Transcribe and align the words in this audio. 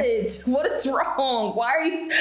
What? 0.00 0.42
What 0.46 0.66
is 0.66 0.86
wrong? 0.86 1.52
Why 1.54 1.70
are 1.70 1.84
you? 1.84 2.10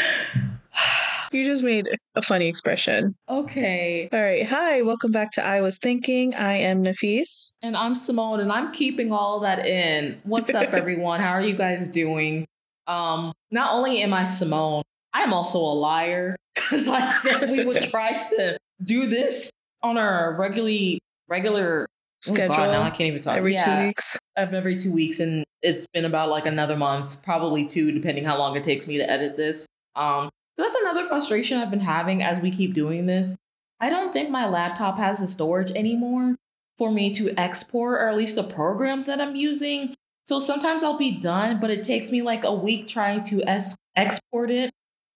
You 1.32 1.46
just 1.46 1.64
made 1.64 1.88
a 2.16 2.24
funny 2.24 2.48
expression. 2.48 3.14
Okay. 3.30 4.10
All 4.12 4.20
right. 4.20 4.48
Hi, 4.48 4.82
welcome 4.82 5.12
back 5.12 5.32
to 5.34 5.46
I 5.46 5.62
Was 5.62 5.78
Thinking. 5.78 6.34
I 6.34 6.54
am 6.54 6.84
Nafees. 6.84 7.56
And 7.62 7.78
I'm 7.78 7.94
Simone, 7.94 8.40
and 8.40 8.52
I'm 8.52 8.72
keeping 8.72 9.14
all 9.14 9.42
that 9.42 9.64
in. 9.64 10.20
What's 10.24 10.52
up, 10.56 10.74
everyone? 10.74 11.20
How 11.20 11.34
are 11.34 11.42
you 11.44 11.54
guys 11.54 11.88
doing? 11.88 12.48
Um, 12.88 13.32
not 13.52 13.74
only 13.74 14.02
am 14.02 14.12
I 14.12 14.26
Simone, 14.26 14.82
I 15.14 15.22
am 15.22 15.32
also 15.32 15.60
a 15.60 15.76
liar 15.76 16.36
because 16.56 16.90
I 16.90 17.12
said 17.12 17.48
we 17.52 17.64
would 17.64 17.84
try 17.84 18.18
to 18.18 18.58
do 18.84 19.06
this 19.06 19.52
on 19.84 20.00
our 20.00 20.36
regularly 20.36 20.98
regular 21.28 21.86
Schedule 22.22 22.54
Oh 22.54 22.58
God, 22.58 22.72
now 22.72 22.82
I 22.82 22.90
can't 22.90 23.08
even 23.08 23.22
talk. 23.22 23.38
every 23.38 23.54
yeah, 23.54 23.82
two 23.82 23.88
weeks. 23.88 24.20
of 24.36 24.54
every 24.54 24.78
two 24.78 24.92
weeks, 24.92 25.20
and 25.20 25.44
it's 25.62 25.88
been 25.88 26.06
about 26.06 26.30
like 26.30 26.46
another 26.46 26.76
month, 26.76 27.24
probably 27.24 27.66
two, 27.66 27.92
depending 27.92 28.26
how 28.26 28.38
long 28.38 28.56
it 28.58 28.64
takes 28.64 28.88
me 28.88 28.98
to 28.98 29.10
edit 29.10 29.38
this. 29.38 29.66
Um, 29.96 30.30
that's 30.58 30.76
another 30.76 31.06
frustration 31.06 31.58
I've 31.58 31.72
been 31.72 31.80
having 31.80 32.22
as 32.22 32.42
we 32.42 32.52
keep 32.52 32.74
doing 32.74 33.06
this. 33.06 33.32
I 33.80 33.90
don't 33.90 34.12
think 34.12 34.30
my 34.30 34.48
laptop 34.48 34.98
has 34.98 35.20
the 35.20 35.28
storage 35.28 35.72
anymore 35.72 36.36
for 36.78 36.92
me 36.92 37.14
to 37.14 37.34
export, 37.40 38.02
or 38.02 38.10
at 38.10 38.18
least 38.18 38.36
the 38.36 38.44
program 38.44 39.06
that 39.06 39.22
I'm 39.22 39.36
using. 39.36 39.96
So 40.28 40.40
sometimes 40.40 40.84
I'll 40.84 40.98
be 40.98 41.12
done, 41.12 41.60
but 41.60 41.72
it 41.72 41.84
takes 41.84 42.12
me 42.12 42.22
like 42.22 42.44
a 42.44 42.54
week 42.54 42.88
trying 42.88 43.24
to 43.24 43.42
es- 43.48 43.76
export 43.96 44.52
it 44.52 44.72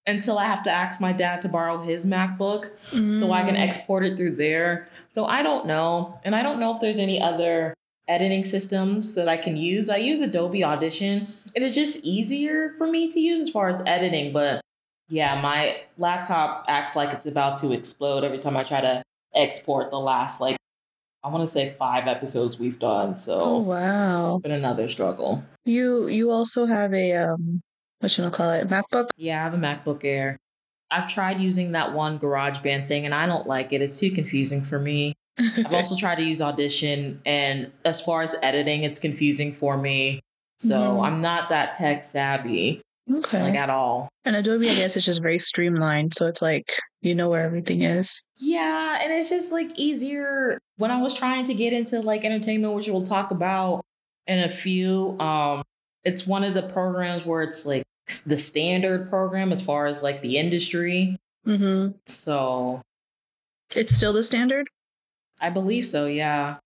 until 0.05 0.37
I 0.37 0.45
have 0.45 0.63
to 0.63 0.71
ask 0.71 0.99
my 0.99 1.13
dad 1.13 1.41
to 1.43 1.49
borrow 1.49 1.79
his 1.81 2.05
MacBook 2.05 2.71
so 3.19 3.31
I 3.31 3.43
can 3.43 3.55
Mm. 3.55 3.61
export 3.67 4.05
it 4.05 4.17
through 4.17 4.35
there. 4.35 4.87
So 5.09 5.25
I 5.25 5.43
don't 5.43 5.65
know. 5.65 6.19
And 6.25 6.35
I 6.35 6.43
don't 6.43 6.59
know 6.59 6.73
if 6.75 6.81
there's 6.81 6.99
any 6.99 7.21
other 7.21 7.73
editing 8.07 8.43
systems 8.43 9.15
that 9.15 9.29
I 9.29 9.37
can 9.37 9.55
use. 9.55 9.89
I 9.89 9.97
use 9.97 10.19
Adobe 10.19 10.63
Audition. 10.63 11.27
It 11.55 11.63
is 11.63 11.73
just 11.73 12.03
easier 12.03 12.73
for 12.77 12.85
me 12.87 13.07
to 13.09 13.19
use 13.19 13.39
as 13.39 13.49
far 13.49 13.69
as 13.69 13.81
editing, 13.85 14.33
but 14.33 14.59
yeah, 15.09 15.39
my 15.41 15.78
laptop 15.97 16.66
acts 16.67 16.95
like 16.97 17.13
it's 17.13 17.25
about 17.25 17.57
to 17.59 17.72
explode 17.72 18.23
every 18.25 18.39
time 18.39 18.57
I 18.57 18.63
try 18.63 18.81
to 18.81 19.03
export 19.33 19.89
the 19.91 19.99
last 19.99 20.41
like 20.41 20.57
I 21.23 21.29
want 21.29 21.44
to 21.44 21.47
say 21.47 21.69
5 21.69 22.07
episodes 22.07 22.59
we've 22.59 22.78
done. 22.79 23.16
So 23.16 23.39
Oh 23.41 23.59
wow. 23.59 24.39
been 24.44 24.51
another 24.51 24.89
struggle. 24.89 25.44
You 25.66 26.07
you 26.07 26.29
also 26.31 26.66
have 26.66 26.94
a 26.94 27.13
um 27.13 27.61
what 28.03 28.12
should 28.12 28.25
I 28.25 28.30
call 28.31 28.52
it? 28.52 28.68
MacBook? 28.68 29.08
Yeah, 29.16 29.40
I 29.40 29.44
have 29.44 29.53
a 29.53 29.58
MacBook 29.58 30.03
Air. 30.03 30.36
I've 30.91 31.08
tried 31.09 31.40
using 31.40 31.72
that 31.72 31.94
one 31.94 32.19
GarageBand 32.19 32.86
thing 32.90 33.06
and 33.06 33.16
I 33.16 33.25
don't 33.28 33.47
like 33.47 33.72
it. 33.72 33.81
It's 33.81 33.97
too 33.97 34.12
confusing 34.12 34.62
for 34.62 34.78
me. 34.78 35.14
I've 35.40 35.72
also 35.74 35.96
tried 35.96 36.16
to 36.16 36.24
use 36.25 36.41
Audition, 36.41 37.22
and 37.25 37.72
as 37.86 38.02
far 38.02 38.22
as 38.22 38.36
editing, 38.44 38.84
it's 38.84 39.00
confusing 39.00 39.53
for 39.53 39.78
me. 39.78 40.19
So 40.59 40.75
Mhm. 40.78 41.06
I'm 41.08 41.22
not 41.22 41.47
that 41.50 41.74
tech 41.75 42.03
savvy, 42.03 42.81
okay. 43.12 43.41
like 43.41 43.56
at 43.56 43.69
all. 43.69 44.09
and 44.25 44.35
Adobe, 44.35 44.70
I 44.70 44.75
guess, 44.75 44.96
is 44.97 45.06
just 45.06 45.22
very 45.24 45.40
streamlined, 45.40 46.14
so 46.14 46.28
it's 46.28 46.41
like 46.41 46.72
you 47.02 47.16
know 47.16 47.30
where 47.30 47.44
everything 47.46 47.81
is. 47.81 48.24
Yeah, 48.38 49.00
and 49.02 49.12
it's 49.14 49.30
just 49.30 49.52
like 49.53 49.72
easier 49.80 50.59
when 50.78 50.91
I 50.91 51.02
was 51.02 51.14
trying 51.16 51.46
to 51.46 51.53
get 51.56 51.72
into 51.74 52.02
like 52.02 52.24
entertainment, 52.25 52.74
which 52.75 52.88
we'll 52.88 53.02
talk 53.03 53.31
about 53.31 53.81
in 54.28 54.38
a 54.40 54.50
few. 54.50 55.18
Um, 55.20 55.64
it's 56.03 56.28
one 56.28 56.44
of 56.44 56.53
the 56.53 56.62
programs 56.64 57.25
where 57.25 57.41
it's 57.41 57.66
like 57.66 57.84
the 58.25 58.38
standard 58.38 59.09
program 59.09 59.52
as 59.52 59.62
far 59.66 59.86
as 59.86 60.02
like 60.03 60.22
the 60.22 60.38
industry. 60.38 61.18
Mm-hmm. 61.47 61.97
So 62.06 62.81
It's 63.75 63.96
still 63.96 64.14
the 64.14 64.24
standard. 64.24 64.68
I 65.41 65.50
believe 65.50 65.86
so. 65.86 66.06
Yeah, 66.06 66.58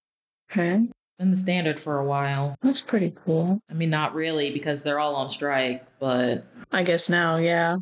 Okay, 0.52 0.88
been 1.20 1.32
the 1.32 1.38
standard 1.38 1.80
for 1.80 1.98
a 2.00 2.06
while. 2.06 2.56
that's 2.62 2.82
pretty 2.82 3.14
cool. 3.26 3.60
I 3.70 3.74
mean, 3.74 3.90
not 3.90 4.14
really 4.14 4.52
because 4.52 4.84
they're 4.84 5.00
all 5.00 5.16
on 5.16 5.30
strike, 5.30 5.84
but 6.00 6.46
I 6.72 6.84
guess 6.84 7.10
now, 7.10 7.38
yeah. 7.38 7.78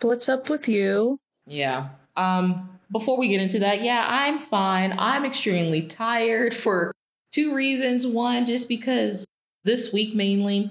What's 0.00 0.28
up 0.28 0.48
with 0.48 0.68
you? 0.68 1.18
Yeah. 1.46 1.88
Um 2.16 2.68
before 2.92 3.16
we 3.18 3.28
get 3.28 3.40
into 3.40 3.58
that, 3.60 3.80
yeah, 3.82 4.04
I'm 4.08 4.36
fine. 4.38 4.94
I'm 4.98 5.24
extremely 5.24 5.82
tired 5.82 6.52
for 6.54 6.92
two 7.32 7.54
reasons. 7.54 8.06
One, 8.06 8.44
just 8.44 8.68
because 8.68 9.24
this 9.64 9.92
week 9.92 10.14
mainly 10.14 10.70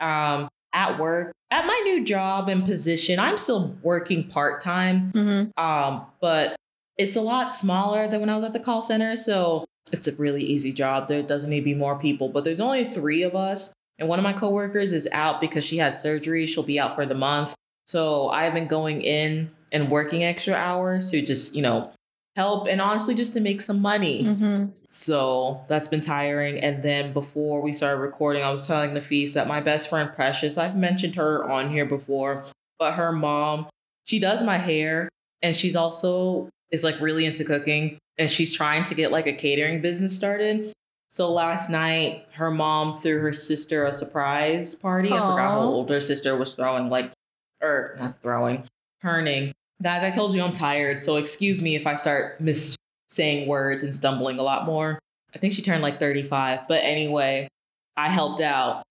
um 0.00 0.48
at 0.72 0.98
work, 0.98 1.32
at 1.50 1.66
my 1.66 1.80
new 1.84 2.04
job 2.04 2.48
and 2.48 2.64
position, 2.64 3.18
I'm 3.18 3.36
still 3.36 3.76
working 3.82 4.28
part-time. 4.28 5.12
Mm-hmm. 5.12 5.62
Um 5.62 6.06
but 6.20 6.56
it's 6.98 7.16
a 7.16 7.20
lot 7.20 7.50
smaller 7.50 8.06
than 8.08 8.20
when 8.20 8.30
I 8.30 8.34
was 8.34 8.44
at 8.44 8.52
the 8.52 8.60
call 8.60 8.82
center, 8.82 9.16
so 9.16 9.64
it's 9.90 10.06
a 10.06 10.14
really 10.16 10.42
easy 10.42 10.72
job. 10.72 11.08
There 11.08 11.22
doesn't 11.22 11.50
need 11.50 11.60
to 11.60 11.64
be 11.64 11.74
more 11.74 11.98
people, 11.98 12.28
but 12.28 12.44
there's 12.44 12.60
only 12.60 12.84
3 12.84 13.22
of 13.22 13.34
us. 13.34 13.72
And 13.98 14.08
one 14.08 14.18
of 14.18 14.22
my 14.22 14.32
coworkers 14.32 14.92
is 14.92 15.08
out 15.12 15.40
because 15.40 15.64
she 15.64 15.78
had 15.78 15.94
surgery. 15.94 16.46
She'll 16.46 16.62
be 16.62 16.78
out 16.80 16.94
for 16.94 17.06
the 17.06 17.14
month. 17.14 17.54
So 17.86 18.28
I've 18.30 18.54
been 18.54 18.68
going 18.68 19.02
in 19.02 19.50
and 19.70 19.90
working 19.90 20.22
extra 20.22 20.54
hours 20.54 21.10
to 21.10 21.22
just, 21.22 21.54
you 21.54 21.62
know, 21.62 21.92
help 22.36 22.66
and 22.66 22.80
honestly 22.80 23.14
just 23.14 23.34
to 23.34 23.40
make 23.40 23.60
some 23.60 23.80
money. 23.80 24.24
Mm-hmm. 24.24 24.66
So 24.88 25.64
that's 25.68 25.88
been 25.88 26.00
tiring. 26.00 26.58
And 26.58 26.82
then 26.82 27.12
before 27.12 27.60
we 27.60 27.72
started 27.72 28.00
recording, 28.00 28.42
I 28.42 28.50
was 28.50 28.66
telling 28.66 28.90
Nafees 28.90 29.34
that 29.34 29.46
my 29.46 29.60
best 29.60 29.88
friend 29.88 30.10
Precious, 30.14 30.56
I've 30.56 30.76
mentioned 30.76 31.16
her 31.16 31.48
on 31.50 31.70
here 31.70 31.86
before, 31.86 32.44
but 32.78 32.94
her 32.94 33.12
mom, 33.12 33.66
she 34.06 34.18
does 34.18 34.42
my 34.42 34.58
hair 34.58 35.08
and 35.42 35.54
she's 35.54 35.76
also 35.76 36.48
is 36.70 36.82
like 36.82 36.98
really 37.00 37.26
into 37.26 37.44
cooking 37.44 37.98
and 38.18 38.30
she's 38.30 38.54
trying 38.54 38.82
to 38.84 38.94
get 38.94 39.12
like 39.12 39.26
a 39.26 39.32
catering 39.32 39.80
business 39.80 40.16
started. 40.16 40.72
So 41.08 41.30
last 41.30 41.68
night, 41.68 42.26
her 42.34 42.50
mom 42.50 42.94
threw 42.94 43.20
her 43.20 43.34
sister 43.34 43.84
a 43.84 43.92
surprise 43.92 44.74
party. 44.74 45.08
I 45.08 45.18
forgot 45.18 45.38
how 45.38 45.58
Aw. 45.58 45.64
old 45.64 45.90
her 45.90 46.00
sister 46.00 46.34
was 46.36 46.54
throwing, 46.54 46.88
like, 46.88 47.12
or 47.60 47.96
not 47.98 48.22
throwing, 48.22 48.64
turning. 49.02 49.52
Guys, 49.82 50.04
I 50.04 50.10
told 50.10 50.32
you 50.34 50.42
I'm 50.42 50.52
tired, 50.52 51.02
so 51.02 51.16
excuse 51.16 51.60
me 51.60 51.74
if 51.74 51.86
I 51.86 51.96
start 51.96 52.40
mis 52.40 52.76
saying 53.08 53.48
words 53.48 53.82
and 53.82 53.94
stumbling 53.94 54.38
a 54.38 54.42
lot 54.42 54.64
more. 54.64 54.98
I 55.34 55.38
think 55.38 55.52
she 55.52 55.62
turned 55.62 55.82
like 55.82 55.98
35. 55.98 56.68
But 56.68 56.82
anyway, 56.84 57.48
I 57.96 58.08
helped 58.08 58.40
out. 58.40 58.84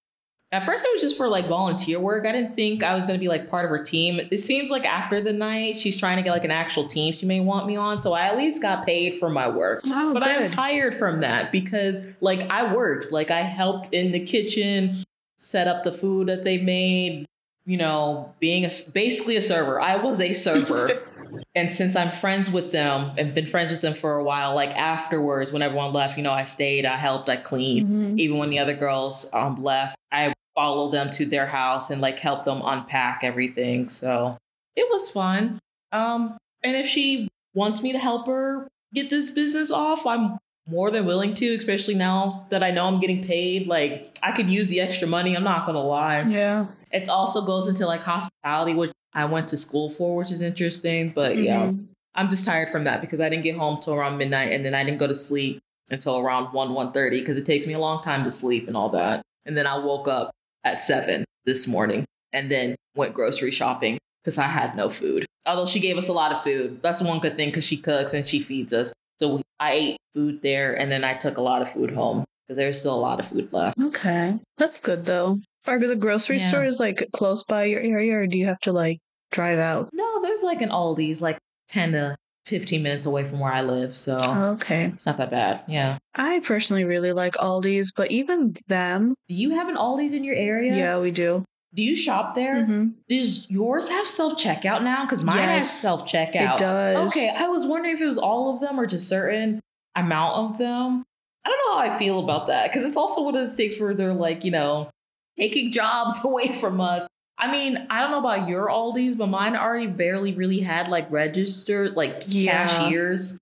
At 0.51 0.63
first, 0.63 0.83
it 0.83 0.91
was 0.91 1.01
just 1.01 1.15
for 1.15 1.29
like 1.29 1.45
volunteer 1.45 1.97
work. 1.97 2.25
I 2.25 2.33
didn't 2.33 2.57
think 2.57 2.83
I 2.83 2.93
was 2.93 3.05
to 3.05 3.17
be 3.17 3.29
like 3.29 3.49
part 3.49 3.63
of 3.63 3.69
her 3.69 3.81
team. 3.81 4.19
It 4.19 4.39
seems 4.39 4.69
like 4.69 4.85
after 4.85 5.21
the 5.21 5.31
night, 5.31 5.77
she's 5.77 5.97
trying 5.97 6.17
to 6.17 6.23
get 6.23 6.31
like 6.31 6.43
an 6.43 6.51
actual 6.51 6.85
team 6.85 7.13
she 7.13 7.25
may 7.25 7.39
want 7.39 7.67
me 7.67 7.77
on. 7.77 8.01
So 8.01 8.11
I 8.11 8.27
at 8.27 8.35
least 8.35 8.61
got 8.61 8.85
paid 8.85 9.15
for 9.15 9.29
my 9.29 9.47
work. 9.47 9.81
Oh, 9.85 10.13
But 10.13 10.23
I'm 10.23 10.45
tired 10.45 10.93
from 10.93 11.21
that 11.21 11.53
because 11.53 12.01
like 12.19 12.43
I 12.49 12.73
worked, 12.73 13.13
like 13.13 13.31
I 13.31 13.41
helped 13.41 13.93
in 13.93 14.11
the 14.11 14.19
kitchen, 14.25 14.97
set 15.39 15.69
up 15.69 15.83
the 15.85 15.91
food 15.93 16.27
that 16.27 16.43
they 16.43 16.57
made, 16.57 17.25
you 17.71 17.77
know, 17.77 18.35
being 18.41 18.65
a 18.65 18.69
basically 18.94 19.38
a 19.38 19.41
server. 19.41 19.79
I 19.79 19.95
was 19.95 20.19
a 20.19 20.33
server. 20.33 20.91
and 21.56 21.71
since 21.71 21.95
I'm 21.95 22.12
friends 22.12 22.51
with 22.51 22.73
them 22.73 23.13
and 23.18 23.33
been 23.33 23.45
friends 23.45 23.71
with 23.71 23.79
them 23.79 23.94
for 23.94 24.18
a 24.18 24.23
while, 24.25 24.53
like 24.53 24.75
afterwards 24.75 25.53
when 25.53 25.62
everyone 25.62 25.94
left, 25.94 26.18
you 26.18 26.23
know, 26.23 26.33
I 26.33 26.44
stayed, 26.44 26.85
I 26.85 26.97
helped, 26.97 27.29
I 27.29 27.38
cleaned. 27.38 27.88
Mhm. 27.88 28.19
Even 28.19 28.39
when 28.39 28.50
the 28.50 28.59
other 28.59 28.73
girls 28.73 29.25
um 29.31 29.63
left, 29.63 29.95
I 30.12 30.33
followed 30.53 30.91
them 30.91 31.09
to 31.12 31.25
their 31.25 31.47
house 31.47 31.89
and 31.89 32.01
like 32.01 32.19
helped 32.19 32.44
them 32.44 32.62
unpack 32.62 33.23
everything. 33.23 33.88
So 33.88 34.38
it 34.75 34.89
was 34.91 35.07
fun. 35.09 35.59
Um 35.94 36.38
and 36.63 36.75
if 36.75 36.85
she 36.85 37.29
wants 37.53 37.81
me 37.81 37.94
to 37.94 38.00
help 38.00 38.27
her 38.27 38.67
get 38.94 39.09
this 39.09 39.31
business 39.31 39.71
off, 39.71 40.06
I'm 40.06 40.39
more 40.67 40.91
than 40.91 41.06
willing 41.06 41.35
to, 41.35 41.56
especially 41.56 41.95
now 41.95 42.47
that 42.50 42.63
I 42.63 42.71
know 42.71 42.85
I'm 42.88 43.00
getting 43.00 43.24
paid. 43.24 43.65
Like 43.67 44.19
I 44.21 44.33
could 44.33 44.50
use 44.50 44.67
the 44.67 44.81
extra 44.81 45.07
money, 45.07 45.38
I'm 45.38 45.45
not 45.45 45.65
gonna 45.65 45.81
lie. 45.81 46.24
Yeah. 46.24 46.65
It 46.93 47.09
also 47.09 47.41
goes 47.45 47.67
into 47.67 47.85
like 47.85 48.03
hospitality, 48.03 48.73
which 48.73 48.91
I 49.13 49.25
went 49.25 49.47
to 49.49 49.57
school 49.57 49.89
for, 49.89 50.15
which 50.17 50.31
is 50.31 50.41
interesting. 50.41 51.09
But 51.09 51.38
yeah, 51.38 51.67
Mhm. 51.67 51.85
I'm 52.15 52.27
just 52.29 52.45
tired 52.45 52.69
from 52.69 52.83
that 52.85 53.01
because 53.01 53.21
I 53.21 53.29
didn't 53.29 53.43
get 53.43 53.55
home 53.55 53.79
till 53.81 53.93
around 53.93 54.17
midnight 54.17 54.51
and 54.51 54.65
then 54.65 54.73
I 54.73 54.83
didn't 54.83 54.99
go 54.99 55.07
to 55.07 55.15
sleep 55.15 55.59
until 55.89 56.17
around 56.19 56.53
1, 56.53 56.73
one 56.73 56.91
thirty 56.91 57.19
because 57.19 57.38
it 57.38 57.45
takes 57.45 57.65
me 57.67 57.73
a 57.73 57.79
long 57.79 58.01
time 58.01 58.23
to 58.25 58.31
sleep 58.31 58.67
and 58.67 58.75
all 58.75 58.89
that. 58.89 59.21
And 59.45 59.55
then 59.57 59.65
I 59.67 59.77
woke 59.77 60.07
up 60.07 60.31
at 60.63 60.81
7 60.81 61.23
this 61.45 61.67
morning 61.67 62.05
and 62.33 62.51
then 62.51 62.75
went 62.95 63.13
grocery 63.13 63.51
shopping 63.51 63.97
because 64.23 64.38
I 64.38 64.47
had 64.47 64.75
no 64.75 64.89
food. 64.89 65.25
Although 65.45 65.65
she 65.65 65.79
gave 65.79 65.97
us 65.97 66.07
a 66.09 66.13
lot 66.13 66.31
of 66.31 66.41
food. 66.43 66.81
That's 66.83 67.01
one 67.01 67.19
good 67.19 67.35
thing 67.35 67.49
because 67.49 67.65
she 67.65 67.77
cooks 67.77 68.13
and 68.13 68.25
she 68.25 68.39
feeds 68.39 68.73
us. 68.73 68.93
So 69.19 69.35
we, 69.38 69.41
I 69.59 69.71
ate 69.73 69.97
food 70.13 70.41
there 70.41 70.73
and 70.77 70.91
then 70.91 71.03
I 71.03 71.13
took 71.15 71.38
a 71.38 71.41
lot 71.41 71.61
of 71.61 71.69
food 71.69 71.91
home 71.91 72.25
because 72.45 72.57
there's 72.57 72.79
still 72.79 72.95
a 72.95 72.99
lot 72.99 73.19
of 73.19 73.25
food 73.27 73.51
left. 73.53 73.79
Okay. 73.79 74.38
That's 74.57 74.79
good 74.79 75.05
though. 75.05 75.39
Are 75.67 75.79
the 75.79 75.95
grocery 75.95 76.37
Yeah. 76.37 76.49
stores 76.49 76.79
like 76.79 77.07
close 77.13 77.43
by 77.43 77.65
your 77.65 77.81
area 77.81 78.17
or 78.17 78.27
do 78.27 78.37
you 78.37 78.45
have 78.47 78.59
to 78.61 78.71
like 78.71 78.99
drive 79.31 79.59
out? 79.59 79.89
No, 79.93 80.21
there's 80.21 80.41
like 80.43 80.61
an 80.61 80.69
Aldi's 80.69 81.21
like 81.21 81.37
10 81.69 81.91
to 81.93 82.15
15 82.45 82.81
minutes 82.81 83.05
away 83.05 83.23
from 83.23 83.39
where 83.39 83.53
I 83.53 83.61
live. 83.61 83.95
So 83.95 84.17
Okay. 84.59 84.85
it's 84.95 85.05
not 85.05 85.17
that 85.17 85.29
bad. 85.29 85.63
Yeah. 85.67 85.97
I 86.15 86.39
personally 86.39 86.83
really 86.83 87.13
like 87.13 87.33
Aldi's, 87.35 87.91
but 87.91 88.11
even 88.11 88.57
them, 88.67 89.13
Do 89.29 89.35
you 89.35 89.51
have 89.51 89.69
an 89.69 89.75
Aldi's 89.77 90.13
in 90.13 90.23
your 90.23 90.35
area? 90.35 90.73
yeah, 90.73 90.99
we 90.99 91.11
do. 91.11 91.45
Do 91.73 91.83
you 91.83 91.95
shop 91.95 92.35
there? 92.35 92.65
hmm 92.65 92.89
Does 93.07 93.49
yours 93.49 93.87
have 93.87 94.05
self 94.07 94.33
checkout 94.41 94.83
now? 94.83 95.05
Because 95.05 95.23
mine 95.23 95.37
has 95.47 95.71
self 95.71 96.05
checkout. 96.05 96.55
It 96.55 96.59
does. 96.59 97.07
Okay, 97.11 97.29
I 97.33 97.47
was 97.47 97.65
wondering 97.65 97.93
if 97.95 98.01
it 98.01 98.07
was 98.07 98.17
all 98.17 98.53
of 98.53 98.59
them 98.59 98.77
or 98.79 98.85
just 98.85 99.07
certain 99.07 99.61
amount 99.95 100.35
of 100.51 100.57
them. 100.57 101.03
I 101.45 101.49
don't 101.49 101.57
know 101.65 101.73
how 101.81 101.95
I 101.95 101.97
feel 101.97 102.19
about 102.19 102.47
that 102.47 102.69
because 102.69 102.85
it's 102.85 102.97
also 102.97 103.21
one 103.23 103.35
of 103.37 103.49
the 103.49 103.55
things 103.55 103.79
where 103.79 103.93
they're 103.93 104.13
like, 104.13 104.43
you 104.43 104.51
know, 104.51 104.89
taking 105.37 105.71
jobs 105.71 106.19
away 106.25 106.47
from 106.49 106.79
us. 106.81 107.07
I 107.37 107.51
mean, 107.51 107.87
I 107.89 108.01
don't 108.01 108.11
know 108.11 108.19
about 108.19 108.47
your 108.47 108.67
Aldi's, 108.67 109.15
but 109.15 109.27
mine 109.27 109.55
already 109.55 109.87
barely 109.87 110.33
really 110.33 110.59
had 110.59 110.87
like 110.87 111.11
registers, 111.11 111.95
like 111.95 112.23
Yeah. 112.27 112.67
cashiers. 112.67 113.39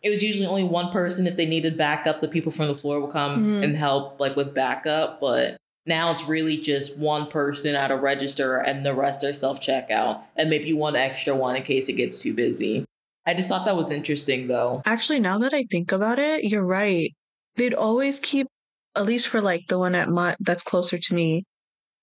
It 0.00 0.10
was 0.10 0.22
usually 0.22 0.46
only 0.46 0.64
one 0.64 0.90
person. 0.90 1.26
If 1.26 1.36
they 1.36 1.46
needed 1.46 1.76
backup, 1.76 2.20
the 2.20 2.28
people 2.28 2.50
from 2.50 2.68
the 2.68 2.74
floor 2.74 3.00
would 3.00 3.10
come 3.12 3.44
Mhm. 3.44 3.64
and 3.64 3.76
help, 3.76 4.18
like 4.18 4.34
with 4.36 4.54
backup. 4.54 5.20
But 5.20 5.56
now 5.86 6.10
it's 6.12 6.24
really 6.26 6.56
just 6.56 6.96
one 6.96 7.26
person 7.26 7.74
at 7.74 7.90
a 7.90 7.96
register, 7.96 8.56
and 8.56 8.86
the 8.86 8.94
rest 8.94 9.22
are 9.22 9.32
self 9.32 9.60
checkout, 9.60 10.22
and 10.36 10.48
maybe 10.48 10.72
one 10.72 10.96
extra 10.96 11.36
one 11.36 11.54
in 11.56 11.62
case 11.62 11.88
it 11.88 11.94
gets 11.94 12.20
too 12.20 12.34
busy. 12.34 12.84
I 13.26 13.34
just 13.34 13.48
thought 13.48 13.66
that 13.66 13.76
was 13.76 13.90
interesting, 13.92 14.48
though. 14.48 14.82
Actually, 14.86 15.20
now 15.20 15.38
that 15.38 15.52
I 15.52 15.64
think 15.70 15.92
about 15.92 16.18
it, 16.18 16.44
you're 16.44 16.64
right. 16.64 17.12
They'd 17.56 17.74
always 17.74 18.18
keep, 18.18 18.48
at 18.96 19.06
least 19.06 19.28
for 19.28 19.40
like 19.40 19.66
the 19.68 19.78
one 19.78 19.94
at 19.94 20.08
my 20.08 20.36
that's 20.40 20.62
closer 20.62 20.98
to 20.98 21.14
me, 21.14 21.44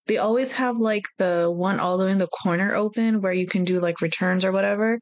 they 0.08 0.18
always 0.18 0.54
have 0.54 0.78
like 0.78 1.06
the 1.18 1.52
one 1.52 1.80
all 1.80 1.98
the 1.98 2.06
way 2.06 2.12
in 2.12 2.18
the 2.18 2.28
corner 2.28 2.76
open 2.76 3.22
where 3.22 3.34
you 3.34 3.48
can 3.48 3.64
do 3.64 3.80
like 3.80 4.02
returns 4.02 4.44
or 4.44 4.52
whatever. 4.52 5.00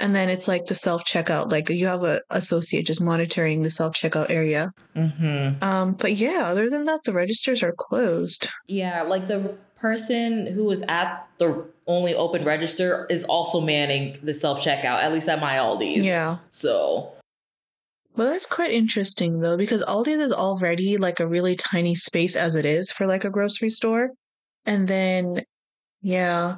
And 0.00 0.14
then 0.14 0.28
it's 0.28 0.46
like 0.46 0.66
the 0.66 0.76
self 0.76 1.04
checkout, 1.04 1.50
like 1.50 1.68
you 1.70 1.86
have 1.86 2.04
a 2.04 2.22
associate 2.30 2.86
just 2.86 3.02
monitoring 3.02 3.62
the 3.62 3.70
self 3.70 3.94
checkout 3.94 4.30
area. 4.30 4.70
Mm-hmm. 4.94 5.62
Um, 5.62 5.94
but 5.94 6.14
yeah, 6.14 6.44
other 6.46 6.70
than 6.70 6.84
that, 6.84 7.00
the 7.04 7.12
registers 7.12 7.62
are 7.64 7.74
closed. 7.76 8.48
Yeah, 8.68 9.02
like 9.02 9.26
the 9.26 9.56
person 9.76 10.46
who 10.46 10.64
was 10.64 10.82
at 10.88 11.28
the 11.38 11.66
only 11.86 12.14
open 12.14 12.44
register 12.44 13.06
is 13.10 13.24
also 13.24 13.60
manning 13.60 14.16
the 14.22 14.34
self 14.34 14.60
checkout, 14.60 15.02
at 15.02 15.12
least 15.12 15.28
at 15.28 15.40
my 15.40 15.54
Aldi's. 15.54 16.06
Yeah. 16.06 16.36
So 16.50 17.12
Well, 18.18 18.30
that's 18.32 18.46
quite 18.46 18.72
interesting 18.72 19.38
though, 19.38 19.56
because 19.56 19.80
Aldi 19.84 20.18
is 20.20 20.32
already 20.32 20.96
like 20.96 21.20
a 21.20 21.28
really 21.28 21.54
tiny 21.54 21.94
space 21.94 22.34
as 22.34 22.56
it 22.56 22.64
is 22.64 22.90
for 22.90 23.06
like 23.06 23.24
a 23.24 23.30
grocery 23.30 23.70
store. 23.70 24.10
And 24.66 24.88
then, 24.88 25.44
yeah. 26.02 26.56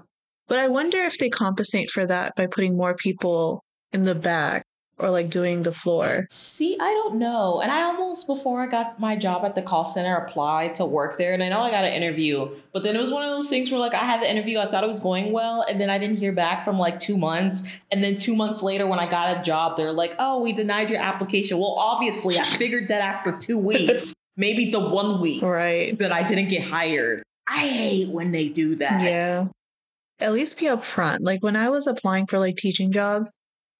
But 0.48 0.58
I 0.58 0.68
wonder 0.68 0.96
if 1.02 1.18
they 1.18 1.28
compensate 1.28 1.90
for 1.90 2.06
that 2.06 2.34
by 2.34 2.46
putting 2.46 2.78
more 2.78 2.94
people 2.96 3.62
in 3.92 4.04
the 4.04 4.14
back 4.14 4.64
or 5.00 5.10
like 5.10 5.30
doing 5.30 5.62
the 5.62 5.72
floor. 5.72 6.26
See, 6.30 6.76
I 6.80 6.92
don't 6.92 7.16
know. 7.16 7.60
And 7.60 7.70
I 7.72 7.82
almost, 7.82 8.26
before 8.26 8.60
I 8.60 8.66
got 8.66 9.00
my 9.00 9.16
job 9.16 9.44
at 9.44 9.54
the 9.54 9.62
call 9.62 9.84
center, 9.84 10.14
applied 10.16 10.74
to 10.76 10.84
work 10.84 11.18
there. 11.18 11.32
And 11.32 11.42
I 11.42 11.48
know 11.48 11.60
I 11.60 11.70
got 11.70 11.84
an 11.84 11.92
interview, 11.92 12.50
but 12.72 12.82
then 12.82 12.94
it 12.96 13.00
was 13.00 13.10
one 13.10 13.22
of 13.22 13.30
those 13.30 13.48
things 13.48 13.70
where, 13.70 13.80
like, 13.80 13.94
I 13.94 14.04
had 14.04 14.22
the 14.22 14.30
interview, 14.30 14.58
I 14.58 14.66
thought 14.66 14.84
it 14.84 14.88
was 14.88 15.00
going 15.00 15.32
well. 15.32 15.62
And 15.68 15.80
then 15.80 15.90
I 15.90 15.98
didn't 15.98 16.16
hear 16.18 16.32
back 16.32 16.62
from 16.62 16.78
like 16.78 16.98
two 16.98 17.16
months. 17.16 17.80
And 17.90 18.04
then 18.04 18.16
two 18.16 18.36
months 18.36 18.62
later, 18.62 18.86
when 18.86 18.98
I 18.98 19.08
got 19.08 19.38
a 19.38 19.42
job, 19.42 19.76
they're 19.76 19.92
like, 19.92 20.14
oh, 20.18 20.40
we 20.40 20.52
denied 20.52 20.90
your 20.90 21.00
application. 21.00 21.58
Well, 21.58 21.74
obviously, 21.78 22.38
I 22.38 22.42
figured 22.42 22.88
that 22.88 23.00
after 23.00 23.32
two 23.32 23.58
weeks, 23.70 24.14
maybe 24.36 24.70
the 24.70 24.80
one 24.80 25.20
week 25.20 25.42
Right. 25.42 25.98
that 25.98 26.12
I 26.12 26.22
didn't 26.22 26.48
get 26.48 26.62
hired. 26.62 27.22
I 27.46 27.66
hate 27.66 28.08
when 28.08 28.30
they 28.32 28.48
do 28.48 28.76
that. 28.76 29.02
Yeah. 29.02 29.48
At 30.20 30.32
least 30.32 30.58
be 30.58 30.66
upfront. 30.66 31.18
Like 31.22 31.42
when 31.42 31.56
I 31.56 31.70
was 31.70 31.86
applying 31.86 32.26
for 32.26 32.38
like 32.38 32.56
teaching 32.56 32.92
jobs, 32.92 33.36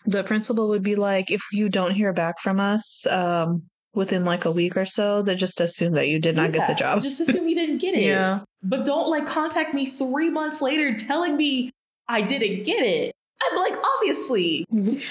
the 0.06 0.23
principal 0.25 0.69
would 0.69 0.82
be 0.82 0.94
like, 0.97 1.31
if 1.31 1.43
you 1.52 1.69
don't 1.69 1.93
hear 1.93 2.12
back 2.12 2.38
from 2.41 2.58
us 2.61 3.06
um, 3.06 3.62
within 3.94 4.25
like 4.25 4.44
a 4.44 4.50
week 4.50 4.76
or 4.76 4.87
so, 4.87 5.23
then 5.23 5.37
just 5.38 5.61
assume 5.61 5.93
that 5.94 6.08
you 6.08 6.19
did 6.19 6.37
not 6.37 6.52
get 6.52 6.67
the 6.67 6.75
job. 6.75 7.02
Just 7.02 7.20
assume 7.20 7.49
you 7.49 7.55
didn't 7.55 7.79
get 7.79 7.94
it. 7.97 8.02
Yeah. 8.02 8.41
But 8.62 8.87
don't 8.87 9.08
like 9.08 9.26
contact 9.26 9.75
me 9.75 9.87
three 9.87 10.31
months 10.31 10.61
later 10.62 10.94
telling 10.97 11.37
me 11.37 11.70
I 12.08 12.23
didn't 12.23 12.64
get 12.64 12.82
it. 12.82 13.12
I'm 13.43 13.56
like, 13.58 13.75
obviously. 13.97 14.64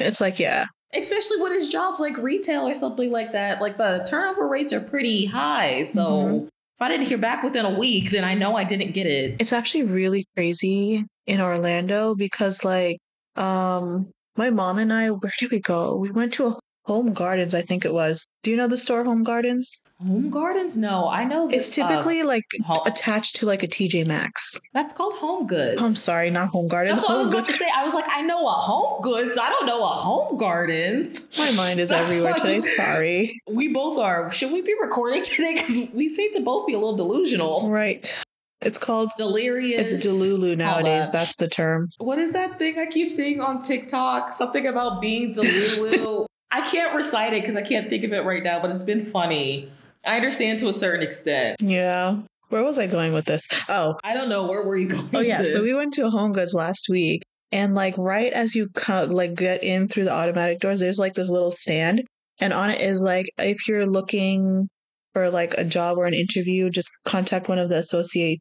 It's 0.00 0.20
like, 0.20 0.38
yeah. 0.38 0.66
Especially 0.94 1.42
when 1.42 1.50
it's 1.52 1.68
jobs 1.68 2.00
like 2.00 2.16
retail 2.18 2.68
or 2.68 2.74
something 2.74 3.10
like 3.10 3.32
that. 3.32 3.60
Like 3.60 3.78
the 3.78 4.06
turnover 4.08 4.46
rates 4.46 4.72
are 4.72 4.80
pretty 4.80 5.26
high. 5.26 5.82
So 5.82 6.00
Mhm. 6.06 6.44
if 6.46 6.80
I 6.80 6.88
didn't 6.88 7.06
hear 7.08 7.18
back 7.18 7.42
within 7.42 7.64
a 7.66 7.76
week, 7.76 8.10
then 8.12 8.22
I 8.24 8.34
know 8.34 8.54
I 8.54 8.62
didn't 8.62 8.92
get 8.92 9.06
it. 9.08 9.34
It's 9.40 9.52
actually 9.52 9.82
really 9.82 10.24
crazy 10.36 11.04
in 11.26 11.40
Orlando 11.40 12.14
because 12.14 12.64
like 12.64 12.98
um 13.34 14.08
my 14.38 14.50
mom 14.50 14.78
and 14.78 14.92
I 14.92 15.10
where 15.10 15.32
did 15.38 15.50
we 15.50 15.58
go? 15.58 15.96
We 15.96 16.10
went 16.10 16.32
to 16.34 16.46
a 16.46 16.58
Home 16.86 17.12
Gardens, 17.12 17.52
I 17.54 17.60
think 17.60 17.84
it 17.84 17.92
was. 17.92 18.26
Do 18.42 18.50
you 18.50 18.56
know 18.56 18.66
the 18.66 18.78
store 18.78 19.04
Home 19.04 19.22
Gardens? 19.22 19.84
Home 20.06 20.30
gardens? 20.30 20.74
No, 20.78 21.06
I 21.06 21.24
know. 21.24 21.50
It's 21.50 21.68
that, 21.76 21.82
uh, 21.84 21.88
typically 21.88 22.22
like 22.22 22.44
Home- 22.64 22.80
attached 22.86 23.36
to 23.36 23.46
like 23.46 23.62
a 23.62 23.66
TJ 23.68 24.06
Maxx. 24.06 24.58
that's 24.72 24.94
called 24.94 25.12
home 25.14 25.46
goods. 25.46 25.82
I'm 25.82 25.90
sorry, 25.90 26.30
not 26.30 26.48
Home 26.48 26.66
Gardens. 26.66 27.00
That's 27.00 27.08
what 27.08 27.16
I 27.16 27.20
was 27.20 27.28
about 27.28 27.44
to 27.46 27.52
say. 27.52 27.66
I 27.76 27.84
was 27.84 27.92
like, 27.92 28.06
I 28.08 28.22
know 28.22 28.46
a 28.46 28.52
home 28.52 29.02
goods. 29.02 29.36
I 29.36 29.50
don't 29.50 29.66
know 29.66 29.82
a 29.82 29.88
home 29.88 30.38
gardens. 30.38 31.28
My 31.36 31.50
mind 31.56 31.78
is 31.78 31.92
everywhere 31.92 32.32
today. 32.34 32.60
Sorry. 32.60 33.38
We 33.50 33.70
both 33.74 33.98
are. 33.98 34.30
Should 34.30 34.52
we 34.52 34.62
be 34.62 34.74
recording 34.80 35.20
today? 35.22 35.54
Because 35.54 35.90
we 35.92 36.08
seem 36.08 36.32
to 36.36 36.40
both 36.40 36.66
be 36.66 36.72
a 36.72 36.78
little 36.78 36.96
delusional. 36.96 37.68
Right. 37.70 38.24
It's 38.60 38.78
called 38.78 39.10
Delirious. 39.16 39.92
it's 39.92 40.04
Delulu 40.04 40.56
nowadays. 40.56 41.10
That's 41.10 41.36
the 41.36 41.48
term. 41.48 41.90
What 41.98 42.18
is 42.18 42.32
that 42.32 42.58
thing 42.58 42.78
I 42.78 42.86
keep 42.86 43.08
seeing 43.10 43.40
on 43.40 43.62
TikTok? 43.62 44.32
Something 44.32 44.66
about 44.66 45.00
being 45.00 45.32
Delulu. 45.32 46.26
I 46.50 46.62
can't 46.62 46.94
recite 46.94 47.34
it 47.34 47.42
because 47.42 47.56
I 47.56 47.62
can't 47.62 47.88
think 47.88 48.04
of 48.04 48.12
it 48.12 48.24
right 48.24 48.42
now, 48.42 48.60
but 48.60 48.70
it's 48.70 48.84
been 48.84 49.02
funny. 49.02 49.70
I 50.04 50.16
understand 50.16 50.58
to 50.60 50.68
a 50.68 50.72
certain 50.72 51.02
extent. 51.02 51.60
Yeah. 51.60 52.20
Where 52.48 52.62
was 52.64 52.78
I 52.78 52.86
going 52.86 53.12
with 53.12 53.26
this? 53.26 53.46
Oh, 53.68 53.96
I 54.02 54.14
don't 54.14 54.30
know 54.30 54.46
where 54.46 54.64
were 54.64 54.76
you 54.76 54.88
going. 54.88 55.08
Oh 55.14 55.20
yeah, 55.20 55.42
so 55.42 55.62
we 55.62 55.74
went 55.74 55.92
to 55.94 56.06
a 56.06 56.10
Home 56.10 56.32
Goods 56.32 56.54
last 56.54 56.86
week, 56.88 57.22
and 57.52 57.74
like 57.74 57.98
right 57.98 58.32
as 58.32 58.54
you 58.54 58.70
come, 58.70 59.10
like 59.10 59.34
get 59.34 59.62
in 59.62 59.86
through 59.86 60.04
the 60.04 60.12
automatic 60.12 60.58
doors, 60.58 60.80
there's 60.80 60.98
like 60.98 61.12
this 61.12 61.28
little 61.28 61.52
stand, 61.52 62.04
and 62.40 62.54
on 62.54 62.70
it 62.70 62.80
is 62.80 63.02
like 63.02 63.26
if 63.36 63.68
you're 63.68 63.84
looking 63.84 64.68
for 65.12 65.28
like 65.28 65.54
a 65.58 65.64
job 65.64 65.98
or 65.98 66.06
an 66.06 66.14
interview, 66.14 66.70
just 66.70 66.90
contact 67.04 67.50
one 67.50 67.58
of 67.58 67.68
the 67.68 67.76
associate 67.76 68.40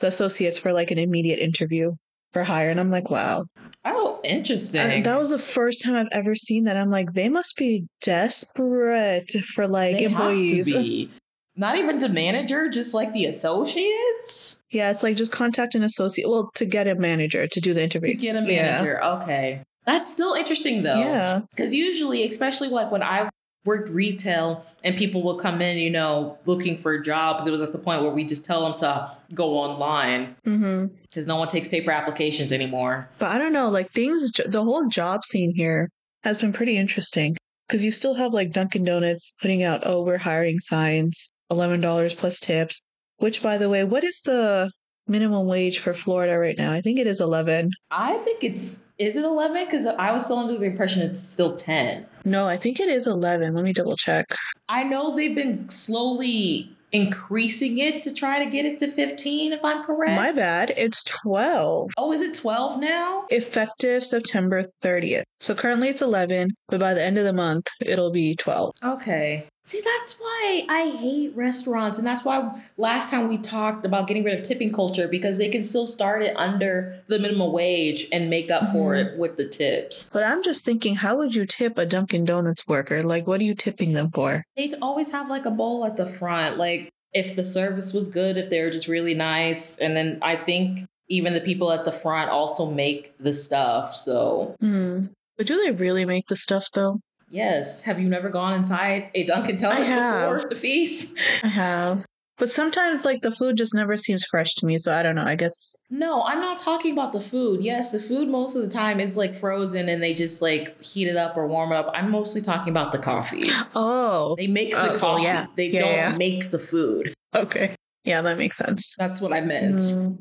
the 0.00 0.08
associates 0.08 0.58
for 0.58 0.72
like 0.72 0.90
an 0.90 0.98
immediate 0.98 1.38
interview 1.38 1.92
for 2.32 2.44
hire. 2.44 2.70
And 2.70 2.78
I'm 2.80 2.90
like, 2.90 3.10
wow, 3.10 3.44
oh, 3.84 4.16
uh, 4.16 4.20
interesting. 4.24 4.80
And 4.80 5.04
that 5.04 5.18
was 5.18 5.30
the 5.30 5.38
first 5.38 5.82
time 5.84 5.96
I've 5.96 6.08
ever 6.12 6.34
seen 6.34 6.64
that. 6.64 6.76
I'm 6.76 6.90
like, 6.90 7.12
they 7.12 7.28
must 7.28 7.56
be 7.56 7.84
desperate 8.02 9.30
for 9.54 9.66
like 9.68 9.96
they 9.96 10.04
employees. 10.04 10.74
have 10.74 10.82
to 10.82 10.88
be. 10.88 11.10
Not 11.56 11.76
even 11.76 11.98
the 11.98 12.08
manager, 12.08 12.68
just 12.68 12.94
like 12.94 13.12
the 13.12 13.26
associates 13.26 14.62
Yeah, 14.70 14.90
it's 14.90 15.02
like 15.02 15.16
just 15.16 15.32
contact 15.32 15.74
an 15.74 15.82
associate. 15.82 16.28
Well, 16.28 16.50
to 16.54 16.64
get 16.64 16.86
a 16.86 16.94
manager 16.94 17.46
to 17.46 17.60
do 17.60 17.74
the 17.74 17.82
interview. 17.82 18.12
to 18.12 18.16
get 18.16 18.36
a 18.36 18.40
Yeah. 18.40 18.46
manager. 18.82 19.04
Okay, 19.04 19.62
that's 19.84 20.10
still 20.10 20.34
interesting 20.34 20.84
though. 20.84 20.98
Yeah. 20.98 21.40
Because 21.50 21.74
usually, 21.74 22.26
especially 22.26 22.68
like 22.68 22.90
when 22.90 23.02
I 23.02 23.28
worked 23.64 23.90
retail 23.90 24.64
and 24.82 24.96
people 24.96 25.22
would 25.22 25.38
come 25.38 25.60
in, 25.60 25.76
you 25.78 25.90
know, 25.90 26.38
looking 26.46 26.76
for 26.76 26.98
jobs, 26.98 27.46
it 27.46 27.50
was 27.50 27.60
at 27.60 27.72
the 27.72 27.78
point 27.78 28.02
where 28.02 28.10
we 28.10 28.24
just 28.24 28.44
tell 28.44 28.62
them 28.62 28.74
to 28.78 29.10
go 29.34 29.58
online 29.58 30.34
mm-hmm. 30.46 30.86
because 31.02 31.26
no 31.26 31.36
one 31.36 31.48
takes 31.48 31.68
paper 31.68 31.90
applications 31.90 32.52
anymore. 32.52 33.08
But 33.18 33.28
I 33.28 33.38
don't 33.38 33.52
know, 33.52 33.68
like 33.68 33.90
things, 33.92 34.32
the 34.32 34.64
whole 34.64 34.88
job 34.88 35.24
scene 35.24 35.52
here 35.54 35.90
has 36.24 36.40
been 36.40 36.52
pretty 36.52 36.76
interesting 36.76 37.36
because 37.68 37.84
you 37.84 37.90
still 37.90 38.14
have 38.14 38.32
like 38.32 38.52
Dunkin' 38.52 38.84
Donuts 38.84 39.34
putting 39.40 39.62
out, 39.62 39.82
oh, 39.84 40.02
we're 40.02 40.18
hiring 40.18 40.58
signs, 40.58 41.30
$11 41.50 42.16
plus 42.16 42.40
tips. 42.40 42.82
Which, 43.18 43.42
by 43.42 43.58
the 43.58 43.68
way, 43.68 43.84
what 43.84 44.02
is 44.02 44.22
the 44.24 44.70
minimum 45.06 45.46
wage 45.46 45.80
for 45.80 45.92
Florida 45.92 46.38
right 46.38 46.56
now? 46.56 46.72
I 46.72 46.80
think 46.80 46.98
it 46.98 47.06
is 47.06 47.20
11. 47.20 47.70
I 47.90 48.16
think 48.16 48.42
it's 48.42 48.82
is 49.00 49.16
it 49.16 49.24
eleven? 49.24 49.64
Because 49.64 49.86
I 49.86 50.12
was 50.12 50.24
still 50.24 50.38
under 50.38 50.56
the 50.56 50.66
impression 50.66 51.02
it's 51.02 51.20
still 51.20 51.56
ten. 51.56 52.06
No, 52.24 52.46
I 52.46 52.58
think 52.58 52.78
it 52.80 52.88
is 52.90 53.06
11. 53.06 53.54
Let 53.54 53.64
me 53.64 53.72
double 53.72 53.96
check. 53.96 54.26
I 54.68 54.84
know 54.84 55.16
they've 55.16 55.34
been 55.34 55.70
slowly 55.70 56.70
increasing 56.92 57.78
it 57.78 58.02
to 58.02 58.12
try 58.12 58.44
to 58.44 58.50
get 58.50 58.66
it 58.66 58.78
to 58.80 58.88
fifteen. 58.88 59.52
If 59.52 59.64
I'm 59.64 59.82
correct. 59.82 60.16
My 60.20 60.32
bad. 60.32 60.74
It's 60.76 61.02
12. 61.04 61.92
oh, 61.96 62.12
is 62.12 62.20
it 62.20 62.34
twelve 62.34 62.78
now? 62.78 63.24
Effective 63.30 64.04
September 64.04 64.66
30th. 64.84 65.22
So 65.38 65.54
currently 65.54 65.88
it's 65.88 66.02
11, 66.02 66.50
but 66.68 66.78
by 66.80 66.92
the 66.92 67.02
end 67.02 67.16
of 67.16 67.24
the 67.24 67.32
month, 67.32 67.66
it'll 67.80 68.10
be 68.10 68.36
12. 68.36 68.72
Okay. 68.84 69.46
See, 69.70 69.80
that's 69.84 70.18
why 70.18 70.66
I 70.68 70.90
hate 70.90 71.32
restaurants. 71.36 71.96
And 71.96 72.04
that's 72.04 72.24
why 72.24 72.60
last 72.76 73.08
time 73.08 73.28
we 73.28 73.38
talked 73.38 73.86
about 73.86 74.08
getting 74.08 74.24
rid 74.24 74.36
of 74.36 74.44
tipping 74.44 74.72
culture 74.72 75.06
because 75.06 75.38
they 75.38 75.48
can 75.48 75.62
still 75.62 75.86
start 75.86 76.24
it 76.24 76.36
under 76.36 77.00
the 77.06 77.20
minimum 77.20 77.52
wage 77.52 78.08
and 78.10 78.28
make 78.28 78.50
up 78.50 78.68
for 78.70 78.94
Mhm. 78.94 79.12
it 79.14 79.18
with 79.20 79.36
the 79.36 79.44
tips. 79.46 80.10
But 80.12 80.24
I'm 80.24 80.42
just 80.42 80.64
thinking, 80.64 80.96
how 80.96 81.16
would 81.18 81.36
you 81.36 81.46
tip 81.46 81.78
a 81.78 81.86
Dunkin' 81.86 82.24
Donuts 82.24 82.66
worker? 82.66 83.04
Like, 83.04 83.28
what 83.28 83.40
are 83.40 83.44
you 83.44 83.54
tipping 83.54 83.92
them 83.92 84.10
for? 84.12 84.42
They'd 84.56 84.74
always 84.82 85.12
have 85.12 85.30
like 85.30 85.46
a 85.46 85.52
bowl 85.52 85.84
at 85.84 85.96
the 85.96 86.06
front. 86.06 86.58
Like, 86.58 86.90
if 87.14 87.36
the 87.36 87.44
service 87.44 87.92
was 87.92 88.08
good, 88.08 88.36
if 88.36 88.50
they 88.50 88.64
were 88.64 88.70
just 88.70 88.88
really 88.88 89.14
nice. 89.14 89.78
And 89.78 89.96
then 89.96 90.18
I 90.20 90.34
think 90.34 90.80
even 91.08 91.32
the 91.32 91.40
people 91.40 91.70
at 91.70 91.84
the 91.84 91.92
front 91.92 92.28
also 92.28 92.66
make 92.66 93.12
the 93.20 93.34
stuff. 93.34 93.94
So, 93.94 94.56
Hmm. 94.60 95.02
But 95.38 95.46
do 95.46 95.56
they 95.64 95.70
really 95.70 96.04
make 96.04 96.26
the 96.26 96.34
stuff 96.34 96.66
though? 96.74 96.98
Yes. 97.30 97.82
Have 97.82 97.98
you 98.00 98.08
never 98.08 98.28
gone 98.28 98.52
inside 98.52 99.10
a 99.14 99.24
Dunkin' 99.24 99.56
Donuts 99.58 99.88
before 99.88 100.50
Nafees? 100.50 101.12
I 101.42 101.46
have. 101.48 102.04
But 102.38 102.48
sometimes, 102.48 103.04
like, 103.04 103.20
the 103.20 103.30
food 103.30 103.58
just 103.58 103.74
never 103.74 103.98
seems 103.98 104.24
fresh 104.24 104.54
to 104.54 104.66
me. 104.66 104.78
So 104.78 104.94
I 104.94 105.02
don't 105.02 105.14
know. 105.14 105.24
I 105.26 105.34
guess. 105.36 105.76
No, 105.90 106.22
I'm 106.22 106.40
not 106.40 106.58
talking 106.58 106.92
about 106.92 107.12
the 107.12 107.20
food. 107.20 107.62
Yes, 107.62 107.92
the 107.92 108.00
food 108.00 108.28
most 108.28 108.56
of 108.56 108.62
the 108.62 108.68
time 108.68 108.98
is 108.98 109.14
like 109.16 109.34
frozen 109.34 109.88
and 109.90 110.02
they 110.02 110.14
just 110.14 110.40
like 110.40 110.82
heat 110.82 111.06
it 111.06 111.16
up 111.16 111.36
or 111.36 111.46
warm 111.46 111.70
it 111.72 111.76
up. 111.76 111.90
I'm 111.94 112.10
mostly 112.10 112.40
talking 112.40 112.70
about 112.70 112.92
the 112.92 112.98
coffee. 112.98 113.50
Oh. 113.74 114.34
They 114.38 114.46
make 114.46 114.70
the 114.70 114.92
Oh, 114.94 114.98
coffee. 114.98 115.24
yeah. 115.24 115.46
They 115.54 115.68
Yeah, 115.68 115.80
don't 115.82 115.92
yeah. 115.92 116.16
make 116.16 116.50
the 116.50 116.58
food. 116.58 117.12
Okay. 117.36 117.74
Yeah, 118.04 118.22
that 118.22 118.38
makes 118.38 118.56
sense. 118.56 118.96
That's 118.98 119.20
what 119.20 119.34
I 119.34 119.42
meant. 119.42 119.74
Mm. 119.76 120.18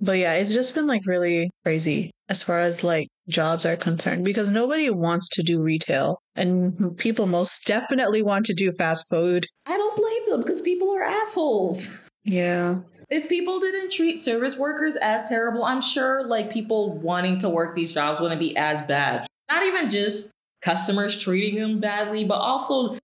But 0.00 0.18
yeah, 0.18 0.34
it's 0.34 0.52
just 0.52 0.74
been 0.74 0.86
like 0.86 1.06
really 1.06 1.50
crazy 1.64 2.10
as 2.28 2.42
far 2.42 2.60
as 2.60 2.84
like 2.84 3.08
jobs 3.28 3.64
are 3.64 3.76
concerned 3.76 4.24
because 4.24 4.50
nobody 4.50 4.90
wants 4.90 5.28
to 5.30 5.42
do 5.42 5.62
retail 5.62 6.20
and 6.34 6.96
people 6.98 7.26
most 7.26 7.66
definitely 7.66 8.22
want 8.22 8.46
to 8.46 8.54
do 8.54 8.70
fast 8.72 9.06
food. 9.08 9.46
I 9.66 9.76
don't 9.76 9.96
blame 9.96 10.30
them 10.30 10.40
because 10.40 10.60
people 10.62 10.94
are 10.94 11.02
assholes. 11.02 12.08
Yeah. 12.24 12.80
If 13.10 13.28
people 13.28 13.60
didn't 13.60 13.90
treat 13.92 14.18
service 14.18 14.56
workers 14.58 14.96
as 14.96 15.28
terrible, 15.28 15.64
I'm 15.64 15.82
sure 15.82 16.26
like 16.26 16.50
people 16.50 16.98
wanting 16.98 17.38
to 17.38 17.48
work 17.48 17.74
these 17.74 17.92
jobs 17.92 18.20
wouldn't 18.20 18.40
be 18.40 18.56
as 18.56 18.82
bad. 18.82 19.26
Not 19.50 19.62
even 19.62 19.90
just 19.90 20.30
customers 20.62 21.20
treating 21.20 21.60
them 21.60 21.80
badly, 21.80 22.24
but 22.24 22.40
also 22.40 22.96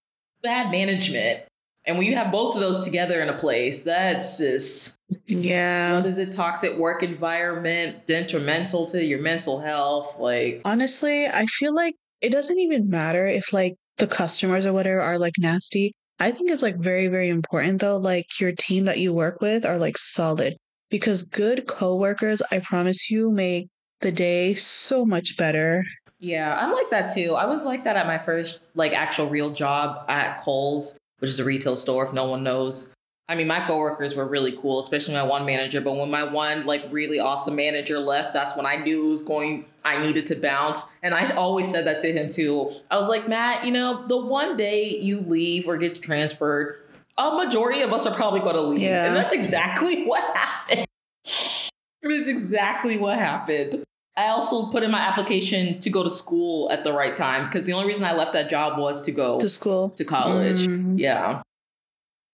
bad 0.43 0.71
management. 0.71 1.41
And 1.85 1.99
when 1.99 2.07
you 2.07 2.15
have 2.17 2.33
both 2.33 2.55
of 2.55 2.61
those 2.61 2.85
together 2.85 3.21
in 3.21 3.29
a 3.29 3.37
place, 3.37 3.85
that's 3.85 4.39
just 4.39 4.97
Yeah. 5.27 5.97
what 5.97 6.07
is 6.07 6.19
a 6.19 6.31
Toxic 6.31 6.77
work 6.77 7.03
environment, 7.03 8.07
detrimental 8.07 8.87
to 8.87 9.05
your 9.05 9.21
mental 9.21 9.61
health. 9.61 10.19
Like, 10.19 10.63
Honestly, 10.65 11.27
I 11.27 11.47
feel 11.47 11.75
like 11.75 11.95
it 12.21 12.31
doesn't 12.31 12.59
even 12.59 12.89
matter 12.89 13.27
if 13.27 13.53
like 13.53 13.75
the 13.99 14.07
customers 14.07 14.67
or 14.67 14.73
whatever 14.73 15.01
are 15.01 15.19
like 15.19 15.35
nasty. 15.39 15.93
I 16.19 16.31
think 16.33 16.51
it's 16.51 16.63
like 16.63 16.77
very, 16.77 17.09
very 17.09 17.29
important 17.29 17.81
though, 17.81 17.97
like 17.97 18.27
your 18.41 18.53
team 18.53 18.85
that 18.85 18.99
you 18.99 19.13
work 19.13 19.41
with 19.41 19.65
are 19.65 19.79
like 19.79 19.97
solid 19.97 20.57
because 20.91 21.23
good 21.23 21.67
coworkers, 21.67 22.43
I 22.51 22.59
promise 22.59 23.11
you, 23.11 23.31
make 23.31 23.69
the 24.01 24.13
day 24.13 24.55
so 24.55 25.05
much 25.05 25.37
better. 25.37 25.83
yeah, 26.19 26.59
I'm 26.61 26.73
like 26.73 26.91
that 26.91 27.13
too. 27.15 27.35
I 27.35 27.47
was 27.47 27.65
like 27.65 27.85
that 27.85 27.97
at 27.97 28.07
my 28.07 28.19
first 28.19 28.61
like 28.75 28.93
actual 28.93 29.29
real 29.29 29.51
job 29.51 30.05
at 30.09 30.41
Kohl's, 30.43 30.99
which 31.21 31.31
is 31.31 31.39
a 31.39 31.45
retail 31.45 31.77
store. 31.77 32.05
If 32.05 32.13
no 32.13 32.27
one 32.27 32.43
knows, 32.43 32.93
I 33.29 33.37
mean, 33.37 33.47
my 33.47 33.61
coworkers 33.65 34.17
were 34.17 34.27
really 34.27 34.51
cool, 34.53 34.83
especially 34.83 35.15
my 35.15 35.23
one 35.23 35.45
manager. 35.47 35.81
But 35.81 35.97
when 35.97 36.11
my 36.11 36.25
one 36.25 36.67
like 36.67 36.85
really 36.91 37.21
awesome 37.21 37.55
manager 37.55 38.01
left, 38.01 38.35
that's 38.35 38.57
when 38.57 38.67
I 38.67 38.77
knew 38.77 39.07
it 39.07 39.11
was 39.11 39.23
going. 39.23 39.67
I 39.85 40.03
needed 40.03 40.27
to 40.27 40.35
bounce, 40.35 40.83
and 41.03 41.15
I 41.15 41.31
always 41.37 41.71
said 41.71 41.87
that 41.87 42.01
to 42.01 42.13
him 42.13 42.29
too. 42.29 42.71
I 42.91 42.99
was 42.99 43.09
like, 43.09 43.29
Matt, 43.29 43.65
you 43.65 43.73
know, 43.73 44.05
the 44.09 44.17
one 44.19 44.57
day 44.57 44.89
you 44.99 45.21
leave 45.21 45.67
or 45.69 45.77
get 45.79 46.03
transferred, 46.03 46.77
a 47.17 47.31
majority 47.37 47.81
of 47.81 47.93
us 47.93 48.07
are 48.07 48.15
probably 48.15 48.41
going 48.41 48.57
to 48.57 48.63
leave, 48.63 48.81
Yeah. 48.81 49.07
and 49.07 49.17
that's 49.17 49.33
exactly 49.33 50.05
what 50.07 50.23
happened. 50.37 50.87
it 51.25 52.11
is 52.11 52.29
exactly 52.29 52.99
what 52.99 53.19
happened. 53.19 53.85
I 54.17 54.27
also 54.29 54.67
put 54.71 54.83
in 54.83 54.91
my 54.91 55.01
application 55.01 55.79
to 55.81 55.89
go 55.89 56.03
to 56.03 56.11
school 56.11 56.69
at 56.71 56.85
the 56.85 56.93
right 56.93 57.17
time 57.17 57.45
because 57.45 57.65
the 57.65 57.73
only 57.73 57.87
reason 57.89 58.05
I 58.05 58.13
left 58.13 58.35
that 58.35 58.51
job 58.51 58.79
was 58.79 59.01
to 59.07 59.13
go 59.13 59.39
To 59.41 59.49
school. 59.49 59.91
to 59.91 60.05
college. 60.05 60.67
Mhm. 60.67 60.99
Yeah. 60.99 61.41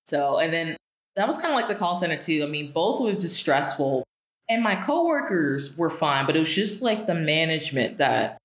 So, 0.06 0.38
and 0.38 0.52
then 0.52 0.76
that 1.16 1.26
was 1.26 1.38
kind 1.38 1.52
of 1.52 1.54
like 1.54 1.68
the 1.68 1.74
call 1.74 1.96
center 1.96 2.16
too. 2.16 2.42
I 2.44 2.46
mean, 2.46 2.72
both 2.72 3.00
was 3.00 3.18
just 3.18 3.36
stressful. 3.36 4.04
And 4.48 4.62
my 4.62 4.76
coworkers 4.76 5.76
were 5.76 5.90
fine, 5.90 6.26
but 6.26 6.36
it 6.36 6.38
was 6.38 6.54
just 6.54 6.80
like 6.80 7.06
the 7.06 7.14
management 7.14 7.98
that 7.98 8.38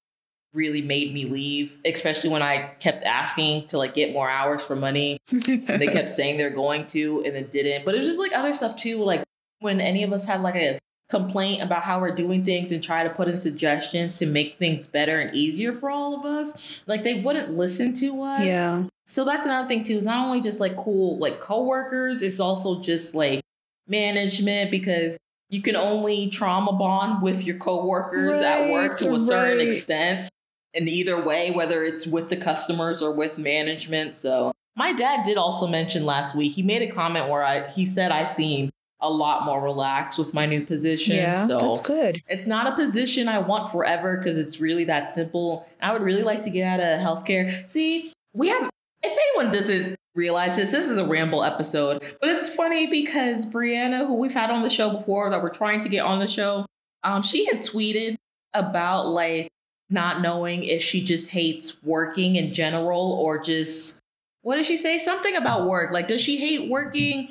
really 0.54 0.82
made 0.82 1.14
me 1.14 1.26
leave, 1.26 1.78
especially 1.86 2.30
when 2.30 2.42
I 2.42 2.72
kept 2.80 3.04
asking 3.04 3.68
to 3.68 3.78
like 3.78 3.94
get 3.94 4.12
more 4.12 4.30
hours 4.30 4.66
for 4.66 4.76
money. 4.76 5.18
And 5.32 5.82
they 5.82 5.88
kept 5.92 6.10
saying 6.10 6.38
they're 6.38 6.50
going 6.50 6.88
to 6.88 7.24
and 7.26 7.36
then 7.36 7.48
didn't. 7.48 7.86
But 7.86 7.94
it 7.94 8.00
was 8.00 8.08
just 8.08 8.20
like 8.20 8.34
other 8.34 8.54
stuff 8.54 8.76
too. 8.76 9.04
Like 9.04 9.24
when 9.60 9.80
any 9.80 10.04
of 10.04 10.12
us 10.12 10.26
had 10.26 10.42
like 10.42 10.56
a 10.56 10.80
complaint 11.12 11.62
about 11.62 11.84
how 11.84 12.00
we're 12.00 12.16
doing 12.16 12.44
things 12.44 12.72
and 12.72 12.84
try 12.84 13.04
to 13.04 13.10
put 13.12 13.28
in 13.28 13.38
suggestions 13.38 14.18
to 14.20 14.26
make 14.26 14.58
things 14.58 14.88
better 14.88 15.20
and 15.20 15.36
easier 15.36 15.72
for 15.74 15.92
all 15.92 16.16
of 16.18 16.26
us, 16.26 16.84
like 16.88 17.04
they 17.04 17.22
wouldn't 17.22 17.56
listen 17.56 17.94
to 17.94 18.24
us. 18.24 18.46
yeah. 18.46 18.84
So 19.06 19.26
that's 19.26 19.46
another 19.46 19.68
thing 19.68 19.84
too. 19.84 19.98
It's 19.98 20.06
not 20.06 20.26
only 20.26 20.40
just 20.42 20.60
like 20.62 20.76
cool 20.78 21.20
like 21.20 21.40
coworkers, 21.42 22.22
it's 22.22 22.40
also 22.40 22.82
just 22.82 23.14
like 23.14 23.42
management 23.88 24.72
because 24.72 25.18
you 25.50 25.62
can 25.62 25.76
only 25.76 26.30
trauma 26.30 26.72
bond 26.72 27.22
with 27.22 27.46
your 27.46 27.58
coworkers 27.58 28.40
at 28.40 28.70
work 28.72 28.98
to 29.00 29.10
a 29.10 29.12
Right, 29.12 29.22
certain 29.22 29.68
extent. 29.68 30.30
And 30.74 30.88
either 30.88 31.22
way, 31.22 31.52
whether 31.52 31.84
it's 31.84 32.08
with 32.08 32.30
the 32.30 32.38
customers 32.38 33.02
or 33.02 33.12
with 33.12 33.38
management. 33.38 34.16
So 34.16 34.54
my 34.78 34.94
dad 34.94 35.24
did 35.26 35.38
also 35.38 35.68
mention 35.68 36.06
last 36.06 36.34
week, 36.34 36.54
he 36.54 36.64
made 36.64 36.82
a 36.82 36.90
comment 36.90 37.28
where 37.28 37.44
I 37.44 37.68
he 37.68 37.86
said 37.86 38.12
I 38.14 38.24
seem 38.24 38.70
a 39.02 39.10
lot 39.10 39.46
more 39.46 39.62
relaxed 39.62 40.20
with 40.20 40.34
my 40.34 40.46
new 40.46 40.66
position. 40.66 41.16
Yeah, 41.16 41.34
so 41.34 41.60
that's 41.60 41.82
good. 41.82 42.22
it's 42.28 42.46
not 42.46 42.68
a 42.68 42.76
position 42.76 43.28
I 43.28 43.40
want 43.40 43.72
forever 43.72 44.18
because 44.18 44.38
it's 44.38 44.60
really 44.60 44.84
that 44.86 45.10
simple. 45.10 45.68
I 45.82 45.92
would 45.94 46.04
really 46.04 46.24
like 46.24 46.42
to 46.42 46.50
get 46.50 46.80
out 46.80 46.80
of 46.80 47.00
healthcare. 47.00 47.68
See, 47.68 48.14
we 48.34 48.50
have, 48.50 48.70
if 49.04 49.18
anyone 49.36 49.52
doesn't 49.52 49.96
realize 50.14 50.56
this, 50.56 50.72
this 50.72 50.90
is 50.90 50.98
a 50.98 51.06
ramble 51.06 51.44
episode, 51.44 52.02
but 52.22 52.30
it's 52.30 52.54
funny 52.54 52.88
because 52.88 53.52
Brianna, 53.52 54.06
who 54.06 54.20
we've 54.20 54.34
had 54.34 54.52
on 54.52 54.62
the 54.62 54.70
show 54.70 54.92
before, 54.92 55.30
that 55.32 55.42
we're 55.42 55.50
trying 55.50 55.80
to 55.80 55.90
get 55.90 56.06
on 56.06 56.20
the 56.20 56.28
show, 56.28 56.66
um, 57.04 57.22
she 57.24 57.46
had 57.46 57.60
tweeted 57.60 58.16
about 58.54 59.08
like 59.08 59.50
not 59.90 60.22
knowing 60.22 60.64
if 60.64 60.82
she 60.82 61.04
just 61.04 61.32
hates 61.32 61.82
working 61.84 62.36
in 62.36 62.54
general 62.54 63.14
or 63.14 63.42
just, 63.42 64.00
what 64.42 64.56
did 64.56 64.66
she 64.66 64.78
say? 64.78 64.98
Something 64.98 65.36
about 65.36 65.68
work. 65.68 65.92
Like, 65.92 66.08
does 66.08 66.22
she 66.22 66.38
hate 66.38 66.70
working? 66.70 67.30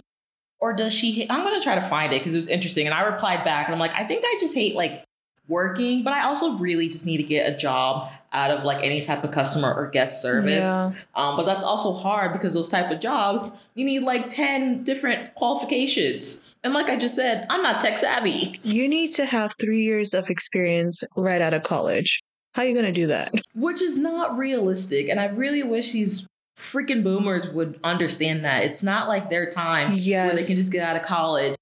Or 0.61 0.73
does 0.73 0.93
she 0.93 1.13
hate, 1.13 1.27
i'm 1.31 1.45
to 1.45 1.63
try 1.65 1.75
to 1.75 1.81
find 1.81 2.13
it 2.13 2.21
because 2.21 2.35
it 2.35 2.39
was 2.39 2.49
interesting 2.49 2.87
and 2.87 2.95
i 2.95 3.03
replied 3.03 3.45
back 3.45 3.67
and 3.67 3.75
i'm 3.75 3.81
like 3.81 3.95
i 3.95 4.05
think 4.05 4.25
i 4.25 4.37
just 4.41 4.55
hate 4.55 4.75
like 4.75 5.05
working 5.49 6.05
but 6.05 6.13
i 6.13 6.23
also 6.25 6.53
really 6.59 6.89
just 6.89 7.05
need 7.05 7.17
to 7.17 7.25
get 7.25 7.53
a 7.53 7.57
job 7.57 8.09
out 8.33 8.53
of 8.53 8.63
like 8.63 8.85
any 8.85 9.01
type 9.01 9.25
of 9.25 9.33
customer 9.33 9.73
or 9.75 9.89
guest 9.89 10.23
service 10.23 10.65
Yeah. 10.65 10.93
um, 11.17 11.37
but 11.37 11.45
that's 11.45 11.65
also 11.65 11.93
hard 11.93 12.33
because 12.33 12.55
those 12.55 12.69
type 12.69 12.91
of 12.93 13.01
jobs 13.01 13.51
you 13.75 13.85
need 13.85 14.05
like 14.05 14.31
10 14.31 14.85
different 14.85 15.35
qualifications 15.35 16.55
and 16.63 16.73
like 16.75 16.89
i 16.89 16.97
just 16.97 17.17
said 17.17 17.47
i'm 17.51 17.63
not 17.63 17.81
tech 17.81 17.99
savvy 17.99 18.61
You 18.63 18.89
need 18.89 19.13
to 19.15 19.25
have 19.25 19.55
three 19.61 19.83
years 19.83 20.15
of 20.15 20.31
experience 20.31 21.03
right 21.17 21.41
out 21.41 21.55
of 21.55 21.63
college. 21.63 22.21
How 22.55 22.63
are 22.63 22.67
you 22.69 22.75
going 22.75 22.87
to 22.87 22.93
do 22.93 23.07
that? 23.09 23.33
which 23.55 23.81
is 23.81 23.97
not 23.97 24.37
realistic 24.39 25.09
and 25.09 25.19
i 25.21 25.27
really 25.27 25.63
wish 25.63 25.93
these 25.93 26.29
freaking 26.57 27.03
boomers 27.03 27.49
would 27.49 27.79
understand 27.83 28.45
that 28.45 28.65
it's 28.65 28.83
not 28.83 29.09
like 29.09 29.31
their 29.31 29.51
time 29.51 29.93
where 29.93 30.35
they 30.35 30.45
can 30.45 30.57
just 30.57 30.73
get 30.73 30.83
out 30.83 30.97
of 30.97 31.03
college 31.03 31.57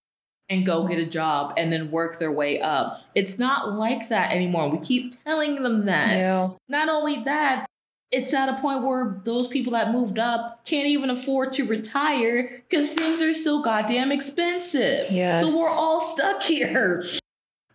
and 0.48 0.64
go 0.64 0.86
get 0.86 0.98
a 0.98 1.04
job 1.04 1.52
and 1.56 1.72
then 1.72 1.90
work 1.90 2.18
their 2.18 2.32
way 2.32 2.60
up. 2.60 3.02
It's 3.14 3.38
not 3.38 3.74
like 3.74 4.08
that 4.08 4.32
anymore. 4.32 4.68
We 4.70 4.78
keep 4.78 5.12
telling 5.24 5.62
them 5.62 5.84
that. 5.86 6.16
Yeah. 6.16 6.50
Not 6.68 6.88
only 6.88 7.22
that, 7.24 7.66
it's 8.10 8.32
at 8.32 8.48
a 8.48 8.54
point 8.54 8.82
where 8.82 9.20
those 9.24 9.46
people 9.46 9.74
that 9.74 9.92
moved 9.92 10.18
up 10.18 10.64
can't 10.64 10.88
even 10.88 11.10
afford 11.10 11.52
to 11.52 11.66
retire 11.66 12.62
because 12.68 12.94
things 12.94 13.20
are 13.20 13.34
still 13.34 13.60
goddamn 13.60 14.10
expensive. 14.10 15.10
Yes. 15.10 15.46
So 15.46 15.58
we're 15.58 15.78
all 15.78 16.00
stuck 16.00 16.42
here. 16.42 17.04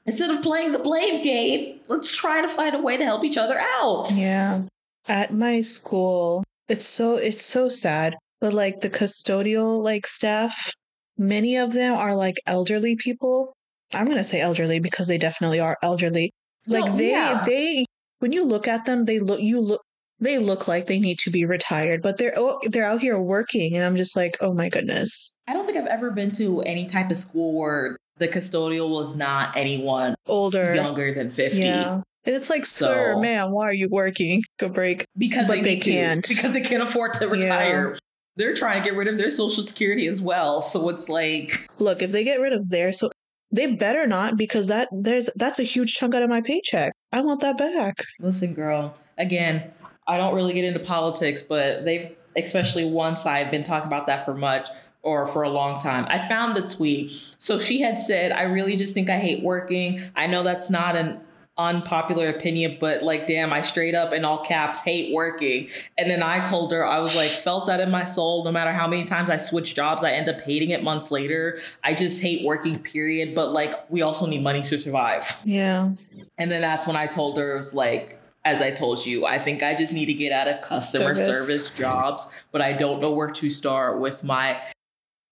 Instead 0.06 0.32
of 0.32 0.42
playing 0.42 0.72
the 0.72 0.80
blame 0.80 1.22
game, 1.22 1.80
let's 1.88 2.12
try 2.16 2.42
to 2.42 2.48
find 2.48 2.76
a 2.76 2.82
way 2.82 2.98
to 2.98 3.06
help 3.06 3.24
each 3.24 3.38
other 3.38 3.60
out. 3.60 4.08
Yeah. 4.16 4.64
At 5.08 5.34
my 5.34 5.62
school, 5.62 6.44
it's 6.70 6.86
so 6.86 7.16
it's 7.16 7.44
so 7.44 7.70
sad, 7.70 8.16
but 8.42 8.54
like 8.54 8.82
the 8.82 8.90
custodial 8.90 9.84
like 9.84 10.08
staff, 10.08 10.72
many 11.18 11.58
of 11.58 11.74
them 11.74 11.94
are 11.96 12.16
like 12.16 12.36
elderly 12.48 12.96
people. 12.96 13.54
I'm 13.94 14.06
going 14.06 14.18
to 14.18 14.24
say 14.24 14.42
elderly 14.42 14.80
because 14.80 15.08
they 15.08 15.18
definitely 15.18 15.60
are 15.60 15.78
elderly. 15.84 16.32
Like 16.68 16.86
No, 16.86 16.98
they 16.98 17.12
yeah. 17.12 17.44
they 17.46 17.86
when 18.20 18.32
you 18.32 18.46
look 18.46 18.68
at 18.68 18.86
them, 18.86 19.06
they 19.06 19.20
look 19.20 19.42
you 19.42 19.60
look 19.60 19.82
they 20.20 20.38
look 20.40 20.68
like 20.68 20.88
they 20.88 21.00
need 21.00 21.20
to 21.20 21.30
be 21.32 21.46
retired, 21.46 22.02
but 22.02 22.18
they're 22.18 22.34
oh, 22.38 22.60
they're 22.70 22.86
out 22.86 23.02
here 23.02 23.20
working 23.20 23.76
and 23.76 23.84
I'm 23.84 23.98
just 23.98 24.16
like, 24.16 24.38
"Oh 24.40 24.54
my 24.54 24.70
goodness." 24.70 25.38
I 25.48 25.54
don't 25.54 25.66
think 25.66 25.78
I've 25.78 25.86
ever 25.88 26.12
been 26.12 26.32
to 26.34 26.62
any 26.62 26.86
type 26.86 27.12
of 27.12 27.18
school 27.18 27.54
where 27.60 27.98
the 28.18 28.28
custodial 28.30 28.90
was 28.90 29.16
not 29.16 29.56
anyone 29.58 30.16
Older. 30.28 30.76
younger 30.76 31.14
than 31.14 31.30
50. 31.30 31.58
Yeah. 31.58 32.02
And 32.26 32.36
it's 32.36 32.50
like, 32.50 32.66
"Sir, 32.66 33.14
So- 33.14 33.20
ma'am, 33.20 33.52
why 33.52 33.68
are 33.70 33.74
you 33.74 33.90
working? 33.90 34.44
Go 34.60 34.70
break." 34.70 35.06
because 35.18 35.48
they, 35.48 35.62
they 35.62 35.76
can't. 35.78 36.26
because 36.28 36.54
they 36.54 36.62
can't 36.62 36.84
afford 36.84 37.14
to 37.16 37.26
Yeah. 37.26 37.32
retire. 37.32 37.96
They're 38.36 38.54
trying 38.56 38.82
to 38.82 38.90
get 38.90 38.98
rid 38.98 39.08
of 39.08 39.18
their 39.18 39.30
social 39.30 39.62
security 39.64 40.08
as 40.08 40.22
well. 40.22 40.62
So 40.62 40.90
it's 40.90 41.08
like, 41.08 41.68
Look, 41.78 42.02
if 42.02 42.12
they 42.12 42.24
get 42.24 42.40
rid 42.40 42.54
of 42.54 42.70
their 42.70 42.92
so 42.94 43.12
they 43.52 43.68
better 43.68 44.08
not 44.08 44.38
because 44.38 44.68
that 44.68 44.88
there's 44.92 45.30
that's 45.36 45.60
a 45.60 45.64
huge 45.64 45.94
chunk 45.94 46.16
out 46.16 46.24
of 46.24 46.30
my 46.30 46.42
paycheck. 46.42 46.94
I 47.12 47.22
want 47.22 47.42
that 47.42 47.58
back. 47.58 47.98
listen, 48.20 48.54
girl. 48.56 48.96
Again, 49.20 49.64
I 50.08 50.18
don't 50.18 50.34
really 50.34 50.54
get 50.56 50.66
into 50.66 50.80
politics, 50.80 51.44
but 51.44 51.86
they've, 51.86 52.16
especially 52.36 52.86
one 52.86 53.16
side, 53.16 53.52
been 53.52 53.64
talking 53.64 53.86
about 53.88 54.08
that 54.08 54.26
for 54.26 54.34
much 54.34 54.70
or 55.04 55.28
for 55.28 55.44
a 55.44 55.50
long 55.50 55.80
time. 55.80 56.06
I 56.10 56.18
found 56.18 56.56
the 56.58 56.68
tweet. 56.68 57.12
So 57.38 57.60
she 57.60 57.82
had 57.82 58.00
said, 58.00 58.32
I 58.32 58.44
really 58.44 58.76
just 58.76 58.96
think 58.96 59.10
I 59.12 59.20
hate 59.20 59.44
working. 59.44 60.02
I 60.16 60.26
know 60.26 60.42
that's 60.42 60.72
not 60.72 60.96
an 60.96 61.20
unpopular 61.58 62.30
opinion, 62.30 62.78
but 62.80 63.04
like, 63.04 63.28
damn, 63.28 63.54
I 63.54 63.62
straight 63.62 63.94
up 63.94 64.12
in 64.12 64.26
all 64.26 64.40
caps 64.40 64.80
hate 64.80 65.14
working. 65.14 65.70
And 65.98 66.10
then 66.10 66.24
I 66.24 66.40
told 66.40 66.72
her, 66.72 66.86
I 66.86 67.00
was 67.00 67.16
like, 67.16 67.30
felt 67.30 67.68
that 67.68 67.80
in 67.80 67.92
my 67.92 68.04
soul. 68.04 68.44
No 68.44 68.52
matter 68.52 68.72
how 68.72 68.88
many 68.88 69.06
times 69.06 69.30
I 69.30 69.38
switch 69.38 69.76
jobs, 69.76 70.04
I 70.04 70.12
end 70.12 70.30
up 70.30 70.42
hating 70.42 70.72
it 70.72 70.84
months 70.84 71.12
later. 71.12 71.60
I 71.84 71.94
just 71.94 72.22
hate 72.22 72.44
working, 72.44 72.80
period. 72.80 73.36
But 73.36 73.54
like, 73.54 73.74
we 73.92 74.02
also 74.02 74.26
need 74.26 74.42
money 74.42 74.64
to 74.64 74.78
survive. 74.78 75.42
Yeah. 75.46 75.92
And 76.38 76.50
then 76.50 76.62
that's 76.62 76.88
when 76.88 76.96
I 76.96 77.06
told 77.06 77.38
her, 77.38 77.56
it 77.56 77.60
was 77.60 77.74
like, 77.74 78.20
as 78.46 78.62
I 78.62 78.72
told 78.72 79.06
you, 79.06 79.26
I 79.26 79.40
think 79.40 79.64
I 79.64 79.74
just 79.74 79.94
need 79.94 80.08
to 80.08 80.14
get 80.14 80.34
out 80.34 80.48
of 80.48 80.62
customer 80.62 81.16
Service. 81.16 81.48
service, 81.48 81.70
jobs, 81.70 82.30
but 82.52 82.62
I 82.62 82.74
don't 82.74 83.00
know 83.00 83.12
where 83.12 83.30
to 83.30 83.50
start 83.50 84.00
with 84.00 84.24
my 84.24 84.60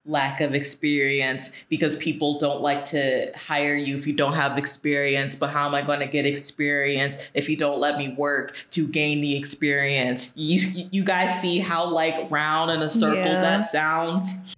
lack 0.05 0.41
of 0.41 0.55
experience 0.55 1.51
because 1.69 1.95
people 1.97 2.39
don't 2.39 2.61
like 2.61 2.85
to 2.85 3.31
hire 3.35 3.75
you 3.75 3.93
if 3.95 4.07
you 4.07 4.13
don't 4.13 4.33
have 4.33 4.57
experience. 4.57 5.35
But 5.35 5.51
how 5.51 5.67
am 5.67 5.75
I 5.75 5.81
going 5.83 5.99
to 5.99 6.07
get 6.07 6.25
experience 6.25 7.17
if 7.33 7.47
you 7.49 7.55
don't 7.55 7.79
let 7.79 7.97
me 7.97 8.13
work 8.17 8.55
to 8.71 8.87
gain 8.87 9.21
the 9.21 9.37
experience? 9.37 10.33
You 10.35 10.87
you 10.91 11.03
guys 11.03 11.39
see 11.39 11.59
how 11.59 11.85
like 11.89 12.31
round 12.31 12.71
in 12.71 12.81
a 12.81 12.89
circle 12.89 13.17
Yeah. 13.17 13.41
that 13.41 13.69
sounds. 13.69 14.55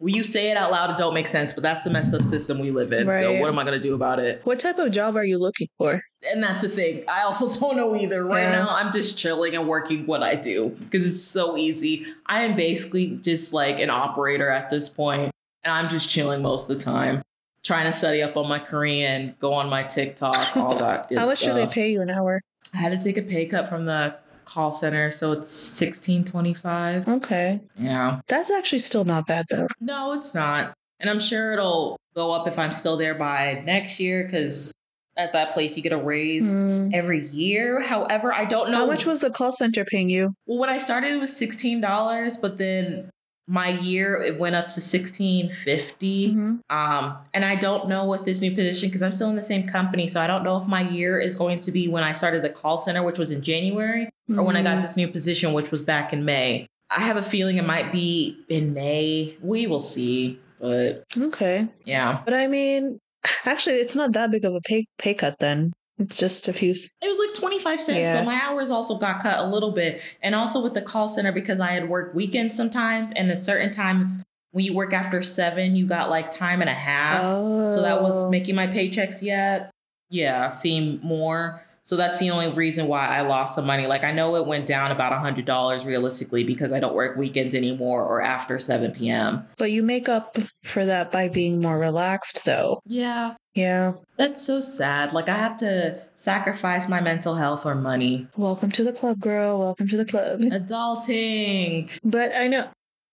You 0.00 0.24
say 0.24 0.50
it 0.50 0.56
out 0.56 0.70
loud, 0.70 0.90
it 0.90 0.98
don't 0.98 1.14
make 1.14 1.26
sense, 1.28 1.52
but 1.52 1.62
that's 1.62 1.82
the 1.82 1.90
messed 1.90 2.12
up 2.14 2.22
system 2.22 2.58
we 2.58 2.70
live 2.70 2.92
in. 2.92 3.10
So 3.12 3.40
what 3.40 3.48
am 3.48 3.58
I 3.58 3.64
going 3.64 3.80
to 3.80 3.88
do 3.88 3.94
about 3.94 4.18
it? 4.18 4.40
What 4.44 4.60
type 4.60 4.78
of 4.78 4.92
job 4.92 5.16
are 5.16 5.24
you 5.24 5.38
looking 5.38 5.68
for? 5.78 6.02
And 6.30 6.42
that's 6.42 6.60
the 6.60 6.68
thing. 6.68 7.04
I 7.08 7.22
also 7.22 7.48
don't 7.60 7.76
know 7.76 7.94
either. 7.96 8.24
Right 8.24 8.42
Yeah. 8.42 8.64
now, 8.64 8.68
I'm 8.70 8.92
just 8.92 9.16
chilling 9.16 9.54
and 9.54 9.66
working 9.66 10.06
what 10.06 10.22
I 10.22 10.34
do 10.34 10.70
because 10.80 11.06
it's 11.06 11.22
so 11.22 11.56
easy. 11.56 12.06
I 12.26 12.42
am 12.42 12.56
basically 12.56 13.16
just 13.22 13.52
like 13.54 13.80
an 13.80 13.88
operator 13.90 14.50
at 14.50 14.68
this 14.70 14.88
point, 14.90 15.30
and 15.64 15.72
I'm 15.72 15.88
just 15.88 16.08
chilling 16.10 16.42
most 16.42 16.68
of 16.70 16.76
the 16.76 16.84
time, 16.84 17.22
trying 17.62 17.86
to 17.86 17.92
study 17.92 18.22
up 18.22 18.36
on 18.36 18.48
my 18.48 18.58
Korean, 18.58 19.34
go 19.40 19.54
on 19.54 19.68
my 19.70 19.82
TikTok, 19.82 20.56
all 20.56 20.76
that. 20.76 21.10
How 21.16 21.24
much 21.26 21.40
do 21.40 21.54
they 21.54 21.66
pay 21.66 21.90
you 21.92 22.02
an 22.02 22.10
hour? 22.10 22.42
I 22.74 22.78
had 22.78 22.92
to 22.92 22.98
take 23.02 23.16
a 23.16 23.22
pay 23.22 23.46
cut 23.46 23.66
from 23.66 23.86
the 23.86 24.16
call 24.46 24.70
center, 24.70 25.10
so 25.10 25.32
it's 25.32 25.48
sixteen 25.48 26.24
twenty 26.24 26.54
five. 26.54 27.06
Okay. 27.06 27.60
Yeah. 27.78 28.20
That's 28.28 28.50
actually 28.50 28.78
still 28.78 29.04
not 29.04 29.26
bad 29.26 29.44
though. 29.50 29.66
No, 29.80 30.14
it's 30.14 30.34
not. 30.34 30.72
And 31.00 31.10
I'm 31.10 31.20
sure 31.20 31.52
it'll 31.52 31.98
go 32.14 32.32
up 32.32 32.48
if 32.48 32.58
I'm 32.58 32.72
still 32.72 32.96
there 32.96 33.14
by 33.14 33.62
next 33.66 34.00
year 34.00 34.24
because 34.24 34.72
at 35.18 35.32
that 35.34 35.52
place 35.52 35.76
you 35.76 35.82
get 35.82 35.92
a 35.92 35.98
raise 35.98 36.52
Hmm. 36.52 36.88
every 36.94 37.26
year. 37.28 37.82
However, 37.82 38.32
I 38.32 38.44
don't 38.46 38.70
know 38.70 38.78
How 38.78 38.86
much 38.86 39.04
was 39.04 39.20
the 39.20 39.30
call 39.30 39.52
center 39.52 39.84
paying 39.84 40.08
you? 40.08 40.32
Well, 40.46 40.58
when 40.58 40.70
I 40.70 40.78
started, 40.78 41.12
it 41.12 41.20
was 41.20 41.36
sixteen 41.36 41.80
dollars, 41.80 42.36
but 42.36 42.56
then 42.56 43.10
my 43.48 43.68
year 43.68 44.20
it 44.22 44.38
went 44.38 44.56
up 44.56 44.68
to 44.68 44.80
sixteen 44.80 45.48
Mhm. 45.48 46.60
Um, 46.68 47.16
and 47.32 47.44
I 47.44 47.54
don't 47.54 47.88
know 47.88 48.04
with 48.06 48.24
this 48.24 48.40
new 48.40 48.50
position 48.52 48.88
because 48.88 49.02
I'm 49.02 49.12
still 49.12 49.30
in 49.30 49.36
the 49.36 49.42
same 49.42 49.66
company, 49.66 50.06
so 50.08 50.20
I 50.20 50.26
don't 50.26 50.42
know 50.42 50.56
if 50.56 50.66
my 50.66 50.80
year 50.80 51.18
is 51.18 51.34
going 51.34 51.60
to 51.60 51.70
be 51.72 51.86
when 51.88 52.02
I 52.02 52.12
started 52.12 52.42
the 52.42 52.48
call 52.50 52.78
center, 52.78 53.02
which 53.02 53.18
was 53.18 53.30
in 53.30 53.42
January, 53.42 54.08
or 54.36 54.42
when 54.42 54.56
I 54.56 54.62
got 54.62 54.78
Mhm. 54.78 54.82
this 54.82 54.96
new 54.96 55.08
position, 55.08 55.52
which 55.52 55.70
was 55.70 55.80
back 55.80 56.12
in 56.12 56.24
May. 56.24 56.66
I 56.90 57.02
have 57.02 57.16
a 57.16 57.22
feeling 57.22 57.56
it 57.56 57.66
might 57.66 57.90
be 57.92 58.36
in 58.48 58.72
May. 58.74 59.36
We 59.42 59.66
will 59.66 59.80
see, 59.80 60.38
but 60.60 61.04
Okay. 61.18 61.66
yeah, 61.84 62.20
But 62.24 62.34
I 62.34 62.46
mean, 62.48 62.98
actually, 63.44 63.76
it's 63.76 63.96
not 63.96 64.12
that 64.12 64.30
big 64.30 64.44
of 64.44 64.54
a 64.54 64.60
pay 64.60 64.86
pay 64.98 65.14
cut 65.14 65.36
then. 65.38 65.72
It's 65.98 66.18
just 66.18 66.48
a 66.48 66.52
few. 66.52 66.72
It 66.72 67.06
was 67.06 67.18
like 67.18 67.34
25 67.34 67.80
cents, 67.80 67.98
Yeah. 68.00 68.18
but 68.18 68.26
my 68.26 68.40
hours 68.40 68.70
also 68.70 68.98
got 68.98 69.22
cut 69.22 69.38
a 69.38 69.46
little 69.46 69.72
bit. 69.72 70.02
And 70.22 70.34
also 70.34 70.62
with 70.62 70.74
the 70.74 70.82
call 70.82 71.08
center, 71.08 71.32
because 71.32 71.58
I 71.58 71.72
had 71.72 71.88
worked 71.88 72.14
weekends 72.14 72.54
sometimes, 72.54 73.12
and 73.12 73.30
a 73.30 73.38
certain 73.38 73.70
time 73.72 74.22
when 74.50 74.64
you 74.64 74.74
work 74.74 74.92
after 74.92 75.22
seven, 75.22 75.74
you 75.74 75.86
got 75.86 76.10
like 76.10 76.30
time 76.30 76.60
and 76.60 76.70
a 76.70 76.74
half. 76.74 77.22
Oh. 77.24 77.68
So 77.68 77.82
that 77.82 78.02
was 78.02 78.26
oh. 78.26 78.30
making 78.30 78.54
my 78.54 78.66
paychecks 78.66 79.22
yet, 79.22 79.70
yeah, 80.10 80.48
seem 80.48 81.00
more. 81.02 81.62
So 81.86 81.94
that's 81.94 82.18
the 82.18 82.32
only 82.32 82.48
reason 82.48 82.88
why 82.88 83.06
I 83.06 83.20
lost 83.20 83.54
some 83.54 83.64
money. 83.64 83.86
Like 83.86 84.02
I 84.02 84.10
know 84.10 84.34
it 84.34 84.44
went 84.44 84.66
down 84.66 84.90
about 84.90 85.12
a 85.12 85.20
hundred 85.20 85.44
dollars 85.44 85.86
realistically 85.86 86.42
because 86.42 86.72
I 86.72 86.80
don't 86.80 86.96
work 86.96 87.16
weekends 87.16 87.54
anymore 87.54 88.04
or 88.04 88.20
after 88.20 88.58
7 88.58 88.90
p.m. 88.90 89.46
But 89.56 89.70
you 89.70 89.84
make 89.84 90.08
up 90.08 90.36
for 90.64 90.84
that 90.84 91.12
by 91.12 91.28
being 91.28 91.62
more 91.62 91.78
relaxed, 91.78 92.44
though. 92.44 92.80
Yeah. 92.86 93.36
Yeah. 93.54 93.92
That's 94.16 94.44
so 94.44 94.58
sad. 94.58 95.12
Like 95.12 95.28
I 95.28 95.36
have 95.36 95.56
to 95.58 96.02
sacrifice 96.16 96.88
my 96.88 97.00
mental 97.00 97.36
health 97.36 97.64
or 97.64 97.76
money. 97.76 98.26
Welcome 98.36 98.72
to 98.72 98.82
the 98.82 98.92
club, 98.92 99.20
girl. 99.20 99.60
Welcome 99.60 99.86
to 99.86 99.96
the 99.96 100.04
club. 100.04 100.40
Adulting. 100.40 102.00
But 102.02 102.34
I 102.34 102.48
know, 102.48 102.68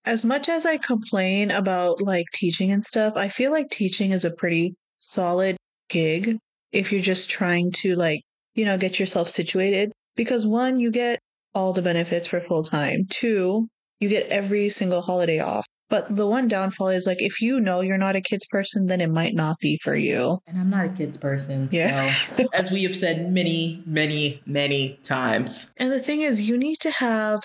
as 0.05 0.25
much 0.25 0.49
as 0.49 0.65
I 0.65 0.77
complain 0.77 1.51
about 1.51 2.01
like 2.01 2.25
teaching 2.33 2.71
and 2.71 2.83
stuff, 2.83 3.13
I 3.17 3.29
feel 3.29 3.51
like 3.51 3.69
teaching 3.69 4.09
is 4.09 4.25
a 4.25 4.31
pretty 4.31 4.73
solid 4.97 5.57
gig 5.89 6.39
if 6.71 6.91
you're 6.91 7.01
just 7.03 7.29
trying 7.29 7.71
to 7.73 7.95
like, 7.95 8.23
you 8.56 8.66
know, 8.66 8.78
get 8.78 9.00
yourself 9.00 9.30
situated. 9.30 9.92
Because 10.16 10.46
one, 10.46 10.80
you 10.80 10.92
get 10.92 11.20
all 11.56 11.74
the 11.74 11.82
benefits 11.82 12.28
for 12.28 12.39
full 12.39 12.63
time. 12.63 13.06
Two, 13.10 13.68
you 14.00 14.10
get 14.10 14.28
every 14.30 14.70
single 14.70 15.02
holiday 15.02 15.39
off. 15.39 15.66
But 15.89 16.16
the 16.16 16.26
one 16.26 16.48
downfall 16.48 16.89
is 16.89 17.06
like 17.06 17.22
if 17.22 17.42
you 17.42 17.60
know 17.60 17.82
you're 17.82 17.98
not 17.98 18.16
a 18.16 18.22
kids 18.22 18.46
person, 18.48 18.88
then 18.88 19.00
it 19.02 19.12
might 19.12 19.36
not 19.36 19.58
be 19.60 19.78
for 19.84 19.96
you. 19.96 20.39
And 20.48 20.58
I'm 20.58 20.70
not 20.70 20.86
a 20.86 20.89
kids 20.89 21.18
person. 21.18 21.70
Yeah. 21.72 22.16
So, 22.36 22.48
as 22.54 22.72
we 22.72 22.84
have 22.84 22.96
said 22.96 23.32
many, 23.32 23.84
many, 23.86 24.42
many 24.46 25.00
times. 25.04 25.74
And 25.78 25.92
the 25.92 26.00
thing 26.00 26.22
is, 26.22 26.42
you 26.42 26.58
need 26.58 26.78
to 26.82 26.92
have 26.92 27.42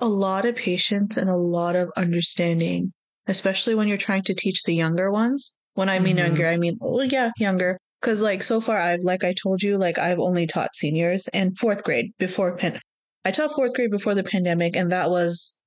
a 0.00 0.06
lot 0.08 0.44
of 0.44 0.54
patience 0.54 1.16
and 1.16 1.28
a 1.28 1.34
lot 1.36 1.74
of 1.74 1.90
understanding, 1.96 2.92
especially 3.26 3.74
when 3.74 3.88
you're 3.88 3.96
trying 3.96 4.22
to 4.22 4.34
teach 4.34 4.62
the 4.62 4.74
younger 4.74 5.10
ones. 5.10 5.58
When 5.74 5.88
I 5.88 5.98
mean 5.98 6.16
Mhm. 6.16 6.20
younger, 6.20 6.46
I 6.46 6.56
mean, 6.56 6.76
well, 6.80 7.04
yeah, 7.04 7.30
younger. 7.38 7.78
Because, 8.00 8.22
like, 8.22 8.42
so 8.42 8.60
far, 8.60 8.78
I've, 8.78 9.00
like 9.02 9.24
I 9.24 9.34
told 9.34 9.62
you, 9.62 9.76
like, 9.76 9.98
I've 9.98 10.20
only 10.20 10.46
taught 10.46 10.74
seniors 10.74 11.28
and 11.28 11.56
fourth 11.56 11.82
grade 11.82 12.12
before 12.18 12.56
pen. 12.56 12.80
I 13.24 13.30
taught 13.30 13.52
fourth 13.52 13.74
grade 13.74 13.90
before 13.90 14.14
the 14.14 14.24
pandemic, 14.24 14.76
and 14.76 14.92
that 14.92 15.10
was 15.10 15.62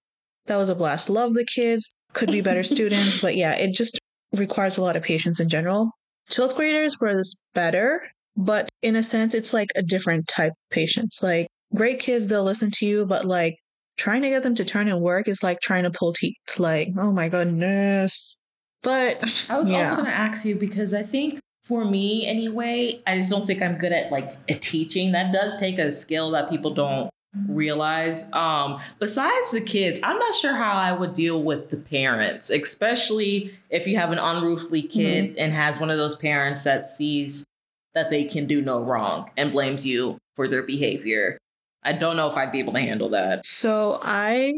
that 0.47 0.57
was 0.57 0.69
a 0.69 0.75
blast. 0.75 1.09
Love 1.09 1.33
the 1.33 1.45
kids, 1.45 1.93
could 2.13 2.31
be 2.31 2.41
better 2.41 2.63
students, 2.75 3.21
but 3.21 3.35
yeah, 3.35 3.55
it 3.55 3.73
just 3.75 3.99
requires 4.33 4.77
a 4.77 4.81
lot 4.81 4.95
of 4.95 5.03
patience 5.03 5.39
in 5.39 5.49
general. 5.49 5.91
12th 6.31 6.55
graders 6.55 6.99
was 7.01 7.39
better, 7.53 8.03
but 8.37 8.69
in 8.81 8.95
a 8.95 9.03
sense, 9.03 9.33
it's 9.33 9.53
like 9.53 9.69
a 9.75 9.83
different 9.83 10.27
type 10.27 10.51
of 10.51 10.69
patience. 10.69 11.21
Like 11.21 11.47
great 11.75 11.99
kids, 11.99 12.27
they'll 12.27 12.43
listen 12.43 12.71
to 12.75 12.85
you, 12.85 13.05
but 13.05 13.25
like 13.25 13.57
trying 13.97 14.21
to 14.21 14.29
get 14.29 14.43
them 14.43 14.55
to 14.55 14.65
turn 14.65 14.87
and 14.87 15.01
work 15.01 15.27
is 15.27 15.43
like 15.43 15.59
trying 15.59 15.83
to 15.83 15.91
pull 15.91 16.13
teeth. 16.13 16.35
Like, 16.57 16.89
oh 16.97 17.11
my 17.11 17.29
goodness. 17.29 18.37
But 18.81 19.23
I 19.49 19.57
was 19.57 19.69
yeah. 19.69 19.79
also 19.79 19.95
going 19.95 20.07
to 20.07 20.13
ask 20.13 20.45
you 20.45 20.55
because 20.55 20.93
I 20.93 21.03
think 21.03 21.39
for 21.71 21.85
me 21.85 22.27
anyway, 22.27 22.99
I 23.07 23.15
just 23.15 23.29
don't 23.29 23.45
think 23.45 23.61
I'm 23.61 23.77
good 23.77 23.93
at 23.93 24.11
like 24.11 24.35
at 24.49 24.61
teaching. 24.61 25.13
That 25.13 25.31
does 25.31 25.55
take 25.57 25.79
a 25.79 25.89
skill 25.89 26.31
that 26.31 26.49
people 26.49 26.73
don't 26.73 27.09
realize. 27.47 28.25
Um, 28.33 28.81
besides 28.99 29.51
the 29.51 29.61
kids, 29.61 29.97
I'm 30.03 30.19
not 30.19 30.35
sure 30.35 30.53
how 30.53 30.73
I 30.73 30.91
would 30.91 31.13
deal 31.13 31.41
with 31.41 31.69
the 31.69 31.77
parents, 31.77 32.49
especially 32.49 33.57
if 33.69 33.87
you 33.87 33.95
have 33.95 34.11
an 34.11 34.19
unruly 34.19 34.81
kid 34.81 35.37
and 35.37 35.53
has 35.53 35.79
one 35.79 35.89
of 35.89 35.95
those 35.95 36.17
parents 36.17 36.65
that 36.65 36.89
sees 36.89 37.45
that 37.93 38.09
they 38.09 38.25
can 38.25 38.47
do 38.47 38.61
no 38.61 38.83
wrong 38.83 39.31
and 39.37 39.53
blames 39.53 39.85
you 39.85 40.17
for 40.35 40.49
their 40.49 40.63
behavior. 40.63 41.37
I 41.83 41.93
don't 41.93 42.17
know 42.17 42.27
if 42.27 42.35
I'd 42.35 42.51
be 42.51 42.59
able 42.59 42.73
to 42.73 42.81
handle 42.81 43.07
that. 43.11 43.45
So 43.45 43.97
I 44.01 44.55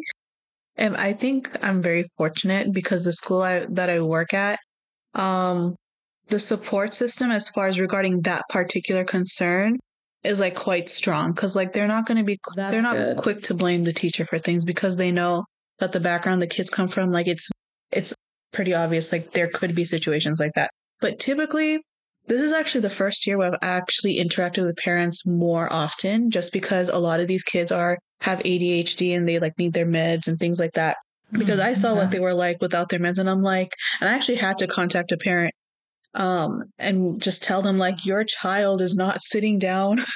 am 0.80 0.95
I 0.97 1.13
think 1.13 1.63
I'm 1.63 1.84
very 1.84 2.06
fortunate 2.17 2.73
because 2.73 3.04
the 3.04 3.13
school 3.13 3.43
I, 3.43 3.67
that 3.69 3.91
I 3.91 4.02
work 4.02 4.34
at, 4.34 4.58
um, 5.13 5.76
the 6.29 6.39
support 6.39 6.93
system 6.93 7.31
as 7.31 7.49
far 7.49 7.67
as 7.67 7.79
regarding 7.79 8.21
that 8.21 8.43
particular 8.49 9.03
concern 9.03 9.77
is 10.23 10.39
like 10.39 10.55
quite 10.55 10.88
strong 10.88 11.31
because 11.33 11.55
like 11.55 11.73
they're 11.73 11.88
not 11.88 12.05
going 12.05 12.17
to 12.17 12.23
be 12.23 12.39
That's 12.55 12.73
they're 12.73 12.81
not 12.81 12.95
good. 12.95 13.17
quick 13.17 13.43
to 13.43 13.53
blame 13.53 13.83
the 13.83 13.93
teacher 13.93 14.25
for 14.25 14.39
things 14.39 14.63
because 14.65 14.95
they 14.95 15.12
know 15.12 15.45
that 15.79 15.91
the 15.91 15.99
background 15.99 16.41
the 16.41 16.47
kids 16.47 16.69
come 16.69 16.88
from 16.88 17.12
like 17.12 17.27
it's 17.27 17.49
it's 17.91 18.15
pretty 18.51 18.73
obvious 18.73 19.12
like 19.12 19.31
there 19.31 19.47
could 19.47 19.75
be 19.75 19.86
situations 19.86 20.39
like 20.39 20.53
that. 20.53 20.69
But 21.01 21.19
typically 21.19 21.79
this 22.27 22.41
is 22.41 22.53
actually 22.53 22.81
the 22.81 22.89
first 22.89 23.27
year 23.27 23.38
where 23.38 23.51
I've 23.51 23.59
actually 23.62 24.17
interacted 24.17 24.65
with 24.65 24.77
parents 24.77 25.27
more 25.27 25.71
often 25.71 26.31
just 26.31 26.53
because 26.53 26.88
a 26.88 26.97
lot 26.97 27.19
of 27.19 27.27
these 27.27 27.43
kids 27.43 27.71
are 27.71 27.97
have 28.21 28.39
ADHD 28.39 29.15
and 29.15 29.27
they 29.27 29.39
like 29.39 29.57
need 29.57 29.73
their 29.73 29.86
meds 29.86 30.27
and 30.27 30.39
things 30.39 30.57
like 30.57 30.71
that. 30.73 30.95
Because 31.33 31.59
mm, 31.59 31.63
I 31.63 31.73
saw 31.73 31.95
what 31.95 32.12
they 32.12 32.21
were 32.21 32.33
like 32.33 32.62
without 32.62 32.88
their 32.88 32.99
meds 32.99 33.17
and 33.17 33.29
I'm 33.29 33.41
like 33.41 33.73
and 33.99 34.09
I 34.09 34.13
actually 34.13 34.38
had 34.38 34.59
to 34.59 34.67
contact 34.67 35.12
a 35.12 35.17
parent 35.17 35.53
um 36.15 36.63
and 36.78 37.21
just 37.21 37.43
tell 37.43 37.62
them 37.62 37.78
like 37.78 38.06
your 38.06 38.23
child 38.23 38.82
is 38.82 38.95
not 38.95 39.21
sitting 39.21 39.60
down. 39.60 40.04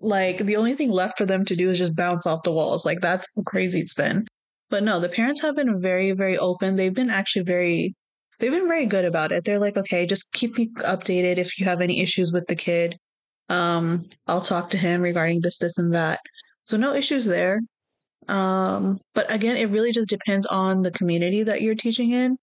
Like 0.00 0.38
the 0.38 0.56
only 0.56 0.74
thing 0.74 0.90
left 0.92 1.18
for 1.18 1.26
them 1.26 1.44
to 1.46 1.56
do 1.56 1.70
is 1.70 1.78
just 1.78 1.96
bounce 1.96 2.26
off 2.26 2.44
the 2.44 2.52
walls. 2.52 2.86
Like 2.86 3.00
that's 3.00 3.26
how 3.34 3.42
crazy 3.42 3.80
it's 3.80 3.94
been 3.94 4.28
but 4.70 4.82
no 4.82 5.00
the 5.00 5.08
parents 5.08 5.40
have 5.42 5.56
been 5.56 5.80
very 5.80 6.12
very 6.12 6.38
open. 6.38 6.76
They've 6.76 6.94
been 6.94 7.10
actually 7.10 7.44
very 7.44 7.94
they've 8.38 8.52
been 8.52 8.68
very 8.68 8.86
good 8.86 9.04
about 9.04 9.32
it. 9.32 9.44
They're 9.44 9.58
like 9.58 9.76
okay 9.76 10.06
just 10.06 10.32
keep 10.32 10.56
me 10.58 10.70
updated 10.78 11.38
if 11.38 11.58
you 11.58 11.66
have 11.66 11.80
any 11.80 12.00
issues 12.00 12.32
with 12.32 12.46
the 12.46 12.56
kid. 12.56 12.98
Um 13.48 14.06
i'll 14.26 14.40
talk 14.40 14.70
to 14.70 14.78
him 14.78 15.02
regarding 15.02 15.40
this 15.40 15.58
this 15.58 15.78
and 15.78 15.94
that. 15.94 16.20
So 16.64 16.76
no 16.76 16.94
issues 16.94 17.24
there. 17.24 17.60
Um 18.28 18.98
but 19.14 19.32
again 19.32 19.56
it 19.56 19.70
really 19.70 19.92
just 19.92 20.10
depends 20.10 20.46
on 20.46 20.82
the 20.82 20.90
community 20.90 21.42
that 21.44 21.62
you're 21.62 21.74
teaching 21.74 22.12
in 22.12 22.36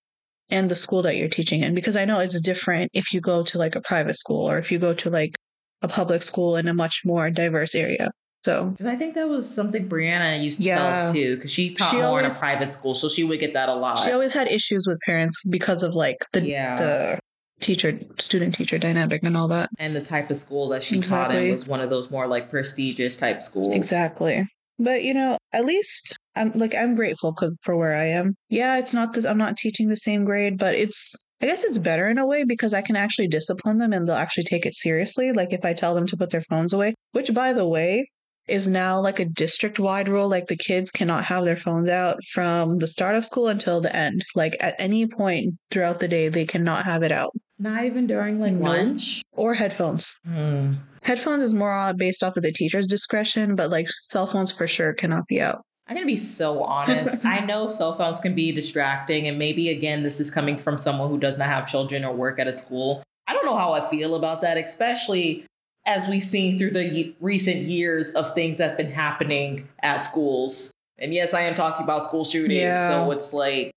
and 0.50 0.70
the 0.70 0.76
school 0.76 1.02
that 1.02 1.16
you're 1.18 1.28
teaching 1.30 1.62
in 1.64 1.74
because 1.74 1.98
i 1.98 2.06
know 2.06 2.20
it's 2.20 2.40
different 2.42 2.90
if 2.94 3.14
you 3.14 3.20
go 3.22 3.44
to 3.44 3.58
like 3.58 3.76
a 3.76 3.82
private 3.82 4.16
school 4.16 4.50
or 4.50 4.58
if 4.58 4.72
you 4.72 4.78
go 4.80 4.94
to 4.94 5.10
like 5.10 5.36
a 5.82 5.88
public 5.88 6.22
school 6.24 6.56
in 6.56 6.68
a 6.68 6.74
much 6.74 7.02
more 7.06 7.30
diverse 7.30 7.76
area 7.76 8.10
so 8.44 8.66
Because 8.66 8.86
I 8.86 8.96
think 8.96 9.16
that 9.16 9.28
was 9.28 9.50
something 9.50 9.90
Brianna 9.90 10.44
used 10.44 10.60
to 10.62 10.66
tell 10.66 10.86
us 10.86 11.12
too, 11.12 11.36
because 11.36 11.50
she 11.52 11.72
taught 11.74 11.90
She 11.90 11.98
more 11.98 12.20
in 12.20 12.28
a 12.28 12.30
private 12.30 12.72
school, 12.72 12.94
so 12.94 13.10
she 13.10 13.24
would 13.24 13.40
get 13.40 13.54
that 13.54 13.70
a 13.70 13.74
lot. 13.74 13.98
she 13.98 14.12
always 14.12 14.34
had 14.34 14.48
issues 14.48 14.86
with 14.88 15.00
parents 15.04 15.44
because 15.50 15.82
of 15.82 15.96
like 15.96 16.18
the 16.32 16.42
Yeah. 16.42 16.76
the 16.76 17.20
teacher 17.60 17.98
student 18.20 18.54
teacher 18.54 18.78
dynamic 18.78 19.24
and 19.24 19.36
all 19.36 19.48
that 19.48 19.70
and 19.80 19.96
the 19.96 20.02
type 20.02 20.30
of 20.30 20.36
school 20.38 20.70
that 20.70 20.84
she 20.84 21.00
taught 21.00 21.34
in 21.34 21.52
was 21.52 21.68
one 21.68 21.82
of 21.82 21.90
those 21.90 22.12
more 22.12 22.28
like 22.28 22.52
prestigious 22.52 23.18
type 23.18 23.42
schools. 23.42 23.70
exactly 23.70 24.46
But 24.78 25.04
you 25.04 25.14
know, 25.14 25.38
at 25.54 25.66
least 25.66 26.18
I'm 26.36 26.52
like 26.54 26.76
I'm 26.76 26.96
grateful 26.96 27.36
for 27.62 27.76
where 27.76 27.96
I 27.96 28.06
am. 28.06 28.36
Yeah, 28.50 28.78
it's 28.78 28.94
not 28.94 29.14
this. 29.14 29.26
I'm 29.26 29.38
not 29.38 29.58
teaching 29.58 29.88
the 29.88 29.98
same 29.98 30.26
grade, 30.26 30.58
but 30.58 30.76
it's 30.76 31.16
I 31.42 31.48
guess 31.48 31.64
it's 31.64 31.78
better 31.78 32.08
in 32.08 32.18
a 32.18 32.26
way 32.26 32.44
because 32.44 32.74
I 32.74 32.82
can 32.82 32.96
actually 32.96 33.28
discipline 33.28 33.78
them 33.78 33.94
and 33.94 34.08
they'll 34.08 34.16
actually 34.16 34.46
take 34.46 34.66
it 34.66 34.74
seriously. 34.74 35.32
Like 35.32 35.54
if 35.54 35.64
I 35.66 35.74
tell 35.74 35.96
them 35.96 36.08
to 36.08 36.18
put 36.18 36.32
their 36.32 36.42
phones 36.42 36.74
away, 36.74 36.96
which 37.12 37.34
by 37.34 37.54
the 37.54 37.68
way 37.68 38.06
is 38.48 38.68
now 38.68 39.00
like 39.00 39.20
a 39.20 39.26
district 39.26 39.80
wide 39.80 40.08
rule. 40.08 40.30
Like 40.30 40.48
the 40.48 40.58
kids 40.58 40.92
cannot 40.92 41.26
have 41.26 41.46
their 41.46 41.56
phones 41.56 41.90
out 41.90 42.24
from 42.32 42.78
the 42.78 42.88
start 42.88 43.16
of 43.16 43.26
school 43.26 43.48
until 43.48 43.82
the 43.82 43.96
end. 43.96 44.24
Like 44.36 44.56
at 44.62 44.76
any 44.78 45.08
point 45.08 45.56
throughout 45.72 46.00
the 46.00 46.08
day, 46.08 46.30
they 46.30 46.46
cannot 46.46 46.86
have 46.86 47.04
it 47.04 47.12
out. 47.12 47.32
Not 47.58 47.86
even 47.86 48.08
during 48.08 48.40
like 48.40 48.54
lunch 48.54 49.22
or 49.32 49.54
headphones. 49.54 50.16
Mm. 50.28 50.78
Headphones 51.06 51.44
is 51.44 51.54
more 51.54 51.94
based 51.94 52.24
off 52.24 52.36
of 52.36 52.42
the 52.42 52.52
teacher's 52.52 52.88
discretion, 52.88 53.56
but 53.56 53.70
like 53.70 53.88
cell 54.02 54.26
phones 54.26 54.52
for 54.52 54.66
sure 54.66 54.92
cannot 54.92 55.28
be 55.28 55.40
out. 55.40 55.62
I'm 55.88 55.96
going 55.96 56.04
to 56.04 56.12
be 56.12 56.18
so 56.18 56.64
honest. 56.64 57.24
I 57.26 57.42
know 57.42 57.70
cell 57.70 57.94
phones 57.94 58.20
can 58.20 58.34
be 58.34 58.52
distracting, 58.52 59.28
and 59.28 59.38
maybe 59.38 59.70
again, 59.70 60.02
this 60.02 60.20
is 60.20 60.32
coming 60.32 60.58
from 60.58 60.80
someone 60.80 61.10
who 61.10 61.20
does 61.20 61.38
not 61.38 61.46
have 61.46 61.70
children 61.70 62.04
or 62.04 62.12
work 62.12 62.40
at 62.40 62.48
a 62.48 62.54
school. 62.54 63.04
I 63.28 63.34
don't 63.34 63.46
know 63.46 63.56
how 63.56 63.74
I 63.74 63.82
feel 63.82 64.16
about 64.16 64.42
that, 64.42 64.58
especially 64.58 65.46
as 65.86 66.08
we've 66.08 66.24
seen 66.24 66.58
through 66.58 66.72
the 66.72 67.14
recent 67.20 67.58
years 67.58 68.10
of 68.12 68.34
things 68.34 68.58
that 68.58 68.70
have 68.70 68.78
been 68.78 68.90
happening 68.90 69.70
at 69.84 70.08
schools. 70.08 70.72
And 70.98 71.14
yes, 71.14 71.36
I 71.36 71.42
am 71.42 71.54
talking 71.54 71.84
about 71.84 72.04
school 72.04 72.26
shootings. 72.26 72.62
Yeah. 72.62 72.90
So 72.90 73.12
it's 73.12 73.32
like, 73.32 73.70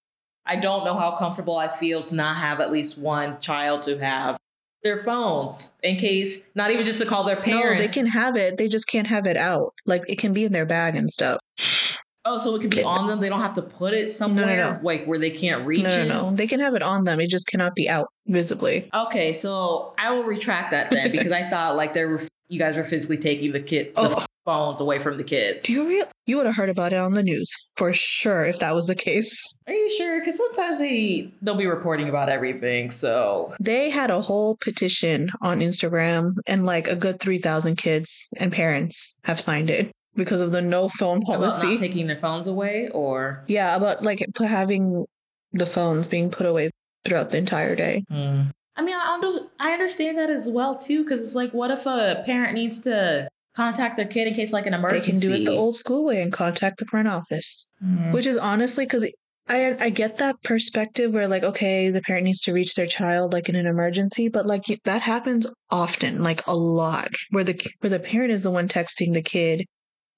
I 0.46 0.56
don't 0.56 0.86
know 0.86 0.94
how 0.94 1.10
comfortable 1.16 1.58
I 1.58 1.68
feel 1.68 2.02
to 2.04 2.14
not 2.14 2.36
have 2.38 2.60
at 2.60 2.72
least 2.72 2.96
one 2.96 3.38
child 3.40 3.82
to 3.82 3.98
have 3.98 4.38
their 4.82 4.98
phones 4.98 5.74
in 5.82 5.96
case, 5.96 6.46
not 6.54 6.70
even 6.70 6.84
just 6.84 6.98
to 7.00 7.06
call 7.06 7.24
their 7.24 7.36
parents. 7.36 7.80
No, 7.80 7.86
they 7.86 7.92
can 7.92 8.06
have 8.06 8.36
it. 8.36 8.56
They 8.58 8.68
just 8.68 8.88
can't 8.88 9.06
have 9.06 9.26
it 9.26 9.36
out. 9.36 9.74
Like 9.86 10.02
it 10.08 10.18
can 10.18 10.32
be 10.32 10.44
in 10.44 10.52
their 10.52 10.66
bag 10.66 10.96
and 10.96 11.10
stuff. 11.10 11.40
Oh, 12.24 12.36
so 12.36 12.54
it 12.54 12.60
can 12.60 12.68
be 12.68 12.82
on 12.82 13.06
them. 13.06 13.20
They 13.20 13.28
don't 13.30 13.40
have 13.40 13.54
to 13.54 13.62
put 13.62 13.94
it 13.94 14.10
somewhere 14.10 14.44
no, 14.44 14.56
no, 14.56 14.72
no. 14.72 14.80
like 14.82 15.06
where 15.06 15.18
they 15.18 15.30
can't 15.30 15.64
reach 15.64 15.84
no, 15.84 15.88
it. 15.88 16.08
No, 16.08 16.30
they 16.34 16.46
can 16.46 16.60
have 16.60 16.74
it 16.74 16.82
on 16.82 17.04
them. 17.04 17.20
It 17.20 17.30
just 17.30 17.46
cannot 17.46 17.74
be 17.74 17.88
out 17.88 18.08
visibly. 18.26 18.90
Okay, 18.92 19.32
so 19.32 19.94
I 19.98 20.12
will 20.12 20.24
retract 20.24 20.72
that 20.72 20.90
then 20.90 21.10
because 21.12 21.32
I 21.32 21.42
thought 21.42 21.76
like 21.76 21.94
they 21.94 22.04
were 22.04 22.20
you 22.48 22.58
guys 22.58 22.76
were 22.76 22.84
physically 22.84 23.18
taking 23.18 23.52
the 23.52 23.60
kid 23.60 23.94
the 23.94 24.00
oh. 24.00 24.24
Phones 24.48 24.80
away 24.80 24.98
from 24.98 25.18
the 25.18 25.24
kids. 25.24 25.66
Do 25.66 25.74
you 25.74 25.86
real? 25.86 26.06
You 26.24 26.38
would 26.38 26.46
have 26.46 26.56
heard 26.56 26.70
about 26.70 26.94
it 26.94 26.98
on 26.98 27.12
the 27.12 27.22
news 27.22 27.52
for 27.76 27.92
sure 27.92 28.46
if 28.46 28.60
that 28.60 28.74
was 28.74 28.86
the 28.86 28.94
case. 28.94 29.54
Are 29.66 29.74
you 29.74 29.90
sure? 29.98 30.18
Because 30.18 30.38
sometimes 30.38 30.78
they 30.78 31.30
don't 31.44 31.58
be 31.58 31.66
reporting 31.66 32.08
about 32.08 32.30
everything. 32.30 32.90
So 32.90 33.54
they 33.60 33.90
had 33.90 34.10
a 34.10 34.22
whole 34.22 34.56
petition 34.56 35.28
on 35.42 35.60
Instagram, 35.60 36.36
and 36.46 36.64
like 36.64 36.88
a 36.88 36.96
good 36.96 37.20
three 37.20 37.38
thousand 37.38 37.76
kids 37.76 38.30
and 38.38 38.50
parents 38.50 39.18
have 39.24 39.38
signed 39.38 39.68
it 39.68 39.90
because 40.14 40.40
of 40.40 40.50
the 40.50 40.62
no 40.62 40.88
phone 40.88 41.20
policy. 41.20 41.74
About 41.74 41.80
taking 41.80 42.06
their 42.06 42.16
phones 42.16 42.46
away, 42.46 42.88
or 42.94 43.44
yeah, 43.48 43.76
about 43.76 44.02
like 44.02 44.24
having 44.38 45.04
the 45.52 45.66
phones 45.66 46.08
being 46.08 46.30
put 46.30 46.46
away 46.46 46.70
throughout 47.04 47.30
the 47.30 47.38
entire 47.38 47.76
day. 47.76 48.02
Mm. 48.10 48.50
I 48.76 48.82
mean, 48.82 48.94
I, 48.94 49.12
under- 49.12 49.46
I 49.58 49.72
understand 49.72 50.16
that 50.18 50.30
as 50.30 50.48
well 50.48 50.74
too, 50.76 51.02
because 51.02 51.20
it's 51.20 51.34
like, 51.34 51.52
what 51.52 51.72
if 51.72 51.84
a 51.84 52.22
parent 52.24 52.54
needs 52.54 52.80
to 52.82 53.28
contact 53.58 53.96
their 53.96 54.06
kid 54.06 54.28
in 54.28 54.34
case 54.34 54.52
like 54.52 54.66
an 54.66 54.74
emergency? 54.74 55.12
They 55.12 55.12
can 55.12 55.20
do 55.20 55.42
it 55.42 55.44
the 55.44 55.56
old 55.56 55.76
school 55.76 56.04
way 56.04 56.22
and 56.22 56.32
contact 56.32 56.78
the 56.78 56.86
front 56.86 57.08
office, 57.08 57.72
mm. 57.84 58.12
which 58.12 58.26
is 58.26 58.38
honestly 58.38 58.86
because 58.86 59.04
I 59.48 59.76
I 59.80 59.90
get 59.90 60.18
that 60.18 60.42
perspective 60.42 61.12
where 61.12 61.28
like 61.28 61.42
okay 61.42 61.90
the 61.90 62.02
parent 62.02 62.24
needs 62.24 62.42
to 62.42 62.52
reach 62.52 62.74
their 62.74 62.86
child 62.86 63.32
like 63.32 63.48
in 63.48 63.56
an 63.56 63.66
emergency 63.66 64.28
but 64.28 64.46
like 64.46 64.64
that 64.84 65.00
happens 65.00 65.46
often 65.70 66.22
like 66.22 66.46
a 66.46 66.54
lot 66.54 67.08
where 67.30 67.44
the 67.44 67.58
where 67.80 67.90
the 67.90 67.98
parent 67.98 68.30
is 68.30 68.42
the 68.42 68.50
one 68.50 68.68
texting 68.68 69.14
the 69.14 69.22
kid 69.22 69.64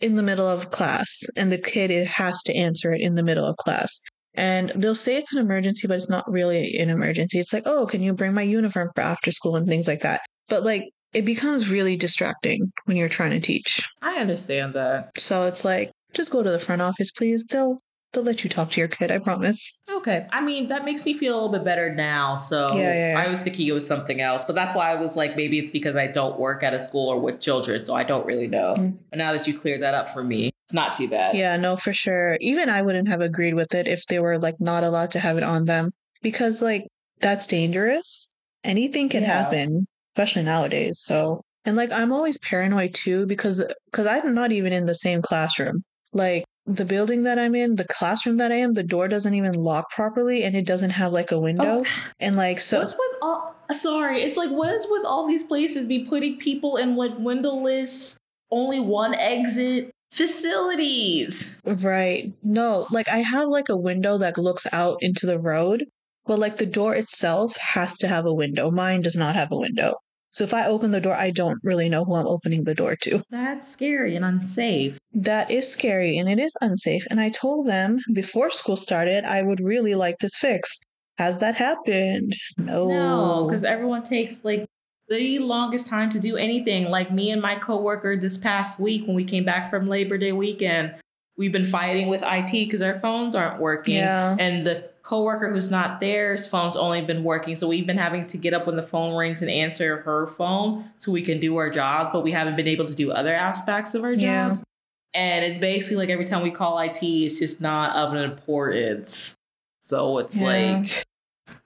in 0.00 0.16
the 0.16 0.22
middle 0.22 0.48
of 0.48 0.70
class 0.70 1.22
and 1.36 1.52
the 1.52 1.58
kid 1.58 2.06
has 2.06 2.42
to 2.44 2.54
answer 2.54 2.92
it 2.92 3.00
in 3.00 3.14
the 3.14 3.22
middle 3.22 3.44
of 3.44 3.56
class. 3.56 4.02
And 4.34 4.70
they'll 4.70 4.94
say 4.94 5.16
it's 5.16 5.34
an 5.34 5.40
emergency, 5.40 5.86
but 5.86 5.96
it's 5.96 6.08
not 6.08 6.30
really 6.30 6.78
an 6.78 6.88
emergency. 6.88 7.38
It's 7.38 7.52
like, 7.52 7.64
oh, 7.66 7.86
can 7.86 8.02
you 8.02 8.12
bring 8.12 8.32
my 8.32 8.42
uniform 8.42 8.90
for 8.94 9.02
after 9.02 9.32
school 9.32 9.56
and 9.56 9.66
things 9.66 9.88
like 9.88 10.00
that. 10.00 10.22
But 10.48 10.64
like, 10.64 10.84
it 11.12 11.24
becomes 11.24 11.70
really 11.70 11.96
distracting 11.96 12.72
when 12.84 12.96
you're 12.96 13.08
trying 13.08 13.30
to 13.30 13.40
teach. 13.40 13.88
I 14.02 14.16
understand 14.16 14.74
that. 14.74 15.10
So 15.16 15.44
it's 15.44 15.64
like, 15.64 15.90
just 16.12 16.32
go 16.32 16.42
to 16.42 16.50
the 16.50 16.58
front 16.58 16.82
office, 16.82 17.10
please. 17.10 17.46
They'll 17.46 17.80
they'll 18.12 18.24
let 18.24 18.42
you 18.42 18.50
talk 18.50 18.70
to 18.72 18.80
your 18.80 18.88
kid. 18.88 19.10
I 19.10 19.18
promise. 19.18 19.80
Okay. 19.88 20.26
I 20.30 20.40
mean, 20.40 20.68
that 20.68 20.84
makes 20.84 21.06
me 21.06 21.14
feel 21.14 21.34
a 21.34 21.36
little 21.36 21.52
bit 21.52 21.64
better 21.64 21.94
now. 21.94 22.36
So 22.36 22.74
yeah, 22.74 22.80
yeah, 22.80 23.12
yeah. 23.12 23.24
I 23.24 23.30
was 23.30 23.42
thinking 23.42 23.66
it 23.68 23.72
was 23.72 23.86
something 23.86 24.20
else, 24.20 24.44
but 24.44 24.54
that's 24.54 24.74
why 24.74 24.90
I 24.90 24.96
was 24.96 25.16
like, 25.16 25.36
maybe 25.36 25.58
it's 25.58 25.70
because 25.70 25.96
I 25.96 26.08
don't 26.08 26.38
work 26.38 26.62
at 26.62 26.74
a 26.74 26.80
school 26.80 27.08
or 27.08 27.20
with 27.20 27.40
children, 27.40 27.84
so 27.84 27.94
I 27.94 28.02
don't 28.02 28.26
really 28.26 28.48
know. 28.48 28.74
Mm-hmm. 28.76 28.96
But 29.10 29.18
now 29.18 29.32
that 29.32 29.46
you 29.46 29.56
cleared 29.56 29.82
that 29.82 29.94
up 29.94 30.08
for 30.08 30.24
me, 30.24 30.50
it's 30.64 30.74
not 30.74 30.92
too 30.94 31.08
bad. 31.08 31.36
Yeah, 31.36 31.56
no, 31.56 31.76
for 31.76 31.92
sure. 31.92 32.36
Even 32.40 32.68
I 32.68 32.82
wouldn't 32.82 33.08
have 33.08 33.20
agreed 33.20 33.54
with 33.54 33.74
it 33.74 33.86
if 33.86 34.06
they 34.06 34.18
were 34.18 34.38
like 34.38 34.60
not 34.60 34.84
allowed 34.84 35.12
to 35.12 35.20
have 35.20 35.36
it 35.36 35.44
on 35.44 35.64
them 35.64 35.92
because 36.22 36.62
like 36.62 36.86
that's 37.20 37.46
dangerous. 37.46 38.34
Anything 38.62 39.08
can 39.08 39.22
happen, 39.22 39.86
especially 40.14 40.42
nowadays. 40.42 41.00
So, 41.00 41.42
and 41.64 41.76
like 41.76 41.92
I'm 41.92 42.12
always 42.12 42.38
paranoid 42.38 42.94
too 42.94 43.26
because 43.26 43.64
because 43.90 44.06
I'm 44.06 44.34
not 44.34 44.52
even 44.52 44.72
in 44.72 44.86
the 44.86 44.94
same 44.94 45.22
classroom. 45.22 45.82
Like 46.12 46.44
the 46.66 46.84
building 46.84 47.24
that 47.24 47.38
I'm 47.38 47.54
in, 47.54 47.76
the 47.76 47.84
classroom 47.84 48.36
that 48.36 48.52
I 48.52 48.56
am, 48.56 48.74
the 48.74 48.82
door 48.82 49.08
doesn't 49.08 49.34
even 49.34 49.54
lock 49.54 49.90
properly 49.90 50.44
and 50.44 50.54
it 50.54 50.66
doesn't 50.66 50.90
have 50.90 51.12
like 51.12 51.32
a 51.32 51.38
window. 51.38 51.82
Oh. 51.84 52.10
And 52.18 52.36
like 52.36 52.60
so 52.60 52.78
What's 52.78 52.94
with 52.94 53.18
all 53.22 53.54
sorry, 53.72 54.22
it's 54.22 54.36
like 54.36 54.50
what 54.50 54.70
is 54.70 54.86
with 54.88 55.04
all 55.06 55.26
these 55.26 55.44
places 55.44 55.86
be 55.86 56.04
putting 56.04 56.38
people 56.38 56.76
in 56.76 56.96
like 56.96 57.16
windowless, 57.18 58.18
only 58.50 58.80
one 58.80 59.14
exit 59.14 59.90
facilities? 60.12 61.60
Right. 61.64 62.32
No, 62.42 62.86
like 62.90 63.08
I 63.08 63.18
have 63.18 63.48
like 63.48 63.68
a 63.68 63.76
window 63.76 64.18
that 64.18 64.38
looks 64.38 64.66
out 64.72 64.98
into 65.02 65.26
the 65.26 65.38
road, 65.38 65.86
but 66.26 66.38
like 66.38 66.58
the 66.58 66.66
door 66.66 66.94
itself 66.94 67.56
has 67.58 67.98
to 67.98 68.08
have 68.08 68.26
a 68.26 68.34
window. 68.34 68.70
Mine 68.70 69.00
does 69.00 69.16
not 69.16 69.34
have 69.34 69.50
a 69.52 69.56
window. 69.56 69.94
So 70.32 70.44
if 70.44 70.54
I 70.54 70.66
open 70.66 70.92
the 70.92 71.00
door, 71.00 71.14
I 71.14 71.30
don't 71.30 71.58
really 71.64 71.88
know 71.88 72.04
who 72.04 72.14
I'm 72.14 72.26
opening 72.26 72.62
the 72.64 72.74
door 72.74 72.94
to. 73.02 73.22
That's 73.30 73.66
scary 73.66 74.14
and 74.14 74.24
unsafe. 74.24 74.98
That 75.12 75.50
is 75.50 75.70
scary 75.70 76.18
and 76.18 76.28
it 76.28 76.38
is 76.38 76.56
unsafe. 76.60 77.04
And 77.10 77.20
I 77.20 77.30
told 77.30 77.66
them 77.66 77.98
before 78.14 78.50
school 78.50 78.76
started, 78.76 79.24
I 79.24 79.42
would 79.42 79.60
really 79.60 79.94
like 79.94 80.18
this 80.18 80.36
fixed. 80.36 80.84
Has 81.18 81.40
that 81.40 81.56
happened? 81.56 82.32
No. 82.56 82.86
No, 82.86 83.46
because 83.46 83.64
everyone 83.64 84.04
takes 84.04 84.44
like 84.44 84.66
the 85.08 85.40
longest 85.40 85.88
time 85.88 86.10
to 86.10 86.20
do 86.20 86.36
anything. 86.36 86.88
Like 86.88 87.10
me 87.10 87.32
and 87.32 87.42
my 87.42 87.56
coworker 87.56 88.16
this 88.16 88.38
past 88.38 88.78
week 88.78 89.06
when 89.06 89.16
we 89.16 89.24
came 89.24 89.44
back 89.44 89.68
from 89.68 89.88
Labor 89.88 90.16
Day 90.16 90.32
weekend, 90.32 90.94
we've 91.36 91.52
been 91.52 91.64
fighting 91.64 92.08
with 92.08 92.22
IT 92.24 92.52
because 92.52 92.82
our 92.82 93.00
phones 93.00 93.34
aren't 93.34 93.60
working. 93.60 93.96
Yeah. 93.96 94.36
And 94.38 94.64
the 94.64 94.89
coworker 95.02 95.50
who's 95.50 95.70
not 95.70 96.00
there, 96.00 96.36
phone's 96.38 96.76
only 96.76 97.02
been 97.02 97.24
working. 97.24 97.56
So 97.56 97.68
we've 97.68 97.86
been 97.86 97.98
having 97.98 98.26
to 98.26 98.36
get 98.36 98.54
up 98.54 98.66
when 98.66 98.76
the 98.76 98.82
phone 98.82 99.16
rings 99.16 99.42
and 99.42 99.50
answer 99.50 100.02
her 100.02 100.26
phone 100.26 100.90
so 100.98 101.12
we 101.12 101.22
can 101.22 101.40
do 101.40 101.56
our 101.56 101.70
jobs, 101.70 102.10
but 102.12 102.22
we 102.22 102.32
haven't 102.32 102.56
been 102.56 102.68
able 102.68 102.86
to 102.86 102.94
do 102.94 103.10
other 103.10 103.34
aspects 103.34 103.94
of 103.94 104.04
our 104.04 104.12
yeah. 104.12 104.48
jobs. 104.48 104.64
And 105.12 105.44
it's 105.44 105.58
basically 105.58 105.96
like 105.96 106.10
every 106.10 106.24
time 106.24 106.42
we 106.42 106.50
call 106.50 106.78
IT, 106.78 107.02
it's 107.02 107.38
just 107.38 107.60
not 107.60 107.96
of 107.96 108.14
an 108.14 108.22
importance. 108.22 109.34
So 109.80 110.18
it's 110.18 110.40
yeah. 110.40 110.46
like 110.82 111.04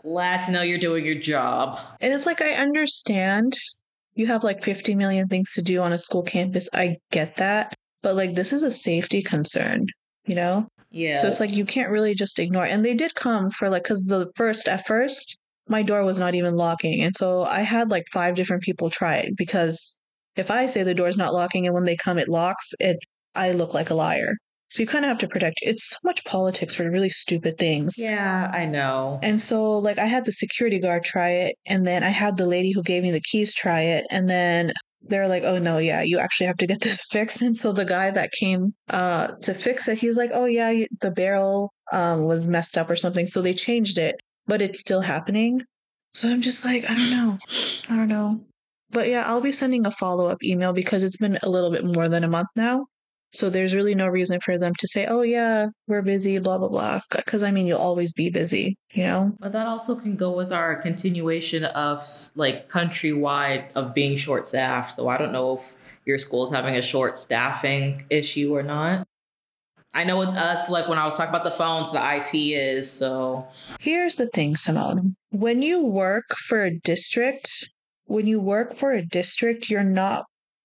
glad 0.02 0.40
to 0.42 0.52
know 0.52 0.62
you're 0.62 0.78
doing 0.78 1.04
your 1.04 1.14
job. 1.14 1.78
And 2.00 2.12
it's 2.12 2.26
like 2.26 2.40
I 2.40 2.52
understand 2.52 3.52
you 4.14 4.26
have 4.28 4.44
like 4.44 4.62
50 4.62 4.94
million 4.94 5.28
things 5.28 5.52
to 5.54 5.62
do 5.62 5.82
on 5.82 5.92
a 5.92 5.98
school 5.98 6.22
campus. 6.22 6.68
I 6.72 6.96
get 7.10 7.36
that. 7.36 7.74
But 8.02 8.16
like 8.16 8.34
this 8.34 8.52
is 8.52 8.62
a 8.62 8.70
safety 8.70 9.22
concern, 9.22 9.86
you 10.26 10.34
know? 10.34 10.68
Yeah. 10.94 11.16
So 11.16 11.26
it's 11.26 11.40
like 11.40 11.54
you 11.54 11.64
can't 11.64 11.90
really 11.90 12.14
just 12.14 12.38
ignore. 12.38 12.64
It. 12.64 12.70
And 12.70 12.84
they 12.84 12.94
did 12.94 13.14
come 13.14 13.50
for 13.50 13.68
like 13.68 13.82
because 13.82 14.04
the 14.04 14.30
first 14.36 14.68
at 14.68 14.86
first 14.86 15.36
my 15.66 15.82
door 15.82 16.04
was 16.04 16.18
not 16.18 16.34
even 16.34 16.54
locking, 16.54 17.02
and 17.02 17.14
so 17.16 17.42
I 17.42 17.60
had 17.60 17.90
like 17.90 18.04
five 18.12 18.34
different 18.34 18.62
people 18.62 18.90
try 18.90 19.16
it 19.16 19.36
because 19.36 20.00
if 20.36 20.50
I 20.50 20.66
say 20.66 20.82
the 20.82 20.94
door's 20.94 21.16
not 21.16 21.34
locking 21.34 21.66
and 21.66 21.74
when 21.74 21.84
they 21.84 21.96
come 21.96 22.18
it 22.18 22.28
locks, 22.28 22.72
it 22.78 22.98
I 23.34 23.50
look 23.52 23.74
like 23.74 23.90
a 23.90 23.94
liar. 23.94 24.34
So 24.70 24.82
you 24.82 24.86
kind 24.86 25.04
of 25.04 25.08
have 25.08 25.18
to 25.18 25.28
protect. 25.28 25.58
It's 25.62 25.90
so 25.90 25.98
much 26.04 26.24
politics 26.24 26.74
for 26.74 26.90
really 26.90 27.10
stupid 27.10 27.58
things. 27.58 27.94
Yeah, 27.98 28.50
I 28.52 28.64
know. 28.64 29.20
And 29.22 29.40
so 29.40 29.72
like 29.72 29.98
I 29.98 30.06
had 30.06 30.24
the 30.24 30.32
security 30.32 30.78
guard 30.78 31.02
try 31.02 31.30
it, 31.30 31.56
and 31.66 31.86
then 31.86 32.04
I 32.04 32.10
had 32.10 32.36
the 32.36 32.46
lady 32.46 32.72
who 32.72 32.82
gave 32.82 33.02
me 33.02 33.10
the 33.10 33.20
keys 33.20 33.52
try 33.52 33.80
it, 33.80 34.04
and 34.10 34.28
then 34.28 34.72
they're 35.08 35.28
like, 35.28 35.42
oh 35.44 35.58
no, 35.58 35.78
yeah, 35.78 36.02
you 36.02 36.18
actually 36.18 36.46
have 36.46 36.56
to 36.58 36.66
get 36.66 36.80
this 36.80 37.02
fixed. 37.10 37.42
And 37.42 37.56
so 37.56 37.72
the 37.72 37.84
guy 37.84 38.10
that 38.10 38.32
came 38.32 38.74
uh, 38.90 39.28
to 39.42 39.54
fix 39.54 39.88
it, 39.88 39.98
he's 39.98 40.16
like, 40.16 40.30
oh 40.32 40.46
yeah, 40.46 40.84
the 41.00 41.10
barrel 41.10 41.72
um, 41.92 42.24
was 42.24 42.48
messed 42.48 42.78
up 42.78 42.90
or 42.90 42.96
something. 42.96 43.26
So 43.26 43.42
they 43.42 43.54
changed 43.54 43.98
it, 43.98 44.16
but 44.46 44.62
it's 44.62 44.80
still 44.80 45.00
happening. 45.00 45.62
So 46.12 46.28
I'm 46.28 46.40
just 46.40 46.64
like, 46.64 46.88
I 46.88 46.94
don't 46.94 47.10
know. 47.10 47.38
I 47.88 47.96
don't 47.96 48.08
know. 48.08 48.40
But 48.90 49.08
yeah, 49.08 49.24
I'll 49.26 49.40
be 49.40 49.52
sending 49.52 49.86
a 49.86 49.90
follow 49.90 50.26
up 50.26 50.42
email 50.44 50.72
because 50.72 51.02
it's 51.02 51.16
been 51.16 51.38
a 51.42 51.50
little 51.50 51.70
bit 51.70 51.84
more 51.84 52.08
than 52.08 52.22
a 52.22 52.28
month 52.28 52.48
now. 52.54 52.86
So 53.34 53.50
there's 53.50 53.74
really 53.74 53.96
no 53.96 54.06
reason 54.06 54.38
for 54.38 54.58
them 54.58 54.74
to 54.78 54.86
say, 54.86 55.06
oh, 55.06 55.22
yeah, 55.22 55.66
we're 55.88 56.02
busy, 56.02 56.38
blah, 56.38 56.56
blah, 56.56 56.68
blah. 56.68 57.00
Because 57.10 57.42
I 57.42 57.50
mean, 57.50 57.66
you'll 57.66 57.78
always 57.80 58.12
be 58.12 58.30
busy, 58.30 58.76
you 58.92 59.02
know? 59.02 59.32
But 59.40 59.50
that 59.52 59.66
also 59.66 59.96
can 59.96 60.14
go 60.14 60.30
with 60.30 60.52
our 60.52 60.76
continuation 60.76 61.64
of 61.64 62.06
like 62.36 62.70
countrywide 62.70 63.72
of 63.74 63.92
being 63.92 64.16
short 64.16 64.46
staffed. 64.46 64.92
So 64.92 65.08
I 65.08 65.18
don't 65.18 65.32
know 65.32 65.54
if 65.54 65.82
your 66.04 66.16
school's 66.16 66.52
having 66.52 66.76
a 66.76 66.82
short 66.82 67.16
staffing 67.16 68.04
issue 68.08 68.54
or 68.54 68.62
not. 68.62 69.04
I 69.92 70.04
know 70.04 70.18
with 70.18 70.28
us, 70.28 70.70
like 70.70 70.86
when 70.88 70.98
I 70.98 71.04
was 71.04 71.14
talking 71.14 71.30
about 71.30 71.44
the 71.44 71.50
phones, 71.50 71.90
the 71.90 72.16
IT 72.16 72.34
is 72.34 72.90
so. 72.90 73.48
Here's 73.80 74.14
the 74.14 74.28
thing, 74.28 74.54
Simone. 74.54 75.16
When 75.30 75.60
you 75.60 75.84
work 75.84 76.34
for 76.36 76.64
a 76.64 76.76
district, 76.80 77.48
when 78.06 78.26
you 78.28 78.40
work 78.40 78.74
for 78.74 78.92
a 78.92 79.04
district, 79.04 79.70
you're 79.70 79.84
not 79.84 80.24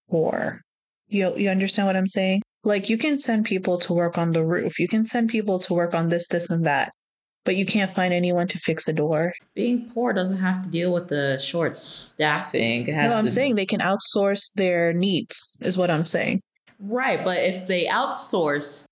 poor. 0.10 0.62
You 1.08 1.36
you 1.38 1.50
understand 1.50 1.88
what 1.88 1.96
I'm 1.96 2.08
saying? 2.08 2.42
Like 2.64 2.90
you 2.90 2.98
can 2.98 3.20
send 3.20 3.46
people 3.46 3.78
to 3.80 3.94
work 3.94 4.18
on 4.18 4.32
the 4.32 4.46
roof. 4.46 4.80
You 4.80 4.88
can 4.88 5.06
send 5.06 5.30
people 5.30 5.60
to 5.60 5.74
work 5.74 5.94
on 5.94 6.10
this, 6.10 6.28
this, 6.28 6.50
and 6.50 6.66
that. 6.66 6.92
But 7.46 7.56
you 7.56 7.66
can't 7.66 7.96
find 7.96 8.14
anyone 8.14 8.48
to 8.48 8.60
fix 8.60 8.88
a 8.88 8.94
door. 8.94 9.34
Being 9.56 9.90
poor 9.92 10.12
doesn't 10.14 10.40
have 10.40 10.62
to 10.64 10.70
deal 10.70 10.92
with 10.92 11.08
the 11.08 11.38
short 11.38 11.76
staffing. 11.76 12.88
It 12.88 12.94
has 12.94 13.14
no, 13.14 13.20
I'm 13.20 13.26
to- 13.26 13.32
saying 13.32 13.56
they 13.56 13.66
can 13.66 13.80
outsource 13.80 14.54
their 14.56 14.94
needs, 14.94 15.58
is 15.62 15.78
what 15.78 15.90
I'm 15.90 16.06
saying. 16.06 16.42
Right, 16.80 17.24
but 17.24 17.38
if 17.40 17.66
they 17.68 17.86
outsource 17.86 18.86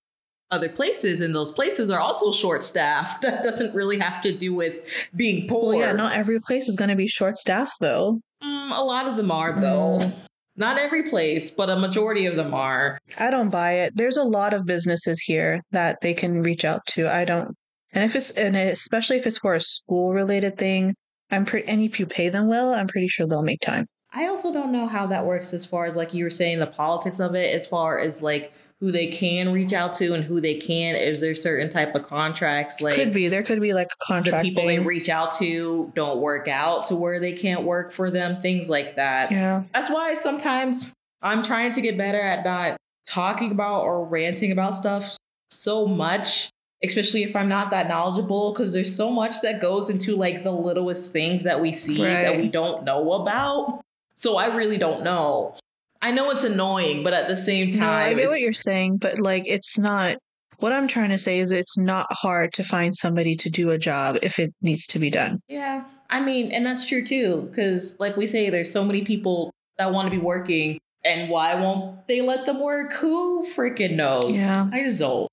other 0.50 0.68
places 0.68 1.20
and 1.20 1.34
those 1.34 1.52
places 1.52 1.90
are 1.90 2.00
also 2.00 2.32
short 2.32 2.62
staffed, 2.62 3.20
that 3.22 3.42
doesn't 3.42 3.74
really 3.74 3.98
have 3.98 4.20
to 4.22 4.32
do 4.32 4.54
with 4.54 5.08
being 5.14 5.46
poor. 5.46 5.74
Well, 5.74 5.78
yeah, 5.78 5.92
not 5.92 6.12
every 6.14 6.40
place 6.40 6.68
is 6.68 6.76
going 6.76 6.90
to 6.90 6.96
be 6.96 7.06
short 7.06 7.36
staffed, 7.36 7.76
though. 7.80 8.20
Mm, 8.42 8.76
a 8.76 8.82
lot 8.82 9.06
of 9.06 9.16
them 9.16 9.30
are 9.30 9.52
though. 9.52 9.98
Mm. 10.00 10.12
Not 10.58 10.76
every 10.76 11.04
place, 11.04 11.50
but 11.50 11.70
a 11.70 11.76
majority 11.76 12.26
of 12.26 12.34
them 12.34 12.52
are. 12.52 12.98
I 13.16 13.30
don't 13.30 13.48
buy 13.48 13.74
it. 13.74 13.96
There's 13.96 14.16
a 14.16 14.24
lot 14.24 14.52
of 14.52 14.66
businesses 14.66 15.20
here 15.20 15.62
that 15.70 16.00
they 16.02 16.14
can 16.14 16.42
reach 16.42 16.64
out 16.64 16.80
to. 16.88 17.08
I 17.08 17.24
don't, 17.24 17.54
and 17.92 18.04
if 18.04 18.16
it's, 18.16 18.32
and 18.32 18.56
especially 18.56 19.18
if 19.18 19.26
it's 19.26 19.38
for 19.38 19.54
a 19.54 19.60
school 19.60 20.12
related 20.12 20.58
thing, 20.58 20.96
I'm 21.30 21.44
pretty, 21.44 21.68
and 21.68 21.80
if 21.80 22.00
you 22.00 22.06
pay 22.06 22.28
them 22.28 22.48
well, 22.48 22.74
I'm 22.74 22.88
pretty 22.88 23.06
sure 23.06 23.26
they'll 23.26 23.42
make 23.42 23.60
time. 23.60 23.86
I 24.12 24.26
also 24.26 24.52
don't 24.52 24.72
know 24.72 24.88
how 24.88 25.06
that 25.06 25.26
works 25.26 25.54
as 25.54 25.64
far 25.64 25.86
as 25.86 25.94
like 25.94 26.12
you 26.12 26.24
were 26.24 26.30
saying 26.30 26.58
the 26.58 26.66
politics 26.66 27.20
of 27.20 27.36
it, 27.36 27.54
as 27.54 27.66
far 27.66 28.00
as 28.00 28.20
like 28.20 28.52
who 28.80 28.92
they 28.92 29.08
can 29.08 29.52
reach 29.52 29.72
out 29.72 29.92
to 29.94 30.14
and 30.14 30.22
who 30.22 30.40
they 30.40 30.54
can. 30.54 30.94
Is 30.94 31.20
there 31.20 31.34
certain 31.34 31.68
type 31.68 31.94
of 31.94 32.04
contracts 32.04 32.80
like 32.80 32.94
could 32.94 33.12
be 33.12 33.28
there 33.28 33.42
could 33.42 33.60
be 33.60 33.74
like 33.74 33.88
a 33.88 33.96
the 33.98 34.04
contract 34.06 34.44
people 34.44 34.66
they 34.66 34.78
reach 34.78 35.08
out 35.08 35.32
to 35.38 35.90
don't 35.94 36.20
work 36.20 36.46
out 36.46 36.86
to 36.88 36.96
where 36.96 37.18
they 37.18 37.32
can't 37.32 37.64
work 37.64 37.90
for 37.90 38.10
them, 38.10 38.40
things 38.40 38.68
like 38.68 38.96
that. 38.96 39.32
yeah, 39.32 39.64
That's 39.74 39.90
why 39.90 40.14
sometimes 40.14 40.92
I'm 41.22 41.42
trying 41.42 41.72
to 41.72 41.80
get 41.80 41.98
better 41.98 42.20
at 42.20 42.44
not 42.44 42.76
talking 43.06 43.50
about 43.50 43.82
or 43.82 44.04
ranting 44.04 44.52
about 44.52 44.74
stuff 44.74 45.16
so 45.50 45.86
much, 45.86 46.50
especially 46.84 47.24
if 47.24 47.34
I'm 47.34 47.48
not 47.48 47.70
that 47.70 47.88
knowledgeable, 47.88 48.52
because 48.52 48.72
there's 48.72 48.94
so 48.94 49.10
much 49.10 49.40
that 49.40 49.60
goes 49.60 49.90
into 49.90 50.14
like 50.14 50.44
the 50.44 50.52
littlest 50.52 51.12
things 51.12 51.42
that 51.44 51.60
we 51.60 51.72
see 51.72 52.02
that 52.02 52.36
we 52.36 52.48
don't 52.48 52.84
know 52.84 53.14
about. 53.14 53.80
So 54.14 54.36
I 54.36 54.54
really 54.54 54.78
don't 54.78 55.02
know. 55.02 55.56
I 56.00 56.10
know 56.12 56.30
it's 56.30 56.44
annoying, 56.44 57.02
but 57.02 57.12
at 57.12 57.28
the 57.28 57.36
same 57.36 57.70
no, 57.72 57.78
I 57.90 58.08
time, 58.10 58.16
get 58.16 58.30
what 58.30 58.40
you're 58.40 58.52
saying, 58.52 58.98
but 58.98 59.18
like 59.18 59.44
it's 59.46 59.78
not. 59.78 60.16
What 60.58 60.72
I'm 60.72 60.88
trying 60.88 61.10
to 61.10 61.18
say 61.18 61.38
is 61.38 61.52
it's 61.52 61.78
not 61.78 62.06
hard 62.10 62.52
to 62.54 62.64
find 62.64 62.94
somebody 62.94 63.36
to 63.36 63.50
do 63.50 63.70
a 63.70 63.78
job 63.78 64.18
if 64.22 64.40
it 64.40 64.52
needs 64.60 64.88
to 64.88 64.98
be 64.98 65.08
done. 65.08 65.40
Yeah, 65.48 65.84
I 66.10 66.20
mean, 66.20 66.50
and 66.50 66.66
that's 66.66 66.86
true 66.88 67.04
too, 67.04 67.48
because 67.48 67.98
like 68.00 68.16
we 68.16 68.26
say, 68.26 68.50
there's 68.50 68.72
so 68.72 68.84
many 68.84 69.02
people 69.04 69.52
that 69.76 69.92
want 69.92 70.06
to 70.06 70.10
be 70.10 70.18
working, 70.18 70.80
and 71.04 71.30
why 71.30 71.54
won't 71.54 72.06
they 72.08 72.20
let 72.20 72.44
them 72.46 72.60
work? 72.60 72.92
Who 72.94 73.46
freaking 73.46 73.94
knows? 73.94 74.36
Yeah. 74.36 74.68
I 74.72 74.80
just 74.82 74.98
don't. 74.98 75.28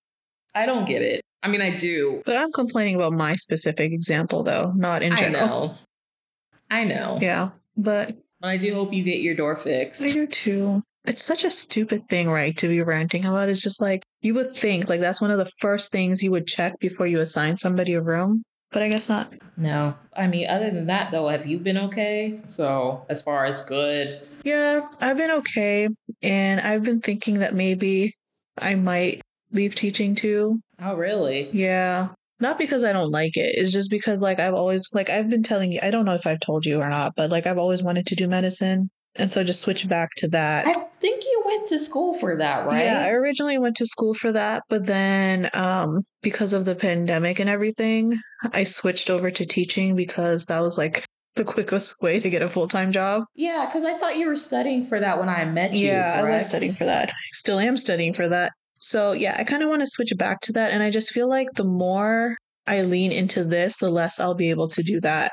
I 0.54 0.66
don't 0.66 0.86
get 0.88 1.02
it. 1.02 1.22
I 1.44 1.48
mean, 1.48 1.62
I 1.62 1.72
do. 1.76 2.24
But 2.26 2.38
I'm 2.38 2.52
complaining 2.52 2.96
about 2.96 3.14
my 3.14 3.36
specific 3.36 3.92
example, 3.92 4.44
though, 4.44 4.74
not 4.76 5.04
in 5.04 5.14
I 5.14 5.16
general. 5.16 5.48
know. 5.48 5.76
I 6.72 6.84
know. 6.84 7.20
Yeah, 7.22 7.50
but 7.78 8.16
But 8.42 8.50
I 8.50 8.58
do 8.58 8.74
hope 8.74 8.94
you 8.94 9.04
get 9.04 9.22
your 9.22 9.36
door 9.36 9.56
fixed. 9.56 10.04
I 10.04 10.12
do 10.12 10.28
too. 10.28 10.84
It's 11.06 11.24
such 11.24 11.44
a 11.44 11.52
stupid 11.52 12.10
thing, 12.10 12.30
right, 12.30 12.58
to 12.58 12.68
be 12.68 12.82
ranting 12.82 13.26
about. 13.26 13.48
It's 13.50 13.62
just 13.62 13.80
like 13.82 14.04
you 14.22 14.34
would 14.34 14.56
think 14.56 14.90
like 14.90 15.00
that's 15.00 15.22
one 15.22 15.32
of 15.32 15.38
the 15.38 15.52
first 15.60 15.92
things 15.92 16.24
you 16.24 16.32
would 16.32 16.48
check 16.48 16.80
before 16.80 17.06
you 17.08 17.20
assign 17.20 17.58
somebody 17.58 17.94
a 17.94 18.02
room. 18.02 18.44
But 18.72 18.82
I 18.82 18.90
guess 18.90 19.08
not. 19.08 19.32
No. 19.56 19.96
I 20.18 20.28
mean, 20.28 20.50
other 20.50 20.72
than 20.72 20.88
that, 20.88 21.12
though, 21.12 21.28
have 21.30 21.46
you 21.46 21.60
been 21.60 21.78
okay? 21.78 22.42
So, 22.46 23.06
as 23.08 23.22
far 23.22 23.46
as 23.46 23.62
good, 23.62 24.20
Yeah, 24.44 24.88
I've 25.00 25.18
been 25.18 25.32
okay. 25.32 25.88
And 26.24 26.60
I've 26.60 26.84
been 26.84 27.00
thinking 27.02 27.40
that 27.40 27.54
maybe 27.56 28.16
I 28.58 28.76
might 28.76 29.22
leave 29.52 29.76
teaching 29.76 30.16
too. 30.16 30.60
oh, 30.82 30.96
really? 30.96 31.50
Yeah. 31.54 32.10
Not 32.40 32.58
because 32.58 32.84
I 32.84 32.94
don't 32.94 33.12
like 33.12 33.38
it. 33.38 33.56
It's 33.58 33.72
just 33.72 33.90
because 33.90 34.22
like 34.22 34.40
I've 34.40 34.54
always 34.54 34.84
like 34.94 35.10
I've 35.10 35.30
been 35.30 35.44
telling 35.44 35.72
you 35.72 35.80
I 35.82 35.92
don't 35.92 36.06
know 36.06 36.16
if 36.16 36.28
I've 36.28 36.40
told 36.40 36.66
you 36.66 36.82
or 36.82 36.90
not, 36.90 37.14
but 37.16 37.30
like 37.30 37.48
I've 37.48 37.58
always 37.58 37.82
wanted 37.82 38.06
to 38.08 38.16
do 38.16 38.28
medicine. 38.28 38.90
And 39.18 39.32
so 39.32 39.40
I 39.40 39.44
just 39.46 39.62
switch 39.62 39.88
back 39.88 40.10
to 40.18 40.28
that. 40.30 40.68
I 40.68 40.74
think 41.00 41.24
you 41.24 41.44
went 41.46 41.68
to 41.68 41.80
school 41.80 42.14
for 42.14 42.36
that, 42.36 42.66
right? 42.66 42.84
Yeah, 42.84 43.06
I 43.06 43.12
originally 43.12 43.58
went 43.58 43.78
to 43.78 43.86
school 43.86 44.14
for 44.14 44.34
that, 44.34 44.64
but 44.70 44.86
then 44.86 45.50
um 45.54 46.02
because 46.22 46.52
of 46.52 46.66
the 46.66 46.76
pandemic 46.76 47.40
and 47.40 47.50
everything, 47.50 48.20
I 48.54 48.66
switched 48.66 49.10
over 49.10 49.32
to 49.32 49.46
teaching 49.46 49.96
because 49.96 50.46
that 50.46 50.60
was 50.60 50.78
like 50.78 51.06
the 51.36 51.46
quickest 51.46 52.02
way 52.02 52.20
to 52.20 52.30
get 52.30 52.42
a 52.42 52.50
full-time 52.50 52.92
job. 52.92 53.24
Yeah, 53.36 53.66
because 53.66 53.86
I 53.86 53.98
thought 53.98 54.18
you 54.18 54.28
were 54.28 54.36
studying 54.36 54.84
for 54.86 55.00
that 55.00 55.20
when 55.20 55.30
I 55.30 55.46
met 55.46 55.74
you. 55.74 55.88
yeah, 55.88 56.22
I 56.22 56.30
was 56.30 56.48
studying 56.48 56.74
for 56.74 56.86
that. 56.86 57.12
Still 57.32 57.60
am 57.60 57.78
studying 57.78 58.14
for 58.14 58.28
that. 58.28 58.52
So, 58.86 59.14
yeah, 59.14 59.36
I 59.40 59.44
kind 59.44 59.64
of 59.64 59.70
want 59.70 59.82
to 59.82 59.88
switch 59.88 60.14
back 60.16 60.42
to 60.42 60.54
that 60.54 60.72
and 60.72 60.84
I 60.84 60.92
just 60.92 61.12
feel 61.12 61.28
like 61.28 61.48
the 61.56 61.66
more 61.66 62.38
I 62.68 62.84
lean 62.84 63.12
into 63.12 63.44
this, 63.44 63.78
the 63.78 63.90
less 63.90 64.20
I'll 64.20 64.36
be 64.36 64.52
able 64.52 64.68
to 64.68 64.84
do 64.84 65.02
that. 65.02 65.32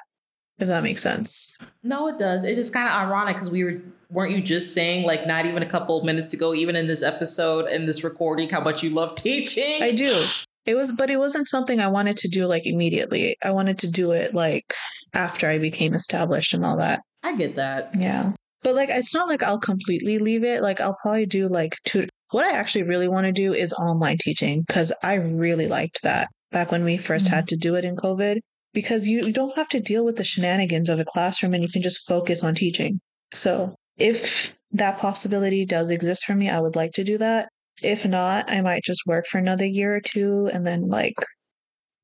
If 0.59 0.69
that 0.69 0.83
makes 0.83 1.03
sense. 1.03 1.59
No, 1.83 2.09
it 2.09 2.19
does. 2.19 2.45
It's 2.45 2.57
just 2.57 2.73
kind 2.73 2.89
of 2.89 2.95
ironic 2.95 3.37
because 3.37 3.51
we 3.51 3.65
were 3.65 3.83
weren't 4.09 4.33
you 4.33 4.41
just 4.41 4.73
saying 4.73 5.05
like 5.05 5.27
not 5.27 5.45
even 5.45 5.63
a 5.63 5.67
couple 5.67 5.99
of 5.99 6.05
minutes 6.05 6.33
ago, 6.33 6.55
even 6.55 6.77
in 6.77 6.87
this 6.87 7.03
episode 7.03 7.69
in 7.69 7.85
this 7.85 8.03
recording, 8.03 8.49
how 8.49 8.61
much 8.61 8.83
you 8.83 8.89
love 8.89 9.15
teaching? 9.17 9.83
I 9.83 9.91
do. 9.91 10.25
It 10.65 10.75
was 10.75 10.93
but 10.93 11.11
it 11.11 11.19
wasn't 11.19 11.47
something 11.47 11.79
I 11.79 11.89
wanted 11.89 12.17
to 12.19 12.29
do 12.29 12.47
like 12.47 12.67
immediately. 12.67 13.37
I 13.45 13.51
wanted 13.51 13.79
to 13.81 13.91
do 13.91 14.13
it 14.13 14.33
like 14.33 14.73
after 15.13 15.47
I 15.47 15.59
became 15.59 15.93
established 15.93 16.55
and 16.55 16.65
all 16.65 16.79
that. 16.79 17.03
I 17.23 17.37
get 17.37 17.57
that. 17.57 17.91
Yeah. 17.95 18.33
But 18.63 18.77
like 18.77 18.89
it's 18.91 19.15
not 19.15 19.29
like 19.29 19.43
I'll 19.43 19.61
completely 19.61 20.19
leave 20.19 20.43
it. 20.43 20.63
Like 20.63 20.81
I'll 20.81 20.97
probably 21.03 21.27
do 21.27 21.49
like 21.49 21.77
two 21.85 22.07
what 22.33 22.45
I 22.45 22.53
actually 22.53 22.83
really 22.85 23.09
want 23.09 23.27
to 23.27 23.33
do 23.33 23.53
is 23.55 23.73
online 23.75 24.19
teaching 24.21 24.65
cuz 24.69 24.93
I 25.03 25.15
really 25.15 25.69
liked 25.69 26.01
that 26.03 26.29
back 26.51 26.73
when 26.73 26.85
we 26.85 26.97
1st 26.97 27.27
Mhm. 27.27 27.31
had 27.31 27.49
to 27.49 27.57
do 27.57 27.75
it 27.77 27.85
in 27.85 27.97
COVID 27.97 28.39
because 28.75 29.07
you, 29.07 29.27
you 29.27 29.33
don't 29.33 29.57
have 29.57 29.69
to 29.71 29.81
deal 29.81 30.05
with 30.05 30.17
the 30.17 30.25
shenanigans 30.25 30.89
of 30.89 30.99
a 31.01 31.05
classroom 31.05 31.55
and 31.55 31.63
you 31.63 31.69
can 31.71 31.83
just 31.83 32.07
focus 32.09 32.43
on 32.43 32.55
teaching. 32.55 33.01
So, 33.35 33.75
if 33.99 34.57
that 34.73 34.99
possibility 34.99 35.65
does 35.67 35.91
exist 35.91 36.25
for 36.25 36.35
me, 36.35 36.49
I 36.51 36.61
would 36.61 36.77
like 36.77 36.93
to 36.93 37.05
do 37.05 37.19
that. 37.19 37.49
If 37.83 38.07
not, 38.07 38.51
I 38.51 38.61
might 38.63 38.83
just 38.85 39.03
work 39.07 39.27
for 39.27 39.39
another 39.39 39.67
year 39.67 39.95
or 39.97 40.01
two 40.01 40.49
and 40.53 40.67
then 40.67 40.89
like 40.89 41.15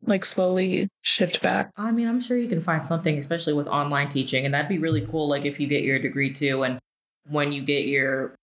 like 0.06 0.24
slowly 0.24 0.88
shift 1.02 1.42
back. 1.42 1.70
I 1.76 1.90
mean, 1.90 2.08
I'm 2.08 2.20
sure 2.20 2.36
you 2.38 2.48
can 2.48 2.60
find 2.60 2.86
something, 2.86 3.18
especially 3.18 3.52
with 3.52 3.66
online 3.68 4.08
teaching, 4.08 4.44
and 4.44 4.54
that'd 4.54 4.68
be 4.68 4.78
really 4.78 5.00
cool. 5.06 5.28
Like 5.28 5.44
if 5.44 5.58
you 5.58 5.66
get 5.66 5.82
your 5.82 5.98
degree 5.98 6.32
too, 6.32 6.62
and 6.64 6.78
when 7.28 7.52
you 7.52 7.62
get 7.62 7.86
your, 7.86 8.34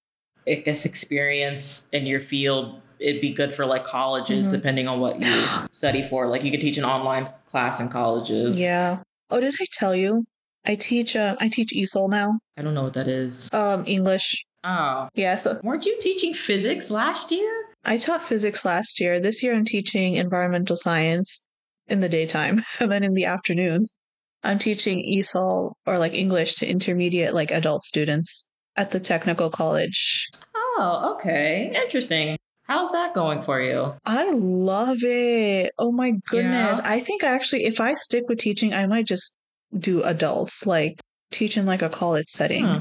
I 0.48 0.56
guess, 0.56 0.86
experience 0.86 1.90
in 1.92 2.06
your 2.06 2.20
field, 2.20 2.82
it'd 3.00 3.22
be 3.22 3.32
good 3.32 3.52
for 3.54 3.66
like 3.66 3.84
colleges, 3.84 4.48
Mhm. 4.48 4.52
depending 4.52 4.88
on 4.88 5.00
what 5.00 5.22
you 5.22 5.44
study 5.72 6.02
for. 6.04 6.28
Like 6.28 6.44
you 6.44 6.52
could 6.52 6.62
teach 6.62 6.78
an 6.78 6.86
online 6.86 7.30
class 7.50 7.80
in 7.80 7.90
colleges. 7.90 8.60
Yeah. 8.60 9.00
Oh, 9.30 9.40
did 9.40 9.54
I 9.60 9.66
tell 9.74 9.96
you? 9.96 10.24
I 10.68 10.76
teach 10.76 11.16
uh, 11.16 11.36
I 11.40 11.48
teach 11.50 11.74
ESOL 11.76 12.10
now. 12.10 12.40
I 12.58 12.62
don't 12.62 12.74
know 12.74 12.84
what 12.84 12.94
that 12.94 13.08
is. 13.08 13.50
Um 13.54 13.84
English. 13.88 14.44
Oh, 14.64 15.08
Yeah, 15.14 15.36
so 15.36 15.60
weren't 15.64 15.86
you 15.86 15.96
teaching 16.00 16.34
physics 16.34 16.90
last 16.90 17.32
year? 17.32 17.66
I 17.84 17.98
taught 17.98 18.24
physics 18.24 18.66
last 18.66 19.00
year. 19.00 19.20
This 19.20 19.44
year 19.44 19.54
I'm 19.54 19.64
teaching 19.66 20.16
environmental 20.16 20.76
science 20.76 21.48
in 21.88 22.00
the 22.00 22.10
daytime 22.10 22.64
and 22.80 22.92
then 22.92 23.04
in 23.04 23.14
the 23.14 23.26
afternoons. 23.26 24.00
I'm 24.44 24.58
teaching 24.58 25.00
ESOL 25.06 25.74
or 25.86 26.00
like 26.00 26.14
English 26.16 26.56
to 26.56 26.68
intermediate 26.68 27.34
like 27.36 27.52
adult 27.52 27.84
students 27.84 28.50
at 28.78 28.92
the 28.92 29.00
technical 29.00 29.50
college. 29.50 30.30
Oh, 30.56 31.16
okay, 31.16 31.72
interesting. 31.76 32.38
How's 32.64 32.92
that 32.92 33.14
going 33.14 33.42
for 33.42 33.62
you? 33.62 33.94
I 34.06 34.32
love 34.32 34.98
it. 35.04 35.72
Oh 35.78 35.92
my 35.92 36.14
goodness. 36.30 36.80
Yeah. 36.80 36.82
I 36.84 37.00
think 37.00 37.24
actually 37.24 37.66
if 37.66 37.80
I 37.80 37.94
stick 37.94 38.24
with 38.28 38.40
teaching, 38.40 38.74
I 38.74 38.88
might 38.88 39.06
just 39.06 39.38
do 39.78 40.02
adults, 40.02 40.66
like 40.66 41.00
teach 41.32 41.58
in 41.58 41.66
like 41.68 41.84
a 41.84 41.90
college 41.90 42.28
setting. 42.28 42.66
Hmm. 42.66 42.78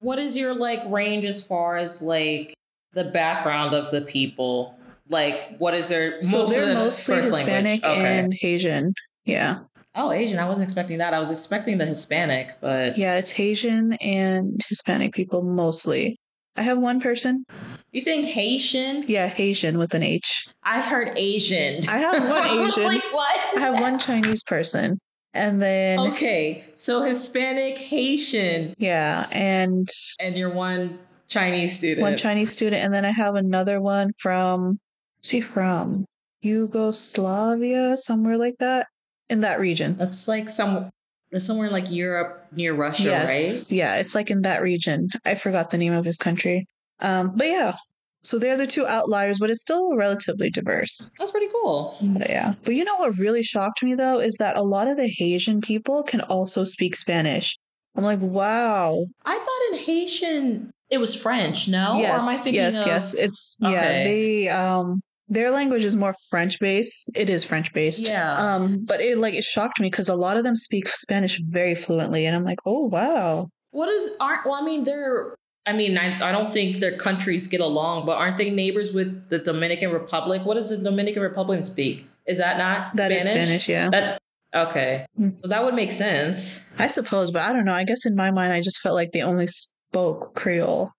What 0.00 0.18
is 0.18 0.36
your 0.36 0.54
like 0.54 0.82
range 0.86 1.24
as 1.24 1.42
far 1.42 1.78
as 1.78 2.02
like 2.02 2.54
the 2.92 3.04
background 3.04 3.74
of 3.74 3.90
the 3.90 4.02
people? 4.02 4.78
Like, 5.08 5.56
what 5.56 5.72
is 5.72 5.88
their 5.88 6.20
So 6.20 6.38
most 6.38 6.50
they're 6.50 6.66
the 6.66 6.74
mostly 6.74 7.14
first 7.14 7.28
Hispanic 7.28 7.82
language? 7.82 7.98
Okay. 7.98 8.18
and 8.18 8.34
Haitian. 8.38 8.92
Yeah. 9.24 9.60
Oh, 9.94 10.12
Asian. 10.12 10.38
I 10.38 10.46
wasn't 10.46 10.64
expecting 10.66 10.98
that. 10.98 11.14
I 11.14 11.18
was 11.18 11.30
expecting 11.30 11.78
the 11.78 11.86
Hispanic, 11.86 12.56
but 12.60 12.96
Yeah, 12.98 13.16
it's 13.18 13.38
Asian 13.38 13.94
and 13.94 14.60
Hispanic 14.68 15.12
people 15.14 15.42
mostly. 15.42 16.16
I 16.56 16.62
have 16.62 16.78
one 16.78 17.00
person. 17.00 17.44
you 17.92 18.00
saying 18.00 18.24
Haitian? 18.24 19.04
Yeah, 19.06 19.28
Haitian 19.28 19.78
with 19.78 19.94
an 19.94 20.02
H. 20.02 20.46
I 20.64 20.80
heard 20.80 21.12
Asian. 21.16 21.88
I 21.88 21.98
have 21.98 22.16
So 22.32 22.40
one 22.40 22.48
I 22.50 22.56
was 22.56 22.72
Asian. 22.76 22.84
like, 22.84 23.02
what? 23.12 23.38
I 23.56 23.60
have 23.60 23.80
one 23.80 23.98
Chinese 23.98 24.42
person. 24.42 24.98
And 25.34 25.60
then 25.62 25.98
Okay, 26.00 26.64
so 26.74 27.02
Hispanic, 27.02 27.76
Haitian, 27.78 28.74
yeah, 28.78 29.26
and 29.30 29.86
and 30.20 30.36
you're 30.36 30.52
one 30.52 30.98
Chinese 31.28 31.76
student. 31.76 32.00
One 32.00 32.16
Chinese 32.16 32.50
student, 32.50 32.82
and 32.82 32.92
then 32.94 33.04
I 33.04 33.10
have 33.10 33.34
another 33.34 33.80
one 33.80 34.10
from. 34.18 34.80
Where's 35.20 35.30
he 35.30 35.40
from? 35.42 36.06
Yugoslavia, 36.40 37.96
somewhere 37.96 38.38
like 38.38 38.54
that, 38.58 38.86
in 39.30 39.40
that 39.40 39.60
region. 39.60 39.96
That's 39.96 40.28
like 40.28 40.48
some. 40.48 40.90
Somewhere 41.36 41.68
like 41.68 41.90
Europe 41.90 42.46
near 42.52 42.72
Russia, 42.72 43.02
yes, 43.02 43.70
right? 43.70 43.76
yeah, 43.76 43.96
it's 43.96 44.14
like 44.14 44.30
in 44.30 44.40
that 44.42 44.62
region. 44.62 45.10
I 45.26 45.34
forgot 45.34 45.68
the 45.68 45.76
name 45.76 45.92
of 45.92 46.02
his 46.02 46.16
country. 46.16 46.66
Um, 47.00 47.36
but 47.36 47.48
yeah, 47.48 47.74
so 48.22 48.38
they're 48.38 48.56
the 48.56 48.66
two 48.66 48.86
outliers, 48.86 49.38
but 49.38 49.50
it's 49.50 49.62
still 49.62 49.94
relatively 49.94 50.50
diverse. 50.50 51.14
That's 51.18 51.30
pretty 51.30 51.48
cool. 51.52 51.96
But 52.00 52.28
yeah. 52.28 52.54
But 52.64 52.74
you 52.74 52.84
know 52.84 52.96
what 52.96 53.16
really 53.16 53.42
shocked 53.42 53.82
me 53.82 53.94
though 53.94 54.20
is 54.20 54.36
that 54.36 54.56
a 54.56 54.62
lot 54.62 54.88
of 54.88 54.96
the 54.96 55.08
Haitian 55.08 55.60
people 55.60 56.02
can 56.02 56.20
also 56.22 56.64
speak 56.64 56.96
Spanish. 56.96 57.56
I'm 57.94 58.04
like, 58.04 58.20
wow. 58.20 59.06
I 59.24 59.38
thought 59.38 59.72
in 59.72 59.84
Haitian 59.84 60.70
it 60.90 60.98
was 60.98 61.14
French, 61.14 61.68
no? 61.68 61.98
yes, 61.98 62.22
or 62.22 62.24
am 62.24 62.28
I 62.28 62.34
thinking 62.34 62.54
yes, 62.54 62.80
of... 62.82 62.86
yes. 62.86 63.14
It's 63.14 63.58
yeah, 63.60 63.92
they 64.04 64.48
um 64.48 65.00
their 65.28 65.50
language 65.50 65.84
is 65.84 65.96
more 65.96 66.14
French 66.30 66.58
based. 66.58 67.10
It 67.14 67.28
is 67.28 67.44
French 67.44 67.72
based. 67.72 68.06
Yeah. 68.06 68.34
Um, 68.34 68.84
but 68.84 69.00
it 69.00 69.18
like 69.18 69.34
it 69.34 69.44
shocked 69.44 69.80
me 69.80 69.88
because 69.90 70.08
a 70.08 70.14
lot 70.14 70.36
of 70.36 70.44
them 70.44 70.56
speak 70.56 70.88
Spanish 70.88 71.40
very 71.40 71.74
fluently, 71.74 72.26
and 72.26 72.34
I'm 72.34 72.44
like, 72.44 72.58
oh 72.64 72.86
wow. 72.86 73.48
What 73.70 73.88
is 73.88 74.12
aren't 74.20 74.44
well? 74.44 74.54
I 74.54 74.64
mean, 74.64 74.84
they're. 74.84 75.34
I 75.66 75.74
mean, 75.74 75.98
I, 75.98 76.26
I 76.26 76.32
don't 76.32 76.50
think 76.50 76.78
their 76.78 76.96
countries 76.96 77.46
get 77.46 77.60
along, 77.60 78.06
but 78.06 78.16
aren't 78.16 78.38
they 78.38 78.48
neighbors 78.48 78.94
with 78.94 79.28
the 79.28 79.38
Dominican 79.38 79.92
Republic? 79.92 80.46
What 80.46 80.54
does 80.54 80.70
the 80.70 80.78
Dominican 80.78 81.22
Republic 81.22 81.66
speak? 81.66 82.06
Is 82.26 82.38
that 82.38 82.56
not 82.56 82.96
That 82.96 83.12
is 83.12 83.24
Spanish? 83.24 83.44
Spanish, 83.44 83.68
yeah. 83.68 83.88
That 83.90 84.22
okay. 84.54 85.04
Hmm. 85.16 85.30
So 85.42 85.48
that 85.48 85.62
would 85.64 85.74
make 85.74 85.92
sense. 85.92 86.66
I 86.78 86.86
suppose, 86.86 87.30
but 87.30 87.42
I 87.42 87.52
don't 87.52 87.66
know. 87.66 87.74
I 87.74 87.84
guess 87.84 88.06
in 88.06 88.16
my 88.16 88.30
mind, 88.30 88.54
I 88.54 88.62
just 88.62 88.80
felt 88.80 88.94
like 88.94 89.10
they 89.10 89.20
only 89.20 89.46
spoke 89.46 90.34
Creole, 90.34 90.92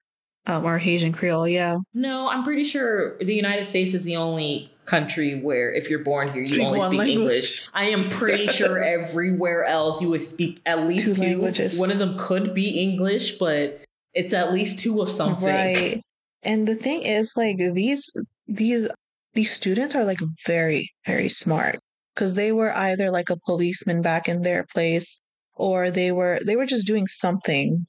um, 0.50 0.66
or 0.66 0.78
Haitian 0.78 1.14
Creole. 1.14 1.48
Yeah. 1.48 1.78
No, 1.94 2.30
I'm 2.30 2.44
pretty 2.44 2.64
sure 2.64 3.18
the 3.20 3.36
United 3.36 3.66
States 3.66 3.94
is 3.94 4.04
the 4.04 4.16
only 4.16 4.68
country 4.86 5.40
where 5.40 5.72
if 5.72 5.90
you're 5.90 6.04
born 6.04 6.32
here, 6.32 6.42
you 6.42 6.56
Speak 6.56 6.66
only 6.66 6.80
speak 6.82 6.98
language. 6.98 7.18
English. 7.18 7.68
I 7.74 7.86
am 7.86 8.10
pretty 8.10 8.48
sure 8.48 8.82
everywhere 8.84 9.66
else 9.66 10.02
you 10.02 10.10
would 10.10 10.24
speak 10.24 10.60
at 10.66 10.88
least 10.88 11.06
Two 11.06 11.14
two. 11.14 11.22
languages. 11.22 11.80
One 11.80 11.92
of 11.92 12.00
them 12.00 12.18
could 12.18 12.54
be 12.56 12.82
English, 12.82 13.38
but 13.38 13.82
it's 14.14 14.34
at 14.34 14.52
least 14.52 14.80
two 14.80 15.02
of 15.02 15.10
something. 15.10 15.48
Right. 15.48 16.02
And 16.42 16.68
the 16.68 16.76
thing 16.76 17.04
is, 17.04 17.34
like 17.38 17.58
these 17.58 18.12
these 18.48 18.90
these 19.36 19.52
students 19.52 19.94
are 19.96 20.06
like 20.06 20.20
very 20.48 20.92
very 21.06 21.30
smart 21.30 21.78
because 22.16 22.34
they 22.34 22.52
were 22.52 22.76
either 22.76 23.12
like 23.12 23.30
a 23.30 23.38
policeman 23.46 24.02
back 24.02 24.28
in 24.28 24.42
their 24.42 24.66
place 24.74 25.22
or 25.54 25.92
they 25.92 26.12
were 26.12 26.40
they 26.44 26.56
were 26.56 26.66
just 26.66 26.88
doing 26.88 27.06
something 27.06 27.86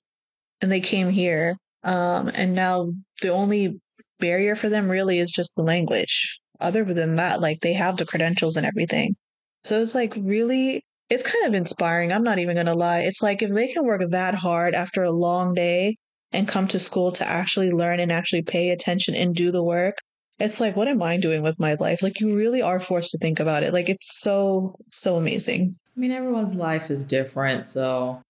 and 0.60 0.70
they 0.70 0.80
came 0.80 1.08
here 1.08 1.56
um 1.84 2.30
and 2.34 2.54
now 2.54 2.90
the 3.22 3.28
only 3.28 3.80
barrier 4.18 4.54
for 4.54 4.68
them 4.68 4.88
really 4.90 5.18
is 5.18 5.30
just 5.30 5.54
the 5.56 5.62
language. 5.62 6.38
Other 6.60 6.84
than 6.84 7.16
that 7.16 7.40
like 7.40 7.60
they 7.60 7.72
have 7.72 7.96
the 7.96 8.06
credentials 8.06 8.56
and 8.56 8.66
everything. 8.66 9.16
So 9.64 9.80
it's 9.80 9.94
like 9.94 10.14
really 10.16 10.82
it's 11.08 11.22
kind 11.22 11.46
of 11.46 11.54
inspiring. 11.54 12.12
I'm 12.12 12.22
not 12.22 12.38
even 12.38 12.56
gonna 12.56 12.74
lie. 12.74 13.00
It's 13.00 13.22
like 13.22 13.42
if 13.42 13.50
they 13.50 13.68
can 13.72 13.84
work 13.84 14.02
that 14.10 14.34
hard 14.34 14.74
after 14.74 15.02
a 15.02 15.10
long 15.10 15.54
day 15.54 15.96
and 16.32 16.46
come 16.46 16.68
to 16.68 16.78
school 16.78 17.12
to 17.12 17.28
actually 17.28 17.70
learn 17.70 17.98
and 17.98 18.12
actually 18.12 18.42
pay 18.42 18.70
attention 18.70 19.14
and 19.14 19.34
do 19.34 19.50
the 19.50 19.62
work 19.62 19.96
it's 20.40 20.58
like 20.58 20.74
what 20.74 20.88
am 20.88 21.02
i 21.02 21.16
doing 21.18 21.42
with 21.42 21.60
my 21.60 21.74
life? 21.78 22.02
Like 22.02 22.20
you 22.20 22.34
really 22.34 22.62
are 22.62 22.80
forced 22.80 23.10
to 23.12 23.18
think 23.18 23.38
about 23.38 23.62
it. 23.62 23.72
Like 23.72 23.88
it's 23.88 24.20
so 24.20 24.74
so 24.88 25.16
amazing. 25.16 25.76
I 25.96 26.00
mean, 26.00 26.12
everyone's 26.12 26.56
life 26.56 26.90
is 26.90 27.04
different, 27.04 27.66
so 27.66 28.22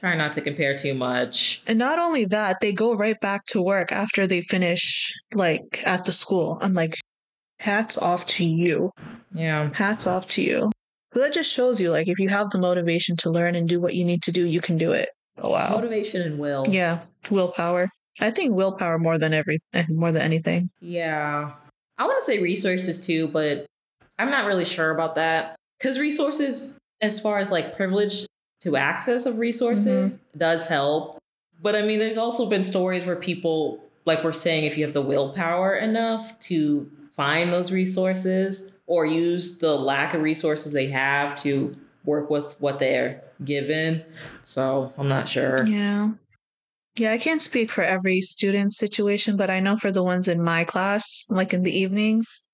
try 0.00 0.16
not 0.16 0.32
to 0.32 0.40
compare 0.40 0.74
too 0.76 0.94
much. 0.94 1.62
and 1.66 1.78
not 1.78 1.98
only 1.98 2.24
that 2.24 2.56
they 2.60 2.72
go 2.72 2.94
right 2.94 3.20
back 3.20 3.44
to 3.46 3.60
work 3.62 3.92
after 3.92 4.26
they 4.26 4.40
finish 4.40 5.12
like 5.34 5.82
at 5.84 6.04
the 6.06 6.12
school 6.12 6.58
i'm 6.62 6.74
like 6.74 6.94
hats 7.58 7.98
off 7.98 8.26
to 8.26 8.44
you 8.44 8.90
Yeah. 9.34 9.70
hats 9.74 10.06
off 10.06 10.26
to 10.30 10.42
you 10.42 10.70
so 11.12 11.20
that 11.20 11.32
just 11.34 11.52
shows 11.52 11.80
you 11.80 11.90
like 11.90 12.08
if 12.08 12.18
you 12.18 12.28
have 12.30 12.50
the 12.50 12.58
motivation 12.58 13.16
to 13.18 13.30
learn 13.30 13.54
and 13.54 13.68
do 13.68 13.80
what 13.80 13.94
you 13.94 14.04
need 14.04 14.22
to 14.24 14.32
do 14.32 14.46
you 14.46 14.60
can 14.60 14.78
do 14.78 14.92
it 14.92 15.10
oh 15.38 15.50
wow 15.50 15.70
Motivation 15.70 16.22
and 16.22 16.38
will. 16.38 16.64
yeah 16.68 17.00
willpower 17.30 17.90
i 18.20 18.30
think 18.30 18.54
willpower 18.54 18.98
more 18.98 19.18
than 19.18 19.34
every 19.34 19.58
eh, 19.74 19.84
more 19.90 20.12
than 20.12 20.22
anything 20.22 20.70
Yeah. 20.80 21.52
I 21.98 22.04
want 22.06 22.18
to 22.18 22.24
say 22.24 22.38
resources 22.40 23.04
too, 23.06 23.28
but 23.28 23.66
I'm 24.18 24.30
not 24.30 24.46
really 24.46 24.64
sure 24.64 24.90
about 24.90 25.16
that. 25.16 25.54
Because 25.78 25.98
resources, 26.00 26.78
as 27.02 27.20
far 27.20 27.36
as 27.36 27.50
like 27.50 27.76
privilege 27.76 28.24
to 28.60 28.76
access 28.76 29.26
of 29.26 29.38
resources, 29.38 30.18
mm-hmm. 30.18 30.38
does 30.38 30.66
help. 30.66 31.18
But 31.60 31.76
I 31.76 31.82
mean, 31.82 31.98
there's 31.98 32.16
also 32.16 32.48
been 32.48 32.62
stories 32.62 33.06
where 33.06 33.16
people, 33.16 33.82
like 34.04 34.24
we're 34.24 34.32
saying, 34.32 34.64
if 34.64 34.78
you 34.78 34.84
have 34.84 34.94
the 34.94 35.02
willpower 35.02 35.74
enough 35.74 36.38
to 36.40 36.90
find 37.12 37.52
those 37.52 37.72
resources 37.72 38.70
or 38.86 39.06
use 39.06 39.58
the 39.58 39.76
lack 39.76 40.14
of 40.14 40.22
resources 40.22 40.72
they 40.72 40.86
have 40.86 41.36
to 41.42 41.76
work 42.04 42.30
with 42.30 42.56
what 42.60 42.78
they're 42.78 43.22
given. 43.44 44.04
So 44.42 44.92
I'm 44.98 45.08
not 45.08 45.28
sure. 45.28 45.66
Yeah. 45.66 46.12
Yeah, 46.96 47.12
I 47.12 47.18
can't 47.18 47.40
speak 47.40 47.70
for 47.70 47.82
every 47.82 48.20
student 48.20 48.72
situation, 48.72 49.36
but 49.36 49.48
I 49.48 49.60
know 49.60 49.76
for 49.76 49.92
the 49.92 50.02
ones 50.02 50.28
in 50.28 50.42
my 50.42 50.64
class, 50.64 51.26
like 51.30 51.54
in 51.54 51.62
the 51.62 51.70
evenings, 51.70 52.48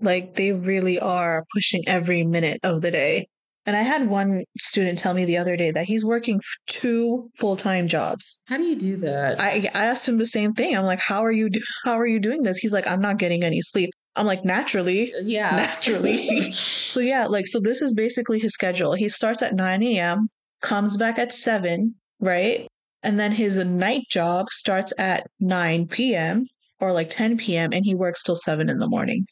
like 0.00 0.34
they 0.34 0.52
really 0.52 1.00
are 1.00 1.44
pushing 1.54 1.82
every 1.86 2.22
minute 2.22 2.60
of 2.62 2.82
the 2.82 2.90
day. 2.90 3.28
And 3.64 3.76
I 3.76 3.82
had 3.82 4.08
one 4.08 4.42
student 4.58 4.98
tell 4.98 5.14
me 5.14 5.24
the 5.24 5.36
other 5.36 5.56
day 5.56 5.70
that 5.70 5.84
he's 5.84 6.04
working 6.04 6.40
two 6.66 7.28
full-time 7.38 7.86
jobs. 7.86 8.42
How 8.46 8.56
do 8.56 8.64
you 8.64 8.76
do 8.76 8.96
that? 8.96 9.40
I, 9.40 9.70
I 9.72 9.84
asked 9.84 10.08
him 10.08 10.18
the 10.18 10.26
same 10.26 10.52
thing. 10.52 10.76
I'm 10.76 10.84
like, 10.84 10.98
"How 11.00 11.24
are 11.24 11.30
you 11.30 11.48
do- 11.48 11.62
how 11.84 11.98
are 11.98 12.06
you 12.06 12.18
doing 12.18 12.42
this?" 12.42 12.58
He's 12.58 12.72
like, 12.72 12.88
"I'm 12.88 13.00
not 13.00 13.18
getting 13.18 13.44
any 13.44 13.60
sleep." 13.60 13.90
I'm 14.16 14.26
like, 14.26 14.44
"Naturally." 14.44 15.14
Uh, 15.14 15.20
yeah. 15.22 15.50
Naturally. 15.56 16.50
So 16.50 17.00
yeah, 17.00 17.26
like 17.26 17.46
so 17.46 17.60
this 17.60 17.80
is 17.82 17.94
basically 17.94 18.40
his 18.40 18.52
schedule. 18.52 18.94
He 18.94 19.08
starts 19.08 19.42
at 19.42 19.54
9 19.54 19.82
a.m., 19.84 20.28
comes 20.60 20.96
back 20.96 21.18
at 21.18 21.32
7, 21.32 21.94
right? 22.20 22.66
And 23.04 23.18
then 23.18 23.32
his 23.32 23.58
night 23.58 24.04
job 24.10 24.48
starts 24.50 24.92
at 24.98 25.26
9 25.40 25.86
p.m. 25.88 26.46
or 26.80 26.92
like 26.92 27.10
10 27.10 27.36
p.m. 27.36 27.72
and 27.72 27.84
he 27.84 27.94
works 27.94 28.22
till 28.22 28.36
7 28.36 28.68
in 28.68 28.78
the 28.78 28.88
morning. 28.88 29.24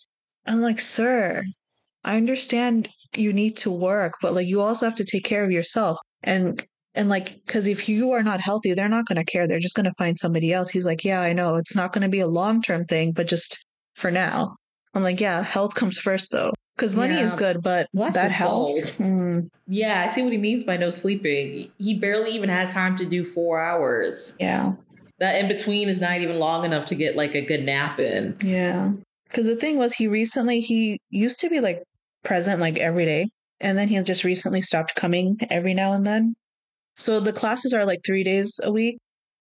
I'm 0.46 0.60
like, 0.60 0.80
sir, 0.80 1.42
I 2.04 2.16
understand 2.16 2.88
you 3.16 3.32
need 3.32 3.56
to 3.58 3.70
work, 3.70 4.14
but 4.22 4.34
like 4.34 4.46
you 4.46 4.60
also 4.60 4.86
have 4.86 4.96
to 4.96 5.04
take 5.04 5.24
care 5.24 5.44
of 5.44 5.50
yourself. 5.50 5.98
And 6.22 6.64
and 6.94 7.08
like, 7.08 7.34
because 7.46 7.68
if 7.68 7.88
you 7.88 8.10
are 8.12 8.22
not 8.22 8.40
healthy, 8.40 8.74
they're 8.74 8.88
not 8.88 9.06
going 9.06 9.16
to 9.16 9.24
care. 9.24 9.46
They're 9.46 9.60
just 9.60 9.76
going 9.76 9.84
to 9.86 9.94
find 9.96 10.18
somebody 10.18 10.52
else. 10.52 10.70
He's 10.70 10.84
like, 10.86 11.04
yeah, 11.04 11.20
I 11.20 11.32
know. 11.32 11.54
It's 11.54 11.76
not 11.76 11.92
going 11.92 12.02
to 12.02 12.08
be 12.08 12.18
a 12.20 12.26
long 12.26 12.60
term 12.62 12.84
thing, 12.84 13.12
but 13.12 13.28
just 13.28 13.64
for 13.94 14.10
now. 14.10 14.54
I'm 14.94 15.02
like, 15.04 15.20
yeah, 15.20 15.42
health 15.42 15.74
comes 15.76 15.98
first 15.98 16.32
though. 16.32 16.52
Because 16.76 16.96
money 16.96 17.14
is 17.14 17.34
good, 17.34 17.62
but 17.62 17.88
Bless 17.92 18.14
that 18.14 18.30
health. 18.32 18.96
mm, 18.98 19.46
Yeah, 19.68 20.02
I 20.04 20.08
see 20.08 20.22
what 20.22 20.32
he 20.32 20.38
means 20.38 20.64
by 20.64 20.78
no 20.78 20.88
sleeping. 20.88 21.70
He 21.78 21.94
barely 21.98 22.30
even 22.32 22.48
has 22.48 22.72
time 22.72 22.96
to 22.96 23.04
do 23.04 23.22
four 23.22 23.60
hours. 23.60 24.34
yeah. 24.40 24.72
That 25.18 25.38
in 25.38 25.48
between 25.48 25.90
is 25.90 26.00
not 26.00 26.16
even 26.22 26.38
long 26.38 26.64
enough 26.64 26.86
to 26.86 26.94
get 26.94 27.14
like 27.16 27.34
a 27.34 27.42
good 27.42 27.62
nap 27.64 28.00
in. 28.00 28.34
Yeah. 28.42 28.92
Because 29.28 29.46
the 29.46 29.56
thing 29.56 29.76
was, 29.76 29.92
he 29.92 30.08
recently, 30.08 30.60
he 30.60 30.98
used 31.10 31.38
to 31.40 31.50
be 31.50 31.60
like 31.60 31.82
present 32.22 32.60
like 32.60 32.78
every 32.78 33.04
day. 33.04 33.28
And 33.60 33.76
then 33.76 33.88
he 33.88 34.00
just 34.02 34.24
recently 34.24 34.62
stopped 34.62 34.94
coming 34.94 35.38
every 35.50 35.74
now 35.74 35.92
and 35.92 36.06
then. 36.06 36.34
So 36.96 37.20
the 37.20 37.32
classes 37.32 37.72
are 37.72 37.84
like 37.84 38.00
three 38.04 38.24
days 38.24 38.60
a 38.62 38.72
week. 38.72 38.98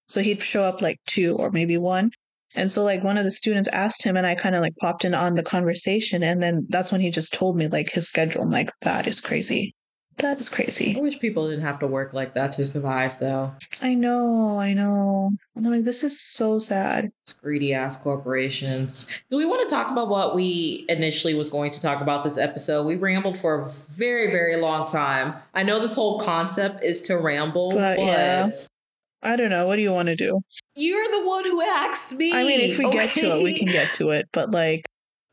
So 0.08 0.22
he'd 0.22 0.42
show 0.44 0.64
up 0.64 0.82
like 0.82 0.98
two 1.06 1.36
or 1.38 1.52
maybe 1.52 1.78
one. 1.78 2.12
And 2.56 2.72
so 2.72 2.84
like 2.84 3.04
one 3.04 3.18
of 3.18 3.24
the 3.24 3.32
students 3.32 3.70
asked 3.70 4.04
him 4.04 4.18
and 4.18 4.26
I 4.26 4.36
kind 4.36 4.56
of 4.56 4.62
like 4.62 4.76
popped 4.78 5.06
in 5.06 5.14
on 5.14 5.36
the 5.36 5.44
conversation. 5.44 6.24
And 6.24 6.42
then 6.42 6.66
that's 6.70 6.92
when 6.92 7.02
he 7.02 7.12
just 7.12 7.34
told 7.34 7.56
me 7.56 7.68
like 7.68 7.92
his 7.92 8.10
schedule. 8.10 8.42
I'm 8.42 8.50
like, 8.50 8.72
that 8.82 9.08
is 9.08 9.22
crazy. 9.22 9.76
That 10.20 10.40
is 10.40 10.50
crazy. 10.50 10.96
I 10.98 11.02
wish 11.02 11.18
people 11.20 11.50
didn't 11.50 11.64
have 11.64 11.80
to 11.80 11.88
work 11.88 12.14
like 12.14 12.34
that 12.34 12.52
to 12.54 12.66
survive, 12.66 13.18
though. 13.20 13.54
I 13.82 13.94
know. 13.94 14.60
I 14.60 14.74
know. 14.74 15.32
I'm 15.56 15.64
like, 15.64 15.84
this 15.84 16.04
is 16.04 16.20
so 16.20 16.58
sad. 16.60 17.12
It's 17.24 17.34
greedy 17.34 17.74
ass 17.74 17.96
corporations. 17.96 19.08
Do 19.32 19.38
we 19.38 19.46
want 19.46 19.68
to 19.68 19.74
talk 19.74 19.90
about 19.92 20.10
what 20.10 20.36
we 20.36 20.86
initially 20.90 21.34
was 21.34 21.50
going 21.50 21.72
to 21.72 21.82
talk 21.82 22.02
about 22.02 22.24
this 22.24 22.38
episode? 22.38 22.86
We 22.86 22.96
rambled 22.96 23.38
for 23.38 23.62
a 23.62 23.70
very, 23.70 24.30
very 24.30 24.58
long 24.58 24.88
time. 24.90 25.36
I 25.54 25.64
know 25.64 25.80
this 25.80 25.96
whole 25.96 26.20
concept 26.20 26.84
is 26.84 27.02
to 27.04 27.18
ramble, 27.18 27.70
But, 27.72 27.98
but, 27.98 28.00
yeah. 28.06 28.52
I 29.22 29.36
don't 29.36 29.50
know. 29.50 29.68
What 29.68 29.76
do 29.78 29.82
you 29.82 29.92
want 29.92 30.08
to 30.08 30.16
do? 30.16 30.42
you're 30.76 31.08
the 31.22 31.28
one 31.28 31.44
who 31.44 31.62
asked 31.62 32.14
me. 32.14 32.32
I 32.34 32.44
mean, 32.44 32.60
if 32.72 32.78
we 32.78 32.90
get 32.90 33.12
to 33.14 33.22
it, 33.22 33.44
we 33.44 33.58
can 33.60 33.68
get 33.68 33.94
to 33.96 34.12
it. 34.12 34.28
But 34.32 34.52
like, 34.52 34.86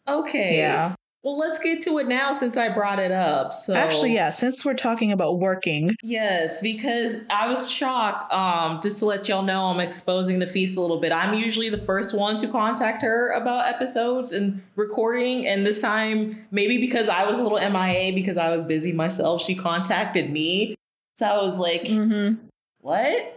Okay. 0.08 0.58
yeah. 0.58 0.94
Well, 1.26 1.36
let's 1.36 1.58
get 1.58 1.82
to 1.82 1.98
it 1.98 2.06
now 2.06 2.30
since 2.30 2.56
I 2.56 2.68
brought 2.68 3.00
it 3.00 3.10
up. 3.10 3.52
So 3.52 3.74
Actually, 3.74 4.14
yeah, 4.14 4.30
since 4.30 4.64
we're 4.64 4.74
talking 4.74 5.10
about 5.10 5.40
working, 5.40 5.90
Yes, 6.00 6.62
because 6.62 7.24
I 7.28 7.48
was 7.48 7.68
shocked. 7.68 8.32
Um, 8.32 8.78
just 8.80 9.00
to 9.00 9.06
let 9.06 9.28
y'all 9.28 9.42
know, 9.42 9.64
I'm 9.64 9.80
exposing 9.80 10.38
the 10.38 10.46
feast 10.46 10.78
a 10.78 10.80
little 10.80 11.00
bit. 11.00 11.10
I'm 11.10 11.34
usually 11.34 11.68
the 11.68 11.78
first 11.78 12.16
one 12.16 12.36
to 12.36 12.46
contact 12.46 13.02
her 13.02 13.32
about 13.32 13.66
episodes 13.66 14.30
and 14.30 14.62
recording, 14.76 15.48
and 15.48 15.66
this 15.66 15.80
time, 15.80 16.46
maybe 16.52 16.78
because 16.78 17.08
I 17.08 17.26
was 17.26 17.40
a 17.40 17.42
little 17.42 17.58
MIA 17.58 18.12
because 18.12 18.38
I 18.38 18.50
was 18.50 18.62
busy 18.62 18.92
myself, 18.92 19.42
she 19.42 19.56
contacted 19.56 20.30
me. 20.30 20.76
So 21.16 21.26
I 21.26 21.42
was 21.42 21.58
like, 21.58 21.86
mm-hmm. 21.86 22.36
"What?" 22.82 23.35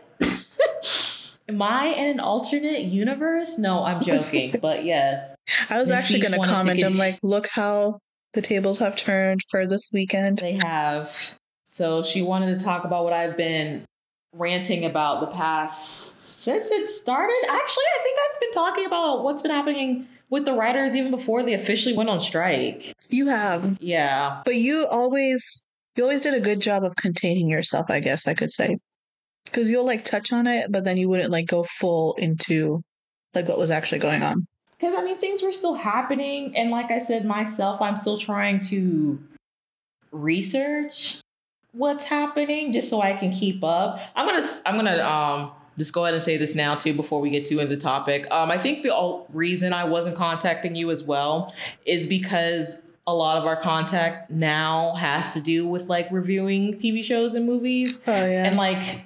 Am 1.50 1.62
I 1.62 1.86
in 1.88 2.12
an 2.12 2.20
alternate 2.20 2.84
universe? 2.84 3.58
No, 3.58 3.84
I'm 3.84 4.02
joking. 4.12 4.56
but 4.62 4.86
yes. 4.86 5.36
I 5.70 5.80
was 5.80 5.92
actually 5.92 6.22
going 6.22 6.40
to 6.40 6.48
comment. 6.48 6.84
I'm 6.84 6.98
like, 6.98 7.18
look 7.24 7.48
how 7.52 8.00
the 8.34 8.42
tables 8.42 8.78
have 8.80 8.96
turned 8.96 9.42
for 9.50 9.66
this 9.66 9.90
weekend. 9.94 10.38
They 10.40 10.54
have. 10.54 11.36
So 11.66 12.04
she 12.04 12.22
wanted 12.22 12.58
to 12.60 12.64
talk 12.64 12.84
about 12.86 13.04
what 13.04 13.14
I've 13.14 13.36
been 13.36 13.84
ranting 14.34 14.86
about 14.86 15.20
the 15.22 15.28
past 15.28 16.44
since 16.44 16.70
it 16.70 16.88
started. 16.88 17.36
Actually, 17.50 17.84
I 18.00 18.04
think 18.04 18.18
I've 18.20 18.40
been 18.40 18.52
talking 18.52 18.86
about 18.86 19.24
what's 19.24 19.42
been 19.42 19.52
happening 19.52 20.08
with 20.30 20.46
the 20.46 20.54
writers 20.54 20.96
even 20.96 21.10
before 21.10 21.42
they 21.42 21.54
officially 21.56 21.98
went 21.98 22.10
on 22.10 22.20
strike. 22.20 22.94
You 23.10 23.28
have, 23.28 23.78
Yeah. 23.82 24.44
but 24.46 24.56
you 24.56 24.86
always, 24.92 25.66
you 25.96 26.04
always 26.04 26.22
did 26.22 26.36
a 26.36 26.40
good 26.40 26.60
job 26.62 26.84
of 26.84 26.96
containing 26.96 27.50
yourself. 27.50 27.90
I 27.90 28.00
guess 28.00 28.28
I 28.28 28.36
could 28.36 28.52
say, 28.52 28.78
because 29.52 29.70
you'll 29.70 29.86
like 29.86 30.06
touch 30.06 30.32
on 30.32 30.48
it, 30.48 30.72
but 30.72 30.84
then 30.84 30.98
you 30.98 31.10
wouldn't 31.10 31.32
like 31.32 31.48
go 31.48 31.64
full 31.64 32.14
into 32.16 32.82
like 33.34 33.48
what 33.48 33.58
was 33.58 33.72
actually 33.72 34.00
going 34.00 34.24
on. 34.24 34.46
Because 34.78 34.96
I 34.96 35.04
mean, 35.04 35.18
things 35.18 35.44
were 35.44 35.52
still 35.52 35.74
happening, 35.74 36.56
and 36.56 36.72
like 36.72 36.92
I 36.92 37.00
said 37.00 37.26
myself, 37.26 37.82
I'm 37.82 37.96
still 37.96 38.18
trying 38.18 38.60
to 38.62 39.20
research 40.12 41.22
what's 41.72 42.06
happening 42.06 42.72
just 42.72 42.90
so 42.90 43.02
I 43.02 43.14
can 43.14 43.32
keep 43.32 43.64
up. 43.64 44.00
I'm 44.16 44.26
gonna 44.26 44.48
I'm 44.66 44.76
gonna 44.76 45.04
um 45.04 45.52
just 45.78 45.94
go 45.94 46.04
ahead 46.04 46.14
and 46.14 46.24
say 46.24 46.38
this 46.38 46.56
now 46.56 46.76
too 46.76 46.94
before 46.94 47.22
we 47.22 47.30
get 47.30 47.46
too 47.46 47.60
into 47.60 47.76
the 47.76 47.82
topic. 47.82 48.28
Um, 48.32 48.52
I 48.52 48.58
think 48.58 48.84
the 48.84 49.24
reason 49.32 49.74
I 49.74 49.86
wasn't 49.86 50.16
contacting 50.16 50.76
you 50.76 50.92
as 50.92 51.04
well 51.04 51.54
is 51.86 52.06
because 52.06 52.82
a 53.10 53.14
lot 53.16 53.38
of 53.38 53.46
our 53.46 53.56
contact 53.56 54.30
now 54.30 54.94
has 54.96 55.34
to 55.34 55.42
do 55.42 55.68
with 55.68 55.90
like 55.90 56.08
reviewing 56.12 56.76
TV 56.76 57.04
shows 57.04 57.34
and 57.34 57.46
movies. 57.46 58.00
Oh 58.08 58.12
yeah, 58.12 58.46
And 58.46 58.56
like, 58.56 59.06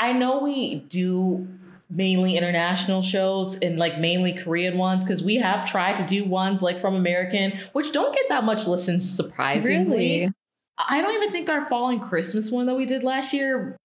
I 0.00 0.12
know 0.12 0.40
we 0.42 0.76
do 0.80 1.48
mainly 1.88 2.36
international 2.36 3.02
shows 3.02 3.56
and 3.60 3.78
like 3.78 3.98
mainly 4.00 4.32
Korean 4.32 4.76
ones 4.76 5.04
because 5.04 5.22
we 5.22 5.36
have 5.36 5.70
tried 5.70 5.96
to 5.96 6.02
do 6.02 6.24
ones 6.24 6.62
like 6.62 6.78
from 6.78 6.96
American, 6.96 7.52
which 7.72 7.92
don't 7.92 8.12
get 8.14 8.28
that 8.28 8.42
much 8.44 8.66
listens 8.66 9.08
surprisingly. 9.08 10.20
really. 10.20 10.32
I 10.76 11.00
don't 11.00 11.14
even 11.14 11.30
think 11.30 11.48
our 11.48 11.64
Falling 11.64 12.00
Christmas 12.00 12.50
one 12.50 12.66
that 12.66 12.74
we 12.74 12.84
did 12.86 13.04
last 13.04 13.32
year 13.32 13.76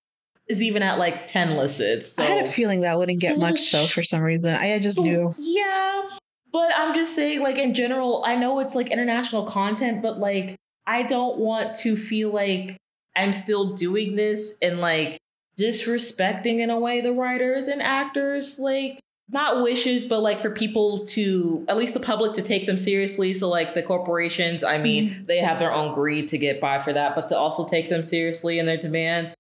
is 0.48 0.64
even 0.64 0.82
at 0.82 0.98
like 0.98 1.28
10 1.28 1.56
listens. 1.56 2.08
So 2.12 2.24
I 2.24 2.26
had 2.26 2.46
a 2.46 2.48
feeling 2.48 2.82
that 2.82 2.98
wouldn't 2.98 3.22
get 3.22 3.34
It's 3.34 3.38
a 3.38 3.40
little 3.40 3.54
much 3.54 3.72
though 3.72 3.86
for 3.86 4.02
some 4.02 4.24
reason. 4.24 4.56
I 4.56 4.80
just 4.80 5.00
knew. 5.00 5.32
Yeah. 5.38 6.10
But 6.52 6.72
I'm 6.76 6.96
just 6.96 7.16
saying, 7.16 7.42
like, 7.42 7.58
in 7.58 7.74
general, 7.74 8.24
I 8.26 8.36
know 8.36 8.60
it's 8.60 8.76
like 8.76 8.92
international 8.92 9.44
content, 9.44 10.02
but 10.02 10.20
like, 10.20 10.56
I 10.88 11.04
don't 11.04 11.38
want 11.38 11.76
to 11.78 11.96
feel 11.96 12.32
like 12.32 12.78
I'm 13.16 13.34
still 13.34 13.74
doing 13.74 14.16
this 14.16 14.56
and 14.62 14.80
like 14.80 15.20
disrespecting 15.60 16.60
in 16.60 16.70
a 16.70 16.80
way 16.80 17.02
the 17.02 17.14
writers 17.14 17.68
and 17.68 17.82
actors, 17.82 18.58
like, 18.58 19.00
not 19.32 19.62
wishes, 19.62 20.06
but 20.06 20.22
like 20.24 20.40
for 20.40 20.50
people 20.50 21.06
to, 21.06 21.64
at 21.68 21.78
least 21.78 21.94
the 21.94 22.00
public 22.00 22.34
to 22.34 22.42
take 22.42 22.66
them 22.66 22.78
seriously. 22.78 23.34
So, 23.34 23.48
like, 23.48 23.76
the 23.76 23.84
corporations, 23.84 24.64
I 24.64 24.80
mean, 24.80 25.10
mm-hmm. 25.10 25.26
they 25.26 25.38
have 25.38 25.60
their 25.60 25.72
own 25.72 25.94
greed 25.94 26.30
to 26.30 26.40
get 26.40 26.60
by 26.60 26.80
for 26.80 26.94
that, 26.94 27.14
but 27.14 27.30
to 27.30 27.38
also 27.38 27.68
take 27.68 27.90
them 27.90 28.02
seriously 28.02 28.58
in 28.58 28.66
their 28.66 28.78
demands. 28.78 29.36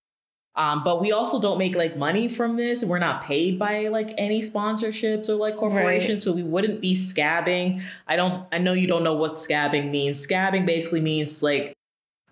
Um, 0.55 0.83
but 0.83 0.99
we 0.99 1.11
also 1.11 1.39
don't 1.39 1.57
make 1.57 1.75
like 1.75 1.95
money 1.95 2.27
from 2.27 2.57
this. 2.57 2.83
We're 2.83 2.99
not 2.99 3.23
paid 3.23 3.57
by 3.57 3.87
like 3.87 4.13
any 4.17 4.41
sponsorships 4.41 5.29
or 5.29 5.35
like 5.35 5.55
corporations, 5.55 6.23
so 6.23 6.33
we 6.33 6.43
wouldn't 6.43 6.81
be 6.81 6.95
scabbing. 6.95 7.81
I 8.07 8.15
don't. 8.15 8.45
I 8.51 8.57
know 8.57 8.73
you 8.73 8.87
don't 8.87 9.03
know 9.03 9.15
what 9.15 9.33
scabbing 9.33 9.89
means. 9.89 10.25
Scabbing 10.25 10.65
basically 10.65 11.01
means 11.01 11.41
like 11.41 11.73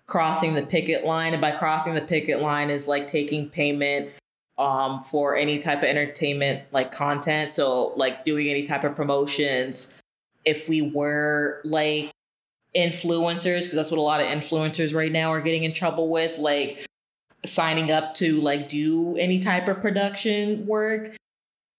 crossing 0.06 0.54
the 0.54 0.66
picket 0.66 1.04
line, 1.04 1.32
and 1.32 1.40
by 1.40 1.52
crossing 1.52 1.94
the 1.94 2.02
picket 2.02 2.42
line 2.42 2.68
is 2.70 2.86
like 2.86 3.06
taking 3.06 3.48
payment 3.48 4.10
um, 4.58 5.02
for 5.02 5.36
any 5.36 5.58
type 5.58 5.78
of 5.78 5.84
entertainment 5.84 6.64
like 6.72 6.90
content. 6.90 7.52
So 7.52 7.94
like 7.96 8.24
doing 8.24 8.48
any 8.48 8.62
type 8.62 8.84
of 8.84 8.94
promotions. 8.94 9.98
If 10.44 10.68
we 10.68 10.82
were 10.82 11.60
like 11.64 12.10
influencers, 12.76 13.60
because 13.60 13.74
that's 13.74 13.90
what 13.90 13.98
a 13.98 14.02
lot 14.02 14.20
of 14.20 14.26
influencers 14.26 14.94
right 14.94 15.12
now 15.12 15.32
are 15.32 15.40
getting 15.40 15.64
in 15.64 15.72
trouble 15.72 16.08
with, 16.08 16.38
like 16.38 16.84
signing 17.44 17.90
up 17.90 18.14
to 18.14 18.40
like 18.40 18.68
do 18.68 19.16
any 19.16 19.38
type 19.38 19.68
of 19.68 19.80
production 19.80 20.66
work 20.66 21.16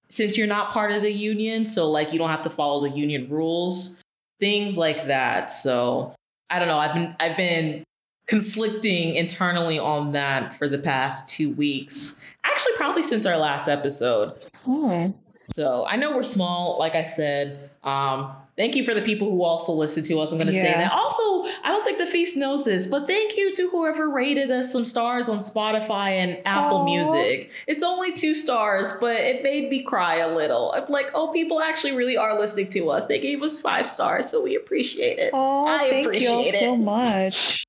since 0.09 0.37
you're 0.37 0.47
not 0.47 0.71
part 0.71 0.91
of 0.91 1.01
the 1.01 1.11
union. 1.11 1.65
So 1.65 1.89
like 1.89 2.11
you 2.13 2.19
don't 2.19 2.29
have 2.29 2.43
to 2.43 2.49
follow 2.49 2.81
the 2.81 2.89
union 2.89 3.29
rules 3.29 4.01
things 4.39 4.77
like 4.77 5.05
that. 5.05 5.51
So 5.51 6.13
i 6.49 6.57
don't 6.57 6.67
know. 6.67 6.77
I've 6.77 6.93
been 6.93 7.15
i've 7.19 7.37
been 7.37 7.83
conflicting 8.27 9.15
internally 9.15 9.79
on 9.79 10.11
that 10.11 10.53
for 10.53 10.67
the 10.67 10.79
past 10.79 11.27
2 11.29 11.53
weeks. 11.53 12.19
Actually 12.43 12.73
probably 12.77 13.03
since 13.03 13.25
our 13.25 13.37
last 13.37 13.67
episode. 13.67 14.33
Oh, 14.67 15.13
so 15.51 15.85
I 15.87 15.95
know 15.95 16.15
we're 16.15 16.23
small, 16.23 16.77
like 16.77 16.95
I 16.95 17.03
said. 17.03 17.71
Um, 17.83 18.31
thank 18.59 18.75
you 18.75 18.83
for 18.83 18.93
the 18.93 19.01
people 19.01 19.29
who 19.29 19.41
also 19.41 19.71
listen 19.71 20.03
to 20.03 20.19
us. 20.19 20.33
I'm 20.33 20.37
going 20.37 20.47
to 20.47 20.53
say 20.53 20.63
that. 20.63 20.91
Also, 20.91 21.49
I 21.63 21.69
don't 21.69 21.83
think 21.83 21.97
the 21.97 22.05
feast 22.05 22.35
knows 22.35 22.65
this, 22.65 22.87
but 22.87 23.07
thank 23.07 23.37
you 23.37 23.55
to 23.55 23.69
whoever 23.69 24.09
rated 24.09 24.51
us 24.51 24.71
some 24.71 24.83
stars 24.83 25.29
on 25.29 25.39
Spotify 25.39 26.11
and 26.11 26.41
Apple 26.45 26.79
Aw. 26.79 26.85
Music. 26.85 27.51
It's 27.67 27.83
only 27.83 28.11
two 28.11 28.35
stars, 28.35 28.91
but 28.99 29.15
it 29.15 29.43
made 29.43 29.69
me 29.69 29.81
cry 29.81 30.17
a 30.17 30.27
little. 30.27 30.73
I'm 30.73 30.85
like, 30.89 31.09
oh, 31.15 31.29
people 31.29 31.61
actually 31.61 31.93
really 31.93 32.17
are 32.17 32.37
listening 32.37 32.67
to 32.71 32.91
us. 32.91 33.07
They 33.07 33.19
gave 33.19 33.41
us 33.41 33.61
five 33.61 33.89
stars, 33.89 34.29
so 34.29 34.43
we 34.43 34.57
appreciate 34.57 35.19
it. 35.19 35.31
oh 35.33 35.65
I 35.65 35.89
thank 35.89 36.21
you 36.21 36.29
all 36.29 36.41
appreciate 36.41 36.59
so 36.59 36.75
much. 36.75 37.65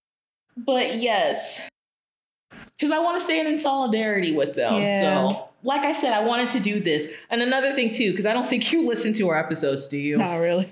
But 0.57 0.97
yes, 0.97 1.69
because 2.51 2.91
I 2.91 2.99
want 2.99 3.17
to 3.17 3.25
stand 3.25 3.47
in 3.47 3.59
solidarity 3.59 4.35
with 4.35 4.55
them. 4.55 4.75
Yeah. 4.75 5.29
So, 5.29 5.49
like 5.63 5.83
I 5.83 5.93
said, 5.93 6.15
I 6.15 6.25
wanted 6.25 6.51
to 6.53 6.61
do 6.61 6.81
this. 6.81 7.09
And 7.29 7.43
another 7.43 7.73
thing, 7.73 7.93
too, 7.95 8.11
because 8.11 8.27
I 8.27 8.33
don't 8.33 8.47
think 8.47 8.73
you 8.73 8.87
listen 8.89 9.15
to 9.15 9.29
our 9.29 9.39
episodes, 9.39 9.87
do 9.87 9.97
you? 9.97 10.19
Not 10.19 10.37
really. 10.37 10.69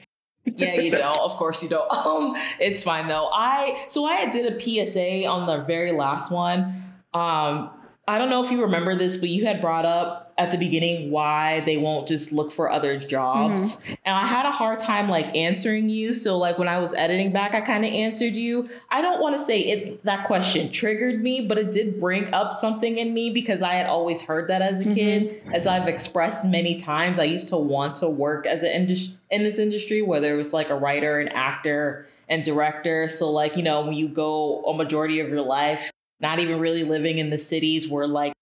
Yeah, 0.57 0.80
you 0.80 0.90
don't. 0.90 1.20
Of 1.20 1.36
course 1.36 1.62
you 1.62 1.68
don't. 1.68 1.88
Um, 2.09 2.34
it's 2.59 2.82
fine 2.82 3.07
though. 3.09 3.28
I 3.32 3.84
so 3.88 4.05
I 4.05 4.26
did 4.30 4.53
a 4.53 4.59
PSA 4.59 5.26
on 5.26 5.46
the 5.46 5.64
very 5.64 5.92
last 5.92 6.30
one. 6.30 6.84
Um, 7.12 7.70
I 8.07 8.16
don't 8.18 8.30
know 8.30 8.42
if 8.42 8.51
you 8.51 8.62
remember 8.62 8.94
this, 8.94 9.16
but 9.16 9.28
you 9.28 9.44
had 9.44 9.61
brought 9.61 9.84
up 9.84 10.28
at 10.39 10.53
the 10.53 10.57
beginning 10.57 11.11
why 11.11 11.61
they 11.61 11.76
won't 11.76 12.07
just 12.07 12.32
look 12.32 12.53
for 12.53 12.70
other 12.70 12.97
jobs. 12.97 13.82
And 14.05 14.14
I 14.14 14.24
had 14.26 14.47
a 14.47 14.53
hard 14.53 14.78
time 14.78 15.09
like 15.09 15.34
answering 15.36 15.89
you. 15.89 16.14
So 16.14 16.39
like 16.39 16.59
when 16.59 16.68
I 16.68 16.78
was 16.78 16.95
editing 16.95 17.32
back, 17.32 17.55
I 17.57 17.61
kind 17.61 17.84
of 17.84 17.93
answered 17.93 18.36
you. 18.36 18.68
I 18.89 19.03
don't 19.03 19.20
want 19.20 19.36
to 19.36 19.43
say 19.43 19.59
it 19.61 20.05
that 20.05 20.24
question 20.24 20.70
triggered 20.70 21.22
me, 21.22 21.41
but 21.41 21.59
it 21.59 21.72
did 21.72 21.99
bring 21.99 22.32
up 22.32 22.53
something 22.53 22.97
in 22.97 23.12
me 23.12 23.30
because 23.30 23.62
I 23.62 23.74
had 23.74 23.86
always 23.86 24.22
heard 24.22 24.49
that 24.49 24.62
as 24.62 24.80
a 24.80 24.84
Mhm. 24.84 24.95
kid. 24.95 25.43
As 25.53 25.66
I've 25.66 25.89
expressed 25.89 26.47
many 26.47 26.76
times, 26.76 27.18
I 27.18 27.24
used 27.24 27.49
to 27.49 27.57
want 27.57 27.97
to 27.97 28.09
work 28.09 28.47
as 28.47 28.62
an 28.62 28.70
indus- 28.70 29.11
in 29.30 29.43
this 29.43 29.59
industry, 29.59 30.03
whether 30.03 30.32
it 30.32 30.36
was 30.36 30.53
like 30.53 30.70
a 30.70 30.74
writer, 30.76 31.18
an 31.18 31.28
actor, 31.28 32.07
and 32.28 32.45
director. 32.45 33.09
So 33.09 33.28
like, 33.30 33.57
you 33.57 33.62
know, 33.64 33.80
when 33.82 33.95
you 33.95 34.07
go 34.07 34.62
a 34.66 34.74
majority 34.74 35.18
of 35.18 35.28
your 35.30 35.43
life 35.43 35.91
not 36.20 36.41
even 36.41 36.59
really 36.61 36.82
living 36.84 37.18
in 37.18 37.30
the 37.30 37.39
cities 37.39 37.89
where 37.89 38.07
like 38.07 38.32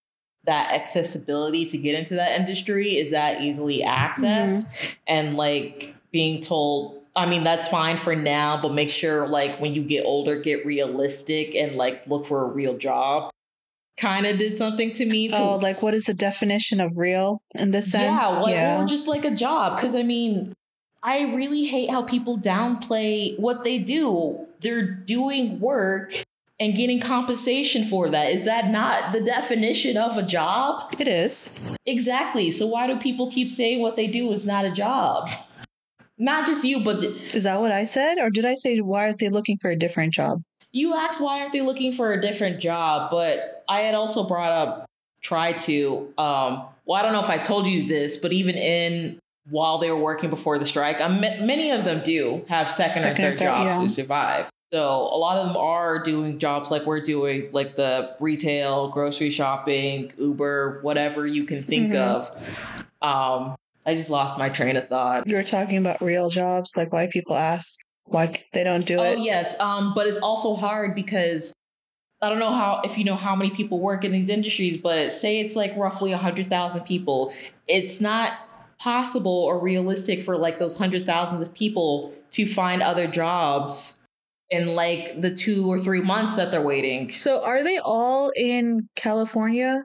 that 0.46 0.72
accessibility 0.72 1.64
to 1.66 1.78
get 1.78 1.98
into 1.98 2.14
that 2.14 2.38
industry 2.38 2.96
is 2.96 3.10
that 3.10 3.42
easily 3.42 3.82
accessed 3.82 4.66
mm-hmm. 4.66 4.92
and 5.06 5.36
like 5.36 5.94
being 6.12 6.40
told 6.40 7.02
I 7.14 7.26
mean 7.26 7.44
that's 7.44 7.68
fine 7.68 7.96
for 7.96 8.14
now 8.16 8.60
but 8.60 8.72
make 8.72 8.90
sure 8.90 9.28
like 9.28 9.60
when 9.60 9.74
you 9.74 9.82
get 9.82 10.04
older 10.04 10.40
get 10.40 10.64
realistic 10.64 11.54
and 11.54 11.74
like 11.74 12.06
look 12.06 12.24
for 12.24 12.42
a 12.42 12.46
real 12.46 12.76
job 12.78 13.30
kind 13.96 14.26
of 14.26 14.38
did 14.38 14.56
something 14.56 14.92
to 14.92 15.06
me 15.06 15.28
to 15.28 15.36
Oh, 15.36 15.56
like 15.56 15.82
what 15.82 15.94
is 15.94 16.04
the 16.04 16.14
definition 16.14 16.80
of 16.80 16.96
real 16.96 17.40
in 17.54 17.70
this 17.70 17.90
sense? 17.90 18.22
yeah, 18.22 18.38
like, 18.38 18.82
or 18.82 18.86
just 18.86 19.08
like 19.08 19.24
a 19.24 19.30
job. 19.30 19.76
Because 19.76 19.94
I 19.94 20.02
mean, 20.02 20.52
I 21.02 21.34
really 21.34 21.64
hate 21.64 21.90
how 21.90 22.02
people 22.02 22.38
downplay 22.38 23.38
what 23.38 23.64
they 23.64 23.78
do. 23.78 24.46
They're 24.60 24.82
doing 24.82 25.60
work 25.60 26.24
and 26.58 26.74
getting 26.74 27.00
compensation 27.00 27.84
for 27.84 28.08
that. 28.08 28.30
Is 28.30 28.44
that 28.46 28.70
not 28.70 29.12
the 29.12 29.20
definition 29.20 29.96
of 29.96 30.16
a 30.16 30.22
job? 30.22 30.94
it 30.98 31.08
is. 31.08 31.52
Exactly. 31.84 32.50
So 32.50 32.66
why 32.66 32.86
do 32.86 32.96
people 32.96 33.30
keep 33.30 33.48
saying 33.48 33.80
what 33.80 33.96
they 33.96 34.06
do 34.06 34.30
is 34.32 34.46
not 34.46 34.64
a 34.64 34.70
job? 34.70 35.28
Not 36.18 36.46
just 36.46 36.64
you, 36.64 36.82
but 36.82 37.02
Is 37.02 37.44
that 37.44 37.60
what 37.60 37.72
I 37.72 37.84
said? 37.84 38.18
Or 38.18 38.30
did 38.30 38.46
I 38.46 38.54
say 38.54 38.78
why 38.78 39.04
aren't 39.04 39.18
they 39.18 39.28
looking 39.28 39.58
for 39.58 39.70
a 39.70 39.76
different 39.76 40.14
job? 40.14 40.42
you 40.76 40.94
asked 40.94 41.20
why 41.20 41.40
aren't 41.40 41.52
they 41.52 41.62
looking 41.62 41.92
for 41.92 42.12
a 42.12 42.20
different 42.20 42.60
job 42.60 43.10
but 43.10 43.64
i 43.68 43.80
had 43.80 43.94
also 43.94 44.24
brought 44.24 44.52
up 44.52 44.86
try 45.22 45.52
to 45.52 46.12
um 46.18 46.64
well 46.84 46.98
i 46.98 47.02
don't 47.02 47.12
know 47.12 47.20
if 47.20 47.30
i 47.30 47.38
told 47.38 47.66
you 47.66 47.86
this 47.86 48.16
but 48.16 48.32
even 48.32 48.54
in 48.56 49.18
while 49.48 49.78
they 49.78 49.90
were 49.90 49.96
working 49.96 50.28
before 50.28 50.58
the 50.58 50.66
strike 50.66 51.00
um, 51.00 51.20
ma- 51.20 51.36
many 51.40 51.70
of 51.70 51.84
them 51.84 52.02
do 52.04 52.44
have 52.48 52.70
second, 52.70 52.92
Second 52.92 53.24
or 53.24 53.28
or 53.28 53.30
third 53.30 53.38
third, 53.38 53.44
jobs 53.44 53.68
yeah. 53.70 53.82
to 53.82 53.88
survive 53.88 54.50
so 54.72 54.82
a 55.12 55.18
lot 55.18 55.38
of 55.38 55.46
them 55.46 55.56
are 55.56 55.98
doing 56.00 56.38
jobs 56.38 56.70
like 56.70 56.84
we're 56.86 57.00
doing 57.00 57.48
like 57.52 57.76
the 57.76 58.14
retail 58.20 58.88
grocery 58.88 59.30
shopping 59.30 60.12
uber 60.18 60.80
whatever 60.82 61.26
you 61.26 61.44
can 61.44 61.62
think 61.62 61.92
Mhm. 61.92 62.00
of 62.00 62.30
um 63.02 63.56
i 63.84 63.94
just 63.94 64.10
lost 64.10 64.38
my 64.38 64.48
train 64.48 64.76
of 64.76 64.86
thought 64.88 65.26
You 65.26 65.36
were 65.36 65.42
talking 65.44 65.78
about 65.78 66.00
real 66.00 66.28
jobs, 66.30 66.76
like 66.76 66.92
why 66.92 67.06
people 67.06 67.36
ask 67.36 67.80
why 68.06 68.42
they 68.52 68.64
don't 68.64 68.86
do 68.86 68.98
Oh 68.98 69.02
it. 69.02 69.18
Oh 69.18 69.22
yes, 69.22 69.58
um, 69.60 69.92
but 69.94 70.06
it's 70.06 70.20
also 70.20 70.54
hard 70.54 70.94
because 70.94 71.52
I 72.22 72.28
don't 72.28 72.38
know 72.38 72.52
how 72.52 72.80
if 72.84 72.96
you 72.98 73.04
know 73.04 73.16
how 73.16 73.34
many 73.36 73.50
people 73.50 73.78
work 73.80 74.04
in 74.04 74.12
these 74.12 74.28
industries, 74.28 74.76
but 74.76 75.10
say 75.12 75.40
it's 75.40 75.56
like 75.56 75.76
roughly 75.76 76.12
hundred 76.12 76.46
thousand 76.46 76.82
people. 76.82 77.32
It's 77.68 78.00
not 78.00 78.32
possible 78.78 79.32
or 79.32 79.58
realistic 79.58 80.22
for 80.22 80.36
like 80.36 80.58
those 80.58 80.78
hundred 80.78 81.04
thousands 81.06 81.46
of 81.46 81.52
people 81.54 82.12
to 82.32 82.46
find 82.46 82.80
other 82.82 83.06
jobs 83.08 84.02
in 84.50 84.74
like 84.74 85.20
the 85.20 85.34
two 85.34 85.66
or 85.66 85.78
three 85.78 86.00
months 86.00 86.36
that 86.36 86.50
they're 86.50 86.62
waiting. 86.62 87.10
So 87.10 87.44
are 87.44 87.62
they 87.62 87.78
all 87.78 88.30
in 88.36 88.88
California? 88.94 89.84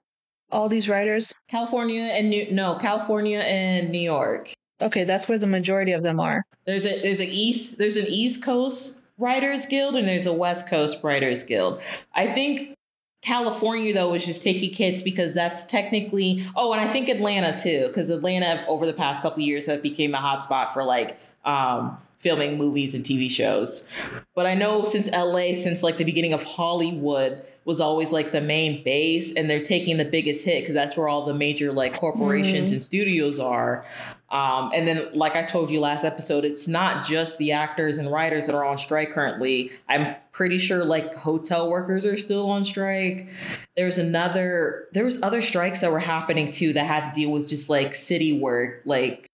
All 0.52 0.70
these 0.70 0.90
writers? 0.90 1.34
California 1.50 2.04
and 2.04 2.30
New 2.30 2.52
no, 2.52 2.76
California 2.76 3.40
and 3.40 3.90
New 3.90 4.00
York. 4.00 4.54
Okay, 4.82 5.04
that's 5.04 5.30
where 5.30 5.38
the 5.38 5.48
majority 5.48 5.94
of 5.94 6.04
them 6.04 6.20
are. 6.20 6.44
There's 6.66 6.86
a 6.86 7.02
there's 7.02 7.22
a 7.22 7.28
east 7.28 7.78
there's 7.78 7.98
an 7.98 8.08
East 8.08 8.44
Coast 8.44 9.02
Writers 9.18 9.66
Guild 9.66 9.96
and 9.96 10.08
there's 10.08 10.26
a 10.26 10.34
West 10.34 10.68
Coast 10.68 11.04
Writers 11.04 11.44
Guild. 11.44 11.82
I 12.14 12.28
think 12.28 12.76
California 13.22 13.94
though 13.94 14.14
is 14.14 14.26
just 14.26 14.44
taking 14.44 14.72
kids 14.72 15.04
because 15.04 15.34
that's 15.34 15.66
technically 15.66 16.44
oh 16.56 16.74
and 16.74 16.82
I 16.82 16.88
think 16.88 17.08
Atlanta 17.08 17.58
too 17.58 17.88
because 17.88 18.10
Atlanta 18.10 18.66
over 18.68 18.86
the 18.86 18.94
past 18.94 19.22
couple 19.22 19.44
years 19.44 19.68
have 19.68 19.82
became 19.84 20.16
a 20.16 20.18
hotspot 20.18 20.70
for 20.70 20.84
like 20.84 21.20
um, 21.46 21.98
filming 22.22 22.58
movies 22.58 22.94
and 22.94 23.04
TV 23.04 23.30
shows. 23.30 23.88
But 24.36 24.46
I 24.46 24.56
know 24.56 24.86
since 24.86 25.10
LA 25.12 25.54
since 25.54 25.84
like 25.84 25.98
the 25.98 26.04
beginning 26.04 26.34
of 26.34 26.44
Hollywood 26.44 27.44
was 27.64 27.80
always 27.80 28.12
like 28.12 28.32
the 28.32 28.42
main 28.42 28.84
base 28.84 29.34
and 29.34 29.50
they're 29.50 29.60
taking 29.60 29.98
the 29.98 30.06
biggest 30.06 30.44
hit 30.46 30.62
because 30.62 30.74
that's 30.74 30.98
where 30.98 31.08
all 31.08 31.26
the 31.26 31.34
major 31.34 31.72
like 31.72 31.94
corporations 31.94 32.72
mm. 32.72 32.74
and 32.74 32.84
studios 32.84 33.40
are 33.40 33.86
um, 34.30 34.72
and 34.74 34.88
then 34.88 35.08
like 35.14 35.36
i 35.36 35.44
told 35.44 35.70
you 35.70 35.80
last 35.80 36.04
episode 36.04 36.44
it's 36.44 36.68
not 36.68 37.06
just 37.06 37.38
the 37.38 37.52
actors 37.52 37.98
and 37.98 38.12
writers 38.12 38.48
that 38.48 38.56
are 38.56 38.66
on 38.66 38.78
strike 38.78 39.12
currently 39.12 39.70
i'm 39.90 40.16
pretty 40.32 40.58
sure 40.58 40.84
like 40.84 41.14
hotel 41.14 41.70
workers 41.70 42.04
are 42.04 42.18
still 42.18 42.50
on 42.50 42.64
strike 42.64 43.30
there's 43.78 44.00
another 44.00 44.88
there 44.94 45.06
was 45.06 45.22
other 45.22 45.42
strikes 45.42 45.80
that 45.80 45.92
were 45.92 46.00
happening 46.00 46.52
too 46.52 46.74
that 46.74 46.86
had 46.86 47.04
to 47.04 47.12
deal 47.12 47.32
with 47.32 47.48
just 47.48 47.70
like 47.70 47.94
city 47.94 48.40
work 48.40 48.82
like 48.86 49.31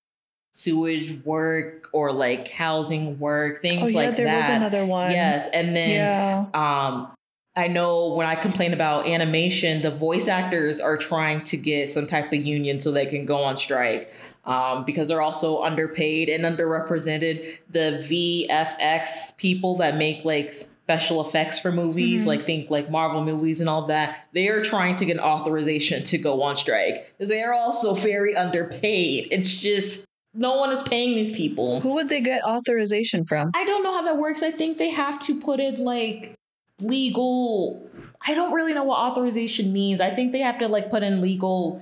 sewage 0.57 1.23
work 1.23 1.87
or 1.91 2.11
like 2.11 2.47
housing 2.47 3.19
work 3.19 3.61
things 3.61 3.83
oh, 3.83 3.85
yeah, 3.85 4.07
like 4.07 4.15
there 4.17 4.25
that. 4.25 4.37
was 4.37 4.49
another 4.49 4.87
one. 4.87 5.11
Yes, 5.11 5.47
and 5.53 5.75
then 5.75 5.91
yeah. 5.91 6.45
um 6.89 7.11
I 7.55 7.67
know 7.67 8.13
when 8.13 8.25
I 8.25 8.35
complain 8.35 8.73
about 8.73 9.07
animation, 9.07 9.83
the 9.83 9.91
voice 9.91 10.27
actors 10.27 10.79
are 10.79 10.97
trying 10.97 11.41
to 11.41 11.57
get 11.57 11.89
some 11.89 12.07
type 12.07 12.33
of 12.33 12.43
union 12.43 12.81
so 12.81 12.91
they 12.91 13.05
can 13.05 13.25
go 13.25 13.37
on 13.43 13.55
strike 13.57 14.11
um, 14.45 14.83
because 14.83 15.07
they're 15.09 15.21
also 15.21 15.61
underpaid 15.61 16.27
and 16.27 16.43
underrepresented. 16.43 17.59
The 17.69 18.47
VFX 18.49 19.37
people 19.37 19.77
that 19.77 19.95
make 19.95 20.25
like 20.25 20.51
special 20.51 21.21
effects 21.21 21.59
for 21.59 21.71
movies, 21.71 22.21
mm-hmm. 22.21 22.29
like 22.29 22.41
think 22.41 22.71
like 22.71 22.89
Marvel 22.89 23.23
movies 23.23 23.59
and 23.59 23.69
all 23.69 23.87
that, 23.87 24.27
they 24.33 24.47
are 24.47 24.63
trying 24.63 24.95
to 24.95 25.05
get 25.05 25.19
authorization 25.19 26.03
to 26.05 26.17
go 26.17 26.41
on 26.41 26.55
strike 26.55 27.11
because 27.17 27.29
they 27.29 27.43
are 27.43 27.53
also 27.53 27.93
very 27.93 28.35
underpaid. 28.35 29.27
It's 29.31 29.55
just 29.55 30.06
no 30.37 30.55
one 30.55 30.71
is 30.71 30.83
paying 30.83 31.15
these 31.15 31.35
people. 31.35 31.81
Who 31.81 31.95
would 31.95 32.09
they 32.09 32.21
get 32.21 32.43
authorization 32.43 33.25
from? 33.25 33.51
I 33.55 33.65
don't 33.65 33.83
know 33.83 33.91
how 33.91 34.03
that 34.03 34.17
works. 34.17 34.43
I 34.43 34.51
think 34.51 34.77
they 34.77 34.91
have 34.91 35.19
to 35.21 35.39
put 35.39 35.59
it 35.59 35.79
like 35.79 36.35
legal 36.79 37.89
I 38.25 38.33
don't 38.33 38.53
really 38.53 38.73
know 38.73 38.83
what 38.83 38.99
authorization 38.99 39.73
means. 39.73 40.01
I 40.01 40.13
think 40.13 40.31
they 40.31 40.39
have 40.39 40.57
to 40.59 40.67
like 40.67 40.89
put 40.89 41.03
in 41.03 41.21
legal 41.21 41.81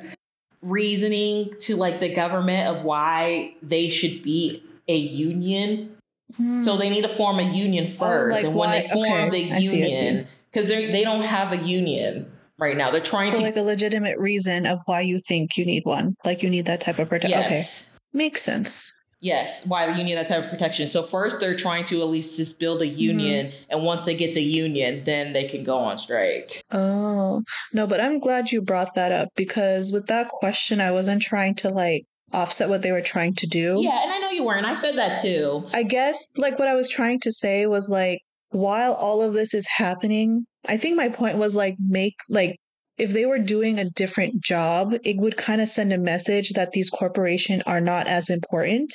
reasoning 0.62 1.54
to 1.60 1.76
like 1.76 2.00
the 2.00 2.14
government 2.14 2.68
of 2.68 2.84
why 2.84 3.54
they 3.62 3.90
should 3.90 4.22
be 4.22 4.64
a 4.88 4.96
union. 4.96 5.96
Hmm. 6.38 6.62
So 6.62 6.78
they 6.78 6.90
need 6.90 7.04
to 7.04 7.10
form 7.10 7.40
a 7.40 7.44
union 7.44 7.88
first. 7.88 8.32
Oh, 8.32 8.36
like 8.36 8.46
and 8.46 8.56
when 8.56 8.70
why? 8.70 8.82
they 8.82 8.88
form 8.90 9.30
okay. 9.30 9.30
the 9.30 9.62
union, 9.62 10.28
because 10.52 10.68
they 10.68 10.92
they 10.92 11.04
don't 11.04 11.22
have 11.22 11.52
a 11.52 11.58
union 11.58 12.32
right 12.58 12.76
now. 12.76 12.92
They're 12.92 13.02
trying 13.02 13.32
For 13.32 13.38
to 13.38 13.44
like 13.44 13.58
a 13.58 13.62
legitimate 13.62 14.18
reason 14.18 14.66
of 14.66 14.80
why 14.86 15.02
you 15.02 15.20
think 15.20 15.58
you 15.58 15.66
need 15.66 15.84
one. 15.86 16.16
Like 16.24 16.44
you 16.44 16.50
need 16.50 16.66
that 16.66 16.82
type 16.82 17.00
of 17.00 17.10
protection. 17.10 17.40
Yes. 17.40 17.90
Okay. 17.90 17.95
Makes 18.16 18.44
sense. 18.44 18.98
Yes, 19.20 19.66
why 19.66 19.94
you 19.94 20.04
need 20.06 20.16
that 20.16 20.28
type 20.28 20.46
of 20.46 20.50
protection. 20.50 20.88
So 20.88 21.04
first 21.04 21.42
they're 21.42 21.54
trying 21.54 21.84
to 21.86 22.00
at 22.00 22.08
least 22.08 22.38
just 22.38 22.60
build 22.60 22.82
a 22.82 22.88
union 22.88 23.48
mm-hmm. 23.48 23.64
and 23.70 23.84
once 23.84 24.04
they 24.04 24.16
get 24.16 24.36
the 24.36 24.42
union, 24.42 25.04
then 25.04 25.34
they 25.34 25.44
can 25.46 25.64
go 25.64 25.78
on 25.80 25.98
strike. 25.98 26.64
Oh. 26.72 27.44
No, 27.74 27.88
but 27.88 28.00
I'm 28.00 28.20
glad 28.20 28.52
you 28.52 28.62
brought 28.62 28.96
that 28.96 29.12
up 29.12 29.30
because 29.36 29.92
with 29.92 30.08
that 30.08 30.30
question 30.30 30.80
I 30.80 30.92
wasn't 30.92 31.22
trying 31.22 31.56
to 31.56 31.70
like 31.70 32.06
offset 32.32 32.70
what 32.70 32.84
they 32.84 32.94
were 32.94 33.02
trying 33.02 33.34
to 33.36 33.48
do. 33.48 33.80
Yeah, 33.82 34.02
and 34.02 34.14
I 34.14 34.20
know 34.20 34.30
you 34.30 34.46
weren't. 34.46 34.66
I 34.66 34.76
said 34.76 34.96
that 34.96 35.22
too. 35.22 35.68
I 35.74 35.84
guess 35.84 36.32
like 36.38 36.58
what 36.58 36.70
I 36.70 36.76
was 36.76 36.90
trying 36.90 37.20
to 37.22 37.34
say 37.34 37.66
was 37.66 37.90
like 37.90 38.22
while 38.52 38.94
all 38.94 39.22
of 39.22 39.34
this 39.34 39.54
is 39.54 39.68
happening, 39.68 40.46
I 40.68 40.78
think 40.78 40.96
my 40.96 41.10
point 41.10 41.38
was 41.38 41.54
like 41.54 41.76
make 41.80 42.16
like 42.30 42.56
if 42.98 43.12
they 43.12 43.26
were 43.26 43.40
doing 43.40 43.80
a 43.80 43.90
different 43.90 44.42
job, 44.42 44.94
it 45.04 45.18
would 45.18 45.38
kind 45.38 45.62
of 45.62 45.70
send 45.70 45.92
a 45.92 45.98
message 45.98 46.52
that 46.52 46.72
these 46.72 46.90
corporations 46.90 47.64
are 47.66 47.82
not 47.82 48.08
as 48.08 48.30
important 48.30 48.94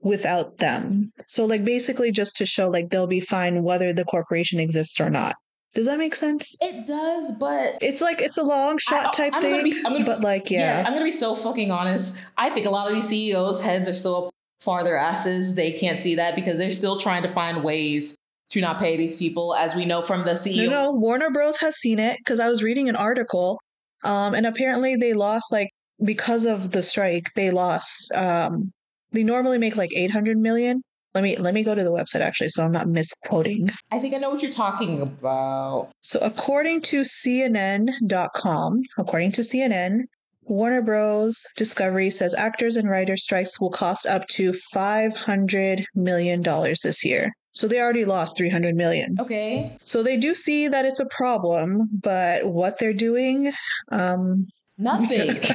without 0.00 0.58
them. 0.58 1.10
So 1.26 1.44
like 1.44 1.64
basically 1.64 2.10
just 2.10 2.36
to 2.36 2.46
show 2.46 2.68
like 2.68 2.90
they'll 2.90 3.06
be 3.06 3.20
fine 3.20 3.62
whether 3.62 3.92
the 3.92 4.04
corporation 4.04 4.60
exists 4.60 5.00
or 5.00 5.10
not. 5.10 5.36
Does 5.74 5.86
that 5.86 5.96
make 5.96 6.14
sense? 6.14 6.54
It 6.60 6.86
does, 6.86 7.32
but 7.32 7.78
it's 7.80 8.02
like 8.02 8.20
it's 8.20 8.36
a 8.36 8.42
long 8.42 8.76
shot 8.76 9.06
I, 9.06 9.10
type 9.10 9.32
I'm 9.34 9.40
thing. 9.40 9.50
Gonna 9.52 9.62
be, 9.62 9.74
I'm 9.86 9.92
gonna, 9.94 10.04
but 10.04 10.20
like, 10.20 10.50
yeah, 10.50 10.58
yes, 10.58 10.86
I'm 10.86 10.92
gonna 10.92 11.04
be 11.04 11.10
so 11.10 11.34
fucking 11.34 11.70
honest. 11.70 12.18
I 12.36 12.50
think 12.50 12.66
a 12.66 12.70
lot 12.70 12.88
of 12.88 12.94
these 12.94 13.08
CEOs' 13.08 13.62
heads 13.62 13.88
are 13.88 13.94
still 13.94 14.26
up 14.26 14.34
far 14.60 14.84
their 14.84 14.98
asses. 14.98 15.54
They 15.54 15.72
can't 15.72 15.98
see 15.98 16.16
that 16.16 16.34
because 16.36 16.58
they're 16.58 16.70
still 16.70 16.96
trying 16.96 17.22
to 17.22 17.28
find 17.28 17.64
ways 17.64 18.14
to 18.52 18.60
not 18.60 18.78
pay 18.78 18.96
these 18.96 19.16
people, 19.16 19.54
as 19.54 19.74
we 19.74 19.84
know 19.84 20.02
from 20.02 20.24
the 20.24 20.32
CEO. 20.32 20.54
You 20.54 20.70
know, 20.70 20.92
Warner 20.92 21.30
Bros 21.30 21.58
has 21.58 21.76
seen 21.76 21.98
it 21.98 22.18
because 22.18 22.40
I 22.40 22.48
was 22.48 22.62
reading 22.62 22.88
an 22.88 22.96
article, 22.96 23.60
um, 24.04 24.34
and 24.34 24.46
apparently 24.46 24.96
they 24.96 25.12
lost 25.12 25.50
like 25.52 25.68
because 26.04 26.44
of 26.44 26.72
the 26.72 26.82
strike, 26.82 27.30
they 27.34 27.50
lost 27.50 28.12
um 28.14 28.72
they 29.12 29.22
normally 29.22 29.58
make 29.58 29.76
like 29.76 29.90
800 29.94 30.38
million. 30.38 30.82
Let 31.14 31.22
me 31.22 31.36
let 31.36 31.54
me 31.54 31.62
go 31.62 31.74
to 31.74 31.84
the 31.84 31.92
website 31.92 32.20
actually 32.20 32.48
so 32.48 32.64
I'm 32.64 32.72
not 32.72 32.88
misquoting. 32.88 33.70
I 33.90 33.98
think 33.98 34.14
I 34.14 34.18
know 34.18 34.30
what 34.30 34.42
you're 34.42 34.50
talking 34.50 35.00
about. 35.00 35.90
So 36.00 36.18
according 36.20 36.80
to 36.82 37.02
CNN.com, 37.02 38.82
according 38.98 39.32
to 39.32 39.42
CNN, 39.42 40.00
Warner 40.44 40.82
Bros. 40.82 41.46
Discovery 41.56 42.10
says 42.10 42.34
actors 42.34 42.76
and 42.76 42.88
writers 42.90 43.22
strikes 43.22 43.60
will 43.60 43.70
cost 43.70 44.06
up 44.06 44.26
to 44.28 44.52
500 44.52 45.84
million 45.94 46.42
dollars 46.42 46.80
this 46.80 47.04
year. 47.04 47.32
So 47.52 47.68
they 47.68 47.80
already 47.80 48.04
lost 48.04 48.36
300 48.36 48.74
million. 48.74 49.16
Okay. 49.20 49.76
So 49.84 50.02
they 50.02 50.16
do 50.16 50.34
see 50.34 50.68
that 50.68 50.84
it's 50.84 51.00
a 51.00 51.06
problem, 51.06 51.88
but 51.92 52.46
what 52.46 52.78
they're 52.78 52.94
doing 52.94 53.52
um 53.90 54.48
nothing. 54.78 55.40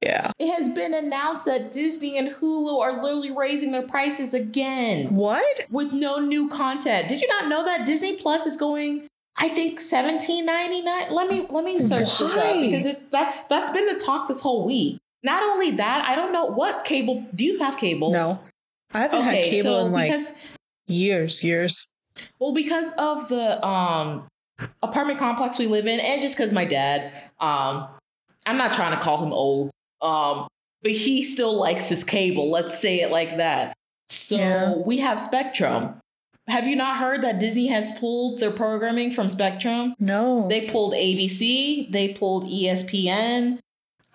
Yeah. 0.00 0.30
It 0.38 0.54
has 0.54 0.68
been 0.68 0.94
announced 0.94 1.44
that 1.46 1.72
Disney 1.72 2.18
and 2.18 2.28
Hulu 2.28 2.80
are 2.80 3.02
literally 3.02 3.32
raising 3.32 3.72
their 3.72 3.82
prices 3.82 4.32
again. 4.32 5.12
What? 5.12 5.64
With 5.70 5.92
no 5.92 6.20
new 6.20 6.48
content. 6.48 7.08
Did 7.08 7.20
you 7.20 7.26
not 7.26 7.48
know 7.48 7.64
that 7.64 7.84
Disney 7.84 8.16
Plus 8.16 8.46
is 8.46 8.56
going 8.56 9.08
I 9.38 9.48
think 9.48 9.78
seventeen 9.78 10.46
ninety 10.46 10.82
nine. 10.82 11.12
Let 11.12 11.28
me 11.28 11.46
let 11.48 11.64
me 11.64 11.78
search 11.78 12.20
Why? 12.20 12.26
this 12.26 12.36
up 12.36 12.60
because 12.60 12.86
it's 12.86 13.00
that 13.10 13.46
that's 13.48 13.70
been 13.70 13.86
the 13.86 14.00
talk 14.00 14.26
this 14.26 14.42
whole 14.42 14.66
week. 14.66 14.98
Not 15.22 15.42
only 15.42 15.70
that, 15.72 16.04
I 16.04 16.16
don't 16.16 16.32
know 16.32 16.46
what 16.46 16.84
cable. 16.84 17.24
Do 17.34 17.44
you 17.44 17.58
have 17.60 17.76
cable? 17.76 18.10
No, 18.10 18.40
I 18.92 18.98
haven't 18.98 19.20
okay, 19.20 19.42
had 19.42 19.50
cable 19.50 19.62
so 19.62 19.86
in 19.86 19.92
like 19.92 20.10
because, 20.10 20.34
years, 20.88 21.44
years. 21.44 21.92
Well, 22.38 22.52
because 22.52 22.92
of 22.98 23.28
the 23.28 23.64
um 23.64 24.26
apartment 24.82 25.18
complex 25.18 25.58
we 25.58 25.66
live 25.66 25.86
in, 25.86 26.00
and 26.00 26.20
just 26.20 26.36
because 26.36 26.52
my 26.52 26.64
dad, 26.64 27.12
um, 27.40 27.88
I'm 28.46 28.56
not 28.56 28.72
trying 28.72 28.96
to 28.96 29.02
call 29.02 29.22
him 29.24 29.32
old, 29.32 29.70
um, 30.02 30.48
but 30.82 30.92
he 30.92 31.22
still 31.22 31.58
likes 31.58 31.88
his 31.88 32.04
cable. 32.04 32.50
Let's 32.50 32.78
say 32.78 33.00
it 33.00 33.10
like 33.10 33.36
that. 33.36 33.74
So 34.08 34.36
yeah. 34.36 34.74
we 34.74 34.98
have 34.98 35.20
Spectrum. 35.20 36.00
Have 36.48 36.66
you 36.66 36.76
not 36.76 36.96
heard 36.96 37.22
that 37.22 37.40
Disney 37.40 37.66
has 37.66 37.92
pulled 37.98 38.40
their 38.40 38.50
programming 38.50 39.10
from 39.10 39.28
Spectrum? 39.28 39.94
No. 39.98 40.48
They 40.48 40.66
pulled 40.66 40.94
ABC, 40.94 41.90
they 41.92 42.14
pulled 42.14 42.44
ESPN. 42.44 43.58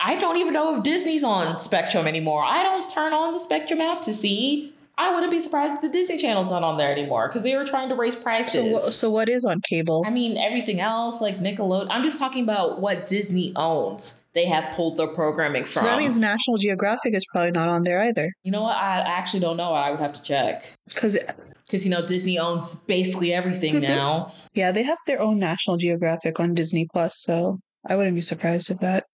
I 0.00 0.16
don't 0.16 0.38
even 0.38 0.52
know 0.52 0.76
if 0.76 0.82
Disney's 0.82 1.22
on 1.22 1.60
Spectrum 1.60 2.06
anymore. 2.08 2.42
I 2.44 2.62
don't 2.64 2.90
turn 2.90 3.12
on 3.12 3.32
the 3.32 3.38
Spectrum 3.38 3.80
app 3.80 4.02
to 4.02 4.12
see 4.12 4.73
I 4.96 5.12
wouldn't 5.12 5.32
be 5.32 5.40
surprised 5.40 5.74
if 5.74 5.80
the 5.80 5.88
Disney 5.88 6.18
Channel's 6.18 6.50
not 6.50 6.62
on 6.62 6.78
there 6.78 6.92
anymore 6.92 7.28
because 7.28 7.42
they 7.42 7.56
were 7.56 7.64
trying 7.64 7.88
to 7.88 7.96
raise 7.96 8.14
prices. 8.14 8.80
So, 8.82 8.90
so 8.90 9.10
what 9.10 9.28
is 9.28 9.44
on 9.44 9.60
cable? 9.68 10.04
I 10.06 10.10
mean, 10.10 10.36
everything 10.36 10.80
else 10.80 11.20
like 11.20 11.38
Nickelodeon. 11.38 11.88
I'm 11.90 12.04
just 12.04 12.18
talking 12.18 12.44
about 12.44 12.80
what 12.80 13.06
Disney 13.06 13.52
owns. 13.56 14.24
They 14.34 14.46
have 14.46 14.72
pulled 14.74 14.96
their 14.96 15.08
programming 15.08 15.64
from. 15.64 15.82
So 15.82 15.88
that 15.88 15.98
means 15.98 16.18
National 16.18 16.58
Geographic 16.58 17.14
is 17.14 17.24
probably 17.32 17.50
not 17.50 17.68
on 17.68 17.82
there 17.82 18.00
either. 18.00 18.30
You 18.44 18.52
know 18.52 18.62
what? 18.62 18.76
I 18.76 18.98
actually 19.00 19.40
don't 19.40 19.56
know. 19.56 19.72
I 19.72 19.90
would 19.90 20.00
have 20.00 20.12
to 20.12 20.22
check. 20.22 20.72
Because 20.88 21.18
because 21.66 21.84
you 21.84 21.90
know 21.90 22.06
Disney 22.06 22.38
owns 22.38 22.76
basically 22.76 23.32
everything 23.32 23.80
now. 23.80 24.32
yeah, 24.54 24.70
they 24.70 24.82
have 24.84 24.98
their 25.06 25.20
own 25.20 25.38
National 25.38 25.76
Geographic 25.76 26.38
on 26.38 26.54
Disney 26.54 26.86
Plus, 26.92 27.20
so 27.20 27.58
I 27.86 27.96
wouldn't 27.96 28.14
be 28.14 28.20
surprised 28.20 28.70
if 28.70 28.78
that 28.78 29.06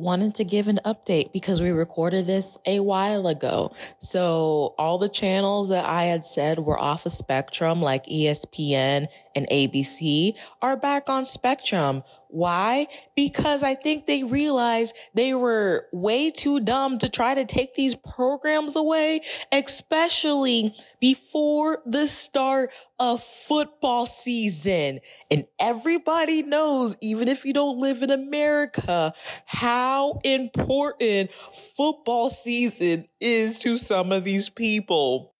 wanted 0.00 0.34
to 0.36 0.44
give 0.44 0.66
an 0.68 0.78
update 0.84 1.32
because 1.32 1.60
we 1.60 1.70
recorded 1.70 2.26
this 2.26 2.58
a 2.66 2.80
while 2.80 3.26
ago. 3.26 3.72
So 4.00 4.74
all 4.78 4.98
the 4.98 5.08
channels 5.08 5.68
that 5.68 5.84
I 5.84 6.04
had 6.04 6.24
said 6.24 6.58
were 6.58 6.78
off 6.78 7.06
of 7.06 7.12
Spectrum, 7.12 7.82
like 7.82 8.06
ESPN 8.06 9.06
and 9.34 9.46
ABC 9.50 10.32
are 10.60 10.76
back 10.76 11.08
on 11.08 11.24
Spectrum. 11.24 12.02
Why? 12.28 12.86
Because 13.16 13.62
I 13.62 13.74
think 13.74 14.06
they 14.06 14.22
realized 14.22 14.96
they 15.14 15.34
were 15.34 15.86
way 15.92 16.30
too 16.30 16.60
dumb 16.60 16.98
to 16.98 17.08
try 17.08 17.34
to 17.34 17.44
take 17.44 17.74
these 17.74 17.96
programs 17.96 18.76
away, 18.76 19.22
especially 19.50 20.74
before 21.00 21.82
the 21.84 22.06
start 22.06 22.70
of 23.00 23.20
football 23.22 24.06
season. 24.06 25.00
And 25.30 25.44
everybody 25.58 26.42
knows, 26.42 26.96
even 27.00 27.26
if 27.26 27.44
you 27.44 27.52
don't 27.52 27.78
live 27.78 28.02
in 28.02 28.10
America, 28.10 29.12
how 29.46 30.20
important 30.22 31.32
football 31.32 32.28
season 32.28 33.08
is 33.20 33.58
to 33.60 33.76
some 33.76 34.12
of 34.12 34.22
these 34.22 34.50
people. 34.50 35.34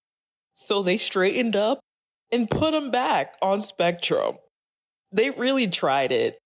So 0.52 0.82
they 0.82 0.98
straightened 0.98 1.56
up 1.56 1.80
and 2.32 2.48
put 2.48 2.72
them 2.72 2.90
back 2.90 3.36
on 3.42 3.60
Spectrum. 3.60 4.36
They 5.12 5.30
really 5.30 5.66
tried 5.66 6.12
it 6.12 6.40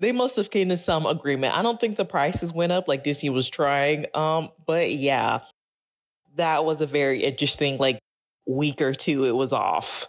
they 0.00 0.12
must 0.12 0.36
have 0.36 0.50
came 0.50 0.68
to 0.68 0.76
some 0.76 1.06
agreement. 1.06 1.56
I 1.56 1.62
don't 1.62 1.80
think 1.80 1.96
the 1.96 2.04
prices 2.04 2.52
went 2.52 2.72
up 2.72 2.88
like 2.88 3.04
Disney 3.04 3.30
was 3.30 3.48
trying. 3.48 4.06
Um, 4.14 4.50
but 4.66 4.92
yeah, 4.92 5.40
that 6.34 6.64
was 6.64 6.80
a 6.80 6.86
very 6.86 7.22
interesting 7.22 7.78
like 7.78 7.98
week 8.46 8.80
or 8.80 8.92
two. 8.92 9.24
It 9.24 9.34
was 9.34 9.52
off. 9.52 10.08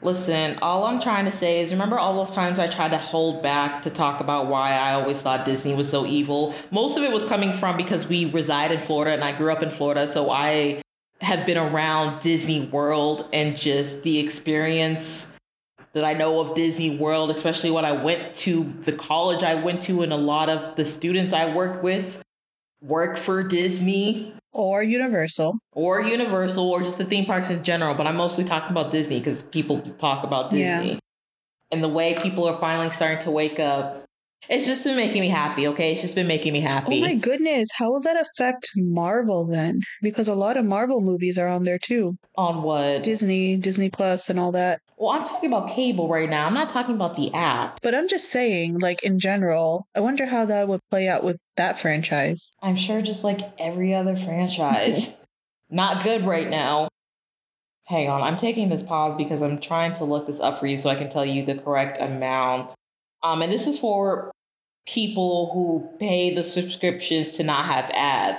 Listen, 0.00 0.58
all 0.62 0.84
I'm 0.84 0.98
trying 0.98 1.26
to 1.26 1.30
say 1.30 1.60
is 1.60 1.70
remember 1.70 1.96
all 1.96 2.16
those 2.16 2.34
times 2.34 2.58
I 2.58 2.66
tried 2.66 2.90
to 2.90 2.98
hold 2.98 3.40
back 3.40 3.82
to 3.82 3.90
talk 3.90 4.20
about 4.20 4.48
why 4.48 4.72
I 4.72 4.94
always 4.94 5.20
thought 5.20 5.44
Disney 5.44 5.74
was 5.74 5.88
so 5.88 6.04
evil? 6.04 6.54
Most 6.72 6.96
of 6.96 7.04
it 7.04 7.12
was 7.12 7.24
coming 7.24 7.52
from 7.52 7.76
because 7.76 8.08
we 8.08 8.24
reside 8.24 8.72
in 8.72 8.80
Florida 8.80 9.12
and 9.12 9.22
I 9.22 9.30
grew 9.30 9.52
up 9.52 9.62
in 9.62 9.70
Florida, 9.70 10.08
so 10.08 10.28
I 10.28 10.81
have 11.22 11.46
been 11.46 11.58
around 11.58 12.20
Disney 12.20 12.66
World 12.66 13.28
and 13.32 13.56
just 13.56 14.02
the 14.02 14.18
experience 14.18 15.36
that 15.92 16.04
I 16.04 16.14
know 16.14 16.40
of 16.40 16.54
Disney 16.54 16.96
World, 16.96 17.30
especially 17.30 17.70
when 17.70 17.84
I 17.84 17.92
went 17.92 18.34
to 18.36 18.64
the 18.80 18.92
college 18.92 19.42
I 19.42 19.54
went 19.54 19.82
to, 19.82 20.02
and 20.02 20.12
a 20.12 20.16
lot 20.16 20.48
of 20.48 20.74
the 20.76 20.84
students 20.84 21.32
I 21.32 21.54
worked 21.54 21.82
with 21.82 22.22
work 22.80 23.16
for 23.16 23.42
Disney 23.42 24.34
or 24.52 24.82
Universal 24.82 25.58
or 25.72 26.02
Universal 26.02 26.68
or 26.68 26.80
just 26.80 26.98
the 26.98 27.04
theme 27.04 27.24
parks 27.24 27.50
in 27.50 27.62
general. 27.62 27.94
But 27.94 28.06
I'm 28.06 28.16
mostly 28.16 28.44
talking 28.44 28.70
about 28.70 28.90
Disney 28.90 29.18
because 29.18 29.42
people 29.42 29.80
talk 29.80 30.24
about 30.24 30.50
Disney. 30.50 30.92
Yeah. 30.92 30.98
And 31.70 31.82
the 31.82 31.88
way 31.88 32.14
people 32.20 32.46
are 32.46 32.56
finally 32.56 32.90
starting 32.90 33.22
to 33.24 33.30
wake 33.30 33.58
up 33.60 34.01
it's 34.48 34.66
just 34.66 34.84
been 34.84 34.96
making 34.96 35.20
me 35.20 35.28
happy, 35.28 35.68
okay? 35.68 35.92
It's 35.92 36.02
just 36.02 36.14
been 36.14 36.26
making 36.26 36.52
me 36.52 36.60
happy. 36.60 36.98
Oh 36.98 37.00
my 37.00 37.14
goodness. 37.14 37.68
How 37.74 37.90
will 37.90 38.00
that 38.00 38.20
affect 38.20 38.70
Marvel 38.76 39.46
then? 39.46 39.80
Because 40.02 40.28
a 40.28 40.34
lot 40.34 40.56
of 40.56 40.64
Marvel 40.64 41.00
movies 41.00 41.38
are 41.38 41.48
on 41.48 41.62
there 41.62 41.78
too. 41.78 42.16
On 42.36 42.62
what? 42.62 43.02
Disney, 43.02 43.56
Disney 43.56 43.88
Plus, 43.88 44.28
and 44.28 44.40
all 44.40 44.52
that. 44.52 44.80
Well, 44.96 45.10
I'm 45.10 45.22
talking 45.22 45.48
about 45.48 45.70
cable 45.70 46.08
right 46.08 46.28
now. 46.28 46.46
I'm 46.46 46.54
not 46.54 46.68
talking 46.68 46.94
about 46.94 47.16
the 47.16 47.32
app. 47.32 47.80
But 47.82 47.94
I'm 47.94 48.08
just 48.08 48.30
saying, 48.30 48.78
like 48.78 49.02
in 49.02 49.18
general, 49.18 49.86
I 49.94 50.00
wonder 50.00 50.26
how 50.26 50.44
that 50.46 50.68
would 50.68 50.80
play 50.90 51.08
out 51.08 51.24
with 51.24 51.36
that 51.56 51.78
franchise. 51.78 52.54
I'm 52.62 52.76
sure 52.76 53.00
just 53.00 53.24
like 53.24 53.40
every 53.58 53.94
other 53.94 54.16
franchise. 54.16 55.24
not 55.70 56.02
good 56.02 56.24
right 56.24 56.48
now. 56.48 56.88
Hang 57.84 58.08
on, 58.08 58.22
I'm 58.22 58.36
taking 58.36 58.68
this 58.68 58.82
pause 58.82 59.16
because 59.16 59.42
I'm 59.42 59.60
trying 59.60 59.92
to 59.94 60.04
look 60.04 60.26
this 60.26 60.40
up 60.40 60.58
for 60.58 60.66
you 60.66 60.76
so 60.76 60.88
I 60.88 60.94
can 60.94 61.08
tell 61.08 61.24
you 61.24 61.44
the 61.44 61.56
correct 61.56 61.98
amount 62.00 62.74
um, 63.22 63.42
and 63.42 63.52
this 63.52 63.66
is 63.66 63.78
for 63.78 64.30
people 64.86 65.50
who 65.52 65.88
pay 65.98 66.34
the 66.34 66.44
subscriptions 66.44 67.30
to 67.30 67.42
not 67.42 67.64
have 67.66 67.90
ads. 67.90 68.38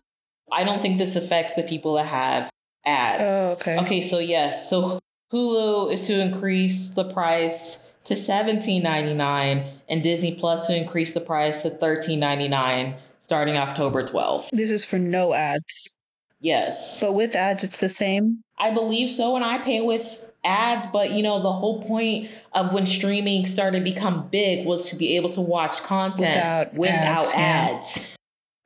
I 0.52 0.64
don't 0.64 0.82
think 0.82 0.98
this 0.98 1.16
affects 1.16 1.54
the 1.54 1.64
people 1.64 1.96
that 1.96 2.06
have 2.06 2.50
ads. 2.86 3.24
Oh, 3.24 3.52
okay. 3.52 3.78
Okay, 3.80 4.02
so 4.02 4.20
yes. 4.20 4.70
So 4.70 5.00
Hulu 5.32 5.92
is 5.92 6.06
to 6.08 6.20
increase 6.20 6.90
the 6.90 7.06
price 7.06 7.92
to 8.06 8.14
$17.99 8.14 9.72
and 9.90 10.04
Disney 10.04 10.36
Plus 10.36 10.68
to 10.68 10.76
increase 10.76 11.14
the 11.14 11.22
price 11.22 11.64
to 11.64 11.70
$13.99 11.70 12.96
starting 13.20 13.58
October 13.58 14.04
12th. 14.04 14.50
This 14.52 14.70
is 14.70 14.84
for 14.84 15.00
no 15.00 15.34
ads. 15.34 15.98
Yes. 16.42 17.00
But 17.00 17.14
with 17.14 17.36
ads, 17.36 17.64
it's 17.64 17.80
the 17.80 17.88
same? 17.88 18.44
I 18.60 18.72
believe 18.72 19.10
so. 19.10 19.36
And 19.38 19.46
I 19.46 19.60
pay 19.60 19.80
with 19.80 20.23
ads, 20.44 20.88
but 20.88 21.12
you 21.12 21.24
know, 21.24 21.42
the 21.42 21.52
whole 21.52 21.82
point 21.84 22.30
of 22.54 22.74
when 22.74 22.86
streaming 22.86 23.46
started 23.46 23.80
to 23.80 23.84
become 23.84 24.28
big 24.30 24.66
was 24.66 24.90
to 24.90 24.96
be 24.96 25.16
able 25.16 25.30
to 25.32 25.42
watch 25.42 25.82
content 25.84 26.36
without, 26.36 26.74
without 26.74 27.36
ads. 27.36 27.36
ads. 27.36 28.16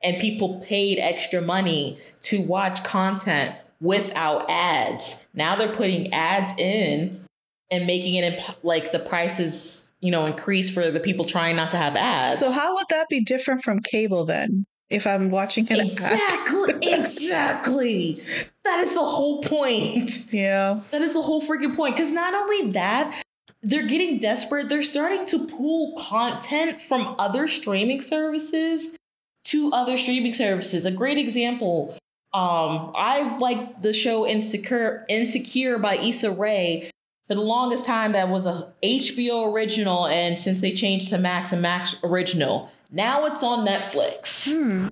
And 0.02 0.20
people 0.20 0.60
paid 0.60 0.98
extra 0.98 1.40
money 1.40 1.98
to 2.22 2.40
watch 2.40 2.84
content 2.84 3.56
without 3.80 4.48
ads. 4.48 5.28
Now 5.34 5.56
they're 5.56 5.72
putting 5.72 6.12
ads 6.12 6.52
in 6.56 7.24
and 7.70 7.86
making 7.86 8.14
it 8.14 8.34
imp- 8.34 8.64
like 8.64 8.92
the 8.92 8.98
prices, 8.98 9.92
you 10.00 10.10
know, 10.10 10.26
increase 10.26 10.70
for 10.70 10.90
the 10.90 11.00
people 11.00 11.24
trying 11.24 11.56
not 11.56 11.70
to 11.72 11.76
have 11.76 11.96
ads. 11.96 12.38
So 12.38 12.50
how 12.50 12.74
would 12.74 12.86
that 12.90 13.08
be 13.08 13.20
different 13.20 13.62
from 13.62 13.80
cable 13.80 14.24
then? 14.24 14.66
If 14.90 15.06
I'm 15.06 15.30
watching 15.30 15.66
it. 15.68 15.78
Exactly, 15.78 16.74
exactly. 16.92 18.22
That 18.64 18.80
is 18.80 18.94
the 18.94 19.04
whole 19.04 19.42
point. 19.42 20.32
Yeah. 20.32 20.80
That 20.90 21.02
is 21.02 21.12
the 21.12 21.22
whole 21.22 21.40
freaking 21.40 21.74
point. 21.74 21.96
Because 21.96 22.12
not 22.12 22.34
only 22.34 22.72
that, 22.72 23.22
they're 23.62 23.86
getting 23.86 24.18
desperate. 24.18 24.68
They're 24.68 24.82
starting 24.82 25.26
to 25.26 25.46
pull 25.46 25.96
content 25.98 26.80
from 26.80 27.14
other 27.18 27.48
streaming 27.48 28.00
services 28.00 28.96
to 29.44 29.72
other 29.72 29.96
streaming 29.96 30.32
services. 30.32 30.86
A 30.86 30.90
great 30.90 31.18
example. 31.18 31.96
Um, 32.34 32.92
I 32.94 33.38
like 33.38 33.80
the 33.80 33.92
show 33.92 34.26
Insecure 34.26 35.04
Insecure 35.08 35.78
by 35.78 35.96
Issa 35.96 36.30
Rae. 36.30 36.90
For 37.26 37.34
the 37.34 37.40
longest 37.40 37.84
time, 37.84 38.12
that 38.12 38.28
was 38.30 38.46
a 38.46 38.72
HBO 38.82 39.52
original, 39.52 40.06
and 40.06 40.38
since 40.38 40.62
they 40.62 40.70
changed 40.70 41.10
to 41.10 41.18
Max 41.18 41.52
and 41.52 41.60
Max 41.60 41.96
original, 42.02 42.70
now 42.90 43.26
it's 43.26 43.42
on 43.42 43.66
Netflix. 43.66 44.52
Hmm. 44.52 44.88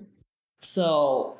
So 0.61 1.37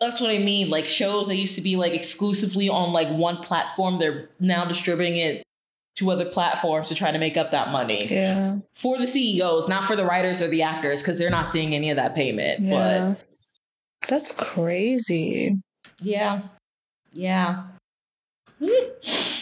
that's 0.00 0.20
what 0.20 0.30
I 0.30 0.38
mean. 0.38 0.70
Like 0.70 0.88
shows 0.88 1.28
that 1.28 1.36
used 1.36 1.54
to 1.56 1.60
be 1.60 1.76
like 1.76 1.92
exclusively 1.92 2.68
on 2.68 2.92
like 2.92 3.08
one 3.08 3.38
platform, 3.38 3.98
they're 3.98 4.28
now 4.40 4.64
distributing 4.64 5.16
it 5.16 5.42
to 5.96 6.10
other 6.10 6.24
platforms 6.24 6.88
to 6.88 6.94
try 6.94 7.10
to 7.10 7.18
make 7.18 7.36
up 7.36 7.50
that 7.50 7.70
money. 7.70 8.06
Yeah. 8.06 8.58
For 8.74 8.98
the 8.98 9.06
CEOs, 9.06 9.68
not 9.68 9.84
for 9.84 9.94
the 9.94 10.04
writers 10.04 10.40
or 10.40 10.48
the 10.48 10.62
actors, 10.62 11.02
because 11.02 11.18
they're 11.18 11.30
not 11.30 11.46
seeing 11.46 11.74
any 11.74 11.90
of 11.90 11.96
that 11.96 12.14
payment. 12.14 12.60
Yeah. 12.60 13.14
But 14.00 14.08
that's 14.08 14.32
crazy. 14.32 15.58
Yeah. 16.00 16.42
Yeah. 17.12 17.64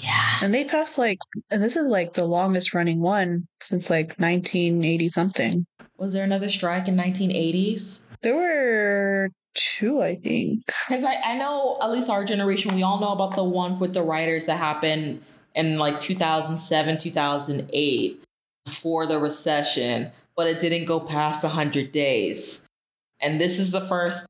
Yeah. 0.00 0.36
And 0.42 0.54
they 0.54 0.64
passed 0.64 0.96
like, 0.96 1.18
and 1.50 1.60
this 1.60 1.74
is 1.76 1.86
like 1.86 2.12
the 2.12 2.24
longest 2.24 2.72
running 2.72 3.00
one 3.00 3.48
since 3.60 3.90
like 3.90 4.14
1980 4.18 5.08
something. 5.08 5.66
Was 5.98 6.12
there 6.12 6.24
another 6.24 6.48
strike 6.48 6.86
in 6.86 6.96
1980s? 6.96 8.02
There 8.22 8.36
were 8.36 9.30
two, 9.54 10.00
I 10.00 10.14
think. 10.14 10.64
Because 10.86 11.04
I, 11.04 11.14
I 11.16 11.36
know, 11.36 11.76
at 11.82 11.90
least 11.90 12.08
our 12.08 12.24
generation, 12.24 12.74
we 12.74 12.84
all 12.84 13.00
know 13.00 13.12
about 13.12 13.34
the 13.34 13.44
one 13.44 13.78
with 13.78 13.94
the 13.94 14.02
writers 14.02 14.44
that 14.46 14.58
happened 14.58 15.22
in 15.54 15.76
like 15.78 16.00
2007, 16.00 16.98
2008 16.98 18.24
before 18.64 19.06
the 19.06 19.18
recession, 19.18 20.12
but 20.36 20.46
it 20.46 20.60
didn't 20.60 20.84
go 20.84 21.00
past 21.00 21.42
100 21.42 21.90
days. 21.90 22.64
And 23.20 23.40
this 23.40 23.58
is 23.58 23.72
the 23.72 23.80
first 23.80 24.26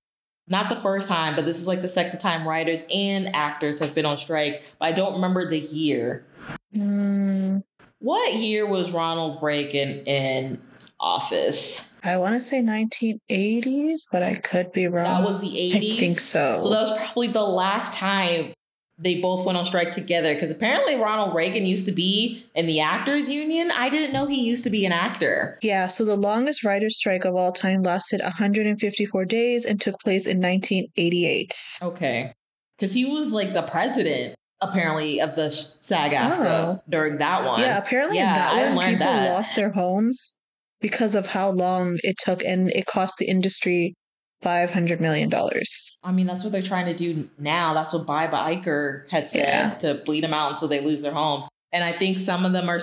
not 0.51 0.71
the 0.71 0.77
first 0.77 1.09
time, 1.09 1.37
but 1.37 1.45
this 1.45 1.61
is 1.61 1.69
like 1.69 1.83
the 1.83 1.89
second 1.89 2.21
time 2.21 2.49
writers 2.49 2.87
and 2.91 3.35
actors 3.37 3.79
have 3.81 3.95
been 3.95 4.07
on 4.07 4.17
strike. 4.17 4.65
But 4.79 4.87
I 4.87 4.93
don't 4.93 5.13
remember 5.13 5.47
the 5.47 5.59
year. 5.59 6.25
Mm. 6.75 7.63
What 7.99 8.33
year 8.33 8.65
was 8.65 8.91
Ronald 8.91 9.43
Reagan 9.43 10.05
in 10.07 10.63
office? 11.01 11.99
I 12.05 12.17
want 12.17 12.35
to 12.35 12.41
say 12.41 12.61
1980s, 12.61 14.03
but 14.11 14.23
I 14.23 14.37
could 14.37 14.73
be 14.73 14.87
wrong. 14.87 15.05
That 15.05 15.25
was 15.25 15.41
the 15.41 15.49
80s. 15.49 15.77
I 15.77 15.99
think 15.99 16.19
so. 16.19 16.59
So 16.59 16.71
that 16.71 16.81
was 16.81 16.97
probably 16.97 17.29
the 17.29 17.43
last 17.43 17.93
time 17.95 18.53
they 18.99 19.21
both 19.21 19.45
went 19.45 19.57
on 19.57 19.65
strike 19.65 19.93
together 19.93 20.35
because 20.35 20.51
apparently 20.51 20.97
Ronald 20.97 21.35
Reagan 21.35 21.65
used 21.65 21.87
to 21.87 21.93
be 21.93 22.45
in 22.55 22.67
the 22.67 22.81
actors 22.81 23.31
union. 23.31 23.71
I 23.71 23.89
didn't 23.89 24.13
know 24.13 24.27
he 24.27 24.43
used 24.43 24.65
to 24.65 24.71
be 24.71 24.85
an 24.85 24.93
actor. 24.93 25.59
Yeah, 25.63 25.87
so 25.87 26.05
the 26.05 26.17
longest 26.17 26.65
writers 26.65 26.97
strike 26.97 27.25
of 27.25 27.37
all 27.37 27.53
time 27.53 27.83
lasted 27.83 28.21
154 28.21 29.25
days 29.25 29.65
and 29.65 29.81
took 29.81 30.01
place 30.01 30.27
in 30.27 30.39
1988. 30.39 31.55
Okay. 31.83 32.33
Cuz 32.79 32.93
he 32.93 33.05
was 33.05 33.33
like 33.33 33.53
the 33.53 33.63
president 33.63 34.35
apparently 34.61 35.21
of 35.21 35.37
the 35.37 35.51
SAG-AFTRA 35.51 36.47
oh. 36.47 36.83
during 36.89 37.19
that 37.19 37.45
one. 37.45 37.61
Yeah, 37.61 37.79
apparently 37.79 38.19
yeah, 38.19 38.35
that 38.35 38.75
one 38.75 38.91
people 38.91 39.07
that. 39.07 39.31
lost 39.31 39.55
their 39.55 39.71
homes 39.71 40.41
because 40.81 41.15
of 41.15 41.27
how 41.27 41.51
long 41.51 41.99
it 42.03 42.17
took 42.19 42.45
and 42.45 42.71
it 42.71 42.87
cost 42.87 43.17
the 43.19 43.29
industry 43.29 43.95
five 44.43 44.71
hundred 44.71 45.01
million 45.01 45.29
dollars. 45.29 45.99
I 46.05 46.13
mean, 46.13 46.27
that's 46.27 46.45
what 46.45 46.53
they're 46.53 46.63
trying 46.63 46.87
to 46.87 46.95
do 46.95 47.29
now. 47.39 47.75
That's 47.75 47.93
what 47.93 48.07
Bob 48.07 48.31
Iger 48.31 49.09
had 49.11 49.29
said 49.29 49.49
yeah. 49.49 49.75
to 49.77 49.95
bleed 50.05 50.23
them 50.23 50.35
out 50.35 50.53
until 50.53 50.69
they 50.69 50.81
lose 50.81 51.03
their 51.03 51.13
homes. 51.13 51.49
And 51.73 51.85
I 51.85 51.93
think 51.93 52.19
some 52.19 52.45
of 52.45 52.53
them 52.53 52.69
are 52.69 52.81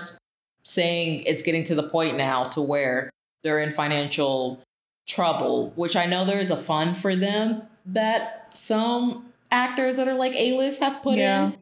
saying 0.64 1.24
it's 1.26 1.44
getting 1.44 1.64
to 1.66 1.76
the 1.76 1.84
point 1.84 2.18
now 2.18 2.44
to 2.44 2.62
where 2.62 3.10
they're 3.44 3.60
in 3.60 3.72
financial 3.72 4.62
trouble, 5.08 5.72
which 5.76 5.96
I 5.96 6.06
know 6.06 6.26
there 6.26 6.40
is 6.40 6.52
a 6.52 6.58
fund 6.58 6.98
for 6.98 7.16
them 7.16 7.62
that 7.86 8.56
some 8.56 9.28
actors 9.52 9.98
that 9.98 10.08
are 10.08 10.16
like 10.16 10.34
A 10.34 10.58
list 10.58 10.82
have 10.82 11.02
put 11.02 11.18
yeah. 11.18 11.46
in. 11.46 11.58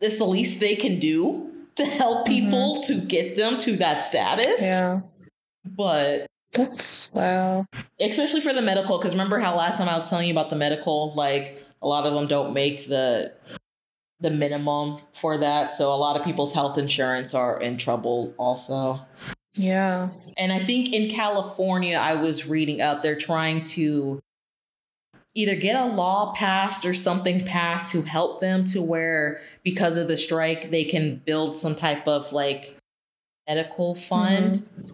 it's 0.00 0.18
the 0.18 0.24
least 0.24 0.60
they 0.60 0.76
can 0.76 0.98
do 0.98 1.50
to 1.76 1.84
help 1.84 2.26
mm-hmm. 2.26 2.34
people 2.34 2.82
to 2.82 3.00
get 3.00 3.36
them 3.36 3.58
to 3.60 3.76
that 3.76 4.02
status. 4.02 4.62
Yeah. 4.62 5.00
But 5.64 6.26
That's 6.52 7.12
wow. 7.12 7.66
especially 8.00 8.40
for 8.40 8.52
the 8.52 8.62
medical, 8.62 8.98
because 8.98 9.12
remember 9.12 9.38
how 9.38 9.56
last 9.56 9.78
time 9.78 9.88
I 9.88 9.94
was 9.94 10.08
telling 10.08 10.28
you 10.28 10.34
about 10.34 10.50
the 10.50 10.56
medical, 10.56 11.14
like 11.14 11.62
a 11.82 11.86
lot 11.86 12.06
of 12.06 12.14
them 12.14 12.26
don't 12.26 12.52
make 12.52 12.88
the 12.88 13.32
the 14.20 14.30
minimum 14.30 15.00
for 15.12 15.38
that. 15.38 15.70
So 15.70 15.92
a 15.92 15.96
lot 15.96 16.18
of 16.18 16.24
people's 16.24 16.54
health 16.54 16.78
insurance 16.78 17.34
are 17.34 17.60
in 17.60 17.76
trouble 17.76 18.34
also. 18.38 19.00
Yeah. 19.54 20.08
And 20.36 20.52
I 20.52 20.58
think 20.58 20.92
in 20.92 21.10
California, 21.10 21.96
I 21.96 22.14
was 22.14 22.46
reading 22.46 22.80
up, 22.80 23.02
they're 23.02 23.18
trying 23.18 23.60
to 23.60 24.20
either 25.34 25.56
get 25.56 25.76
a 25.76 25.86
law 25.86 26.32
passed 26.34 26.84
or 26.84 26.94
something 26.94 27.44
passed 27.44 27.92
to 27.92 28.02
help 28.02 28.40
them 28.40 28.64
to 28.66 28.80
where, 28.80 29.40
because 29.62 29.96
of 29.96 30.08
the 30.08 30.16
strike, 30.16 30.70
they 30.70 30.84
can 30.84 31.16
build 31.16 31.54
some 31.54 31.74
type 31.74 32.08
of 32.08 32.32
like 32.32 32.76
medical 33.46 33.94
fund. 33.94 34.54
Mm-hmm. 34.54 34.93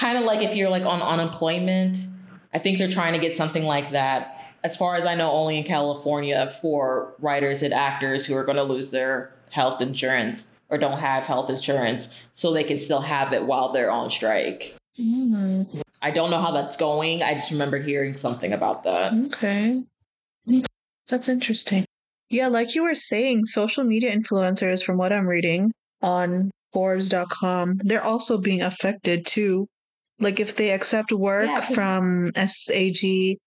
Kind 0.00 0.16
of 0.16 0.24
like 0.24 0.40
if 0.40 0.56
you're 0.56 0.70
like 0.70 0.86
on 0.86 1.02
unemployment. 1.02 2.06
I 2.54 2.58
think 2.58 2.78
they're 2.78 2.88
trying 2.88 3.12
to 3.12 3.18
get 3.18 3.36
something 3.36 3.64
like 3.64 3.90
that. 3.90 4.54
As 4.64 4.74
far 4.74 4.94
as 4.94 5.04
I 5.04 5.14
know, 5.14 5.30
only 5.30 5.58
in 5.58 5.64
California 5.64 6.48
for 6.62 7.14
writers 7.20 7.62
and 7.62 7.74
actors 7.74 8.24
who 8.24 8.34
are 8.34 8.44
going 8.44 8.56
to 8.56 8.62
lose 8.62 8.92
their 8.92 9.34
health 9.50 9.82
insurance 9.82 10.46
or 10.70 10.78
don't 10.78 11.00
have 11.00 11.26
health 11.26 11.50
insurance 11.50 12.18
so 12.32 12.50
they 12.50 12.64
can 12.64 12.78
still 12.78 13.02
have 13.02 13.34
it 13.34 13.44
while 13.44 13.72
they're 13.72 13.90
on 13.90 14.08
strike. 14.08 14.74
Mm, 14.98 15.82
I 16.00 16.10
don't 16.10 16.30
know 16.30 16.40
how 16.40 16.52
that's 16.52 16.78
going. 16.78 17.22
I 17.22 17.34
just 17.34 17.50
remember 17.50 17.78
hearing 17.78 18.14
something 18.14 18.54
about 18.54 18.84
that. 18.84 19.12
okay. 19.26 19.84
That's 21.08 21.28
interesting. 21.28 21.84
Yeah, 22.30 22.46
like 22.46 22.74
you 22.74 22.84
were 22.84 22.94
saying, 22.94 23.44
social 23.44 23.84
media 23.84 24.16
influencers, 24.16 24.82
from 24.82 24.96
what 24.96 25.12
I'm 25.12 25.26
reading 25.26 25.72
on 26.00 26.50
Forbes.com, 26.72 27.80
they're 27.84 28.02
also 28.02 28.38
being 28.38 28.62
affected 28.62 29.26
too. 29.26 29.66
Like 30.20 30.38
if 30.38 30.56
they 30.56 30.70
accept 30.70 31.12
work 31.12 31.46
Yeah, 31.48 31.60
from 31.62 32.32
SAG, 32.36 33.38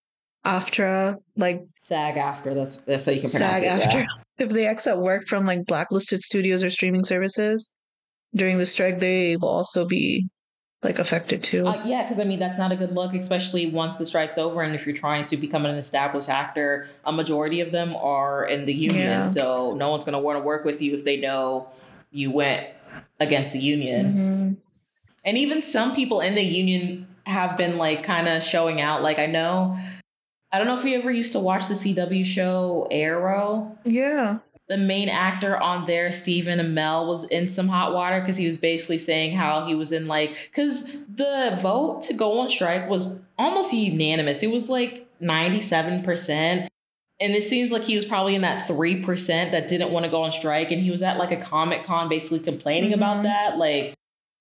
AFTRA, 0.45 1.17
like 1.37 1.61
SAG 1.79 2.17
after 2.17 2.53
that's 2.53 2.77
that's 2.77 3.05
how 3.05 3.11
you 3.11 3.21
can 3.21 3.29
pronounce 3.29 3.61
SAG 3.61 3.63
it. 3.63 3.67
after 3.67 3.99
yeah. 3.99 4.05
if 4.39 4.49
they 4.49 4.67
accept 4.67 4.99
work 4.99 5.23
from 5.23 5.45
like 5.45 5.65
blacklisted 5.65 6.21
studios 6.21 6.63
or 6.63 6.69
streaming 6.69 7.03
services 7.03 7.73
during 8.35 8.57
the 8.57 8.65
strike 8.65 8.99
they 8.99 9.37
will 9.37 9.47
also 9.49 9.85
be 9.85 10.27
like 10.81 10.99
affected 10.99 11.41
too 11.43 11.65
Uh, 11.65 11.81
yeah, 11.85 12.01
because 12.03 12.19
I 12.19 12.25
mean 12.25 12.39
that's 12.39 12.57
not 12.57 12.73
a 12.73 12.75
good 12.75 12.91
look, 12.93 13.13
especially 13.13 13.67
once 13.69 13.97
the 13.97 14.05
strike's 14.05 14.37
over, 14.37 14.61
and 14.61 14.75
if 14.75 14.85
you're 14.85 14.95
trying 14.95 15.25
to 15.27 15.37
become 15.37 15.65
an 15.65 15.75
established 15.75 16.27
actor, 16.27 16.87
a 17.05 17.11
majority 17.13 17.61
of 17.61 17.71
them 17.71 17.95
are 17.95 18.43
in 18.43 18.65
the 18.65 18.73
union, 18.73 19.07
Yeah. 19.07 19.23
so 19.23 19.75
no 19.77 19.89
one's 19.89 20.03
going 20.03 20.13
to 20.13 20.19
want 20.19 20.39
to 20.39 20.43
work 20.43 20.65
with 20.65 20.81
you 20.81 20.93
if 20.93 21.05
they 21.05 21.15
know 21.17 21.69
you 22.11 22.31
went 22.31 22.67
against 23.21 23.53
the 23.53 23.59
union. 23.59 24.57
Mhm. 24.57 24.57
And 25.25 25.37
even 25.37 25.61
some 25.61 25.95
people 25.95 26.19
in 26.21 26.35
the 26.35 26.41
union 26.43 27.07
have 27.25 27.57
been 27.57 27.77
like 27.77 28.03
kind 28.03 28.27
of 28.27 28.43
showing 28.43 28.81
out. 28.81 29.01
Like 29.01 29.19
I 29.19 29.25
know, 29.25 29.77
I 30.51 30.57
don't 30.57 30.67
know 30.67 30.75
if 30.75 30.83
you 30.83 30.97
ever 30.97 31.11
used 31.11 31.31
to 31.33 31.39
watch 31.39 31.67
the 31.67 31.73
CW 31.75 32.25
show 32.25 32.87
Arrow. 32.91 33.77
yeah 33.85 34.39
the 34.69 34.77
main 34.77 35.09
actor 35.09 35.57
on 35.57 35.85
there, 35.87 36.09
Stephen 36.13 36.57
Amell, 36.57 37.05
was 37.05 37.25
in 37.25 37.49
some 37.49 37.67
hot 37.67 37.93
water 37.93 38.21
because 38.21 38.37
he 38.37 38.47
was 38.47 38.57
basically 38.57 38.97
saying 38.97 39.35
how 39.35 39.65
he 39.65 39.75
was 39.75 39.91
in 39.91 40.07
like 40.07 40.35
because 40.49 40.85
the 41.13 41.57
vote 41.61 42.01
to 42.03 42.13
go 42.13 42.39
on 42.39 42.47
strike 42.47 42.89
was 42.89 43.21
almost 43.37 43.73
unanimous. 43.73 44.41
It 44.41 44.51
was 44.51 44.69
like 44.69 45.05
ninety 45.19 45.59
seven 45.59 46.01
percent. 46.01 46.69
And 47.19 47.33
it 47.35 47.43
seems 47.43 47.71
like 47.73 47.83
he 47.83 47.95
was 47.95 48.05
probably 48.05 48.35
in 48.35 48.41
that 48.41 48.67
3% 48.67 49.51
that 49.51 49.67
didn't 49.69 49.91
want 49.91 50.03
to 50.03 50.11
go 50.11 50.23
on 50.23 50.31
strike. 50.31 50.71
And 50.71 50.81
he 50.81 50.89
was 50.91 51.01
at 51.03 51.17
like 51.17 51.31
a 51.31 51.37
Comic 51.37 51.83
Con 51.83 52.09
basically 52.09 52.39
complaining 52.39 52.91
about 52.91 53.17
Mhm. 53.17 53.23
that, 53.23 53.57
like 53.57 53.93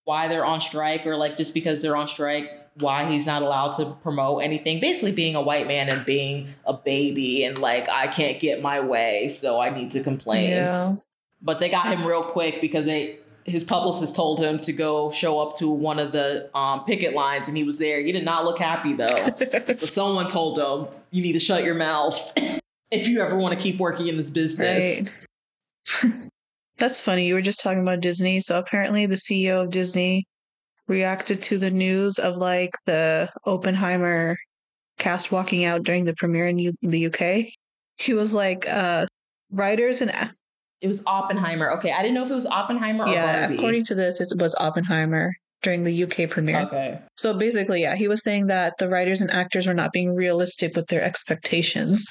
why 0.05 0.29
they're 0.29 0.45
on 0.45 0.61
strike 0.61 1.07
or 1.07 1.17
like 1.17 1.37
just 1.37 1.55
because 1.55 1.83
they're 1.83 1.97
on 1.97 2.07
strike, 2.07 2.51
why 2.75 3.05
he's 3.05 3.27
not 3.27 3.43
allowed 3.43 3.73
to 3.73 3.97
promote 4.03 4.43
anything. 4.43 4.81
Basically, 4.81 5.13
being 5.13 5.37
a 5.37 5.43
white 5.43 5.67
man 5.67 5.89
and 5.89 6.05
being 6.05 6.49
a 6.65 6.73
baby 6.73 7.45
and 7.45 7.59
like, 7.59 7.89
I 7.89 8.07
can't 8.07 8.41
get 8.41 8.63
my 8.63 8.81
way, 8.81 9.29
so 9.29 9.61
I 9.61 9.71
need 9.71 9.91
to 9.93 10.03
complain. 10.03 10.51
yeah 10.51 10.97
But 11.41 11.59
they 11.59 11.69
got 11.69 11.87
him 11.87 12.07
real 12.07 12.23
quick 12.23 12.61
because 12.61 12.87
they 12.87 13.19
his 13.45 13.65
publicist 13.65 14.15
told 14.15 14.39
him 14.39 14.59
to 14.61 14.73
go 14.73 15.11
show 15.11 15.41
up 15.41 15.57
to 15.57 15.69
one 15.69 15.99
of 15.99 16.13
the 16.13 16.49
um, 16.57 16.85
picket 16.85 17.13
lines 17.13 17.49
and 17.49 17.57
he 17.57 17.65
was 17.65 17.79
there. 17.79 18.01
He 18.01 18.13
did 18.13 18.25
not 18.25 18.45
look 18.45 18.59
happy 18.59 18.93
though. 18.93 19.31
but 19.39 19.81
someone 19.81 20.29
told 20.29 20.59
him, 20.59 20.95
you 21.11 21.23
need 21.23 21.33
to 21.33 21.41
shut 21.41 21.65
your 21.65 21.75
mouth 21.75 22.33
if 22.91 23.09
you 23.09 23.21
ever 23.21 23.37
want 23.37 23.59
to 23.59 23.61
keep 23.61 23.79
working 23.79 24.07
in 24.07 24.17
this 24.17 24.31
business. 24.31 25.03
right 26.03 26.13
that's 26.79 27.01
funny 27.01 27.27
you 27.27 27.35
were 27.35 27.43
just 27.43 27.61
talking 27.61 27.81
about 27.81 28.01
disney 28.01 28.41
so 28.41 28.59
apparently 28.59 29.07
the 29.07 29.15
ceo 29.15 29.63
of 29.63 29.71
disney 29.71 30.25
reacted 30.89 31.43
to 31.43 31.59
the 31.59 31.71
news 31.71 32.19
of 32.19 32.37
like 32.37 32.71
the 32.87 33.31
oppenheimer 33.47 34.37
cast 34.99 35.33
walking 35.33 35.65
out 35.65 35.83
during 35.83 36.05
the 36.05 36.15
premiere 36.15 36.49
in 36.49 36.59
U- 36.59 36.75
the 36.83 37.07
uk 37.07 37.47
he 37.97 38.15
was 38.15 38.35
like 38.35 38.69
uh 38.69 39.07
writers 39.51 40.01
and 40.03 40.11
It 40.81 40.89
was 40.89 41.03
Oppenheimer. 41.07 41.71
Okay, 41.77 41.93
I 41.93 42.03
didn't 42.03 42.15
know 42.15 42.23
if 42.23 42.31
it 42.31 42.35
was 42.35 42.47
Oppenheimer 42.47 43.05
or 43.05 43.13
yeah, 43.13 43.43
Barbie. 43.47 43.55
according 43.55 43.85
to 43.85 43.95
this, 43.95 44.21
it 44.21 44.33
was 44.37 44.53
Oppenheimer 44.59 45.33
during 45.63 45.85
the 45.85 46.03
UK 46.05 46.29
premiere. 46.29 46.61
okay. 46.63 46.99
So 47.17 47.33
basically, 47.37 47.83
yeah, 47.83 47.95
he 47.97 48.09
was 48.09 48.23
saying 48.23 48.49
that 48.49 48.75
the 48.79 48.89
writers 48.89 49.21
and 49.21 49.31
actors 49.31 49.67
were 49.67 49.75
not 49.75 49.93
being 49.93 50.15
realistic 50.15 50.75
with 50.77 50.89
their 50.89 51.03
expectations. 51.03 52.05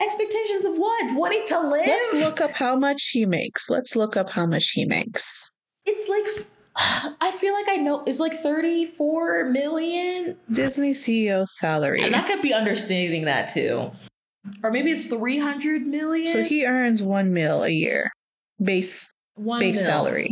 Expectations 0.00 0.64
of 0.64 0.76
what? 0.76 1.18
Wanting 1.18 1.44
to 1.46 1.60
live? 1.60 1.86
Let's 1.86 2.14
look 2.24 2.40
up 2.40 2.52
how 2.52 2.76
much 2.76 3.08
he 3.12 3.26
makes. 3.26 3.68
Let's 3.70 3.96
look 3.96 4.16
up 4.16 4.30
how 4.30 4.46
much 4.46 4.70
he 4.70 4.84
makes. 4.84 5.58
It's 5.86 6.08
like 6.08 6.46
I 7.20 7.30
feel 7.32 7.52
like 7.54 7.68
I 7.68 7.76
know 7.76 8.04
it's 8.06 8.20
like 8.20 8.34
34 8.34 9.46
million. 9.46 10.36
Disney 10.52 10.92
CEO 10.92 11.46
salary. 11.46 12.02
And 12.02 12.14
I 12.14 12.22
could 12.22 12.42
be 12.42 12.52
understanding 12.54 13.24
that 13.24 13.48
too. 13.48 13.90
Or 14.62 14.70
maybe 14.70 14.90
it's 14.90 15.06
300 15.06 15.86
million. 15.86 16.32
So 16.32 16.42
he 16.44 16.64
earns 16.66 17.02
one 17.02 17.32
mil 17.32 17.62
a 17.62 17.68
year, 17.68 18.10
base 18.62 19.12
One 19.34 19.60
base 19.60 19.76
mil. 19.76 19.84
salary. 19.84 20.30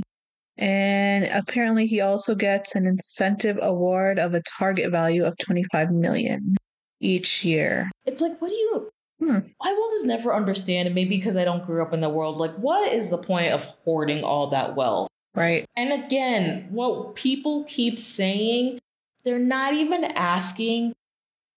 And 0.58 1.24
apparently 1.32 1.86
he 1.86 2.00
also 2.00 2.34
gets 2.34 2.74
an 2.74 2.84
incentive 2.84 3.58
award 3.62 4.18
of 4.18 4.34
a 4.34 4.42
target 4.58 4.90
value 4.90 5.24
of 5.24 5.38
25 5.38 5.92
million 5.92 6.56
each 7.00 7.44
year. 7.44 7.90
It's 8.04 8.20
like, 8.20 8.40
what 8.42 8.48
do 8.48 8.54
you? 8.54 8.90
Hmm. 9.20 9.38
I 9.60 9.72
will 9.72 9.90
just 9.90 10.06
never 10.06 10.34
understand, 10.34 10.86
and 10.86 10.94
maybe 10.94 11.16
because 11.16 11.36
I 11.36 11.44
don't 11.44 11.64
grow 11.64 11.82
up 11.84 11.92
in 11.92 12.00
the 12.00 12.08
world. 12.08 12.38
Like, 12.38 12.54
what 12.56 12.92
is 12.92 13.10
the 13.10 13.18
point 13.18 13.52
of 13.52 13.64
hoarding 13.84 14.22
all 14.24 14.48
that 14.48 14.76
wealth? 14.76 15.08
Right. 15.34 15.64
And 15.76 16.04
again, 16.04 16.68
what 16.70 17.14
people 17.14 17.64
keep 17.64 17.98
saying, 17.98 18.80
they're 19.24 19.38
not 19.38 19.74
even 19.74 20.04
asking. 20.04 20.92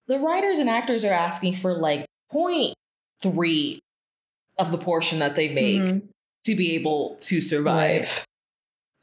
The 0.07 0.19
writers 0.19 0.59
and 0.59 0.69
actors 0.69 1.05
are 1.05 1.13
asking 1.13 1.53
for 1.53 1.73
like 1.73 2.05
0.3 2.31 3.79
of 4.59 4.71
the 4.71 4.77
portion 4.77 5.19
that 5.19 5.35
they 5.35 5.49
make 5.49 5.81
Mhm. 5.81 6.01
to 6.45 6.55
be 6.55 6.75
able 6.75 7.15
to 7.21 7.41
survive. 7.41 8.25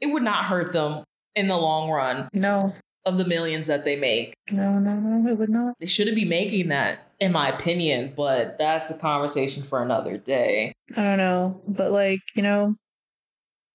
It 0.01 0.07
would 0.07 0.23
not 0.23 0.45
hurt 0.45 0.73
them 0.73 1.03
in 1.35 1.47
the 1.47 1.57
long 1.57 1.89
run 1.89 2.29
No, 2.33 2.73
of 3.05 3.17
the 3.17 3.25
millions 3.25 3.67
that 3.67 3.83
they 3.83 3.95
make. 3.95 4.33
no, 4.51 4.79
no, 4.79 4.95
no, 4.95 5.29
it 5.29 5.37
would 5.37 5.49
not. 5.49 5.75
They 5.79 5.85
shouldn't 5.85 6.15
be 6.15 6.25
making 6.25 6.69
that, 6.69 6.99
in 7.19 7.31
my 7.31 7.49
opinion, 7.49 8.13
but 8.15 8.57
that's 8.57 8.91
a 8.91 8.97
conversation 8.97 9.63
for 9.63 9.81
another 9.81 10.17
day. 10.17 10.71
I 10.95 11.03
don't 11.03 11.17
know, 11.17 11.61
but 11.67 11.91
like, 11.91 12.19
you 12.35 12.43
know, 12.43 12.75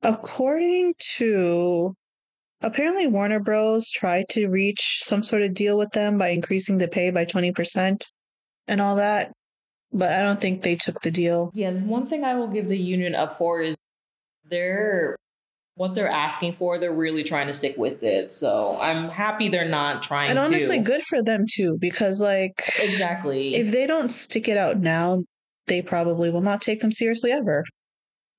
according 0.02 0.94
to 1.16 1.94
apparently 2.62 3.06
Warner 3.06 3.40
Bros. 3.40 3.90
tried 3.90 4.24
to 4.30 4.48
reach 4.48 5.00
some 5.02 5.22
sort 5.22 5.42
of 5.42 5.54
deal 5.54 5.76
with 5.78 5.90
them 5.92 6.18
by 6.18 6.28
increasing 6.28 6.78
the 6.78 6.88
pay 6.88 7.10
by 7.10 7.24
20% 7.24 8.00
and 8.66 8.80
all 8.80 8.96
that, 8.96 9.32
but 9.92 10.12
I 10.12 10.22
don't 10.22 10.40
think 10.40 10.62
they 10.62 10.76
took 10.76 11.00
the 11.02 11.10
deal. 11.10 11.50
Yeah, 11.54 11.70
the 11.70 11.80
one 11.86 12.06
thing 12.06 12.24
I 12.24 12.34
will 12.34 12.48
give 12.48 12.68
the 12.68 12.78
union 12.78 13.14
up 13.14 13.32
for 13.32 13.60
is 13.60 13.76
they're 14.44 15.16
what 15.76 15.94
they're 15.94 16.08
asking 16.08 16.52
for, 16.52 16.78
they're 16.78 16.92
really 16.92 17.24
trying 17.24 17.48
to 17.48 17.52
stick 17.52 17.76
with 17.76 18.02
it. 18.02 18.30
So 18.30 18.78
I'm 18.80 19.08
happy 19.08 19.48
they're 19.48 19.68
not 19.68 20.02
trying 20.02 20.26
to. 20.26 20.30
And 20.30 20.38
honestly, 20.38 20.78
to. 20.78 20.84
good 20.84 21.02
for 21.02 21.22
them 21.22 21.44
too, 21.50 21.76
because 21.80 22.20
like, 22.20 22.62
Exactly. 22.80 23.54
if 23.56 23.72
they 23.72 23.86
don't 23.86 24.10
stick 24.10 24.48
it 24.48 24.56
out 24.56 24.78
now, 24.78 25.24
they 25.66 25.82
probably 25.82 26.30
will 26.30 26.42
not 26.42 26.60
take 26.60 26.80
them 26.80 26.92
seriously 26.92 27.32
ever. 27.32 27.64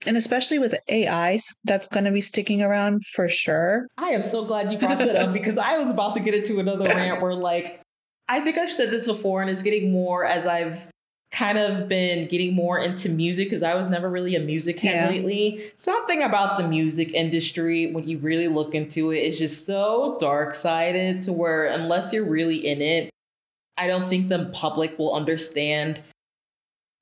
And 0.06 0.18
especially 0.18 0.60
with 0.60 0.76
AI, 0.90 1.40
that's 1.64 1.88
going 1.88 2.06
to 2.06 2.12
be 2.12 2.22
sticking 2.22 2.62
around 2.62 3.02
for 3.14 3.28
sure. 3.28 3.88
I 3.98 4.10
am 4.10 4.22
so 4.22 4.46
glad 4.46 4.72
you 4.72 4.78
brought 4.78 5.00
that 5.00 5.16
up 5.16 5.34
because 5.34 5.58
I 5.58 5.78
was 5.78 5.90
about 5.90 6.14
to 6.16 6.20
get 6.20 6.36
into 6.36 6.60
another 6.60 6.86
rant 6.86 7.22
where, 7.22 7.34
like, 7.34 7.82
I 8.28 8.40
think 8.42 8.58
I've 8.58 8.70
said 8.70 8.92
this 8.92 9.08
before, 9.08 9.42
and 9.42 9.50
it's 9.50 9.64
getting 9.64 9.92
more 9.92 10.26
as 10.26 10.46
I've 10.46 10.90
kind 11.36 11.58
of 11.58 11.90
been 11.90 12.28
getting 12.28 12.54
more 12.56 12.80
into 12.80 13.10
music 13.10 13.48
because 13.48 13.62
I 13.62 13.76
was 13.76 13.90
never 13.90 14.10
really 14.10 14.36
a 14.36 14.40
music 14.40 14.80
head 14.80 15.14
Yeah. 15.14 15.18
lately. 15.18 15.72
Something 15.76 16.24
about 16.24 16.58
the 16.58 16.66
music 16.68 17.14
industry, 17.14 17.88
when 17.92 18.08
you 18.08 18.18
really 18.20 18.48
look 18.48 18.74
into 18.74 19.12
it, 19.12 19.20
is 19.20 19.38
just 19.38 19.66
so 19.66 20.16
dark 20.20 20.54
sided 20.54 21.22
to 21.24 21.34
where, 21.34 21.66
unless 21.66 22.14
you're 22.14 22.26
really 22.26 22.66
in 22.66 22.82
it, 22.82 23.10
I 23.78 23.88
don't 23.88 24.04
think 24.06 24.30
the 24.30 24.46
public 24.54 24.98
will 24.98 25.14
understand 25.14 26.02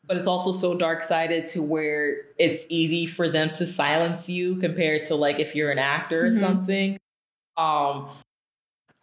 but 0.05 0.17
it's 0.17 0.27
also 0.27 0.51
so 0.51 0.75
dark 0.75 1.01
sided 1.01 1.47
to 1.47 1.61
where 1.63 2.17
it's 2.37 2.65
easy 2.67 3.05
for 3.05 3.29
them 3.29 3.49
to 3.49 3.65
silence 3.65 4.29
you 4.29 4.57
compared 4.57 5.05
to 5.05 5.15
like 5.15 5.39
if 5.39 5.55
you're 5.55 5.71
an 5.71 5.79
actor 5.79 6.23
Mhm. 6.23 6.27
or 6.27 6.31
something. 6.33 6.97
Um, 7.55 8.09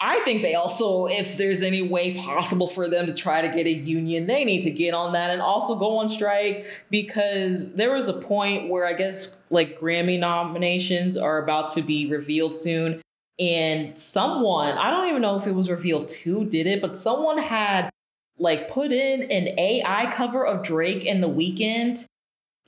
I 0.02 0.20
think 0.20 0.40
they 0.40 0.54
also, 0.54 1.06
if 1.06 1.36
there's 1.36 1.62
any 1.62 1.82
way 1.82 2.16
possible 2.16 2.66
for 2.66 2.88
them 2.88 3.06
to 3.06 3.12
try 3.12 3.42
to 3.42 3.48
get 3.48 3.66
a 3.66 3.72
union, 3.72 4.26
they 4.26 4.44
need 4.44 4.62
to 4.62 4.70
get 4.70 4.94
on 4.94 5.12
that 5.12 5.30
and 5.30 5.42
also 5.42 5.76
go 5.76 5.98
on 5.98 6.08
strike 6.08 6.66
because 6.88 7.74
there 7.74 7.94
was 7.94 8.08
a 8.08 8.14
point 8.14 8.70
where 8.70 8.86
I 8.86 8.94
guess 8.94 9.38
like 9.50 9.78
Grammy 9.78 10.18
nominations 10.18 11.18
are 11.18 11.36
about 11.36 11.72
to 11.74 11.82
be 11.82 12.06
revealed 12.06 12.54
soon. 12.54 13.02
And 13.38 13.98
someone, 13.98 14.78
I 14.78 14.90
don't 14.90 15.08
even 15.08 15.20
know 15.20 15.36
if 15.36 15.46
it 15.46 15.54
was 15.54 15.70
revealed 15.70 16.10
who 16.10 16.46
did 16.46 16.66
it, 16.66 16.80
but 16.80 16.96
someone 16.96 17.36
had 17.36 17.90
like 18.38 18.68
put 18.68 18.92
in 18.92 19.22
an 19.30 19.58
AI 19.58 20.10
cover 20.10 20.46
of 20.46 20.62
Drake 20.62 21.04
and 21.04 21.22
The 21.22 21.28
Weeknd, 21.28 22.06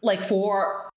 like 0.02 0.20
for 0.20 0.90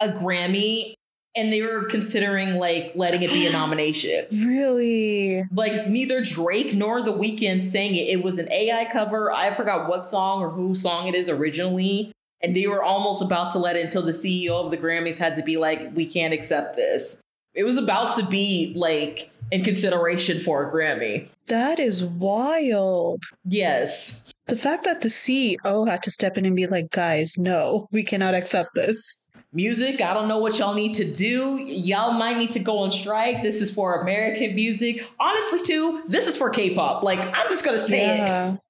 a 0.00 0.08
Grammy, 0.08 0.94
and 1.36 1.52
they 1.52 1.62
were 1.62 1.84
considering 1.84 2.56
like 2.56 2.92
letting 2.94 3.22
it 3.22 3.30
be 3.30 3.46
a 3.46 3.52
nomination 3.60 4.26
Really? 4.32 5.44
like 5.52 5.86
neither 5.88 6.22
Drake 6.22 6.74
nor 6.74 7.02
The 7.02 7.12
Weeknd 7.12 7.62
sang 7.62 7.94
it. 7.94 8.08
It 8.08 8.22
was 8.22 8.38
an 8.38 8.50
AI 8.50 8.86
cover. 8.86 9.32
I 9.32 9.50
forgot 9.52 9.88
what 9.88 10.08
song 10.08 10.40
or 10.42 10.50
whose 10.50 10.80
song 10.82 11.08
it 11.08 11.14
is 11.14 11.28
originally. 11.28 12.12
And 12.42 12.54
they 12.54 12.66
were 12.66 12.82
almost 12.82 13.22
about 13.22 13.50
to 13.52 13.58
let 13.58 13.76
it 13.76 13.84
until 13.84 14.02
the 14.02 14.12
CEO 14.12 14.62
of 14.64 14.70
the 14.70 14.76
Grammys 14.76 15.18
had 15.18 15.36
to 15.36 15.42
be 15.42 15.56
like, 15.56 15.94
we 15.94 16.04
can't 16.06 16.34
accept 16.34 16.76
this. 16.76 17.20
It 17.54 17.64
was 17.64 17.78
about 17.78 18.14
to 18.16 18.26
be 18.26 18.74
like 18.76 19.30
in 19.50 19.62
consideration 19.64 20.38
for 20.38 20.68
a 20.68 20.72
Grammy. 20.72 21.30
That 21.46 21.78
is 21.78 22.04
wild. 22.04 23.22
Yes. 23.44 24.30
The 24.46 24.56
fact 24.56 24.84
that 24.84 25.00
the 25.00 25.08
CEO 25.08 25.88
had 25.88 26.02
to 26.04 26.10
step 26.10 26.36
in 26.36 26.44
and 26.44 26.54
be 26.54 26.66
like, 26.66 26.90
guys, 26.90 27.38
no, 27.38 27.88
we 27.90 28.02
cannot 28.02 28.34
accept 28.34 28.74
this. 28.74 29.25
Music, 29.52 30.00
I 30.00 30.12
don't 30.12 30.28
know 30.28 30.38
what 30.38 30.58
y'all 30.58 30.74
need 30.74 30.94
to 30.94 31.10
do. 31.10 31.56
Y'all 31.56 32.12
might 32.12 32.36
need 32.36 32.52
to 32.52 32.58
go 32.58 32.78
on 32.80 32.90
strike. 32.90 33.42
This 33.42 33.60
is 33.62 33.72
for 33.72 34.02
American 34.02 34.54
music. 34.54 35.08
Honestly, 35.18 35.60
too, 35.64 36.02
this 36.08 36.26
is 36.26 36.36
for 36.36 36.50
K 36.50 36.74
pop. 36.74 37.02
Like, 37.02 37.20
I'm 37.20 37.48
just 37.48 37.64
gonna 37.64 37.78
say 37.78 38.20
it. 38.20 38.60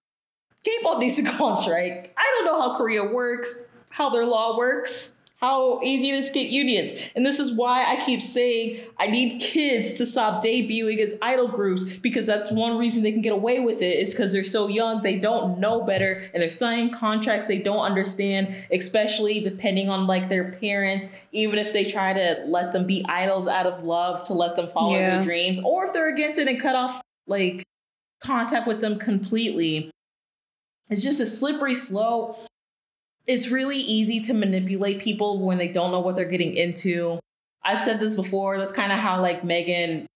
K-pop 0.64 0.98
needs 0.98 1.14
to 1.14 1.22
go 1.22 1.44
on 1.44 1.56
strike. 1.56 2.12
I 2.16 2.34
don't 2.34 2.44
know 2.44 2.60
how 2.60 2.76
Korea 2.76 3.04
works, 3.04 3.54
how 3.88 4.10
their 4.10 4.26
law 4.26 4.58
works, 4.58 5.15
how 5.36 5.80
easy 5.82 6.08
it 6.10 6.14
is 6.14 6.28
to 6.28 6.32
get 6.34 6.48
unions. 6.48 6.92
And 7.14 7.24
this 7.24 7.38
is 7.38 7.52
why 7.52 7.84
I 7.84 7.96
keep 8.04 8.22
saying 8.22 8.80
I 8.98 9.06
need 9.06 9.38
kids 9.40 9.92
to 9.94 10.06
stop 10.06 10.42
debuting 10.42 10.98
as 10.98 11.18
idol 11.20 11.48
groups 11.48 11.84
because 11.96 12.26
that's 12.26 12.50
one 12.50 12.78
reason 12.78 13.02
they 13.02 13.12
can 13.12 13.20
get 13.20 13.34
away 13.34 13.60
with 13.60 13.82
it 13.82 13.98
is 13.98 14.12
because 14.14 14.32
they're 14.32 14.42
so 14.44 14.66
young, 14.66 15.02
they 15.02 15.18
don't 15.18 15.58
know 15.58 15.82
better, 15.82 16.30
and 16.32 16.42
they're 16.42 16.48
signing 16.48 16.90
contracts 16.90 17.46
they 17.46 17.58
don't 17.58 17.84
understand, 17.84 18.54
especially 18.72 19.40
depending 19.40 19.90
on 19.90 20.06
like 20.06 20.28
their 20.30 20.52
parents, 20.52 21.06
even 21.32 21.58
if 21.58 21.72
they 21.74 21.84
try 21.84 22.14
to 22.14 22.42
let 22.46 22.72
them 22.72 22.86
be 22.86 23.04
idols 23.08 23.46
out 23.46 23.66
of 23.66 23.84
love 23.84 24.24
to 24.24 24.32
let 24.32 24.56
them 24.56 24.68
follow 24.68 24.94
Yeah. 24.94 25.16
their 25.16 25.24
dreams, 25.24 25.60
or 25.64 25.84
if 25.84 25.92
they're 25.92 26.08
against 26.12 26.38
it 26.38 26.48
and 26.48 26.58
cut 26.58 26.74
off 26.76 27.02
like 27.26 27.62
contact 28.22 28.66
with 28.66 28.80
them 28.80 28.98
completely 28.98 29.90
it's 30.88 31.02
just 31.02 31.20
a 31.20 31.26
slippery 31.26 31.74
slope. 31.74 32.38
It's 33.26 33.50
really 33.50 33.78
easy 33.78 34.20
to 34.20 34.34
manipulate 34.34 35.00
people 35.00 35.40
when 35.44 35.58
they 35.58 35.68
don't 35.68 35.90
know 35.90 36.00
what 36.00 36.14
they're 36.16 36.24
getting 36.24 36.54
into. 36.54 37.18
I've 37.64 37.80
said 37.80 37.98
this 37.98 38.14
before. 38.14 38.58
That's 38.58 38.72
kind 38.72 38.92
of 38.92 38.98
how 38.98 39.20
like 39.20 39.42
Megan. 39.42 40.06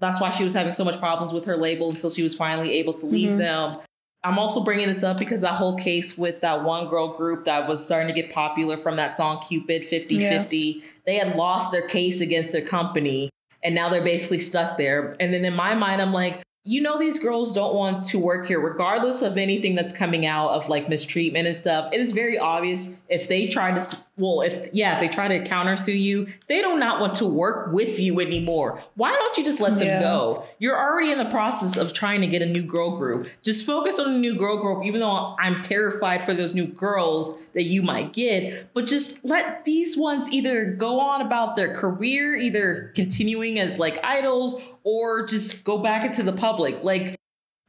That's 0.00 0.20
why 0.20 0.30
she 0.30 0.44
was 0.44 0.52
having 0.52 0.72
so 0.72 0.84
much 0.84 0.98
problems 0.98 1.32
with 1.32 1.46
her 1.46 1.56
label 1.56 1.90
until 1.90 2.10
she 2.10 2.22
was 2.22 2.34
finally 2.36 2.72
able 2.74 2.92
to 2.94 3.06
leave 3.06 3.30
Mhm. 3.30 3.38
them. 3.38 3.76
I'm 4.22 4.38
also 4.38 4.64
bringing 4.64 4.88
this 4.88 5.02
up 5.02 5.18
because 5.18 5.42
that 5.42 5.54
whole 5.54 5.76
case 5.76 6.16
with 6.16 6.40
that 6.40 6.64
one 6.64 6.88
girl 6.88 7.08
group 7.16 7.44
that 7.44 7.68
was 7.68 7.84
starting 7.84 8.08
to 8.08 8.14
get 8.20 8.32
popular 8.32 8.76
from 8.76 8.96
that 8.96 9.14
song 9.14 9.40
Cupid 9.46 9.84
50 9.84 10.18
50, 10.18 10.82
they 11.06 11.16
had 11.16 11.36
lost 11.36 11.72
their 11.72 11.86
case 11.86 12.20
against 12.20 12.50
their 12.52 12.62
company 12.62 13.28
and 13.62 13.74
now 13.74 13.88
they're 13.88 14.02
basically 14.02 14.38
stuck 14.38 14.76
there. 14.76 15.16
And 15.20 15.32
then 15.32 15.44
in 15.44 15.54
my 15.54 15.74
mind, 15.74 16.00
I'm 16.02 16.12
like, 16.12 16.40
you 16.66 16.80
know, 16.80 16.98
these 16.98 17.18
girls 17.18 17.54
don't 17.54 17.74
want 17.74 18.04
to 18.04 18.18
work 18.18 18.46
here, 18.46 18.58
regardless 18.58 19.20
of 19.20 19.36
anything 19.36 19.74
that's 19.74 19.92
coming 19.92 20.24
out 20.24 20.48
of 20.50 20.66
like 20.70 20.88
mistreatment 20.88 21.46
and 21.46 21.54
stuff. 21.54 21.92
It 21.92 22.00
is 22.00 22.12
very 22.12 22.38
obvious 22.38 22.96
if 23.10 23.28
they 23.28 23.48
try 23.48 23.72
to, 23.78 23.98
well, 24.16 24.40
if, 24.40 24.72
yeah, 24.72 24.94
if 24.94 25.00
they 25.00 25.08
try 25.08 25.28
to 25.28 25.44
countersue 25.44 25.98
you, 25.98 26.26
they 26.48 26.62
do 26.62 26.78
not 26.78 27.00
want 27.00 27.12
to 27.16 27.26
work 27.26 27.70
with 27.70 28.00
you 28.00 28.18
anymore. 28.18 28.80
Why 28.94 29.12
don't 29.12 29.36
you 29.36 29.44
just 29.44 29.60
let 29.60 29.78
them 29.78 29.88
Yeah. 29.88 30.00
go? 30.00 30.44
You're 30.58 30.78
already 30.78 31.12
in 31.12 31.18
the 31.18 31.26
process 31.26 31.76
of 31.76 31.92
trying 31.92 32.22
to 32.22 32.26
get 32.26 32.40
a 32.40 32.46
new 32.46 32.62
girl 32.62 32.96
group. 32.96 33.28
Just 33.42 33.66
focus 33.66 33.98
on 33.98 34.14
a 34.14 34.18
new 34.18 34.34
girl 34.34 34.56
group, 34.56 34.86
even 34.86 35.00
though 35.00 35.36
I'm 35.38 35.60
terrified 35.60 36.22
for 36.22 36.32
those 36.32 36.54
new 36.54 36.66
girls 36.66 37.38
that 37.54 37.64
you 37.64 37.82
might 37.82 38.12
get. 38.12 38.72
But 38.74 38.86
just 38.86 39.24
let 39.24 39.64
these 39.64 39.96
ones 39.96 40.30
either 40.30 40.72
go 40.72 41.00
on 41.00 41.20
about 41.20 41.56
their 41.56 41.74
career, 41.74 42.34
either 42.34 42.92
continuing 42.94 43.58
as 43.58 43.78
like 43.78 44.04
idols 44.04 44.60
or 44.82 45.26
just 45.26 45.64
go 45.64 45.78
back 45.78 46.04
into 46.04 46.22
the 46.22 46.32
public. 46.32 46.84
Like, 46.84 47.16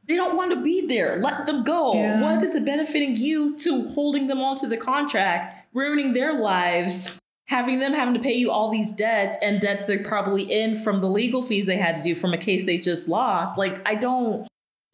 they 0.06 0.14
don't 0.14 0.36
want 0.36 0.52
to 0.52 0.62
be 0.62 0.86
there. 0.86 1.16
Let 1.16 1.46
them 1.46 1.64
go. 1.64 1.94
Yeah. 1.94 2.20
What 2.20 2.42
is 2.42 2.54
it 2.54 2.64
benefiting 2.64 3.16
you 3.16 3.56
to 3.58 3.88
holding 3.88 4.28
them 4.28 4.40
onto 4.40 4.68
the 4.68 4.76
contract, 4.76 5.66
ruining 5.72 6.12
their 6.12 6.34
lives, 6.34 7.18
having 7.48 7.78
them 7.78 7.92
having 7.92 8.14
to 8.14 8.20
pay 8.20 8.34
you 8.34 8.50
all 8.50 8.70
these 8.70 8.92
debts 8.92 9.38
and 9.42 9.60
debts 9.60 9.86
they're 9.86 10.04
probably 10.04 10.42
in 10.42 10.76
from 10.76 11.00
the 11.00 11.08
legal 11.08 11.42
fees 11.42 11.66
they 11.66 11.76
had 11.76 11.96
to 11.96 12.02
do 12.02 12.14
from 12.14 12.32
a 12.32 12.38
case 12.38 12.64
they 12.64 12.78
just 12.78 13.08
lost? 13.08 13.58
Like, 13.58 13.80
I 13.88 13.96
don't, 13.96 14.46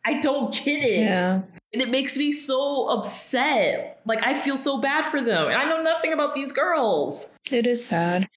I 0.04 0.14
don't 0.20 0.52
get 0.52 0.84
it. 0.84 1.00
Yeah. 1.00 1.42
And 1.72 1.80
it 1.80 1.88
makes 1.88 2.16
me 2.16 2.32
so 2.32 2.88
upset. 2.88 4.00
Like, 4.04 4.22
I 4.26 4.34
feel 4.34 4.56
so 4.56 4.80
bad 4.80 5.04
for 5.04 5.20
them. 5.20 5.48
And 5.48 5.56
I 5.56 5.64
know 5.64 5.82
nothing 5.82 6.12
about 6.12 6.34
these 6.34 6.52
girls. 6.52 7.32
It 7.50 7.66
is 7.66 7.84
sad. 7.84 8.28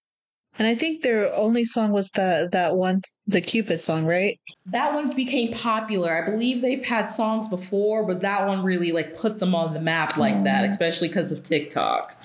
And 0.57 0.67
I 0.67 0.75
think 0.75 1.01
their 1.01 1.33
only 1.35 1.65
song 1.65 1.91
was 1.91 2.11
that 2.11 2.53
that 2.53 2.77
one, 2.77 3.01
the 3.27 3.41
Cupid 3.41 3.81
song, 3.81 4.05
right? 4.05 4.39
That 4.67 4.93
one 4.93 5.13
became 5.13 5.51
popular. 5.51 6.13
I 6.13 6.23
believe 6.23 6.61
they've 6.61 6.85
had 6.85 7.07
songs 7.07 7.49
before, 7.49 8.05
but 8.05 8.21
that 8.21 8.47
one 8.47 8.63
really 8.63 8.93
like 8.93 9.17
put 9.17 9.39
them 9.39 9.53
on 9.53 9.73
the 9.73 9.81
map 9.81 10.15
like 10.15 10.43
that, 10.43 10.63
Mm. 10.63 10.69
especially 10.69 11.09
because 11.09 11.33
of 11.33 11.43
TikTok. 11.43 12.15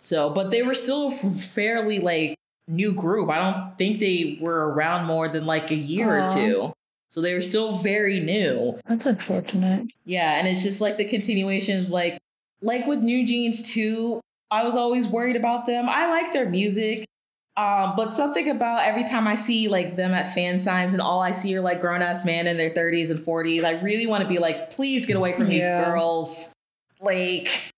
So, 0.00 0.28
but 0.30 0.50
they 0.50 0.62
were 0.62 0.74
still 0.74 1.08
fairly 1.10 2.00
like 2.00 2.34
new 2.66 2.92
group. 2.92 3.30
I 3.30 3.38
don't 3.38 3.78
think 3.78 4.00
they 4.00 4.38
were 4.40 4.72
around 4.72 5.06
more 5.06 5.28
than 5.28 5.46
like 5.46 5.70
a 5.70 5.76
year 5.76 6.24
or 6.24 6.28
two. 6.30 6.72
So 7.10 7.20
they 7.22 7.34
were 7.34 7.40
still 7.42 7.78
very 7.78 8.20
new. 8.20 8.78
That's 8.86 9.06
unfortunate. 9.06 9.88
Yeah, 10.04 10.38
and 10.38 10.46
it's 10.46 10.62
just 10.62 10.80
like 10.80 10.96
the 10.98 11.04
continuation 11.06 11.78
of 11.80 11.90
like 11.90 12.18
like 12.60 12.86
with 12.86 13.00
NewJeans 13.02 13.66
too. 13.66 14.20
I 14.50 14.64
was 14.64 14.76
always 14.76 15.06
worried 15.08 15.36
about 15.36 15.66
them. 15.66 15.88
I 15.88 16.08
like 16.10 16.32
their 16.32 16.48
music. 16.48 17.04
Um, 17.56 17.94
but 17.96 18.10
something 18.10 18.48
about 18.48 18.86
every 18.86 19.02
time 19.02 19.26
I 19.26 19.34
see 19.34 19.66
like 19.68 19.96
them 19.96 20.12
at 20.12 20.32
fan 20.32 20.58
signs 20.60 20.92
and 20.92 21.02
all 21.02 21.20
I 21.20 21.32
see 21.32 21.56
are 21.56 21.60
like 21.60 21.80
grown 21.80 22.02
ass 22.02 22.24
men 22.24 22.46
in 22.46 22.56
their 22.56 22.70
30s 22.70 23.10
and 23.10 23.18
40s, 23.18 23.64
I 23.64 23.80
really 23.82 24.06
want 24.06 24.22
to 24.22 24.28
be 24.28 24.38
like, 24.38 24.70
please 24.70 25.06
get 25.06 25.16
away 25.16 25.32
from 25.32 25.50
Yeah. 25.50 25.80
these 25.80 25.86
girls. 25.86 26.52
Like, 27.00 27.72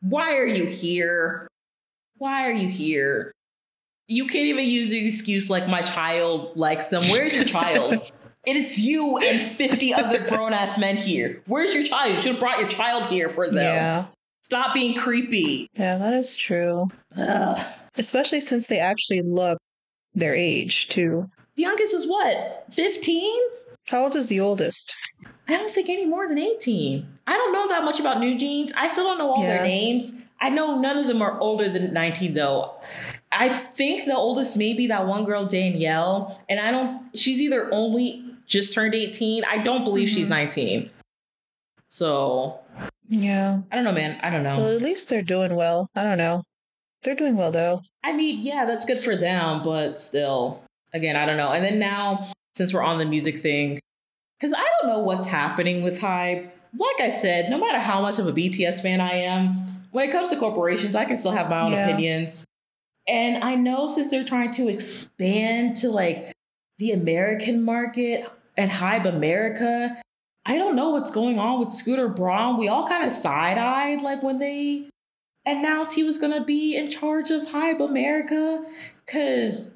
why 0.00 0.36
are 0.38 0.46
you 0.46 0.64
here? 0.64 1.46
Why 2.16 2.48
are 2.48 2.52
you 2.52 2.68
here? 2.68 3.30
You 4.08 4.26
can't 4.26 4.46
even 4.46 4.64
use 4.64 4.90
the 4.90 5.06
excuse 5.06 5.50
like 5.50 5.68
my 5.68 5.80
child 5.82 6.56
likes 6.56 6.86
them. 6.86 7.02
Where's 7.10 7.34
your 7.34 7.44
child? 7.44 8.10
It's 8.46 8.78
you 8.78 9.18
and 9.18 9.42
50 9.42 9.92
other 9.92 10.24
grown 10.28 10.52
ass 10.52 10.78
men 10.78 10.96
here. 10.96 11.42
Where's 11.46 11.74
your 11.74 11.82
child? 11.82 12.14
You 12.14 12.22
should 12.22 12.32
have 12.32 12.40
brought 12.40 12.60
your 12.60 12.68
child 12.68 13.08
here 13.08 13.28
for 13.28 13.46
them. 13.46 13.56
Yeah. 13.56 14.04
Stop 14.42 14.72
being 14.74 14.96
creepy. 14.96 15.68
Yeah, 15.74 15.98
that 15.98 16.14
is 16.14 16.36
true. 16.36 16.88
Ugh. 17.16 17.58
Especially 17.96 18.40
since 18.40 18.68
they 18.68 18.78
actually 18.78 19.22
look 19.22 19.58
their 20.14 20.34
age 20.34 20.88
too. 20.88 21.28
The 21.56 21.62
youngest 21.62 21.94
is 21.94 22.06
what? 22.06 22.66
15? 22.72 23.40
How 23.88 24.04
old 24.04 24.14
is 24.14 24.28
the 24.28 24.40
oldest? 24.40 24.94
I 25.48 25.56
don't 25.56 25.72
think 25.72 25.88
any 25.88 26.04
more 26.04 26.28
than 26.28 26.38
18. 26.38 27.06
I 27.26 27.36
don't 27.36 27.52
know 27.52 27.68
that 27.68 27.84
much 27.84 27.98
about 27.98 28.18
NewJeans. 28.18 28.72
I 28.76 28.88
still 28.88 29.04
don't 29.04 29.18
know 29.18 29.32
all 29.32 29.42
their 29.42 29.62
names. 29.64 30.24
I 30.40 30.50
know 30.50 30.78
none 30.78 30.98
of 30.98 31.06
them 31.06 31.22
are 31.22 31.38
older 31.40 31.68
than 31.68 31.92
19 31.92 32.34
though. 32.34 32.74
I 33.32 33.48
think 33.48 34.06
the 34.06 34.16
oldest 34.16 34.56
may 34.56 34.72
be 34.72 34.86
that 34.86 35.06
one 35.06 35.24
girl, 35.24 35.46
Danielle, 35.46 36.40
and 36.48 36.60
I 36.60 36.70
don't, 36.70 37.16
she's 37.16 37.40
either 37.40 37.68
only 37.72 38.24
just 38.46 38.72
turned 38.72 38.94
18. 38.94 39.44
I 39.44 39.58
don't 39.58 39.84
believe 39.84 40.08
she's 40.08 40.26
Mhm. 40.28 40.30
19. 40.30 40.90
So 41.88 42.60
Yeah. 43.08 43.60
I 43.70 43.76
don't 43.76 43.84
know, 43.84 43.92
man. 43.92 44.18
I 44.22 44.30
don't 44.30 44.42
know. 44.42 44.58
Well, 44.58 44.74
at 44.74 44.82
least 44.82 45.08
they're 45.08 45.22
doing 45.22 45.54
well. 45.54 45.88
I 45.94 46.02
don't 46.02 46.18
know. 46.18 46.42
They're 47.02 47.14
doing 47.14 47.36
well 47.36 47.52
though. 47.52 47.82
I 48.02 48.12
mean, 48.12 48.38
yeah, 48.40 48.64
that's 48.64 48.84
good 48.84 48.98
for 48.98 49.14
them, 49.14 49.62
but 49.62 49.98
still, 49.98 50.62
again, 50.92 51.14
I 51.16 51.24
don't 51.26 51.36
know. 51.36 51.52
And 51.52 51.62
then 51.64 51.78
now, 51.78 52.26
since 52.56 52.72
we're 52.74 52.82
on 52.82 52.98
the 52.98 53.04
music 53.04 53.38
thing, 53.38 53.78
because 54.38 54.52
I 54.54 54.66
don't 54.80 54.90
know 54.90 54.98
what's 55.00 55.28
happening 55.28 55.82
with 55.82 56.00
Hybe. 56.00 56.50
Like 56.78 57.00
I 57.00 57.08
said, 57.08 57.48
no 57.48 57.58
matter 57.58 57.78
how 57.78 58.00
much 58.02 58.18
of 58.18 58.26
a 58.26 58.32
BTS 58.32 58.80
fan 58.82 59.00
I 59.00 59.12
am, 59.12 59.86
when 59.92 60.08
it 60.08 60.12
comes 60.12 60.30
to 60.30 60.36
corporations, 60.36 60.94
I 60.96 61.04
can 61.04 61.16
still 61.16 61.30
have 61.32 61.48
my 61.48 61.60
own 61.60 61.72
Yeah. 61.72 61.88
opinions. 61.88 62.44
And 63.06 63.42
I 63.44 63.54
know 63.54 63.86
since 63.86 64.10
they're 64.10 64.24
trying 64.24 64.50
to 64.52 64.68
expand 64.68 65.76
to 65.76 65.90
like 65.90 66.32
the 66.78 66.90
American 66.92 67.62
market 67.62 68.26
and 68.56 68.70
Hybe 68.70 69.06
America, 69.06 70.00
I 70.44 70.58
don't 70.58 70.76
know 70.76 70.90
what's 70.90 71.10
going 71.10 71.38
on 71.38 71.60
with 71.60 71.72
Scooter 71.72 72.08
Braun. 72.08 72.56
We 72.56 72.68
all 72.68 72.86
kind 72.86 73.04
of 73.04 73.12
side 73.12 73.58
eyed 73.58 74.02
like 74.02 74.22
when 74.22 74.38
they 74.38 74.88
announced 75.44 75.94
he 75.94 76.04
was 76.04 76.18
gonna 76.18 76.44
be 76.44 76.76
in 76.76 76.90
charge 76.90 77.30
of 77.30 77.46
Hybe 77.46 77.80
America. 77.80 78.64
Cause 79.06 79.75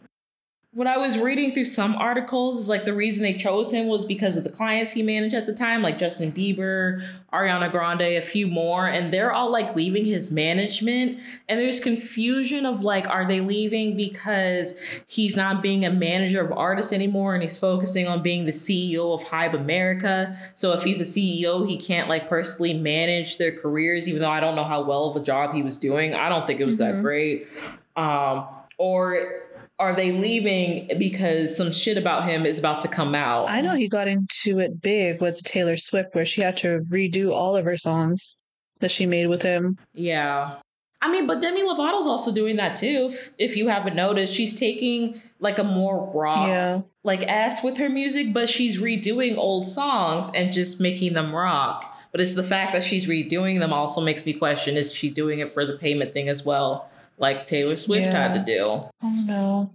when 0.72 0.86
I 0.86 0.98
was 0.98 1.18
reading 1.18 1.50
through 1.50 1.64
some 1.64 1.96
articles, 1.96 2.56
is 2.56 2.68
like 2.68 2.84
the 2.84 2.94
reason 2.94 3.24
they 3.24 3.34
chose 3.34 3.72
him 3.72 3.88
was 3.88 4.04
because 4.04 4.36
of 4.36 4.44
the 4.44 4.50
clients 4.50 4.92
he 4.92 5.02
managed 5.02 5.34
at 5.34 5.46
the 5.46 5.52
time, 5.52 5.82
like 5.82 5.98
Justin 5.98 6.30
Bieber, 6.30 7.04
Ariana 7.32 7.68
Grande, 7.68 8.02
a 8.02 8.20
few 8.20 8.46
more, 8.46 8.86
and 8.86 9.12
they're 9.12 9.32
all 9.32 9.50
like 9.50 9.74
leaving 9.74 10.04
his 10.04 10.30
management. 10.30 11.18
And 11.48 11.58
there's 11.58 11.80
confusion 11.80 12.64
of 12.66 12.82
like, 12.82 13.08
are 13.08 13.24
they 13.24 13.40
leaving 13.40 13.96
because 13.96 14.78
he's 15.08 15.34
not 15.34 15.60
being 15.60 15.84
a 15.84 15.90
manager 15.90 16.40
of 16.40 16.52
artists 16.52 16.92
anymore 16.92 17.34
and 17.34 17.42
he's 17.42 17.56
focusing 17.56 18.06
on 18.06 18.22
being 18.22 18.46
the 18.46 18.52
CEO 18.52 19.12
of 19.12 19.24
Hybe 19.24 19.54
America? 19.54 20.38
So 20.54 20.72
if 20.72 20.84
he's 20.84 21.00
a 21.00 21.04
CEO, 21.04 21.68
he 21.68 21.78
can't 21.78 22.08
like 22.08 22.28
personally 22.28 22.74
manage 22.74 23.38
their 23.38 23.58
careers, 23.58 24.06
even 24.06 24.22
though 24.22 24.30
I 24.30 24.38
don't 24.38 24.54
know 24.54 24.64
how 24.64 24.82
well 24.82 25.06
of 25.06 25.16
a 25.16 25.20
job 25.20 25.52
he 25.52 25.62
was 25.62 25.78
doing. 25.78 26.14
I 26.14 26.28
don't 26.28 26.46
think 26.46 26.60
it 26.60 26.66
was 26.66 26.78
mm-hmm. 26.78 26.96
that 26.96 27.02
great. 27.02 27.48
Um, 27.96 28.46
or 28.78 29.49
are 29.80 29.94
they 29.94 30.12
leaving 30.12 30.90
because 30.98 31.56
some 31.56 31.72
shit 31.72 31.96
about 31.96 32.24
him 32.24 32.44
is 32.44 32.58
about 32.58 32.82
to 32.82 32.88
come 32.88 33.14
out? 33.14 33.48
I 33.48 33.62
know 33.62 33.74
he 33.74 33.88
got 33.88 34.08
into 34.08 34.58
it 34.58 34.82
big 34.82 35.22
with 35.22 35.42
Taylor 35.42 35.78
Swift, 35.78 36.14
where 36.14 36.26
she 36.26 36.42
had 36.42 36.58
to 36.58 36.80
redo 36.90 37.32
all 37.32 37.56
of 37.56 37.64
her 37.64 37.78
songs 37.78 38.42
that 38.80 38.90
she 38.90 39.06
made 39.06 39.28
with 39.28 39.40
him. 39.40 39.78
Yeah. 39.94 40.58
I 41.00 41.10
mean, 41.10 41.26
but 41.26 41.40
Demi 41.40 41.62
Lovato's 41.62 42.06
also 42.06 42.30
doing 42.30 42.56
that 42.56 42.74
too. 42.74 43.10
If 43.38 43.56
you 43.56 43.68
haven't 43.68 43.96
noticed, 43.96 44.34
she's 44.34 44.54
taking 44.54 45.22
like 45.38 45.58
a 45.58 45.64
more 45.64 46.12
raw, 46.12 46.46
yeah. 46.46 46.82
like 47.02 47.22
ass 47.22 47.64
with 47.64 47.78
her 47.78 47.88
music, 47.88 48.34
but 48.34 48.50
she's 48.50 48.78
redoing 48.78 49.38
old 49.38 49.66
songs 49.66 50.30
and 50.34 50.52
just 50.52 50.78
making 50.78 51.14
them 51.14 51.34
rock. 51.34 51.96
But 52.12 52.20
it's 52.20 52.34
the 52.34 52.42
fact 52.42 52.74
that 52.74 52.82
she's 52.82 53.06
redoing 53.06 53.60
them 53.60 53.72
also 53.72 54.02
makes 54.02 54.26
me 54.26 54.34
question: 54.34 54.76
Is 54.76 54.92
she 54.92 55.10
doing 55.10 55.38
it 55.38 55.48
for 55.48 55.64
the 55.64 55.78
payment 55.78 56.12
thing 56.12 56.28
as 56.28 56.44
well? 56.44 56.90
Like 57.20 57.46
Taylor 57.46 57.76
Swift 57.76 58.06
yeah. 58.06 58.28
had 58.28 58.34
to 58.34 58.40
do. 58.40 58.64
Oh 59.02 59.24
no. 59.24 59.70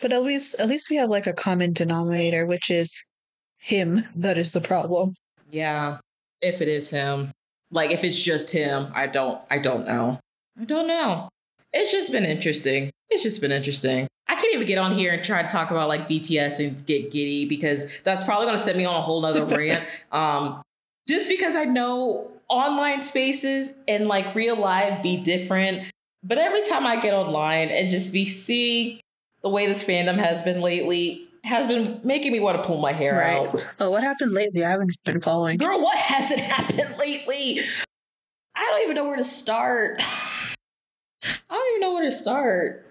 But 0.00 0.12
at 0.12 0.22
least 0.22 0.60
at 0.60 0.68
least 0.68 0.90
we 0.90 0.96
have 0.96 1.08
like 1.08 1.26
a 1.26 1.32
common 1.32 1.72
denominator, 1.72 2.44
which 2.44 2.70
is 2.70 3.08
him 3.58 4.02
that 4.16 4.36
is 4.36 4.52
the 4.52 4.60
problem. 4.60 5.14
Yeah. 5.50 5.98
If 6.42 6.60
it 6.60 6.68
is 6.68 6.90
him. 6.90 7.30
Like 7.70 7.90
if 7.90 8.04
it's 8.04 8.20
just 8.20 8.50
him, 8.50 8.88
I 8.94 9.06
don't 9.06 9.40
I 9.50 9.58
don't 9.58 9.86
know. 9.86 10.18
I 10.60 10.64
don't 10.64 10.86
know. 10.86 11.28
It's 11.72 11.90
just 11.90 12.12
been 12.12 12.24
interesting. 12.24 12.90
It's 13.08 13.22
just 13.22 13.40
been 13.40 13.52
interesting. 13.52 14.06
I 14.28 14.36
can't 14.36 14.54
even 14.54 14.66
get 14.66 14.78
on 14.78 14.92
here 14.92 15.12
and 15.12 15.22
try 15.22 15.42
to 15.42 15.48
talk 15.48 15.70
about 15.70 15.88
like 15.88 16.08
BTS 16.08 16.64
and 16.64 16.86
get 16.86 17.10
giddy 17.10 17.46
because 17.46 18.00
that's 18.02 18.24
probably 18.24 18.46
gonna 18.46 18.58
set 18.58 18.76
me 18.76 18.84
on 18.84 18.96
a 18.96 19.00
whole 19.00 19.20
nother 19.20 19.44
rant. 19.56 19.86
Um 20.12 20.62
just 21.08 21.28
because 21.28 21.54
I 21.54 21.64
know 21.64 22.30
online 22.48 23.02
spaces 23.02 23.74
and 23.86 24.06
like 24.06 24.34
real 24.34 24.56
life 24.56 25.02
be 25.02 25.16
different. 25.16 25.90
But 26.24 26.38
every 26.38 26.62
time 26.62 26.86
I 26.86 26.96
get 26.96 27.12
online 27.12 27.68
and 27.68 27.88
just 27.88 28.12
be 28.12 28.24
seeing 28.24 28.98
the 29.42 29.50
way 29.50 29.66
this 29.66 29.84
fandom 29.84 30.16
has 30.16 30.42
been 30.42 30.62
lately 30.62 31.28
has 31.44 31.66
been 31.66 32.00
making 32.02 32.32
me 32.32 32.40
want 32.40 32.56
to 32.56 32.62
pull 32.62 32.80
my 32.80 32.92
hair 32.92 33.18
right. 33.18 33.46
out. 33.46 33.62
Oh, 33.78 33.90
what 33.90 34.02
happened 34.02 34.32
lately? 34.32 34.64
I 34.64 34.70
haven't 34.70 34.98
been 35.04 35.20
following. 35.20 35.58
Girl, 35.58 35.78
what 35.78 35.98
hasn't 35.98 36.40
happened 36.40 36.96
lately? 36.98 37.60
I 38.56 38.64
don't 38.70 38.82
even 38.82 38.96
know 38.96 39.04
where 39.04 39.16
to 39.16 39.24
start. 39.24 40.00
I 41.22 41.34
don't 41.50 41.76
even 41.76 41.80
know 41.82 41.92
where 41.92 42.04
to 42.04 42.12
start. 42.12 42.86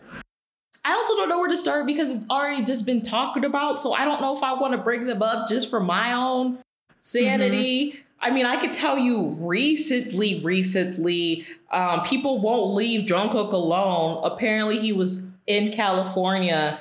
I 0.85 0.93
also 0.93 1.15
don't 1.15 1.29
know 1.29 1.39
where 1.39 1.49
to 1.49 1.57
start 1.57 1.87
because 1.87 2.15
it's 2.15 2.29
already 2.29 2.63
just 2.63 2.85
been 2.85 3.01
talked 3.01 3.43
about. 3.43 3.79
So 3.79 3.93
I 3.93 4.05
don't 4.05 4.21
know 4.21 4.35
if 4.35 4.43
I 4.43 4.53
want 4.53 4.73
to 4.73 4.77
bring 4.77 5.07
them 5.07 5.23
up 5.23 5.47
just 5.47 5.69
for 5.69 5.79
my 5.79 6.13
own 6.13 6.59
sanity. 6.99 7.91
Mm-hmm. 7.91 7.99
I 8.21 8.29
mean, 8.29 8.45
I 8.45 8.57
could 8.57 8.73
tell 8.73 8.97
you 8.97 9.35
recently, 9.39 10.41
recently, 10.41 11.45
um, 11.73 12.01
people 12.01 12.39
won't 12.39 12.73
leave 12.73 13.07
Jungkook 13.07 13.51
alone. 13.51 14.21
Apparently, 14.23 14.79
he 14.79 14.93
was 14.93 15.27
in 15.47 15.71
California. 15.71 16.79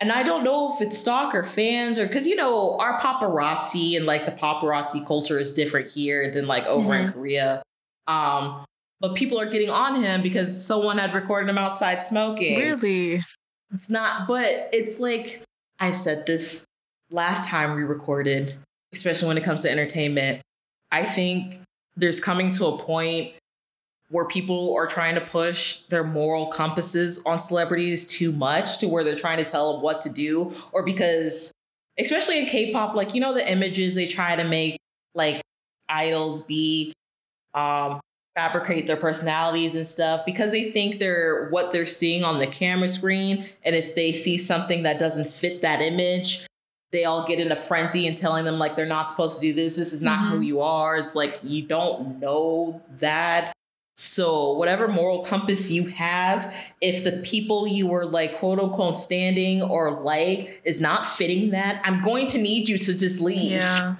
And 0.00 0.12
I 0.12 0.22
don't 0.22 0.44
know 0.44 0.74
if 0.74 0.82
it's 0.82 0.98
stalker 0.98 1.44
fans 1.44 1.98
or 1.98 2.06
because, 2.06 2.26
you 2.26 2.36
know, 2.36 2.76
our 2.78 2.98
paparazzi 2.98 3.96
and 3.96 4.06
like 4.06 4.26
the 4.26 4.32
paparazzi 4.32 5.06
culture 5.06 5.38
is 5.38 5.52
different 5.52 5.88
here 5.88 6.30
than 6.30 6.46
like 6.46 6.66
over 6.66 6.90
mm-hmm. 6.90 7.06
in 7.06 7.12
Korea. 7.12 7.62
Um, 8.06 8.64
but 9.00 9.14
people 9.14 9.40
are 9.40 9.46
getting 9.46 9.70
on 9.70 10.02
him 10.02 10.20
because 10.20 10.64
someone 10.64 10.98
had 10.98 11.14
recorded 11.14 11.48
him 11.48 11.58
outside 11.58 12.02
smoking. 12.02 12.58
Really? 12.58 13.22
It's 13.72 13.88
not, 13.88 14.28
but 14.28 14.46
it's 14.72 15.00
like 15.00 15.42
I 15.80 15.90
said 15.90 16.26
this 16.26 16.66
last 17.10 17.48
time 17.48 17.74
we 17.74 17.82
recorded, 17.82 18.54
especially 18.92 19.28
when 19.28 19.38
it 19.38 19.44
comes 19.44 19.62
to 19.62 19.70
entertainment. 19.70 20.42
I 20.92 21.04
think 21.04 21.60
there's 21.96 22.20
coming 22.20 22.50
to 22.52 22.66
a 22.66 22.78
point 22.78 23.32
where 24.10 24.26
people 24.26 24.74
are 24.74 24.86
trying 24.86 25.14
to 25.14 25.20
push 25.20 25.80
their 25.88 26.04
moral 26.04 26.46
compasses 26.46 27.20
on 27.24 27.38
celebrities 27.38 28.06
too 28.06 28.32
much 28.32 28.78
to 28.78 28.88
where 28.88 29.02
they're 29.02 29.16
trying 29.16 29.42
to 29.42 29.50
tell 29.50 29.72
them 29.72 29.82
what 29.82 30.00
to 30.02 30.10
do 30.10 30.52
or 30.72 30.84
because 30.84 31.52
especially 31.98 32.38
in 32.38 32.46
K-pop 32.46 32.94
like 32.94 33.14
you 33.14 33.20
know 33.20 33.34
the 33.34 33.50
images 33.50 33.94
they 33.94 34.06
try 34.06 34.36
to 34.36 34.44
make 34.44 34.78
like 35.14 35.40
idols 35.88 36.42
be 36.42 36.92
um 37.54 38.00
fabricate 38.36 38.88
their 38.88 38.96
personalities 38.96 39.76
and 39.76 39.86
stuff 39.86 40.26
because 40.26 40.50
they 40.50 40.70
think 40.70 40.98
they're 40.98 41.48
what 41.50 41.70
they're 41.70 41.86
seeing 41.86 42.24
on 42.24 42.40
the 42.40 42.46
camera 42.46 42.88
screen 42.88 43.46
and 43.64 43.76
if 43.76 43.94
they 43.94 44.12
see 44.12 44.36
something 44.36 44.82
that 44.82 44.98
doesn't 44.98 45.28
fit 45.28 45.62
that 45.62 45.80
image 45.80 46.44
they 46.94 47.04
all 47.04 47.26
get 47.26 47.40
in 47.40 47.50
a 47.50 47.56
frenzy 47.56 48.06
and 48.06 48.16
telling 48.16 48.44
them 48.44 48.58
like 48.58 48.76
they're 48.76 48.86
not 48.86 49.10
supposed 49.10 49.40
to 49.40 49.48
do 49.48 49.52
this. 49.52 49.74
This 49.74 49.92
is 49.92 50.00
not 50.00 50.20
mm-hmm. 50.20 50.36
who 50.36 50.40
you 50.42 50.60
are. 50.60 50.96
It's 50.96 51.16
like 51.16 51.40
you 51.42 51.66
don't 51.66 52.20
know 52.20 52.80
that. 53.00 53.52
So 53.96 54.52
whatever 54.54 54.88
moral 54.88 55.24
compass 55.24 55.70
you 55.70 55.86
have, 55.86 56.52
if 56.80 57.04
the 57.04 57.22
people 57.22 57.66
you 57.66 57.86
were 57.86 58.04
like 58.04 58.36
quote 58.36 58.58
unquote 58.58 58.98
standing 58.98 59.62
or 59.62 60.00
like 60.00 60.60
is 60.64 60.80
not 60.80 61.06
fitting 61.06 61.50
that, 61.50 61.80
I'm 61.84 62.02
going 62.02 62.26
to 62.28 62.38
need 62.38 62.68
you 62.68 62.76
to 62.78 62.96
just 62.96 63.20
leave. 63.20 63.52
Yeah. 63.52 63.96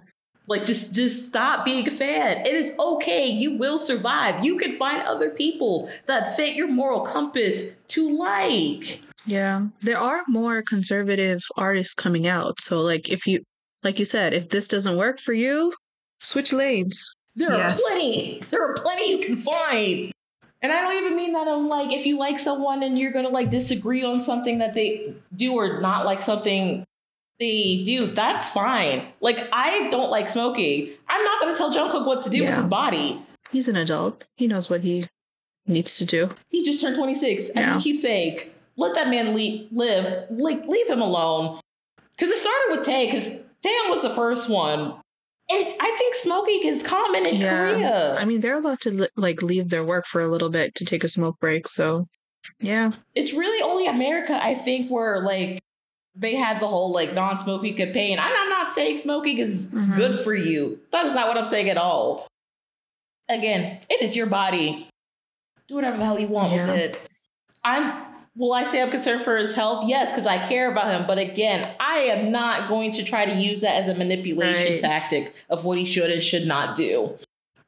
Like 0.46 0.66
just 0.66 0.94
just 0.94 1.28
stop 1.28 1.64
being 1.64 1.86
a 1.86 1.90
fan. 1.90 2.38
It 2.44 2.54
is 2.54 2.74
okay. 2.78 3.28
You 3.28 3.56
will 3.56 3.78
survive. 3.78 4.44
You 4.44 4.58
can 4.58 4.72
find 4.72 5.00
other 5.02 5.30
people 5.30 5.88
that 6.06 6.36
fit 6.36 6.56
your 6.56 6.68
moral 6.68 7.00
compass 7.00 7.76
to 7.88 8.18
like. 8.18 9.00
Yeah. 9.26 9.68
There 9.80 9.96
are 9.96 10.22
more 10.26 10.60
conservative 10.62 11.40
artists 11.56 11.94
coming 11.94 12.26
out. 12.26 12.60
So 12.60 12.80
like 12.80 13.08
if 13.08 13.26
you 13.26 13.44
like 13.84 13.98
you 14.00 14.04
said, 14.04 14.34
if 14.34 14.48
this 14.48 14.66
doesn't 14.66 14.96
work 14.96 15.20
for 15.20 15.32
you, 15.32 15.72
switch 16.20 16.52
lanes. 16.52 17.14
There 17.36 17.52
yes. 17.52 17.74
are 17.74 17.82
plenty. 17.82 18.40
There 18.50 18.62
are 18.62 18.74
plenty 18.74 19.10
you 19.10 19.18
can 19.18 19.36
find. 19.36 20.12
And 20.62 20.72
I 20.72 20.80
don't 20.80 21.04
even 21.04 21.16
mean 21.16 21.32
that 21.32 21.46
I'm 21.46 21.68
like 21.68 21.92
if 21.92 22.06
you 22.06 22.18
like 22.18 22.38
someone 22.38 22.82
and 22.82 22.98
you're 22.98 23.12
gonna 23.12 23.28
like 23.28 23.50
disagree 23.50 24.04
on 24.04 24.20
something 24.20 24.58
that 24.58 24.74
they 24.74 25.14
do 25.34 25.54
or 25.54 25.80
not 25.80 26.06
like 26.06 26.22
something 26.22 26.84
they 27.38 27.82
do, 27.84 28.06
that's 28.06 28.48
fine. 28.48 29.06
Like 29.20 29.48
I 29.52 29.90
don't 29.90 30.10
like 30.10 30.28
smoking. 30.28 30.90
I'm 31.08 31.24
not 31.24 31.40
gonna 31.40 31.56
tell 31.56 31.72
Jungkook 31.72 32.06
what 32.06 32.22
to 32.22 32.30
do 32.30 32.38
yeah. 32.38 32.48
with 32.48 32.56
his 32.56 32.66
body. 32.66 33.20
He's 33.50 33.68
an 33.68 33.76
adult. 33.76 34.24
He 34.36 34.46
knows 34.46 34.70
what 34.70 34.80
he 34.80 35.06
needs 35.66 35.98
to 35.98 36.04
do. 36.06 36.34
He 36.48 36.64
just 36.64 36.80
turned 36.80 36.96
26, 36.96 37.50
as 37.50 37.54
yeah. 37.56 37.76
we 37.76 37.82
keep 37.82 37.96
saying 37.96 38.38
let 38.76 38.94
that 38.94 39.08
man 39.08 39.34
leave, 39.34 39.68
live. 39.70 40.26
Like, 40.30 40.66
leave 40.66 40.88
him 40.88 41.00
alone. 41.00 41.58
Because 42.10 42.30
it 42.30 42.38
started 42.38 42.76
with 42.76 42.84
Tay, 42.84 43.06
because 43.06 43.28
Taeyong 43.64 43.90
was 43.90 44.02
the 44.02 44.10
first 44.10 44.48
one. 44.48 44.94
And 45.50 45.74
I 45.78 45.94
think 45.98 46.14
smoking 46.14 46.60
is 46.64 46.82
common 46.82 47.26
in 47.26 47.36
yeah. 47.36 47.72
Korea. 47.72 48.16
I 48.16 48.24
mean, 48.24 48.40
they're 48.40 48.58
allowed 48.58 48.80
to 48.82 49.08
like 49.16 49.42
leave 49.42 49.68
their 49.68 49.84
work 49.84 50.06
for 50.06 50.22
a 50.22 50.26
little 50.26 50.48
bit 50.48 50.74
to 50.76 50.84
take 50.84 51.04
a 51.04 51.08
smoke 51.08 51.38
break. 51.38 51.68
So, 51.68 52.06
yeah. 52.60 52.92
It's 53.14 53.34
really 53.34 53.62
only 53.62 53.86
America, 53.86 54.42
I 54.42 54.54
think, 54.54 54.90
where 54.90 55.20
like 55.20 55.60
they 56.14 56.34
had 56.34 56.60
the 56.60 56.68
whole 56.68 56.92
like 56.92 57.12
non-smoking 57.12 57.76
campaign. 57.76 58.18
I'm, 58.18 58.32
I'm 58.34 58.48
not 58.48 58.72
saying 58.72 58.98
smoking 58.98 59.38
is 59.38 59.66
mm-hmm. 59.66 59.94
good 59.94 60.14
for 60.14 60.32
you. 60.34 60.80
That 60.92 61.04
is 61.04 61.14
not 61.14 61.28
what 61.28 61.36
I'm 61.36 61.44
saying 61.44 61.68
at 61.68 61.76
all. 61.76 62.26
Again, 63.28 63.80
it 63.90 64.02
is 64.02 64.16
your 64.16 64.26
body. 64.26 64.88
Do 65.68 65.74
whatever 65.74 65.96
the 65.96 66.04
hell 66.04 66.18
you 66.18 66.28
want 66.28 66.52
yeah. 66.52 66.66
with 66.70 66.78
it. 66.78 67.10
I'm 67.64 68.03
Will 68.36 68.52
I 68.52 68.64
say 68.64 68.82
I'm 68.82 68.90
concerned 68.90 69.20
for 69.20 69.36
his 69.36 69.54
health? 69.54 69.84
Yes, 69.86 70.10
because 70.10 70.26
I 70.26 70.44
care 70.46 70.70
about 70.70 70.92
him. 70.92 71.06
But 71.06 71.18
again, 71.18 71.72
I 71.78 71.98
am 71.98 72.32
not 72.32 72.68
going 72.68 72.92
to 72.92 73.04
try 73.04 73.24
to 73.26 73.34
use 73.34 73.60
that 73.60 73.76
as 73.76 73.88
a 73.88 73.94
manipulation 73.94 74.72
right. 74.72 74.80
tactic 74.80 75.34
of 75.48 75.64
what 75.64 75.78
he 75.78 75.84
should 75.84 76.10
and 76.10 76.22
should 76.22 76.46
not 76.46 76.74
do. 76.74 77.16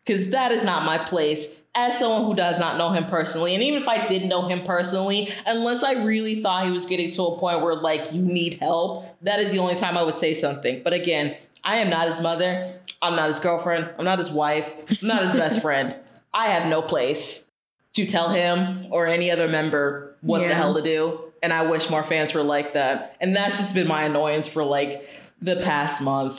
Because 0.05 0.31
that 0.31 0.51
is 0.51 0.64
not 0.64 0.85
my 0.85 0.99
place 0.99 1.61
as 1.77 1.97
someone 1.97 2.25
who 2.25 2.35
does 2.35 2.59
not 2.59 2.79
know 2.79 2.91
him 2.91 3.05
personally. 3.05 3.55
And 3.55 3.62
even 3.62 3.81
if 3.81 3.89
I 3.89 4.07
did 4.07 4.25
know 4.25 4.49
him 4.49 4.62
personally, 4.62 5.29
unless 5.45 5.85
I 5.85 5.93
really 5.93 6.37
thought 6.37 6.64
he 6.64 6.73
was 6.73 6.87
getting 6.87 7.11
to 7.12 7.23
a 7.25 7.39
point 7.39 7.61
where, 7.61 7.75
like, 7.75 8.12
you 8.12 8.23
need 8.23 8.55
help, 8.55 9.05
that 9.23 9.39
is 9.39 9.53
the 9.53 9.59
only 9.59 9.75
time 9.75 9.97
I 9.97 10.03
would 10.03 10.14
say 10.14 10.35
something. 10.35 10.83
But 10.83 10.95
again, 10.95 11.37
I 11.62 11.77
am 11.77 11.91
not 11.91 12.09
his 12.09 12.21
mother. 12.21 12.75
I'm 13.03 13.14
not 13.14 13.29
his 13.29 13.41
girlfriend. 13.41 13.91
I'm 13.99 14.05
not 14.05 14.19
his 14.19 14.31
wife. 14.31 15.01
I'm 15.03 15.09
not 15.09 15.23
his 15.23 15.33
best 15.33 15.61
friend. 15.62 15.95
I 16.33 16.49
have 16.49 16.69
no 16.69 16.83
place 16.83 17.53
to 17.93 18.07
tell 18.07 18.31
him 18.31 18.87
or 18.91 19.07
any 19.07 19.31
other 19.31 19.49
member 19.49 20.16
what 20.27 20.41
yeah. 20.41 20.49
the 20.49 20.55
hell 20.55 20.74
to 20.74 20.83
do. 20.83 21.20
And 21.43 21.53
I 21.53 21.68
wish 21.70 21.89
more 21.91 22.03
fans 22.03 22.35
were 22.35 22.43
like 22.43 22.72
that. 22.72 23.16
And 23.20 23.35
that's 23.35 23.59
just 23.59 23.74
been 23.74 23.87
my 23.87 24.05
annoyance 24.05 24.49
for 24.49 24.64
like 24.64 25.09
the 25.41 25.57
past 25.57 26.03
month. 26.03 26.39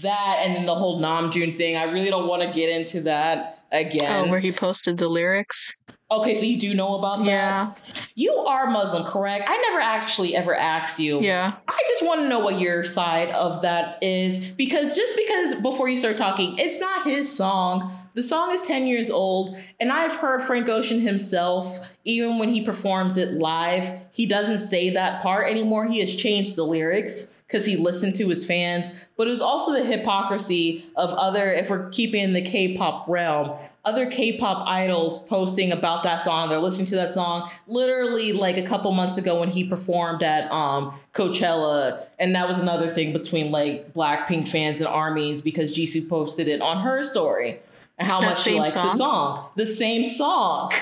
That 0.00 0.40
and 0.42 0.56
then 0.56 0.66
the 0.66 0.74
whole 0.74 1.00
Namjoon 1.00 1.54
thing, 1.54 1.76
I 1.76 1.84
really 1.84 2.08
don't 2.08 2.26
want 2.26 2.42
to 2.42 2.50
get 2.50 2.70
into 2.70 3.02
that 3.02 3.64
again. 3.70 4.26
Oh, 4.26 4.30
where 4.30 4.40
he 4.40 4.50
posted 4.52 4.98
the 4.98 5.08
lyrics. 5.08 5.78
Okay, 6.10 6.34
so 6.34 6.44
you 6.44 6.58
do 6.58 6.74
know 6.74 6.96
about 6.96 7.20
that? 7.20 7.26
Yeah. 7.26 7.74
You 8.14 8.32
are 8.32 8.70
Muslim, 8.70 9.04
correct? 9.04 9.44
I 9.48 9.56
never 9.56 9.80
actually 9.80 10.36
ever 10.36 10.54
asked 10.54 10.98
you. 10.98 11.20
Yeah. 11.20 11.54
I 11.66 11.78
just 11.88 12.04
want 12.04 12.20
to 12.20 12.28
know 12.28 12.38
what 12.38 12.60
your 12.60 12.84
side 12.84 13.30
of 13.30 13.62
that 13.62 14.02
is 14.02 14.50
because 14.50 14.94
just 14.94 15.16
because 15.16 15.54
before 15.62 15.88
you 15.88 15.96
start 15.96 16.18
talking, 16.18 16.58
it's 16.58 16.78
not 16.78 17.04
his 17.04 17.34
song. 17.34 17.90
The 18.14 18.22
song 18.22 18.52
is 18.52 18.60
10 18.62 18.86
years 18.86 19.08
old, 19.08 19.56
and 19.80 19.90
I've 19.90 20.16
heard 20.16 20.42
Frank 20.42 20.68
Ocean 20.68 21.00
himself, 21.00 21.88
even 22.04 22.38
when 22.38 22.50
he 22.50 22.60
performs 22.60 23.16
it 23.16 23.32
live, 23.32 23.90
he 24.10 24.26
doesn't 24.26 24.58
say 24.58 24.90
that 24.90 25.22
part 25.22 25.48
anymore. 25.48 25.86
He 25.86 26.00
has 26.00 26.14
changed 26.14 26.54
the 26.54 26.64
lyrics 26.64 27.32
because 27.46 27.64
he 27.64 27.74
listened 27.76 28.14
to 28.16 28.28
his 28.28 28.44
fans. 28.44 28.90
But 29.16 29.28
it 29.28 29.30
was 29.30 29.40
also 29.40 29.72
the 29.72 29.84
hypocrisy 29.84 30.84
of 30.94 31.10
other, 31.14 31.52
if 31.52 31.70
we're 31.70 31.88
keeping 31.88 32.22
in 32.22 32.32
the 32.34 32.42
K 32.42 32.76
pop 32.76 33.08
realm, 33.08 33.58
other 33.84 34.06
K-pop 34.06 34.68
idols 34.68 35.18
posting 35.24 35.72
about 35.72 36.04
that 36.04 36.20
song. 36.20 36.48
They're 36.48 36.58
listening 36.58 36.86
to 36.88 36.96
that 36.96 37.10
song 37.10 37.50
literally 37.66 38.32
like 38.32 38.56
a 38.56 38.62
couple 38.62 38.92
months 38.92 39.18
ago 39.18 39.40
when 39.40 39.48
he 39.48 39.64
performed 39.64 40.22
at 40.22 40.52
um, 40.52 40.94
Coachella, 41.14 42.06
and 42.18 42.34
that 42.36 42.46
was 42.46 42.60
another 42.60 42.88
thing 42.88 43.12
between 43.12 43.50
like 43.50 43.92
Blackpink 43.92 44.46
fans 44.46 44.80
and 44.80 44.86
armies 44.86 45.42
because 45.42 45.76
Jisoo 45.76 46.08
posted 46.08 46.46
it 46.46 46.60
on 46.60 46.82
her 46.82 47.02
story 47.02 47.58
how 47.98 48.20
That 48.20 48.30
much 48.30 48.42
she 48.42 48.58
likes 48.58 48.72
the 48.74 48.82
song? 48.90 48.96
song. 48.96 49.48
The 49.56 49.66
same 49.66 50.04
song. 50.04 50.72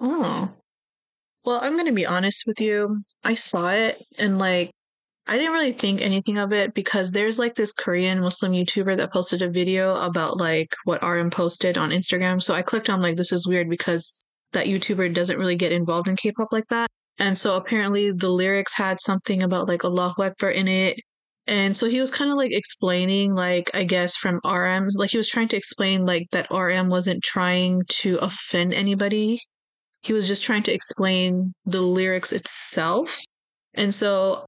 Oh. 0.00 0.50
Well, 1.44 1.60
I'm 1.62 1.74
going 1.74 1.86
to 1.86 1.92
be 1.92 2.06
honest 2.06 2.44
with 2.46 2.60
you. 2.60 3.02
I 3.24 3.34
saw 3.34 3.70
it 3.70 4.02
and 4.18 4.38
like 4.38 4.70
I 5.28 5.36
didn't 5.36 5.52
really 5.52 5.72
think 5.72 6.00
anything 6.00 6.38
of 6.38 6.52
it 6.52 6.72
because 6.74 7.10
there's 7.10 7.38
like 7.38 7.54
this 7.56 7.72
Korean 7.72 8.20
Muslim 8.20 8.52
YouTuber 8.52 8.96
that 8.96 9.12
posted 9.12 9.42
a 9.42 9.50
video 9.50 9.96
about 10.00 10.36
like 10.38 10.74
what 10.84 11.02
RM 11.02 11.30
posted 11.30 11.76
on 11.76 11.90
Instagram. 11.90 12.40
So 12.42 12.54
I 12.54 12.62
clicked 12.62 12.88
on 12.88 13.00
like 13.02 13.16
this 13.16 13.32
is 13.32 13.46
weird 13.46 13.68
because 13.68 14.22
that 14.52 14.66
YouTuber 14.66 15.12
doesn't 15.14 15.38
really 15.38 15.56
get 15.56 15.72
involved 15.72 16.06
in 16.08 16.14
K-pop 16.16 16.52
like 16.52 16.68
that. 16.68 16.88
And 17.18 17.36
so 17.36 17.56
apparently 17.56 18.12
the 18.12 18.28
lyrics 18.28 18.74
had 18.74 19.00
something 19.00 19.42
about 19.42 19.66
like 19.66 19.84
Allahu 19.84 20.22
Akbar 20.22 20.50
in 20.50 20.68
it. 20.68 21.00
And 21.48 21.76
so 21.76 21.88
he 21.88 22.00
was 22.00 22.10
kind 22.10 22.30
of 22.30 22.36
like 22.36 22.52
explaining, 22.52 23.34
like, 23.34 23.70
I 23.74 23.84
guess 23.84 24.16
from 24.16 24.40
RM, 24.44 24.88
like 24.96 25.10
he 25.10 25.18
was 25.18 25.28
trying 25.28 25.48
to 25.48 25.56
explain, 25.56 26.04
like, 26.04 26.26
that 26.32 26.50
RM 26.50 26.88
wasn't 26.88 27.22
trying 27.22 27.82
to 27.88 28.18
offend 28.18 28.74
anybody 28.74 29.40
he 30.06 30.12
was 30.12 30.28
just 30.28 30.44
trying 30.44 30.62
to 30.62 30.72
explain 30.72 31.52
the 31.64 31.80
lyrics 31.80 32.32
itself. 32.32 33.18
And 33.74 33.92
so 33.92 34.44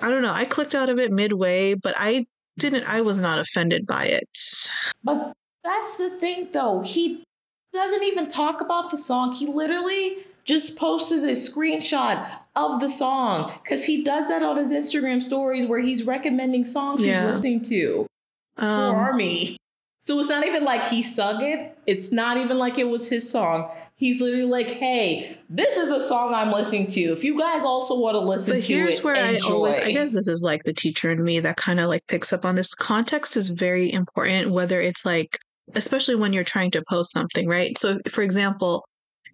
I 0.00 0.10
don't 0.10 0.22
know, 0.22 0.32
I 0.32 0.44
clicked 0.44 0.74
out 0.74 0.88
of 0.88 0.98
it 0.98 1.12
midway, 1.12 1.74
but 1.74 1.94
I 1.96 2.26
didn't 2.58 2.84
I 2.84 3.00
was 3.02 3.20
not 3.20 3.38
offended 3.38 3.86
by 3.86 4.06
it. 4.06 4.28
But 5.04 5.32
that's 5.62 5.98
the 5.98 6.10
thing 6.10 6.48
though. 6.52 6.82
He 6.82 7.22
doesn't 7.72 8.02
even 8.02 8.28
talk 8.28 8.60
about 8.60 8.90
the 8.90 8.96
song. 8.96 9.32
He 9.32 9.46
literally 9.46 10.18
just 10.46 10.78
posted 10.78 11.24
a 11.24 11.32
screenshot 11.32 12.26
of 12.54 12.80
the 12.80 12.88
song 12.88 13.52
because 13.62 13.84
he 13.84 14.02
does 14.02 14.28
that 14.28 14.42
on 14.42 14.56
his 14.56 14.72
Instagram 14.72 15.20
stories 15.20 15.66
where 15.66 15.80
he's 15.80 16.04
recommending 16.04 16.64
songs 16.64 17.04
Yeah. 17.04 17.22
he's 17.22 17.30
listening 17.32 17.62
to. 17.64 18.06
for 18.56 18.64
Um, 18.64 18.94
Army. 18.94 19.56
So 20.00 20.18
it's 20.20 20.28
not 20.28 20.46
even 20.46 20.64
like 20.64 20.86
he 20.86 21.02
sung 21.02 21.42
it. 21.42 21.76
It's 21.86 22.12
not 22.12 22.36
even 22.36 22.58
like 22.58 22.78
it 22.78 22.88
was 22.88 23.08
his 23.08 23.28
song. 23.28 23.68
He's 23.96 24.20
literally 24.20 24.46
like, 24.46 24.70
"Hey, 24.70 25.36
this 25.50 25.76
is 25.76 25.90
a 25.90 26.00
song 26.00 26.32
I'm 26.32 26.52
listening 26.52 26.86
to. 26.88 27.00
If 27.12 27.24
you 27.24 27.36
guys 27.38 27.62
also 27.64 27.98
want 27.98 28.14
to 28.14 28.20
listen 28.20 28.54
but 28.54 28.62
to 28.62 28.72
here's 28.72 28.98
it, 28.98 29.04
where 29.04 29.16
I 29.16 29.30
enjoy." 29.32 29.52
always 29.52 29.78
I 29.78 29.90
guess 29.90 30.12
this 30.12 30.28
is 30.28 30.42
like 30.42 30.62
the 30.64 30.72
teacher 30.72 31.10
in 31.10 31.24
me 31.24 31.40
that 31.40 31.56
kind 31.56 31.80
of 31.80 31.88
like 31.88 32.06
picks 32.06 32.32
up 32.32 32.44
on 32.44 32.54
this. 32.54 32.72
Context 32.74 33.36
is 33.36 33.48
very 33.48 33.92
important, 33.92 34.52
whether 34.52 34.80
it's 34.80 35.04
like 35.04 35.38
especially 35.74 36.14
when 36.14 36.32
you're 36.32 36.44
trying 36.44 36.70
to 36.70 36.84
post 36.88 37.10
something, 37.12 37.48
right? 37.48 37.76
So 37.76 37.98
for 38.08 38.22
example, 38.22 38.84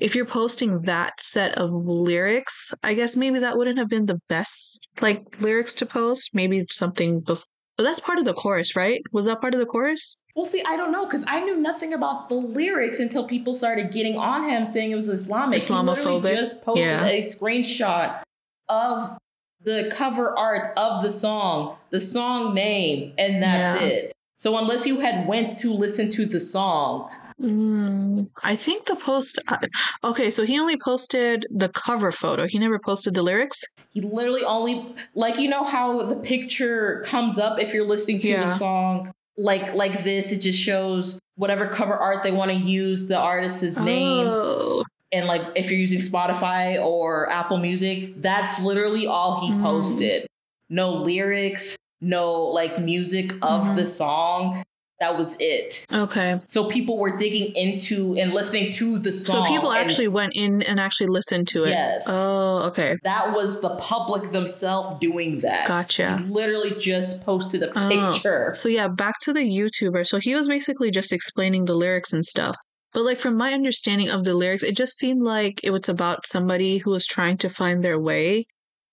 if 0.02 0.16
you're 0.16 0.24
posting 0.26 0.82
that 0.82 1.20
set 1.20 1.56
of 1.58 1.70
lyrics, 1.70 2.74
I 2.82 2.94
guess 2.94 3.16
maybe 3.16 3.38
that 3.38 3.56
wouldn't 3.56 3.78
have 3.78 3.88
been 3.88 4.06
the 4.06 4.18
best 4.28 4.88
like 5.00 5.40
lyrics 5.40 5.74
to 5.76 5.86
post. 5.86 6.34
Maybe 6.34 6.66
something 6.70 7.20
before. 7.20 7.44
But 7.78 7.84
that's 7.84 8.00
part 8.00 8.18
of 8.18 8.24
the 8.26 8.34
chorus, 8.34 8.76
right? 8.76 9.00
Was 9.12 9.24
that 9.26 9.40
part 9.40 9.54
of 9.54 9.60
the 9.60 9.64
chorus? 9.66 10.22
Well, 10.36 10.44
see, 10.44 10.62
I 10.66 10.76
don't 10.76 10.92
know 10.92 11.06
because 11.06 11.24
I 11.26 11.40
knew 11.40 11.56
nothing 11.56 11.94
about 11.94 12.28
the 12.28 12.34
lyrics 12.34 13.00
until 13.00 13.26
people 13.26 13.54
started 13.54 13.90
getting 13.92 14.18
on 14.18 14.44
him 14.44 14.66
saying 14.66 14.90
it 14.90 14.94
was 14.94 15.08
Islamic. 15.08 15.62
He 15.62 15.72
Islamophobic? 15.72 16.36
just 16.36 16.62
posted 16.62 16.84
Yeah. 16.84 17.06
a 17.06 17.22
screenshot 17.22 18.22
of 18.68 19.16
the 19.64 19.90
cover 19.96 20.36
art 20.36 20.68
of 20.76 21.02
the 21.02 21.10
song, 21.12 21.76
the 21.90 22.00
song 22.00 22.52
name, 22.54 23.14
and 23.16 23.42
that's 23.42 23.80
Yeah. 23.80 23.86
it. 23.86 24.12
So 24.36 24.58
unless 24.58 24.86
you 24.86 24.98
had 25.00 25.26
went 25.28 25.56
to 25.58 25.72
listen 25.72 26.10
to 26.10 26.26
the 26.26 26.40
song, 26.40 27.08
Mm, 27.42 28.28
I 28.42 28.54
think 28.56 28.86
the 28.86 28.94
post. 28.96 29.38
uh, 29.48 29.56
Okay, 30.04 30.30
so 30.30 30.44
he 30.44 30.58
only 30.60 30.76
posted 30.76 31.46
the 31.50 31.68
cover 31.68 32.12
photo. 32.12 32.46
He 32.46 32.58
never 32.58 32.78
posted 32.78 33.14
the 33.14 33.22
lyrics. 33.22 33.64
he 33.92 34.00
literally 34.00 34.42
only 34.44 34.86
like 35.14 35.38
you 35.38 35.48
know 35.50 35.64
how 35.64 36.02
the 36.06 36.16
picture 36.16 37.02
comes 37.04 37.38
up 37.38 37.60
if 37.60 37.74
you're 37.74 37.86
listening 37.86 38.20
to 38.20 38.28
Yeah. 38.28 38.44
the 38.44 38.54
song 38.54 39.12
like 39.36 39.74
like 39.74 40.04
this. 40.04 40.32
It 40.32 40.38
just 40.38 40.58
shows 40.60 41.18
whatever 41.36 41.66
cover 41.66 41.94
art 41.96 42.22
they 42.22 42.32
want 42.32 42.50
to 42.50 42.56
use 42.56 43.08
the 43.08 43.18
artist's 43.18 43.78
name. 43.80 44.26
Oh, 44.28 44.84
and 45.10 45.26
like 45.26 45.42
if 45.56 45.70
you're 45.70 45.80
using 45.80 46.00
Spotify 46.00 46.82
or 46.82 47.28
Apple 47.30 47.58
Music, 47.58 48.22
that's 48.22 48.62
literally 48.62 49.06
all 49.06 49.40
he 49.40 49.50
Mm. 49.52 49.62
posted. 49.62 50.26
No 50.70 50.92
lyrics, 50.94 51.76
no 52.00 52.44
like 52.44 52.78
music 52.78 53.32
of 53.42 53.62
Mhm. 53.64 53.76
the 53.76 53.86
song. 53.86 54.62
That 55.02 55.16
was 55.18 55.36
it. 55.40 55.84
okay. 55.92 56.40
So 56.46 56.68
people 56.68 56.96
were 56.96 57.16
digging 57.16 57.52
into 57.56 58.14
and 58.16 58.32
listening 58.32 58.70
to 58.74 59.00
the 59.00 59.10
song. 59.10 59.44
So 59.46 59.52
people 59.52 59.72
actually 59.72 60.06
went 60.06 60.34
in 60.36 60.62
and 60.62 60.78
actually 60.78 61.08
listened 61.08 61.48
to 61.48 61.64
it. 61.64 61.70
Yes. 61.70 62.06
Oh, 62.08 62.68
okay. 62.68 62.96
that 63.02 63.32
was 63.34 63.60
the 63.60 63.74
public 63.80 64.30
themselves 64.30 64.96
doing 65.00 65.40
that. 65.40 65.66
Gotcha. 65.66 66.18
He 66.18 66.24
literally 66.30 66.76
just 66.78 67.24
posted 67.26 67.64
a 67.64 67.72
Oh. 67.74 68.12
picture. 68.12 68.54
So 68.54 68.68
yeah, 68.68 68.86
back 68.86 69.16
to 69.22 69.32
the 69.32 69.40
YouTuber. 69.40 70.06
So 70.06 70.20
he 70.20 70.36
was 70.36 70.46
basically 70.46 70.92
just 70.92 71.12
explaining 71.12 71.64
the 71.64 71.74
lyrics 71.74 72.12
and 72.12 72.24
stuff. 72.24 72.56
But 72.92 73.02
like 73.02 73.18
from 73.18 73.36
my 73.36 73.52
understanding 73.54 74.08
of 74.08 74.22
the 74.22 74.34
lyrics, 74.34 74.62
it 74.62 74.76
just 74.76 74.98
seemed 74.98 75.22
like 75.24 75.58
it 75.64 75.72
was 75.72 75.88
about 75.88 76.26
somebody 76.26 76.78
who 76.78 76.92
was 76.92 77.06
trying 77.06 77.38
to 77.38 77.50
find 77.50 77.82
their 77.82 77.98
way. 77.98 78.46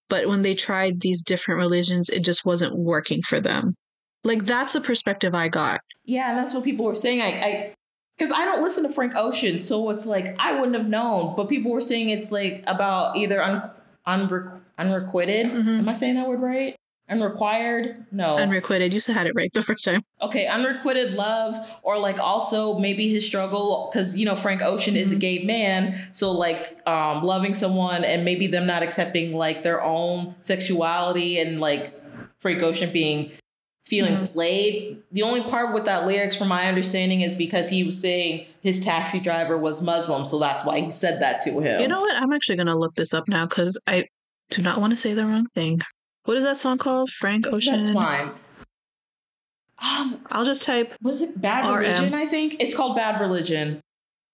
But 0.09 0.27
when 0.27 0.41
they 0.41 0.55
tried 0.55 1.01
these 1.01 1.21
different 1.21 1.59
religions, 1.59 2.09
it 2.09 2.23
just 2.23 2.45
wasn't 2.45 2.75
working 2.75 3.21
for 3.21 3.39
them. 3.39 3.75
Like 4.23 4.45
that's 4.45 4.73
the 4.73 4.81
perspective 4.81 5.33
I 5.33 5.47
got. 5.49 5.81
Yeah, 6.05 6.29
and 6.29 6.37
that's 6.37 6.53
what 6.53 6.63
people 6.63 6.85
were 6.85 6.95
saying. 6.95 7.21
I, 7.21 7.25
I, 7.27 7.73
because 8.17 8.33
I 8.33 8.43
don't 8.45 8.61
listen 8.61 8.83
to 8.83 8.89
Frank 8.89 9.15
Ocean, 9.15 9.59
so 9.59 9.89
it's 9.91 10.05
like 10.05 10.35
I 10.39 10.53
wouldn't 10.59 10.75
have 10.75 10.89
known. 10.89 11.35
But 11.35 11.47
people 11.49 11.71
were 11.71 11.81
saying 11.81 12.09
it's 12.09 12.31
like 12.31 12.63
about 12.67 13.15
either 13.15 13.41
un, 13.41 13.69
unre, 14.05 14.59
unrequited. 14.77 15.47
Mhm. 15.47 15.79
Am 15.79 15.87
I 15.89 15.93
saying 15.93 16.15
that 16.15 16.27
word 16.27 16.41
right? 16.41 16.75
Unrequired? 17.09 18.05
No. 18.11 18.35
Unrequited. 18.37 18.93
You 18.93 18.99
said 18.99 19.15
had 19.15 19.25
it 19.25 19.33
right 19.35 19.51
the 19.53 19.61
first 19.63 19.83
time. 19.83 20.03
okay, 20.21 20.45
unrequited 20.47 21.13
love, 21.13 21.79
or 21.81 21.97
like 21.97 22.19
also 22.19 22.77
maybe 22.77 23.07
his 23.07 23.25
struggle 23.25 23.89
because 23.91 24.17
you 24.17 24.25
know 24.25 24.35
Frank 24.35 24.61
Ocean 24.61 24.95
is 24.95 25.11
a 25.11 25.15
Mhm. 25.15 25.19
gay 25.19 25.39
man, 25.45 25.97
so 26.11 26.31
like 26.31 26.77
um 26.87 27.23
loving 27.23 27.53
someone 27.53 28.03
and 28.03 28.25
maybe 28.25 28.47
them 28.47 28.67
not 28.67 28.83
accepting 28.83 29.33
like 29.35 29.63
their 29.63 29.81
own 29.83 30.35
sexuality 30.41 31.39
and 31.39 31.59
like 31.59 31.93
Frank 32.39 32.61
Ocean 32.61 32.91
being 32.91 33.31
feeling 33.89 34.15
Mhm. 34.17 34.31
played. 34.33 35.01
The 35.11 35.23
only 35.23 35.41
part 35.41 35.73
with 35.73 35.85
that 35.85 36.05
lyrics, 36.05 36.35
from 36.35 36.47
my 36.47 36.67
understanding, 36.67 37.21
is 37.21 37.35
because 37.35 37.69
he 37.69 37.83
was 37.83 37.99
saying 37.99 38.45
his 38.61 38.79
taxi 38.79 39.19
driver 39.19 39.57
was 39.57 39.81
Muslim, 39.81 40.25
so 40.25 40.37
that's 40.39 40.63
why 40.63 40.79
he 40.79 40.91
said 40.91 41.21
that 41.21 41.41
to 41.41 41.59
him. 41.59 41.81
You 41.81 41.87
know 41.87 42.01
what? 42.01 42.15
I'm 42.15 42.31
actually 42.31 42.57
gonna 42.57 42.77
look 42.77 42.95
this 42.95 43.13
up 43.13 43.27
now 43.27 43.45
because 43.45 43.79
I 43.87 44.05
do 44.51 44.61
not 44.61 44.79
want 44.79 44.91
to 44.91 44.97
say 44.97 45.13
the 45.13 45.25
wrong 45.25 45.47
thing. 45.55 45.81
What 46.25 46.37
is 46.37 46.43
that 46.43 46.57
song 46.57 46.77
called? 46.77 47.09
Frank 47.09 47.47
Ocean. 47.47 47.73
that's 47.81 47.91
fine. 47.93 48.31
Um, 49.81 50.19
I'll 50.29 50.45
just 50.45 50.63
type. 50.63 50.93
was 51.01 51.21
it 51.21 51.39
Bad 51.41 51.65
RM. 51.65 51.77
Religion? 51.79 52.13
I 52.13 52.25
think 52.25 52.57
it's 52.59 52.75
called 52.75 52.95
Bad 52.95 53.19
Religion. 53.21 53.79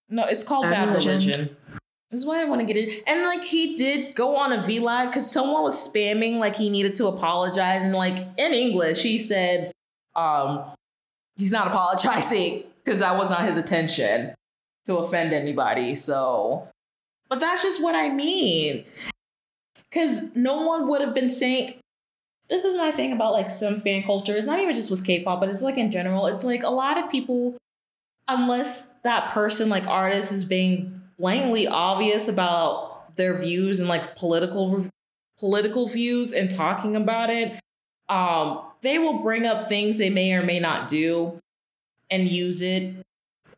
No, 0.10 0.24
it's 0.24 0.44
called 0.44 0.64
Bad, 0.64 0.88
Bad 0.88 0.96
Religion. 0.98 1.32
Religion. 1.40 1.58
This 2.16 2.22
is 2.22 2.28
why 2.28 2.42
I 2.42 2.46
want 2.46 2.66
to 2.66 2.74
get 2.74 2.78
it. 2.78 3.04
And 3.06 3.24
like 3.24 3.44
he 3.44 3.76
did 3.76 4.16
go 4.16 4.38
on 4.38 4.54
a 4.54 4.62
V 4.62 4.80
Live 4.80 5.10
because 5.10 5.30
someone 5.30 5.64
was 5.64 5.76
spamming 5.76 6.38
like 6.38 6.56
he 6.56 6.70
needed 6.70 6.96
to 6.96 7.08
apologize. 7.08 7.84
And 7.84 7.92
like 7.92 8.26
in 8.38 8.54
English, 8.54 9.04
he 9.04 9.20
said, 9.20 9.74
um, 10.16 10.64
he's 11.36 11.52
not 11.52 11.68
apologizing 11.68 12.64
because 12.86 13.02
that 13.02 13.18
was 13.18 13.30
not 13.30 13.44
his 13.44 13.58
intention 13.58 14.34
to 14.86 14.96
offend 14.96 15.34
anybody. 15.34 15.94
So, 15.94 16.70
but 17.28 17.42
that's 17.42 17.62
just 17.62 17.84
what 17.84 17.96
I 17.96 18.08
mean. 18.08 18.86
Because 19.90 20.34
no 20.38 20.62
one 20.62 20.88
would 20.88 21.02
have 21.02 21.14
been 21.14 21.28
saying, 21.28 21.74
this 22.48 22.64
is 22.64 22.78
my 22.78 22.92
thing 22.92 23.12
about 23.12 23.34
like 23.34 23.50
some 23.50 23.76
fan 23.76 24.04
culture. 24.04 24.38
It's 24.38 24.48
not 24.48 24.62
even 24.62 24.74
just 24.74 24.90
with 24.90 25.04
K-pop, 25.04 25.42
but 25.42 25.50
it's 25.50 25.62
like 25.62 25.78
in 25.78 25.92
general. 25.92 26.28
It's 26.28 26.46
like 26.46 26.64
a 26.64 26.70
lot 26.70 26.98
of 26.98 27.12
people, 27.12 27.58
unless 28.30 28.94
that 29.04 29.32
person, 29.32 29.68
like 29.68 29.86
artist, 29.86 30.32
is 30.32 30.46
being 30.46 31.02
blatantly 31.18 31.68
obvious 31.68 32.28
about 32.28 33.16
their 33.16 33.36
views 33.36 33.80
and 33.80 33.88
like 33.88 34.16
political 34.16 34.86
political 35.38 35.88
views 35.88 36.34
and 36.34 36.50
talking 36.50 36.96
about 36.96 37.30
it, 37.30 37.60
um, 38.10 38.62
they 38.82 38.98
will 39.00 39.20
bring 39.20 39.46
up 39.46 39.68
things 39.68 39.98
they 39.98 40.10
may 40.10 40.34
or 40.34 40.44
may 40.44 40.60
not 40.60 40.88
do 40.88 41.40
and 42.10 42.30
use 42.30 42.62
it 42.62 42.94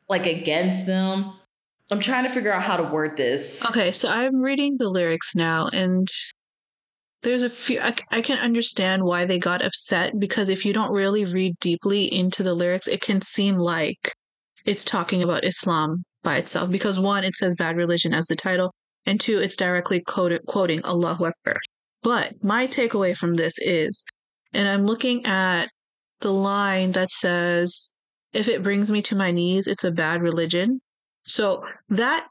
like 0.09 0.25
against 0.25 0.85
them. 0.85 1.33
I'm 1.89 1.99
trying 1.99 2.23
to 2.23 2.29
figure 2.29 2.51
out 2.51 2.63
how 2.63 2.77
to 2.77 2.83
word 2.83 3.17
this. 3.17 3.65
Okay, 3.65 3.91
so 3.91 4.09
I'm 4.09 4.37
reading 4.37 4.75
the 4.77 4.89
lyrics 4.89 5.35
now, 5.35 5.69
and 5.71 6.07
there's 7.23 7.43
a 7.43 7.49
few. 7.49 7.79
I, 7.79 7.93
I 8.11 8.21
can 8.21 8.37
understand 8.39 9.03
why 9.03 9.25
they 9.25 9.39
got 9.39 9.63
upset 9.63 10.19
because 10.19 10.49
if 10.49 10.65
you 10.65 10.73
don't 10.73 10.91
really 10.91 11.23
read 11.23 11.57
deeply 11.59 12.05
into 12.05 12.43
the 12.43 12.53
lyrics, 12.53 12.87
it 12.87 13.01
can 13.01 13.21
seem 13.21 13.57
like 13.57 14.13
it's 14.65 14.83
talking 14.83 15.23
about 15.23 15.45
Islam 15.45 16.03
by 16.27 16.35
itself. 16.35 16.69
Because 16.69 16.99
one, 16.99 17.23
it 17.23 17.35
says 17.35 17.55
bad 17.55 17.77
religion 17.77 18.13
as 18.13 18.25
the 18.25 18.35
title, 18.35 18.73
and 19.05 19.17
two, 19.17 19.39
it's 19.39 19.55
directly 19.55 20.01
quoted, 20.01 20.41
quoting 20.45 20.81
Allahu 20.83 21.23
Akbar. 21.25 21.57
But 22.03 22.43
my 22.43 22.67
takeaway 22.67 23.15
from 23.15 23.35
this 23.35 23.53
is, 23.59 24.03
and 24.53 24.67
I'm 24.67 24.85
looking 24.85 25.25
at 25.25 25.67
the 26.19 26.33
line 26.33 26.91
that 26.91 27.09
says, 27.09 27.91
if 28.33 28.49
it 28.49 28.61
brings 28.61 28.91
me 28.91 29.01
to 29.03 29.15
my 29.15 29.31
knees, 29.31 29.67
it's 29.67 29.85
a 29.85 29.91
bad 29.91 30.21
religion. 30.21 30.81
So 31.25 31.63
that 31.87 32.27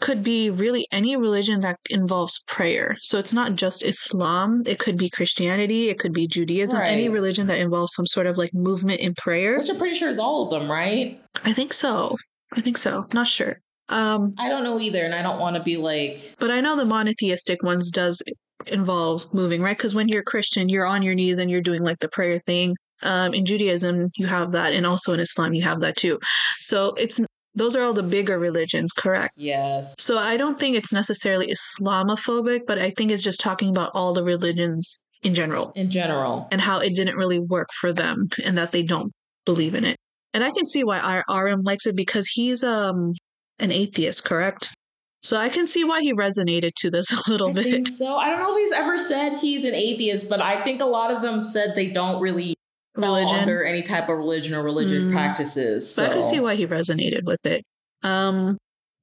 could 0.00 0.22
be 0.24 0.48
really 0.48 0.86
any 0.90 1.14
religion 1.14 1.60
that 1.60 1.76
involves 1.90 2.42
prayer. 2.46 2.96
So 3.00 3.18
it's 3.18 3.34
not 3.34 3.56
just 3.56 3.84
Islam. 3.84 4.62
It 4.64 4.78
could 4.78 4.96
be 4.96 5.10
Christianity. 5.10 5.90
It 5.90 5.98
could 5.98 6.14
be 6.14 6.26
Judaism. 6.26 6.78
Right. 6.78 6.92
Any 6.92 7.10
religion 7.10 7.46
that 7.48 7.60
involves 7.60 7.92
some 7.94 8.06
sort 8.06 8.26
of 8.26 8.38
like 8.38 8.54
movement 8.54 9.00
in 9.00 9.14
prayer. 9.14 9.58
Which 9.58 9.68
I'm 9.68 9.76
pretty 9.76 9.96
sure 9.96 10.08
is 10.08 10.18
all 10.18 10.44
of 10.44 10.50
them, 10.50 10.70
right? 10.70 11.20
I 11.44 11.52
think 11.52 11.74
so. 11.74 12.16
I 12.56 12.60
think 12.60 12.78
so. 12.78 13.06
Not 13.12 13.26
sure. 13.26 13.60
Um, 13.88 14.34
I 14.38 14.48
don't 14.48 14.64
know 14.64 14.80
either, 14.80 15.02
and 15.02 15.14
I 15.14 15.22
don't 15.22 15.38
want 15.38 15.56
to 15.56 15.62
be 15.62 15.76
like, 15.76 16.34
but 16.38 16.50
I 16.50 16.60
know 16.60 16.76
the 16.76 16.84
monotheistic 16.86 17.62
ones 17.62 17.90
does 17.90 18.22
involve 18.66 19.32
moving, 19.34 19.60
right? 19.60 19.76
Because 19.76 19.94
when 19.94 20.08
you're 20.08 20.22
Christian, 20.22 20.68
you're 20.68 20.86
on 20.86 21.02
your 21.02 21.14
knees 21.14 21.38
and 21.38 21.50
you're 21.50 21.60
doing 21.60 21.82
like 21.82 21.98
the 21.98 22.08
prayer 22.08 22.40
thing. 22.46 22.76
Um, 23.02 23.34
in 23.34 23.44
Judaism, 23.44 24.10
you 24.16 24.26
have 24.26 24.52
that, 24.52 24.72
and 24.72 24.86
also 24.86 25.12
in 25.12 25.20
Islam, 25.20 25.52
you 25.52 25.62
have 25.62 25.80
that 25.80 25.96
too. 25.96 26.18
So 26.60 26.94
it's 26.94 27.20
those 27.54 27.76
are 27.76 27.82
all 27.82 27.92
the 27.92 28.02
bigger 28.02 28.38
religions, 28.38 28.92
correct? 28.92 29.34
yes, 29.36 29.94
So 29.98 30.18
I 30.18 30.36
don't 30.36 30.58
think 30.58 30.76
it's 30.76 30.92
necessarily 30.92 31.52
Islamophobic, 31.52 32.60
but 32.66 32.78
I 32.78 32.90
think 32.90 33.10
it's 33.12 33.22
just 33.22 33.40
talking 33.40 33.68
about 33.68 33.92
all 33.94 34.12
the 34.12 34.24
religions 34.24 35.04
in 35.22 35.34
general 35.34 35.72
in 35.76 35.88
general. 35.90 36.48
and 36.50 36.60
how 36.60 36.80
it 36.80 36.94
didn't 36.94 37.16
really 37.16 37.38
work 37.38 37.68
for 37.80 37.92
them 37.92 38.28
and 38.44 38.58
that 38.58 38.72
they 38.72 38.82
don't 38.82 39.12
believe 39.44 39.74
in 39.74 39.84
it. 39.84 39.96
And 40.34 40.44
I 40.44 40.50
can 40.50 40.66
see 40.66 40.84
why 40.84 40.98
R- 41.28 41.44
RM 41.46 41.62
likes 41.62 41.86
it 41.86 41.96
because 41.96 42.26
he's 42.28 42.62
um 42.62 43.12
an 43.60 43.70
atheist, 43.72 44.24
correct? 44.24 44.74
So 45.22 45.36
I 45.38 45.48
can 45.48 45.66
see 45.66 45.84
why 45.84 46.00
he 46.02 46.12
resonated 46.12 46.72
to 46.78 46.90
this 46.90 47.10
a 47.26 47.30
little 47.30 47.48
I 47.50 47.52
bit. 47.54 47.64
think 47.64 47.88
so. 47.88 48.16
I 48.16 48.28
don't 48.28 48.40
know 48.40 48.50
if 48.50 48.56
he's 48.58 48.72
ever 48.72 48.98
said 48.98 49.38
he's 49.40 49.64
an 49.64 49.74
atheist, 49.74 50.28
but 50.28 50.42
I 50.42 50.60
think 50.62 50.82
a 50.82 50.86
lot 50.86 51.10
of 51.10 51.22
them 51.22 51.44
said 51.44 51.74
they 51.74 51.86
don't 51.90 52.20
really 52.20 52.54
Religion. 52.96 53.38
under 53.40 53.64
any 53.64 53.82
type 53.82 54.08
of 54.08 54.18
religion 54.18 54.54
or 54.54 54.62
religious 54.62 55.02
Mm. 55.04 55.12
practices. 55.12 55.92
So 55.94 56.02
But 56.02 56.10
I 56.10 56.14
can 56.14 56.22
see 56.22 56.40
why 56.40 56.54
he 56.56 56.66
resonated 56.66 57.24
with 57.24 57.44
it. 57.46 57.64
Um, 58.02 58.56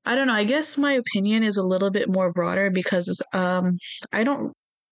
I 0.06 0.16
don't 0.16 0.28
know. 0.28 0.34
I 0.34 0.44
guess 0.45 0.78
my 0.78 0.94
opinion 0.94 1.44
is 1.44 1.58
a 1.58 1.64
little 1.64 1.91
bit 1.91 2.08
more 2.10 2.32
broader 2.32 2.70
because 2.72 3.22
um, 3.34 3.78
I 4.14 4.24
don't. 4.24 4.52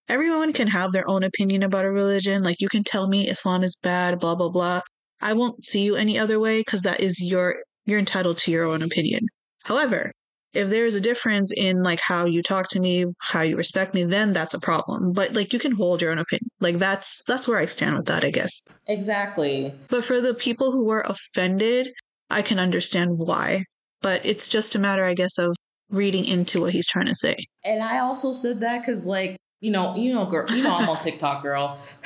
Everyone 0.10 0.52
can 0.54 0.68
have 0.68 0.92
their 0.92 1.08
own 1.08 1.24
opinion 1.24 1.64
about 1.64 1.86
a 1.86 1.92
religion. 1.92 2.44
Like 2.44 2.60
you 2.62 2.68
can 2.70 2.84
tell 2.84 3.08
me 3.08 3.30
Islam 3.30 3.64
is 3.64 3.78
bad, 3.82 4.20
blah 4.20 4.36
blah 4.36 4.50
blah. 4.50 4.82
I 5.22 5.34
won't 5.34 5.64
see 5.64 5.84
you 5.84 5.96
any 5.96 6.18
other 6.18 6.40
way 6.40 6.62
because 6.62 6.82
that 6.84 7.00
is 7.00 7.22
your 7.22 7.58
you're 7.86 8.00
entitled 8.00 8.38
to 8.38 8.52
your 8.52 8.66
own 8.66 8.82
opinion. 8.82 9.22
However, 9.64 10.12
if 10.54 10.70
there 10.70 10.86
is 10.86 10.96
a 10.96 11.02
difference 11.02 11.52
in 11.56 11.84
like 11.84 12.00
how 12.02 12.26
you 12.26 12.42
talk 12.42 12.70
to 12.70 12.80
me, 12.80 13.06
how 13.20 13.42
you 13.42 13.56
respect 13.56 13.94
me, 13.94 14.04
then 14.04 14.34
that's 14.34 14.54
a 14.54 14.60
problem. 14.60 15.14
But 15.14 15.36
like 15.36 15.54
you 15.54 15.60
can 15.60 15.74
hold 15.74 16.02
your 16.02 16.12
own 16.12 16.18
opinion. 16.18 16.50
Like 16.60 16.78
that's 16.78 17.24
that's 17.26 17.48
where 17.48 17.60
I 17.60 17.66
stand 17.66 17.96
with 17.96 18.06
that, 18.06 18.24
I 18.24 18.32
guess. 18.32 18.66
exactly. 18.88 19.74
But 19.90 20.06
for 20.06 20.22
the 20.22 20.34
people 20.34 20.72
who 20.72 20.86
were 20.86 21.02
offended, 21.02 21.90
I 22.30 22.42
can 22.42 22.60
understand 22.60 23.18
why. 23.18 23.64
But 24.02 24.26
it's 24.26 24.48
just 24.50 24.76
a 24.76 24.80
matter, 24.80 25.04
I 25.04 25.14
guess, 25.14 25.38
of 25.38 25.56
reading 25.90 26.26
into 26.26 26.62
what 26.62 26.74
he's 26.74 26.88
trying 26.88 27.08
to 27.08 27.16
say. 27.16 27.36
And 27.64 27.84
I 27.84 28.00
also 28.00 28.32
said 28.32 28.60
that 28.62 28.80
because, 28.80 29.06
like, 29.06 29.36
you 29.62 29.72
know, 29.72 29.96
you 29.96 30.14
know, 30.14 30.26
girl, 30.26 30.50
you 30.52 30.64
know, 30.64 30.76
I'm 30.76 30.88
on 30.90 31.00
TikTok, 31.02 31.42
girl. 31.42 31.78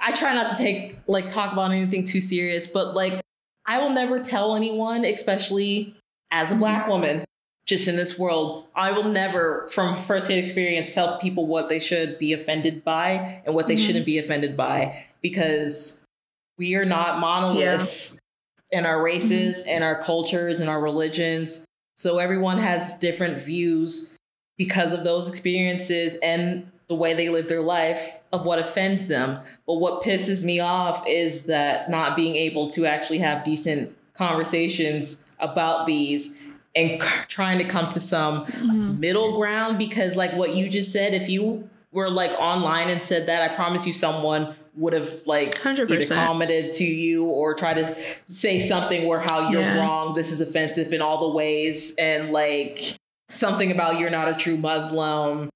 I 0.00 0.12
try 0.12 0.34
not 0.34 0.50
to 0.50 0.56
take 0.56 0.96
like 1.06 1.30
talk 1.30 1.52
about 1.52 1.70
anything 1.72 2.04
too 2.04 2.20
serious, 2.20 2.66
but 2.66 2.94
like, 2.94 3.20
I 3.66 3.78
will 3.78 3.90
never 3.90 4.20
tell 4.20 4.56
anyone, 4.56 5.04
especially 5.04 5.94
as 6.32 6.50
a 6.50 6.56
black 6.56 6.88
woman, 6.88 7.24
just 7.66 7.86
in 7.86 7.94
this 7.94 8.18
world. 8.18 8.66
I 8.74 8.90
will 8.90 9.04
never, 9.04 9.68
from 9.68 9.94
firsthand 9.94 10.40
experience, 10.40 10.92
tell 10.92 11.18
people 11.18 11.46
what 11.46 11.68
they 11.68 11.78
should 11.78 12.18
be 12.18 12.32
offended 12.32 12.82
by 12.82 13.42
and 13.46 13.54
what 13.54 13.68
they 13.68 13.76
Mhm. 13.76 13.86
shouldn't 13.86 14.06
be 14.06 14.18
offended 14.18 14.56
by 14.56 15.04
because 15.20 16.02
we 16.58 16.74
are 16.74 16.84
not 16.84 17.20
monoliths 17.20 18.18
in 18.72 18.84
our 18.84 19.00
races 19.00 19.62
and 19.66 19.84
our 19.84 20.02
cultures 20.02 20.58
and 20.58 20.68
our 20.68 20.80
religions. 20.80 21.64
So 21.94 22.18
everyone 22.18 22.58
has 22.58 22.94
different 22.94 23.40
views 23.40 24.16
because 24.58 24.92
of 24.92 25.04
those 25.04 25.28
experiences 25.28 26.16
and 26.16 26.71
the 26.92 26.98
way 26.98 27.14
they 27.14 27.30
live 27.30 27.48
their 27.48 27.62
life 27.62 28.20
of 28.34 28.44
what 28.44 28.58
offends 28.58 29.06
them. 29.06 29.40
But 29.66 29.76
what 29.76 30.02
pisses 30.02 30.44
me 30.44 30.60
off 30.60 31.02
is 31.08 31.46
that 31.46 31.88
not 31.88 32.16
being 32.16 32.36
able 32.36 32.68
to 32.72 32.84
actually 32.84 33.16
have 33.20 33.46
decent 33.46 33.96
conversations 34.12 35.24
about 35.40 35.86
these 35.86 36.36
and 36.76 37.02
c- 37.02 37.08
trying 37.28 37.56
to 37.56 37.64
come 37.64 37.88
to 37.88 37.98
some 37.98 38.44
mm-hmm. 38.44 39.00
middle 39.00 39.38
ground 39.38 39.78
because 39.78 40.16
like 40.16 40.34
what 40.34 40.54
you 40.54 40.68
just 40.68 40.92
said 40.92 41.14
if 41.14 41.30
you 41.30 41.68
were 41.92 42.10
like 42.10 42.30
online 42.32 42.88
and 42.88 43.02
said 43.02 43.26
that 43.26 43.50
i 43.50 43.54
promise 43.54 43.86
you 43.86 43.92
someone 43.92 44.54
would 44.74 44.92
have 44.92 45.08
like 45.26 45.54
100%. 45.56 45.90
either 45.90 46.14
commented 46.14 46.72
to 46.74 46.84
you 46.84 47.26
or 47.26 47.54
try 47.54 47.74
to 47.74 47.96
say 48.26 48.60
something 48.60 49.06
where 49.06 49.20
how 49.20 49.50
you're 49.50 49.60
Yeah. 49.60 49.80
wrong 49.80 50.14
this 50.14 50.30
is 50.30 50.40
offensive 50.40 50.92
in 50.92 51.02
all 51.02 51.28
the 51.28 51.34
ways 51.36 51.94
and 51.98 52.30
like 52.30 52.96
something 53.30 53.70
about 53.70 53.98
you're 53.98 54.10
not 54.10 54.28
a 54.28 54.34
true 54.34 54.56
muslim 54.56 55.50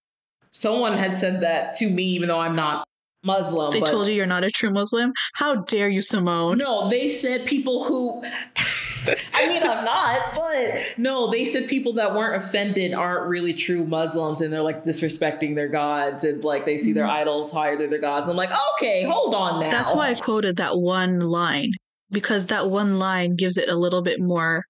someone 0.57 0.97
had 0.97 1.17
said 1.17 1.41
that 1.43 1.75
to 1.75 1.89
me 1.89 2.03
even 2.03 2.29
though 2.29 2.41
i'm 2.41 2.57
not 2.57 2.87
muslim 3.25 3.71
They 3.73 3.81
told 3.81 4.09
you 4.09 4.15
you're 4.15 4.27
not 4.27 4.45
a 4.45 4.51
true 4.51 4.71
Muslim? 4.71 5.13
How 5.35 5.57
dare 5.57 5.89
you, 5.89 6.01
Simone? 6.01 6.59
no, 6.59 6.89
they 6.89 7.09
said 7.09 7.45
people 7.45 7.85
who. 7.85 8.23
I 9.35 9.49
mean, 9.49 9.63
I'm 9.63 9.85
not, 9.85 10.19
but 10.33 10.95
no, 10.97 11.31
they 11.31 11.45
said 11.45 11.69
people 11.69 11.93
that 11.95 12.15
weren't 12.15 12.43
offended 12.43 12.93
aren't 12.93 13.29
really 13.29 13.53
true 13.53 13.87
Muslims 13.87 14.41
and 14.41 14.53
they're 14.53 14.63
like 14.63 14.83
disrespecting 14.85 15.55
their 15.55 15.69
gods 15.69 16.25
and 16.25 16.43
like 16.43 16.65
they 16.65 16.77
see 16.79 16.93
their 16.93 17.05
mm-hmm. 17.05 17.21
idols 17.21 17.53
higher 17.53 17.77
than 17.77 17.91
their 17.91 18.01
gods. 18.01 18.29
I'm 18.29 18.37
like, 18.37 18.51
okay, 18.75 19.05
hold 19.05 19.35
on 19.35 19.61
now. 19.61 19.71
That's 19.71 19.95
why 19.95 20.11
I 20.11 20.15
quoted 20.15 20.57
that 20.57 20.79
one 20.79 21.21
line 21.21 21.71
because 22.11 22.47
that 22.47 22.71
one 22.71 22.99
line 22.99 23.37
gives 23.37 23.57
it 23.57 23.69
a 23.69 23.77
little 23.77 24.03
bit 24.03 24.21
more 24.21 24.65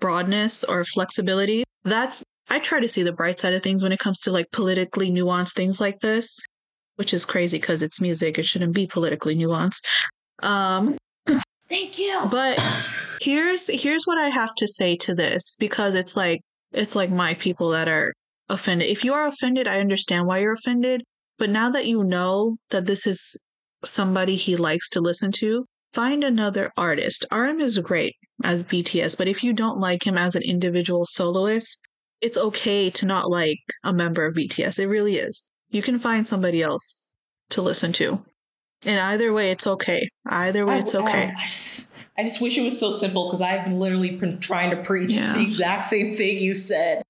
broadness 0.00 0.62
or 0.64 0.84
flexibility. 0.84 1.64
That's 1.84 2.22
I 2.48 2.58
try 2.58 2.80
to 2.80 2.88
see 2.88 3.02
the 3.02 3.12
bright 3.12 3.38
side 3.38 3.54
of 3.54 3.62
things 3.62 3.82
when 3.82 3.92
it 3.92 3.98
comes 3.98 4.20
to 4.22 4.30
like 4.30 4.50
politically 4.52 5.10
nuanced 5.10 5.54
things 5.54 5.80
like 5.80 6.00
this, 6.00 6.44
which 6.96 7.14
is 7.14 7.24
crazy 7.24 7.58
because 7.58 7.82
it's 7.82 8.00
music. 8.00 8.38
It 8.38 8.46
shouldn't 8.46 8.74
be 8.74 8.86
politically 8.86 9.36
nuanced. 9.36 9.80
Um, 10.42 10.96
Thank 11.68 11.98
you. 11.98 12.28
but 12.30 12.60
here's 13.22 13.68
here's 13.68 14.04
what 14.04 14.18
I 14.18 14.28
have 14.28 14.54
to 14.56 14.68
say 14.68 14.96
to 14.98 15.14
this 15.14 15.56
because 15.58 15.94
it's 15.94 16.16
like 16.16 16.40
it's 16.72 16.94
like 16.94 17.10
my 17.10 17.34
people 17.34 17.70
that 17.70 17.88
are 17.88 18.12
offended. 18.48 18.88
If 18.88 19.04
you 19.04 19.14
are 19.14 19.26
offended, 19.26 19.66
I 19.66 19.80
understand 19.80 20.26
why 20.26 20.38
you're 20.38 20.52
offended. 20.52 21.02
But 21.38 21.50
now 21.50 21.70
that 21.70 21.86
you 21.86 22.04
know 22.04 22.56
that 22.70 22.86
this 22.86 23.06
is 23.06 23.36
somebody 23.84 24.36
he 24.36 24.56
likes 24.56 24.88
to 24.90 25.00
listen 25.00 25.32
to, 25.32 25.64
find 25.92 26.22
another 26.22 26.70
artist. 26.76 27.24
RM 27.32 27.60
is 27.60 27.78
great 27.78 28.14
as 28.42 28.62
BTS, 28.62 29.16
but 29.16 29.28
if 29.28 29.42
you 29.42 29.52
don't 29.52 29.78
like 29.78 30.06
him 30.06 30.16
as 30.16 30.34
an 30.34 30.42
individual 30.42 31.04
soloist, 31.06 31.80
it's 32.24 32.36
okay 32.38 32.90
to 32.90 33.06
not 33.06 33.30
like 33.30 33.58
a 33.84 33.92
member 33.92 34.24
of 34.26 34.34
BTS. 34.34 34.78
It 34.78 34.88
really 34.88 35.16
is. 35.16 35.50
You 35.70 35.82
can 35.82 35.98
find 35.98 36.26
somebody 36.26 36.62
else 36.62 37.14
to 37.50 37.62
listen 37.62 37.92
to. 37.94 38.24
And 38.84 38.98
either 38.98 39.32
way, 39.32 39.50
it's 39.50 39.66
okay. 39.66 40.08
Either 40.26 40.64
way, 40.66 40.74
I- 40.74 40.78
it's 40.78 40.94
okay. 40.94 41.26
I, 41.28 41.34
I 41.36 41.42
just, 41.42 41.92
I 42.18 42.22
just 42.24 42.40
wish 42.40 42.56
it 42.58 42.62
was 42.62 42.78
so 42.78 42.90
simple 42.90 43.26
because 43.26 43.40
I've 43.42 43.70
literally 43.72 44.16
been 44.16 44.40
trying 44.40 44.70
to 44.70 44.76
preach 44.76 45.12
Yeah. 45.14 45.34
the 45.34 45.42
exact 45.42 45.86
same 45.90 46.14
thing 46.14 46.38
you 46.38 46.54
said. 46.54 47.02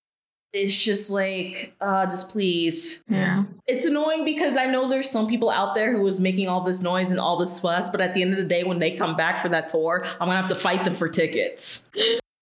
It's 0.52 0.84
just 0.84 1.10
like, 1.10 1.74
uh, 1.80 2.06
just 2.06 2.28
please. 2.30 3.02
Yeah. 3.08 3.42
It's 3.66 3.84
annoying 3.84 4.24
because 4.24 4.56
I 4.56 4.66
know 4.66 4.88
there's 4.88 5.10
some 5.10 5.26
people 5.26 5.50
out 5.50 5.74
there 5.74 5.92
who 5.96 6.06
is 6.06 6.20
making 6.20 6.46
all 6.46 6.60
this 6.62 6.80
noise 6.80 7.10
and 7.10 7.18
all 7.18 7.36
this 7.36 7.58
fuss, 7.58 7.90
but 7.90 8.00
at 8.00 8.14
the 8.14 8.22
end 8.22 8.30
of 8.30 8.36
the 8.36 8.44
day, 8.44 8.62
when 8.62 8.78
they 8.78 8.92
come 8.96 9.16
back 9.16 9.40
for 9.40 9.48
that 9.48 9.68
tour, 9.68 10.04
I'm 10.20 10.28
gonna 10.28 10.36
have 10.40 10.48
to 10.50 10.54
fight 10.54 10.84
them 10.84 10.94
for 10.94 11.08
tickets. 11.08 11.90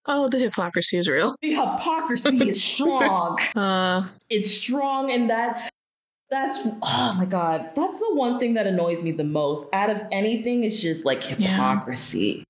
Oh, 0.06 0.28
the 0.28 0.38
hypocrisy 0.38 0.98
is 0.98 1.08
real. 1.08 1.36
The 1.42 1.50
hypocrisy 1.54 2.48
is 2.48 2.62
strong. 2.72 3.38
Uh, 3.54 4.08
It's 4.30 4.50
strong, 4.50 5.10
and 5.10 5.30
that 5.30 5.70
that's 6.30 6.58
oh 6.82 7.14
my 7.18 7.24
god, 7.26 7.70
that's 7.74 7.98
the 7.98 8.14
one 8.14 8.38
thing 8.38 8.54
that 8.54 8.66
annoys 8.66 9.02
me 9.02 9.12
the 9.12 9.24
most. 9.24 9.68
Out 9.72 9.90
of 9.90 10.02
anything, 10.10 10.64
is 10.64 10.80
just 10.80 11.04
like 11.04 11.22
hypocrisy. 11.22 12.44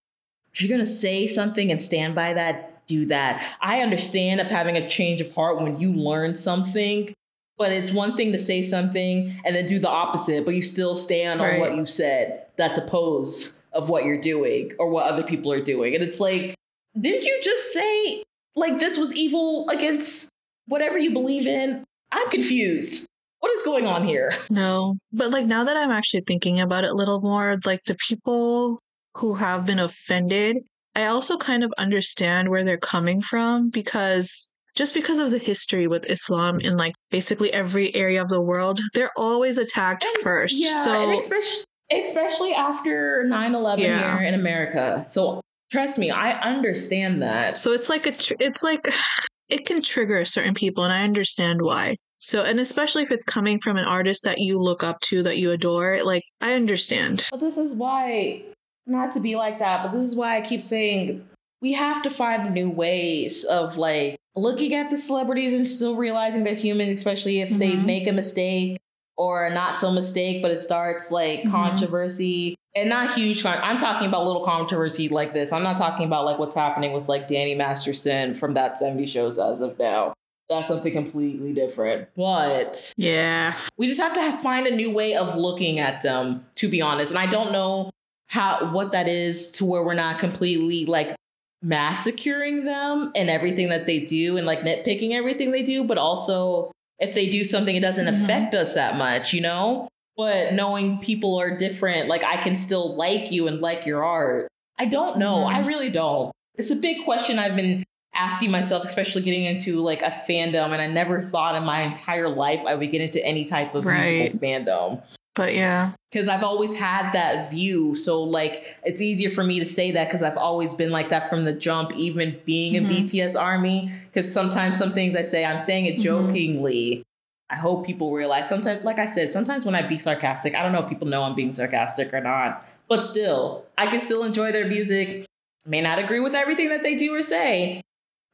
If 0.55 0.62
you're 0.62 0.70
gonna 0.70 0.87
say 0.87 1.27
something 1.27 1.70
and 1.70 1.81
stand 1.81 2.15
by 2.15 2.33
that, 2.35 2.87
do 2.87 3.07
that. 3.07 3.43
I 3.61 3.81
understand 3.83 4.41
of 4.41 4.49
having 4.49 4.77
a 4.77 4.89
change 4.89 5.20
of 5.20 5.35
heart 5.35 5.61
when 5.61 5.79
you 5.81 5.93
learn 5.93 6.35
something, 6.37 7.12
but 7.59 7.73
it's 7.73 7.91
one 7.93 8.16
thing 8.16 8.33
to 8.33 8.39
say 8.39 8.62
something 8.62 9.35
and 9.45 9.55
then 9.57 9.66
do 9.66 9.79
the 9.79 9.89
opposite, 9.89 10.45
but 10.45 10.55
you 10.55 10.62
still 10.62 10.95
stand 10.97 11.41
on 11.41 11.59
what 11.61 11.74
you 11.77 11.85
said. 11.87 12.47
That's 12.57 12.79
opposed 12.79 13.62
of 13.73 13.89
what 13.89 14.05
you're 14.05 14.20
doing 14.20 14.73
or 14.79 14.89
what 14.89 15.07
other 15.07 15.23
people 15.23 15.51
are 15.53 15.62
doing, 15.62 15.95
and 15.95 16.03
it's 16.05 16.20
like 16.20 16.55
didn't 17.01 17.24
you 17.24 17.39
just 17.43 17.73
say 17.73 18.23
like 18.55 18.78
this 18.78 18.98
was 18.98 19.14
evil 19.14 19.69
against 19.70 20.28
whatever 20.66 20.98
you 20.98 21.12
believe 21.12 21.47
in? 21.47 21.85
I'm 22.10 22.28
confused. 22.31 23.06
What 23.40 23.52
is 23.56 23.62
going 23.62 23.86
on 23.86 24.05
here? 24.05 24.32
No, 24.51 24.97
but 25.12 25.31
like 25.31 25.47
now 25.47 25.64
that 25.64 25.77
I'm 25.77 25.90
actually 25.90 26.23
thinking 26.27 26.60
about 26.60 26.85
it 26.85 26.90
a 26.90 26.94
little 26.94 27.20
more, 27.20 27.59
like 27.64 27.82
the 27.85 27.97
people 28.09 28.78
who 29.16 29.35
have 29.35 29.66
been 29.66 29.78
offended, 29.78 30.59
I 30.94 31.06
also 31.06 31.36
kind 31.39 31.64
of 31.64 31.73
understand 31.78 32.51
where 32.51 32.64
they're 32.64 32.77
coming 32.77 33.20
from 33.20 33.70
because 33.70 34.51
just 34.77 34.94
because 34.94 35.19
of 35.19 35.31
the 35.31 35.39
history 35.39 35.86
with 35.86 36.05
Islam 36.10 36.60
in 36.60 36.77
like 36.77 36.94
basically 37.10 37.52
every 37.52 37.94
area 37.94 38.23
of 38.23 38.28
the 38.28 38.40
world, 38.40 38.78
they're 38.94 39.10
always 39.16 39.59
attacked 39.59 40.05
And- 40.05 40.23
first. 40.23 40.55
Yeah, 40.56 40.85
so 40.85 41.10
especially, 41.16 41.64
especially 41.90 42.55
after 42.55 43.24
9-11 43.27 43.78
Yeah. 43.81 44.19
here 44.19 44.28
in 44.28 44.35
America. 44.35 45.05
So 45.06 45.40
trust 45.73 45.99
me, 45.99 46.11
I 46.11 46.32
understand 46.40 47.23
that. 47.23 47.57
So 47.57 47.73
it's 47.73 47.89
like 47.89 48.07
a, 48.07 48.12
tr- 48.12 48.35
it's 48.39 48.62
like 48.62 48.86
it 49.49 49.66
can 49.66 49.82
trigger 49.82 50.24
certain 50.24 50.55
people, 50.55 50.85
and 50.85 50.93
I 50.93 51.03
understand 51.03 51.62
why. 51.62 51.97
So, 52.19 52.44
and 52.44 52.61
especially 52.61 53.03
if 53.03 53.11
it's 53.11 53.24
coming 53.24 53.59
from 53.59 53.77
an 53.77 53.85
artist 53.85 54.23
that 54.23 54.39
you 54.39 54.61
look 54.61 54.85
up 54.85 55.01
to, 55.01 55.24
that 55.24 55.39
you 55.39 55.51
adore, 55.51 56.05
like 56.05 56.23
I 56.40 56.53
understand. 56.55 57.27
But 57.32 57.40
this 57.40 57.57
is 57.59 57.74
why, 57.74 58.44
not 58.86 59.11
to 59.12 59.20
be 59.20 59.35
like 59.35 59.59
that, 59.59 59.82
but 59.82 59.90
this 59.93 60.03
is 60.03 60.15
why 60.15 60.36
I 60.36 60.40
keep 60.43 60.62
saying 60.62 61.27
we 61.61 61.73
have 61.73 62.03
to 62.03 62.11
find 62.11 62.53
new 62.55 62.70
ways 62.70 63.44
of 63.44 63.77
like 63.77 64.16
looking 64.36 64.73
at 64.74 64.90
the 64.90 64.97
celebrities 64.97 65.53
and 65.53 65.66
still 65.66 65.97
realizing 65.97 66.44
they're 66.44 66.55
human, 66.55 66.89
especially 66.90 67.40
if 67.40 67.51
they 67.51 67.73
Mhm. 67.73 67.85
make 67.86 68.07
a 68.07 68.12
mistake 68.12 68.78
or 69.16 69.51
not 69.51 69.74
so 69.74 69.90
mistake, 69.90 70.43
but 70.43 70.51
it 70.51 70.59
starts 70.59 71.10
like 71.10 71.43
Mhm. 71.43 71.51
controversy 71.51 72.55
and 72.74 72.89
not 72.89 73.12
huge. 73.14 73.43
Con- 73.43 73.59
I'm 73.62 73.76
talking 73.76 74.06
about 74.09 74.24
little 74.26 74.43
controversy 74.44 75.09
like 75.09 75.32
this. 75.34 75.52
I'm 75.52 75.62
not 75.62 75.76
talking 75.76 76.06
about 76.06 76.24
like 76.24 76.39
what's 76.39 76.56
happening 76.56 76.93
with 76.93 77.09
like 77.09 77.28
Danny 77.28 77.55
Masterson 77.55 78.32
from 78.34 78.55
that 78.55 78.78
70 78.78 79.05
shows 79.06 79.39
as 79.39 79.60
of 79.60 79.78
now. 79.78 80.14
That's 80.48 80.68
something 80.68 80.93
completely 80.93 81.52
different. 81.52 82.09
But 82.16 82.93
Yeah. 82.97 83.55
we 83.78 83.86
just 83.89 84.01
have 84.01 84.14
to 84.14 84.20
have, 84.20 84.40
find 84.40 84.66
a 84.66 84.74
new 84.74 84.94
way 84.94 85.14
of 85.14 85.36
looking 85.36 85.78
at 85.78 86.02
them 86.02 86.47
to 86.56 86.68
be 86.68 86.80
honest 86.82 87.10
and 87.10 87.18
i 87.18 87.26
don't 87.26 87.52
know 87.52 87.90
how 88.28 88.70
what 88.72 88.93
that 88.93 89.09
is 89.09 89.51
to 89.52 89.64
where 89.64 89.82
we're 89.82 89.94
not 89.94 90.18
completely 90.18 90.84
like 90.86 91.14
massacring 91.62 92.64
them 92.64 93.12
and 93.14 93.30
everything 93.30 93.68
that 93.68 93.86
they 93.86 94.01
do 94.01 94.36
and 94.36 94.47
like 94.47 94.60
nitpicking 94.60 95.12
everything 95.12 95.52
they 95.52 95.62
do 95.62 95.84
but 95.84 95.97
also 95.97 96.70
if 97.03 97.15
they 97.15 97.29
do 97.29 97.43
something 97.45 97.74
it 97.77 97.81
doesn't 97.81 98.07
Mhm. 98.07 98.24
affect 98.24 98.55
us 98.55 98.74
that 98.74 98.97
much 98.97 99.33
you 99.33 99.41
know 99.41 99.89
but 100.16 100.53
knowing 100.53 100.99
people 100.99 101.39
are 101.41 101.57
different 101.57 102.09
like 102.09 102.23
i 102.24 102.37
can 102.37 102.55
still 102.55 102.95
like 102.95 103.31
you 103.33 103.47
and 103.49 103.61
like 103.61 103.85
your 103.87 104.05
art 104.05 104.49
i 104.79 104.85
don't 104.85 105.19
know 105.19 105.37
Mhm. 105.47 105.55
i 105.55 105.66
really 105.66 105.91
don't 105.91 106.33
it's 106.57 106.70
a 106.70 106.77
big 106.77 107.05
question 107.05 107.39
i've 107.39 107.57
been 107.57 107.85
asking 108.15 108.51
myself 108.51 108.85
especially 108.85 109.23
getting 109.23 109.45
into 109.45 109.81
like 109.81 110.03
a 110.03 110.11
fandom 110.29 110.66
and 110.73 110.83
i 110.83 110.87
never 110.87 111.23
thought 111.23 111.55
in 111.55 111.65
my 111.65 111.81
entire 111.81 112.29
life 112.29 112.62
i 112.66 112.74
would 112.74 112.91
get 112.91 113.01
into 113.01 113.24
any 113.27 113.45
type 113.47 113.74
of 113.74 113.85
Right. 113.87 114.19
musical 114.20 114.41
fandom 114.41 115.03
But 115.34 115.54
yeah. 115.54 115.92
because 116.10 116.28
I've 116.28 116.42
always 116.44 116.76
had 116.76 117.12
that 117.12 117.50
view. 117.50 117.94
So 117.94 118.22
like 118.22 118.76
it's 118.84 119.00
easier 119.00 119.30
for 119.30 119.42
me 119.42 119.59
to 119.60 119.64
say 119.64 119.90
that 119.92 120.09
because 120.09 120.22
I've 120.22 120.36
always 120.36 120.74
been 120.74 120.90
like 120.90 121.09
that 121.09 121.30
from 121.30 121.44
the 121.44 121.54
jump, 121.54 121.92
even 121.96 122.38
being 122.44 122.74
in 122.74 122.84
Mhm. 122.84 122.88
BTS 122.90 123.34
Army. 123.40 123.90
Because 124.06 124.30
sometimes 124.30 124.76
some 124.76 124.92
things 124.92 125.16
I 125.16 125.22
say, 125.22 125.44
I'm 125.44 125.59
saying 125.59 125.86
it 125.86 125.96
Mhm. 125.96 126.02
jokingly. 126.02 127.02
I 127.48 127.56
hope 127.56 127.86
people 127.86 128.12
realize. 128.12 128.46
Sometimes, 128.48 128.84
like 128.84 128.98
I 128.98 129.04
said, 129.06 129.30
sometimes 129.30 129.64
when 129.64 129.74
I 129.74 129.82
be 129.86 129.98
sarcastic, 129.98 130.54
I 130.54 130.62
don't 130.62 130.72
know 130.72 130.80
if 130.80 130.88
people 130.88 131.09
know 131.09 131.22
I'm 131.22 131.34
being 131.34 131.52
sarcastic 131.52 132.12
or 132.12 132.20
not, 132.20 132.66
but 132.88 133.00
still, 133.00 133.64
I 133.78 133.86
can 133.86 134.00
still 134.02 134.24
enjoy 134.24 134.52
their 134.52 134.66
music. 134.66 135.24
May 135.66 135.80
not 135.80 135.98
agree 135.98 136.20
with 136.20 136.34
everything 136.34 136.68
that 136.70 136.82
they 136.82 136.94
do 136.94 137.14
or 137.14 137.22
say, 137.22 137.80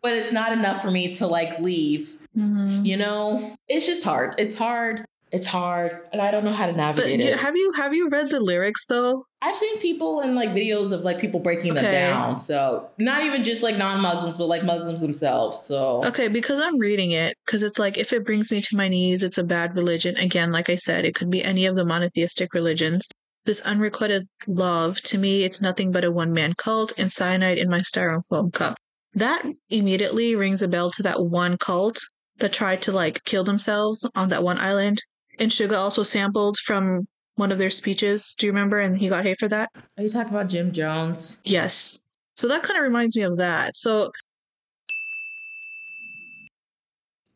but 0.02 0.12
it's 0.12 0.32
not 0.32 0.52
enough 0.52 0.80
for 0.82 0.90
me 0.90 1.12
to 1.14 1.26
like 1.28 1.58
leave. 1.60 2.16
Mhm. 2.36 2.84
You 2.86 2.96
know, 2.96 3.52
it's 3.68 3.86
just 3.86 4.04
hard. 4.04 4.34
It's 4.38 4.56
hard. 4.56 5.04
It's 5.30 5.46
hard, 5.46 6.00
and 6.10 6.22
I 6.22 6.30
don't 6.30 6.44
know 6.44 6.52
how 6.52 6.66
to 6.66 6.72
navigate 6.72 7.20
yeah, 7.20 7.26
it. 7.26 7.38
have 7.38 7.54
you 7.54 7.72
have 7.76 7.92
you 7.92 8.08
read 8.08 8.30
the 8.30 8.40
lyrics 8.40 8.86
though? 8.86 9.26
I've 9.42 9.56
seen 9.56 9.78
people 9.78 10.22
in 10.22 10.34
like 10.34 10.50
videos 10.50 10.90
of 10.90 11.02
like 11.02 11.18
people 11.18 11.38
breaking 11.40 11.74
them 11.74 11.84
down. 11.84 12.38
So 12.38 12.88
not 12.98 13.22
even 13.22 13.44
just 13.44 13.62
like 13.62 13.76
non-Muslims, 13.76 14.38
but 14.38 14.46
like 14.46 14.64
Muslims 14.64 15.02
themselves. 15.02 15.60
So 15.60 16.04
Okay, 16.06 16.28
because 16.28 16.60
I'm 16.60 16.78
reading 16.78 17.10
it, 17.10 17.36
because 17.44 17.62
it's 17.62 17.78
like 17.78 17.98
if 17.98 18.12
it 18.12 18.24
brings 18.24 18.50
me 18.50 18.62
to 18.62 18.76
my 18.76 18.88
knees, 18.88 19.22
it's 19.22 19.38
a 19.38 19.44
bad 19.44 19.76
religion. 19.76 20.16
Again, 20.16 20.50
like 20.50 20.70
I 20.70 20.76
said, 20.76 21.04
it 21.04 21.14
could 21.14 21.30
be 21.30 21.44
any 21.44 21.66
of 21.66 21.76
the 21.76 21.84
monotheistic 21.84 22.54
religions. 22.54 23.06
This 23.44 23.60
unrequited 23.60 24.26
love, 24.46 25.00
to 25.02 25.18
me, 25.18 25.44
it's 25.44 25.62
nothing 25.62 25.92
but 25.92 26.04
a 26.04 26.10
one 26.10 26.32
man 26.32 26.54
cult 26.54 26.92
and 26.98 27.12
cyanide 27.12 27.58
in 27.58 27.68
my 27.70 27.80
styrofoam 27.80 28.52
cup. 28.52 28.76
That 29.14 29.42
immediately 29.68 30.36
rings 30.36 30.62
a 30.62 30.68
bell 30.68 30.90
to 30.92 31.02
that 31.04 31.22
one 31.22 31.58
cult 31.58 31.98
that 32.38 32.52
tried 32.52 32.82
to 32.82 32.92
like 32.92 33.24
kill 33.24 33.44
themselves 33.44 34.06
on 34.14 34.28
that 34.30 34.42
one 34.42 34.58
island. 34.58 35.02
And 35.38 35.50
Suga 35.50 35.76
also 35.76 36.02
sampled 36.02 36.58
from 36.58 37.06
one 37.36 37.52
of 37.52 37.58
their 37.58 37.70
speeches. 37.70 38.34
Do 38.38 38.46
you 38.46 38.52
remember? 38.52 38.80
And 38.80 38.98
he 38.98 39.08
got 39.08 39.24
hate 39.24 39.38
for 39.38 39.48
that. 39.48 39.70
are 39.96 40.02
you 40.02 40.08
talking 40.08 40.34
about 40.34 40.48
Jim 40.48 40.72
Jones? 40.72 41.40
Yes. 41.44 42.04
So 42.34 42.48
that 42.48 42.62
kind 42.62 42.76
of 42.76 42.82
reminds 42.82 43.16
me 43.16 43.22
of 43.22 43.36
that. 43.38 43.76
So 43.76 44.10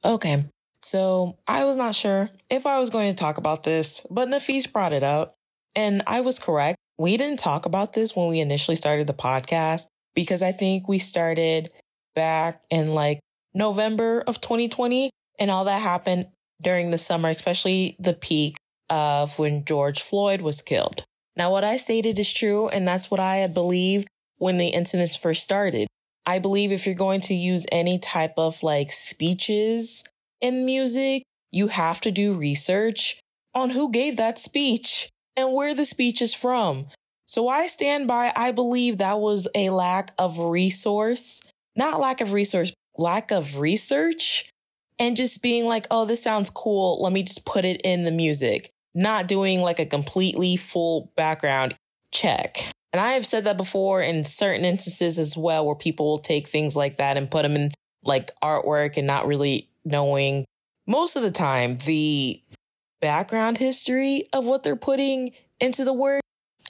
Okay. 0.05 0.47
So 0.83 1.39
I 1.47 1.65
was 1.65 1.77
not 1.77 1.95
sure 1.95 2.29
if 2.51 2.67
I 2.67 2.81
was 2.81 2.91
going 2.91 3.11
to 3.11 3.17
talk 3.17 3.39
about 3.39 3.63
this, 3.63 4.05
but 4.11 4.29
Nafees 4.29 4.73
brought 4.73 4.93
it 4.93 5.05
up 5.05 5.37
and 5.77 6.03
I 6.07 6.21
was 6.21 6.41
correct. 6.41 6.77
We 6.99 7.17
didn't 7.17 7.39
talk 7.39 7.67
about 7.67 7.93
this 7.93 8.17
when 8.17 8.29
we 8.29 8.41
initially 8.41 8.77
started 8.77 9.07
the 9.07 9.15
podcast 9.15 9.87
because 10.15 10.43
I 10.43 10.51
think 10.53 10.89
we 10.89 10.99
started 10.99 11.71
back 12.15 12.63
in 12.69 12.95
like 12.95 13.21
November 13.55 14.23
of 14.27 14.41
2020 14.41 15.11
and 15.39 15.51
all 15.51 15.65
that 15.65 15.81
happened 15.81 16.27
during 16.63 16.91
the 16.91 16.99
summer, 16.99 17.29
especially 17.29 17.97
the 17.99 18.15
peak 18.15 18.57
of 18.89 19.39
when 19.39 19.65
George 19.65 20.01
Floyd 20.01 20.43
was 20.43 20.63
killed. 20.63 21.05
Now, 21.37 21.51
what 21.51 21.65
I 21.65 21.77
stated 21.77 22.19
is 22.19 22.33
true, 22.33 22.69
and 22.69 22.87
that's 22.87 23.11
what 23.11 23.21
I 23.21 23.37
had 23.37 23.55
believed 23.55 24.07
when 24.37 24.59
the 24.59 24.69
incidents 24.69 25.17
first 25.17 25.43
started. 25.43 25.89
I 26.27 26.39
believe 26.39 26.71
if 26.71 26.87
you're 26.87 26.95
going 26.95 27.21
to 27.23 27.35
use 27.35 27.67
any 27.73 27.99
type 27.99 28.35
of 28.37 28.63
like 28.63 28.93
speeches 28.93 30.05
in 30.41 30.65
music, 30.65 31.23
you 31.51 31.69
have 31.69 32.01
to 32.03 32.11
do 32.11 32.35
research 32.35 33.21
on 33.55 33.71
who 33.71 33.91
gave 33.91 34.17
that 34.17 34.39
speech 34.39 35.09
and 35.37 35.53
where 35.53 35.75
the 35.75 35.85
speech 35.85 36.23
is 36.23 36.35
from. 36.35 36.87
So 37.27 37.49
I 37.49 37.67
stand 37.67 38.09
by, 38.09 38.33
I 38.37 38.53
believe 38.53 38.99
that 38.99 39.19
was 39.19 39.49
a 39.55 39.71
lack 39.71 40.13
of 40.19 40.39
resource, 40.39 41.41
not 41.75 42.01
lack 42.01 42.21
of 42.21 42.33
resource, 42.33 42.73
lack 42.99 43.31
of 43.31 43.59
research 43.59 44.51
and 45.03 45.17
just 45.17 45.43
being 45.43 45.67
like, 45.67 45.89
oh, 45.91 46.05
this 46.05 46.23
sounds 46.23 46.49
cool. 46.49 47.03
Let 47.03 47.13
me 47.13 47.25
just 47.25 47.45
put 47.45 47.65
it 47.65 47.81
in 47.83 48.05
the 48.05 48.13
music, 48.13 48.71
not 48.95 49.27
doing 49.27 49.61
like 49.61 49.81
a 49.81 49.85
completely 49.85 50.57
full 50.57 51.11
background 51.17 51.75
check. 52.13 52.71
And 52.93 53.01
I 53.01 53.15
have 53.15 53.27
said 53.27 53.45
that 53.47 53.57
before 53.57 54.01
in 54.01 54.23
certain 54.23 54.65
instances 54.65 55.19
as 55.19 55.37
well, 55.37 55.67
where 55.67 55.75
people 55.75 56.07
will 56.07 56.19
take 56.19 56.47
things 56.47 56.77
like 56.77 56.99
that 56.99 57.17
and 57.17 57.29
put 57.29 57.43
them 57.43 57.57
in 57.57 57.71
like 58.05 58.31
artwork 58.41 58.97
and 58.97 59.05
not 59.05 59.27
really 59.27 59.69
knowing 59.85 60.45
most 60.87 61.17
of 61.17 61.25
the 61.25 61.33
time 61.33 61.79
the 61.79 62.41
background 63.01 63.59
history 63.59 64.23
of 64.33 64.47
what 64.47 64.63
they're 64.63 64.77
putting 64.77 65.33
into 65.59 65.85
the 65.85 65.93
work. 65.93 66.23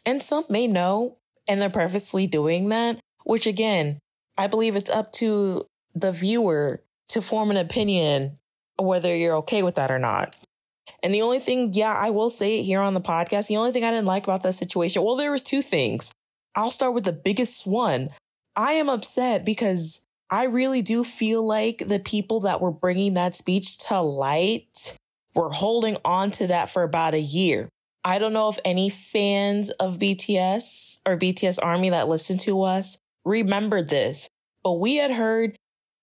And 0.06 0.22
some 0.22 0.44
may 0.48 0.66
know, 0.66 1.18
and 1.46 1.60
they're 1.60 1.68
purposely 1.68 2.26
doing 2.26 2.70
that, 2.70 2.98
which 3.24 3.46
again, 3.46 3.98
I 4.38 4.46
believe 4.46 4.74
it's 4.74 4.90
up 4.90 5.12
to 5.14 5.66
the 5.94 6.12
viewer 6.12 6.82
to 7.12 7.22
form 7.22 7.50
an 7.50 7.56
opinion 7.56 8.38
whether 8.78 9.14
you're 9.14 9.36
okay 9.36 9.62
with 9.62 9.76
that 9.76 9.90
or 9.90 9.98
not. 9.98 10.36
And 11.02 11.14
the 11.14 11.22
only 11.22 11.38
thing, 11.38 11.72
yeah, 11.74 11.94
I 11.94 12.10
will 12.10 12.30
say 12.30 12.58
it 12.58 12.64
here 12.64 12.80
on 12.80 12.94
the 12.94 13.00
podcast. 13.00 13.48
The 13.48 13.56
only 13.56 13.72
thing 13.72 13.84
I 13.84 13.90
didn't 13.90 14.06
like 14.06 14.24
about 14.24 14.42
that 14.42 14.54
situation, 14.54 15.02
well, 15.02 15.16
there 15.16 15.32
was 15.32 15.42
two 15.42 15.62
things. 15.62 16.12
I'll 16.54 16.70
start 16.70 16.94
with 16.94 17.04
the 17.04 17.12
biggest 17.12 17.66
one. 17.66 18.08
I 18.56 18.72
am 18.72 18.88
upset 18.88 19.44
because 19.44 20.04
I 20.30 20.44
really 20.44 20.82
do 20.82 21.04
feel 21.04 21.46
like 21.46 21.78
the 21.86 21.98
people 21.98 22.40
that 22.40 22.60
were 22.60 22.72
bringing 22.72 23.14
that 23.14 23.34
speech 23.34 23.78
to 23.88 24.00
light 24.00 24.96
were 25.34 25.50
holding 25.50 25.96
on 26.04 26.30
to 26.32 26.46
that 26.48 26.68
for 26.70 26.82
about 26.82 27.14
a 27.14 27.20
year. 27.20 27.68
I 28.04 28.18
don't 28.18 28.32
know 28.32 28.48
if 28.48 28.58
any 28.64 28.90
fans 28.90 29.70
of 29.70 29.98
BTS 29.98 31.00
or 31.06 31.16
BTS 31.16 31.58
Army 31.62 31.90
that 31.90 32.08
listen 32.08 32.36
to 32.38 32.62
us 32.62 32.98
remembered 33.24 33.88
this, 33.88 34.28
but 34.64 34.74
we 34.74 34.96
had 34.96 35.12
heard 35.12 35.56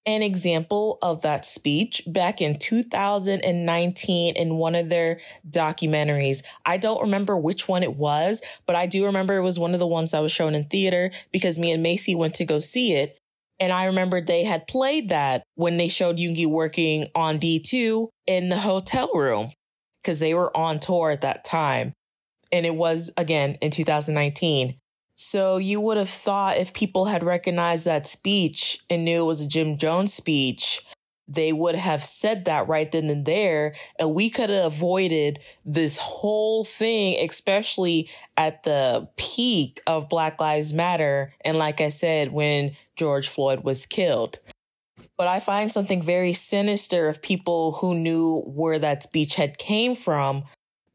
an 0.05 0.21
example 0.21 0.97
of 1.01 1.21
that 1.21 1.45
speech 1.45 2.01
back 2.07 2.41
in 2.41 2.57
2019 2.57 4.35
in 4.35 4.55
one 4.55 4.75
of 4.75 4.89
their 4.89 5.19
documentaries. 5.49 6.43
I 6.65 6.77
don't 6.77 7.01
remember 7.01 7.37
which 7.37 7.67
one 7.67 7.83
it 7.83 7.95
was, 7.95 8.41
but 8.65 8.75
I 8.75 8.85
do 8.85 9.05
remember 9.05 9.37
it 9.37 9.43
was 9.43 9.59
one 9.59 9.73
of 9.73 9.79
the 9.79 9.87
ones 9.87 10.11
that 10.11 10.21
was 10.21 10.31
shown 10.31 10.55
in 10.55 10.65
theater 10.65 11.11
because 11.31 11.59
me 11.59 11.71
and 11.71 11.83
Macy 11.83 12.15
went 12.15 12.35
to 12.35 12.45
go 12.45 12.59
see 12.59 12.93
it. 12.93 13.17
And 13.59 13.73
I 13.73 13.85
remember 13.85 14.21
they 14.21 14.45
had 14.45 14.67
played 14.67 15.09
that 15.09 15.43
when 15.55 15.77
they 15.77 15.89
showed 15.89 16.17
Yoongi 16.17 16.47
working 16.47 17.05
on 17.13 17.39
D2 17.39 18.07
in 18.25 18.49
the 18.49 18.57
hotel 18.57 19.11
room 19.13 19.51
because 20.01 20.19
they 20.19 20.33
were 20.33 20.55
on 20.55 20.79
tour 20.79 21.11
at 21.11 21.21
that 21.21 21.43
time. 21.43 21.93
And 22.51 22.65
it 22.65 22.73
was 22.73 23.11
again 23.17 23.57
in 23.61 23.69
2019. 23.69 24.78
So 25.19 25.57
you 25.57 25.81
would 25.81 25.97
have 25.97 26.09
thought 26.09 26.55
if 26.55 26.71
people 26.73 27.03
had 27.03 27.23
recognized 27.23 27.83
that 27.83 28.07
speech 28.07 28.79
and 28.89 29.03
knew 29.03 29.23
it 29.23 29.27
was 29.27 29.41
a 29.41 29.47
Jim 29.47 29.77
Jones 29.77 30.13
speech, 30.13 30.81
they 31.27 31.51
would 31.51 31.75
have 31.75 32.05
said 32.05 32.45
that 32.45 32.69
right 32.69 32.89
then 32.89 33.09
and 33.09 33.25
there, 33.25 33.75
and 33.99 34.15
we 34.15 34.29
could 34.29 34.49
have 34.49 34.67
avoided 34.67 35.39
this 35.65 35.97
whole 35.97 36.63
thing, 36.63 37.17
especially 37.29 38.09
at 38.37 38.63
the 38.63 39.09
peak 39.17 39.81
of 39.85 40.07
Black 40.07 40.39
Lives 40.39 40.71
Matter. 40.71 41.33
And 41.41 41.57
like 41.57 41.81
I 41.81 41.89
said, 41.89 42.31
when 42.31 42.77
George 42.95 43.27
Floyd 43.27 43.65
was 43.65 43.85
killed. 43.85 44.39
But 45.17 45.27
I 45.27 45.41
find 45.41 45.69
something 45.69 46.01
very 46.01 46.31
sinister 46.31 47.09
of 47.09 47.21
people 47.21 47.73
who 47.73 47.93
knew 47.93 48.39
where 48.47 48.79
that 48.79 49.03
speech 49.03 49.35
had 49.35 49.57
came 49.57 49.95
from 49.95 50.45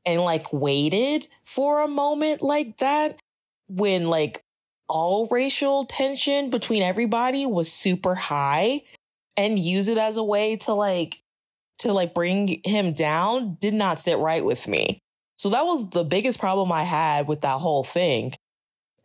and 0.06 0.22
like 0.22 0.50
waited 0.50 1.28
for 1.42 1.82
a 1.82 1.88
moment 1.88 2.40
like 2.40 2.78
that 2.78 3.18
when 3.68 4.08
like 4.08 4.40
all 4.88 5.28
racial 5.30 5.84
tension 5.84 6.50
between 6.50 6.82
everybody 6.82 7.46
was 7.46 7.72
super 7.72 8.14
high 8.14 8.82
and 9.36 9.58
use 9.58 9.88
it 9.88 9.98
as 9.98 10.16
a 10.16 10.24
way 10.24 10.56
to 10.56 10.72
like 10.72 11.20
to 11.78 11.92
like 11.92 12.14
bring 12.14 12.60
him 12.64 12.92
down 12.92 13.56
did 13.60 13.74
not 13.74 13.98
sit 13.98 14.18
right 14.18 14.44
with 14.44 14.68
me. 14.68 14.98
So 15.36 15.50
that 15.50 15.64
was 15.64 15.90
the 15.90 16.04
biggest 16.04 16.38
problem 16.38 16.70
I 16.70 16.84
had 16.84 17.26
with 17.26 17.40
that 17.40 17.58
whole 17.58 17.84
thing. 17.84 18.32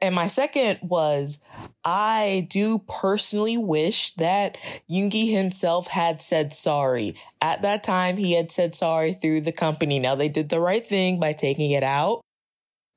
And 0.02 0.15
my 0.15 0.27
second 0.27 0.80
was 0.81 1.40
I 1.84 2.48
do 2.49 2.80
personally 2.88 3.57
wish 3.57 4.14
that 4.14 4.57
Yoongi 4.90 5.30
himself 5.31 5.88
had 5.88 6.22
said 6.22 6.53
sorry. 6.53 7.15
At 7.41 7.64
that 7.64 7.84
time, 7.84 8.15
he 8.15 8.34
had 8.34 8.52
said 8.52 8.76
sorry 8.76 9.11
through 9.14 9.41
the 9.41 9.52
company. 9.52 9.99
Now 9.99 10.15
they 10.15 10.30
did 10.30 10.49
the 10.49 10.61
right 10.61 10.88
thing 10.88 11.19
by 11.19 11.34
taking 11.34 11.72
it 11.72 11.84
out. 11.84 12.22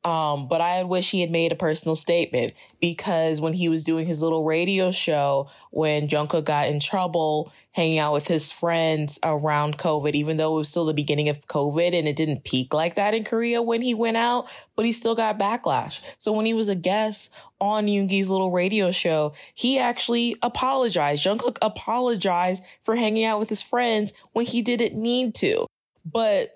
Um, 0.05 0.49
but 0.49 0.61
I 0.61 0.83
wish 0.83 1.13
he 1.13 1.21
had 1.21 1.31
made 1.31 1.53
a 1.53 1.57
personal 1.57 1.95
statement 1.95 2.53
because 2.81 3.41
when 3.41 3.53
he 3.53 3.69
was 3.69 3.85
doing 3.85 4.05
his 4.05 4.21
little 4.21 4.45
radio 4.45 4.91
show, 4.91 5.49
when 5.71 6.09
Jungkook 6.09 6.45
got 6.45 6.69
in 6.69 6.81
trouble 6.81 7.53
hanging 7.71 8.01
out 8.01 8.13
with 8.13 8.27
his 8.27 8.51
friends 8.51 9.21
around 9.23 9.79
COVID, 9.79 10.15
even 10.15 10.37
though 10.39 10.55
it 10.55 10.59
was 10.59 10.69
still 10.69 10.85
the 10.85 10.93
beginning 10.93 11.29
of 11.29 11.39
COVID 11.47 11.97
and 11.97 12.09
it 12.09 12.17
didn't 12.17 12.45
peak 12.45 12.75
like 12.75 12.97
that 12.97 13.15
in 13.15 13.23
Korea 13.23 13.63
when 13.63 13.81
he 13.81 13.95
went 13.95 14.17
out, 14.17 14.51
but 14.75 14.85
he 14.85 14.93
still 14.93 15.15
got 15.15 15.39
backlash. 15.39 16.01
So 16.19 16.33
when 16.33 16.47
he 16.47 16.55
was 16.55 16.69
a 16.69 16.75
guest 16.75 17.33
on 17.61 17.87
Yoongi's 17.87 18.29
little 18.29 18.51
radio 18.51 18.91
show, 18.91 19.35
he 19.55 19.79
actually 19.79 20.37
apologized. 20.43 21.25
Jungkook 21.25 21.59
apologized 21.63 22.65
for 22.83 22.97
hanging 22.97 23.25
out 23.25 23.39
with 23.39 23.49
his 23.49 23.63
friends 23.63 24.13
when 24.33 24.47
he 24.47 24.63
didn't 24.63 25.01
need 25.01 25.37
to. 25.37 25.65
But 26.05 26.51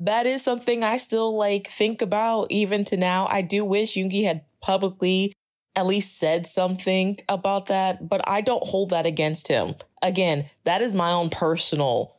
that 0.00 0.26
is 0.26 0.42
something 0.42 0.82
I 0.82 0.96
still 0.96 1.36
like 1.36 1.68
think 1.68 2.02
about 2.02 2.48
even 2.50 2.84
to 2.84 2.96
now. 2.96 3.26
I 3.30 3.42
do 3.42 3.64
wish 3.64 3.94
Yoongi 3.94 4.24
had 4.24 4.44
publicly 4.60 5.32
at 5.74 5.86
least 5.86 6.18
said 6.18 6.46
something 6.46 7.18
about 7.28 7.66
that, 7.66 8.08
but 8.08 8.26
I 8.26 8.40
don't 8.40 8.64
hold 8.64 8.90
that 8.90 9.04
against 9.06 9.48
him. 9.48 9.74
Again, 10.02 10.46
that 10.64 10.80
is 10.80 10.96
my 10.96 11.12
own 11.12 11.28
personal, 11.28 12.16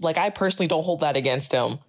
like, 0.00 0.16
I 0.16 0.30
personally 0.30 0.68
don't 0.68 0.84
hold 0.84 1.00
that 1.00 1.16
against 1.16 1.52
him. 1.52 1.80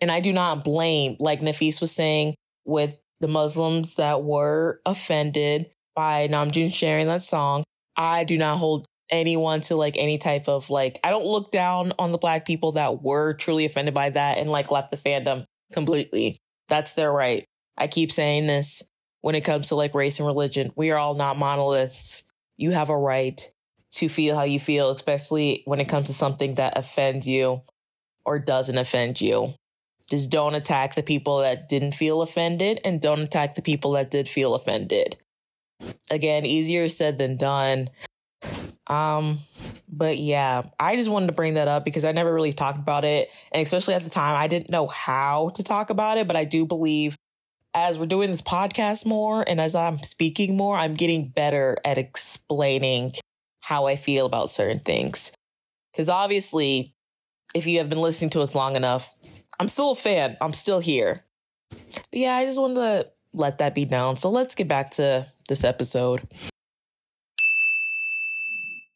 And 0.00 0.12
I 0.12 0.20
do 0.20 0.32
not 0.32 0.64
blame, 0.64 1.16
like 1.18 1.40
Nafees 1.40 1.80
was 1.80 1.92
saying, 1.92 2.34
with 2.66 2.98
the 3.20 3.28
Muslims 3.28 3.94
that 3.94 4.22
were 4.22 4.80
offended 4.84 5.70
by 5.96 6.28
Namjoon 6.28 6.72
sharing 6.72 7.06
that 7.06 7.22
song. 7.22 7.64
I 7.96 8.24
do 8.24 8.36
not 8.38 8.58
hold 8.58 8.86
anyone 9.10 9.60
to 9.62 9.76
like 9.76 9.94
any 9.96 10.18
type 10.18 10.48
of 10.48 10.70
like 10.70 10.98
I 11.02 11.10
don't 11.10 11.24
look 11.24 11.50
down 11.50 11.92
on 11.98 12.12
the 12.12 12.18
black 12.18 12.46
people 12.46 12.72
that 12.72 13.02
were 13.02 13.34
truly 13.34 13.64
offended 13.64 13.94
by 13.94 14.10
that 14.10 14.38
and 14.38 14.50
like 14.50 14.70
left 14.70 14.90
the 14.90 14.96
fandom 14.96 15.44
completely. 15.72 16.38
That's 16.68 16.94
their 16.94 17.12
right. 17.12 17.44
I 17.76 17.86
keep 17.86 18.10
saying 18.10 18.46
this 18.46 18.82
when 19.20 19.34
it 19.34 19.44
comes 19.44 19.68
to 19.68 19.74
like 19.76 19.94
race 19.94 20.18
and 20.18 20.26
religion. 20.26 20.72
We 20.76 20.90
are 20.90 20.98
all 20.98 21.14
not 21.14 21.38
monoliths. 21.38 22.24
You 22.56 22.72
have 22.72 22.90
a 22.90 22.98
right 22.98 23.50
to 23.92 24.08
feel 24.08 24.36
how 24.36 24.44
you 24.44 24.60
feel, 24.60 24.90
especially 24.90 25.62
when 25.64 25.80
it 25.80 25.88
comes 25.88 26.06
to 26.06 26.12
something 26.12 26.54
that 26.54 26.76
offends 26.76 27.26
you 27.26 27.62
or 28.24 28.38
doesn't 28.38 28.76
offend 28.76 29.20
you. 29.20 29.54
Just 30.10 30.30
don't 30.30 30.54
attack 30.54 30.94
the 30.94 31.02
people 31.02 31.38
that 31.38 31.68
didn't 31.68 31.92
feel 31.92 32.22
offended 32.22 32.80
and 32.84 33.00
don't 33.00 33.20
attack 33.20 33.54
the 33.54 33.62
people 33.62 33.92
that 33.92 34.10
did 34.10 34.28
feel 34.28 34.54
offended. 34.54 35.16
Again, 36.10 36.46
easier 36.46 36.88
said 36.88 37.18
than 37.18 37.36
done. 37.36 37.90
Um, 38.86 39.38
but 39.88 40.18
yeah, 40.18 40.62
I 40.80 40.96
just 40.96 41.10
wanted 41.10 41.26
to 41.26 41.32
bring 41.32 41.54
that 41.54 41.68
up 41.68 41.84
because 41.84 42.04
I 42.04 42.12
never 42.12 42.32
really 42.32 42.52
talked 42.52 42.78
about 42.78 43.04
it. 43.04 43.30
And 43.52 43.62
especially 43.62 43.94
at 43.94 44.02
the 44.02 44.10
time, 44.10 44.36
I 44.36 44.48
didn't 44.48 44.70
know 44.70 44.86
how 44.86 45.50
to 45.50 45.62
talk 45.62 45.90
about 45.90 46.18
it. 46.18 46.26
But 46.26 46.36
I 46.36 46.44
do 46.44 46.66
believe 46.66 47.16
as 47.74 47.98
we're 47.98 48.06
doing 48.06 48.30
this 48.30 48.42
podcast 48.42 49.06
more 49.06 49.44
and 49.46 49.60
as 49.60 49.74
I'm 49.74 49.98
speaking 49.98 50.56
more, 50.56 50.76
I'm 50.76 50.94
getting 50.94 51.28
better 51.28 51.76
at 51.84 51.98
explaining 51.98 53.12
how 53.60 53.86
I 53.86 53.96
feel 53.96 54.26
about 54.26 54.50
certain 54.50 54.80
things. 54.80 55.32
Because 55.92 56.08
obviously, 56.08 56.94
if 57.54 57.66
you 57.66 57.78
have 57.78 57.88
been 57.88 58.00
listening 58.00 58.30
to 58.30 58.40
us 58.40 58.54
long 58.54 58.76
enough, 58.76 59.14
I'm 59.60 59.68
still 59.68 59.92
a 59.92 59.96
fan. 59.96 60.36
I'm 60.40 60.52
still 60.52 60.80
here. 60.80 61.24
But 61.70 62.06
yeah, 62.12 62.34
I 62.34 62.44
just 62.44 62.60
wanted 62.60 62.74
to 62.76 63.10
let 63.34 63.58
that 63.58 63.74
be 63.74 63.84
known. 63.84 64.16
So 64.16 64.30
let's 64.30 64.54
get 64.54 64.68
back 64.68 64.92
to 64.92 65.26
this 65.48 65.64
episode. 65.64 66.26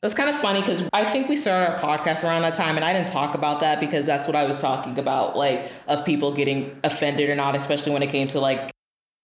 That's 0.02 0.14
kind 0.14 0.28
of 0.28 0.36
funny 0.36 0.60
because 0.60 0.88
I 0.92 1.04
think 1.04 1.28
we 1.28 1.36
started 1.36 1.74
our 1.74 1.78
podcast 1.78 2.24
around 2.24 2.42
that 2.42 2.54
time, 2.54 2.74
and 2.74 2.84
I 2.84 2.92
didn't 2.92 3.08
talk 3.08 3.36
about 3.36 3.60
that 3.60 3.78
because 3.78 4.04
that's 4.04 4.26
what 4.26 4.34
I 4.34 4.44
was 4.44 4.60
talking 4.60 4.98
about, 4.98 5.36
like 5.36 5.70
of 5.86 6.04
people 6.04 6.34
getting 6.34 6.76
offended 6.82 7.30
or 7.30 7.36
not, 7.36 7.54
especially 7.54 7.92
when 7.92 8.02
it 8.02 8.10
came 8.10 8.26
to 8.28 8.40
like 8.40 8.72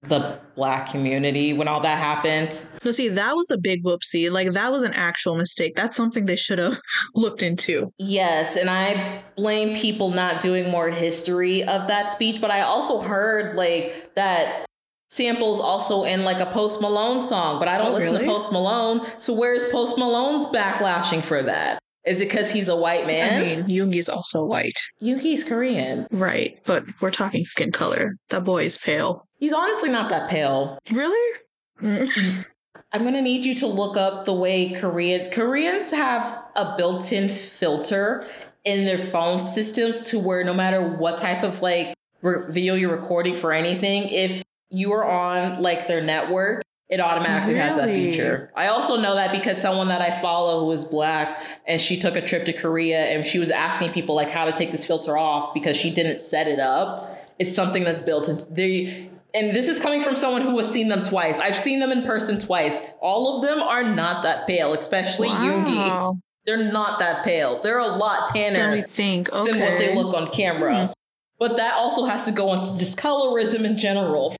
the 0.02 0.38
black 0.54 0.88
community 0.88 1.52
when 1.52 1.66
all 1.66 1.80
that 1.80 1.98
happened. 1.98 2.64
No, 2.84 2.92
see, 2.92 3.08
that 3.08 3.32
was 3.34 3.50
a 3.50 3.58
big 3.58 3.82
whoopsie. 3.82 4.30
Like 4.30 4.52
that 4.52 4.70
was 4.70 4.84
an 4.84 4.92
actual 4.92 5.34
mistake. 5.34 5.74
That's 5.74 5.96
something 5.96 6.26
they 6.26 6.36
should 6.36 6.60
have 6.60 6.78
looked 7.16 7.42
into. 7.42 7.90
Yes, 7.98 8.56
and 8.56 8.70
I 8.70 9.24
blame 9.36 9.74
people 9.74 10.10
not 10.10 10.40
doing 10.40 10.70
more 10.70 10.90
history 10.90 11.64
of 11.64 11.88
that 11.88 12.12
speech, 12.12 12.40
but 12.40 12.52
I 12.52 12.60
also 12.60 13.00
heard 13.00 13.56
like 13.56 14.14
that 14.14 14.67
samples 15.08 15.58
also 15.58 16.04
in 16.04 16.24
like 16.24 16.38
a 16.38 16.46
Post 16.46 16.80
Malone 16.80 17.26
song, 17.26 17.58
but 17.58 17.66
I 17.66 17.78
don't 17.78 17.88
oh, 17.88 17.94
listen 17.94 18.12
really? 18.12 18.26
to 18.26 18.30
Post 18.30 18.52
Malone. 18.52 19.06
So 19.16 19.34
where's 19.34 19.66
Post 19.66 19.98
Malone's 19.98 20.46
backlashing 20.46 21.22
for 21.22 21.42
that? 21.42 21.80
Is 22.06 22.20
it 22.20 22.28
because 22.28 22.50
he's 22.50 22.68
a 22.68 22.76
white 22.76 23.06
man? 23.06 23.42
I 23.42 23.44
mean, 23.44 23.64
Yoongi's 23.64 24.08
also 24.08 24.44
white. 24.44 24.78
Yoongi's 25.02 25.44
Korean. 25.44 26.06
Right, 26.10 26.58
but 26.64 26.84
we're 27.00 27.10
talking 27.10 27.44
skin 27.44 27.72
color. 27.72 28.16
That 28.30 28.44
boy 28.44 28.64
is 28.64 28.78
pale. 28.78 29.24
He's 29.38 29.52
honestly 29.52 29.90
not 29.90 30.08
that 30.10 30.30
pale. 30.30 30.78
Really? 30.90 31.38
Mm. 31.82 32.46
I'm 32.92 33.04
gonna 33.04 33.20
need 33.20 33.44
you 33.44 33.54
to 33.56 33.66
look 33.66 33.98
up 33.98 34.24
the 34.24 34.32
way 34.32 34.70
Korean 34.70 35.30
Koreans 35.30 35.90
have 35.90 36.42
a 36.56 36.74
built-in 36.78 37.28
filter 37.28 38.24
in 38.64 38.86
their 38.86 38.96
phone 38.96 39.40
systems 39.40 40.10
to 40.10 40.18
where 40.18 40.42
no 40.44 40.54
matter 40.54 40.80
what 40.82 41.18
type 41.18 41.42
of 41.42 41.60
like 41.60 41.94
re- 42.22 42.46
video 42.48 42.74
you're 42.74 42.94
recording 42.94 43.34
for 43.34 43.52
anything, 43.52 44.08
if 44.08 44.42
you 44.70 44.92
are 44.92 45.04
on 45.04 45.62
like 45.62 45.86
their 45.86 46.02
network, 46.02 46.62
it 46.88 47.00
automatically 47.00 47.52
really? 47.52 47.64
has 47.64 47.76
that 47.76 47.90
feature. 47.90 48.50
I 48.56 48.68
also 48.68 48.96
know 48.96 49.14
that 49.14 49.30
because 49.30 49.60
someone 49.60 49.88
that 49.88 50.00
I 50.00 50.10
follow 50.22 50.60
who 50.64 50.72
is 50.72 50.86
black 50.86 51.44
and 51.66 51.80
she 51.80 51.98
took 51.98 52.16
a 52.16 52.22
trip 52.22 52.46
to 52.46 52.52
Korea 52.52 52.98
and 52.98 53.24
she 53.24 53.38
was 53.38 53.50
asking 53.50 53.90
people 53.90 54.14
like 54.14 54.30
how 54.30 54.46
to 54.46 54.52
take 54.52 54.72
this 54.72 54.86
filter 54.86 55.16
off 55.18 55.52
because 55.52 55.76
she 55.76 55.92
didn't 55.92 56.20
set 56.20 56.48
it 56.48 56.58
up. 56.58 57.14
It's 57.38 57.54
something 57.54 57.84
that's 57.84 58.02
built 58.02 58.28
into 58.28 58.50
the 58.52 59.08
and 59.34 59.54
this 59.54 59.68
is 59.68 59.78
coming 59.78 60.00
from 60.00 60.16
someone 60.16 60.40
who 60.40 60.56
has 60.58 60.70
seen 60.70 60.88
them 60.88 61.04
twice. 61.04 61.38
I've 61.38 61.54
seen 61.56 61.80
them 61.80 61.92
in 61.92 62.02
person 62.02 62.38
twice. 62.38 62.80
All 63.00 63.36
of 63.36 63.42
them 63.42 63.60
are 63.60 63.84
not 63.84 64.22
that 64.22 64.46
pale, 64.46 64.72
especially 64.72 65.28
wow. 65.28 66.14
Yoongi. 66.14 66.20
They're 66.46 66.72
not 66.72 66.98
that 67.00 67.24
pale. 67.24 67.60
They're 67.60 67.78
a 67.78 67.86
lot 67.86 68.30
tanner 68.34 68.80
think. 68.80 69.30
Okay. 69.30 69.52
than 69.52 69.60
what 69.60 69.78
they 69.78 69.94
look 69.94 70.14
on 70.14 70.28
camera. 70.28 70.86
Hmm. 70.86 70.92
But 71.38 71.58
that 71.58 71.74
also 71.74 72.06
has 72.06 72.24
to 72.24 72.32
go 72.32 72.54
into 72.54 72.78
just 72.78 72.98
colorism 72.98 73.64
in 73.64 73.76
general 73.76 74.34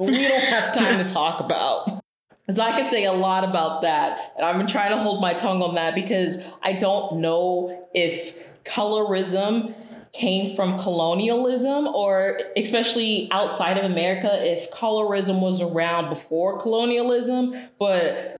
but 0.00 0.08
we 0.08 0.26
don't 0.26 0.42
have 0.44 0.72
time 0.72 1.04
to 1.04 1.12
talk 1.12 1.40
about. 1.40 2.02
Because 2.46 2.58
I 2.58 2.76
could 2.76 2.86
say 2.86 3.04
a 3.04 3.12
lot 3.12 3.44
about 3.44 3.82
that. 3.82 4.32
And 4.36 4.46
I've 4.46 4.56
been 4.56 4.66
trying 4.66 4.90
to 4.90 4.98
hold 4.98 5.20
my 5.20 5.34
tongue 5.34 5.62
on 5.62 5.74
that 5.74 5.94
because 5.94 6.42
I 6.62 6.72
don't 6.72 7.20
know 7.20 7.86
if 7.94 8.34
colorism 8.64 9.74
came 10.12 10.56
from 10.56 10.78
colonialism 10.78 11.86
or 11.86 12.40
especially 12.56 13.28
outside 13.30 13.78
of 13.78 13.84
America 13.84 14.28
if 14.44 14.70
colorism 14.72 15.40
was 15.40 15.60
around 15.60 16.08
before 16.08 16.58
colonialism. 16.60 17.54
But 17.78 18.36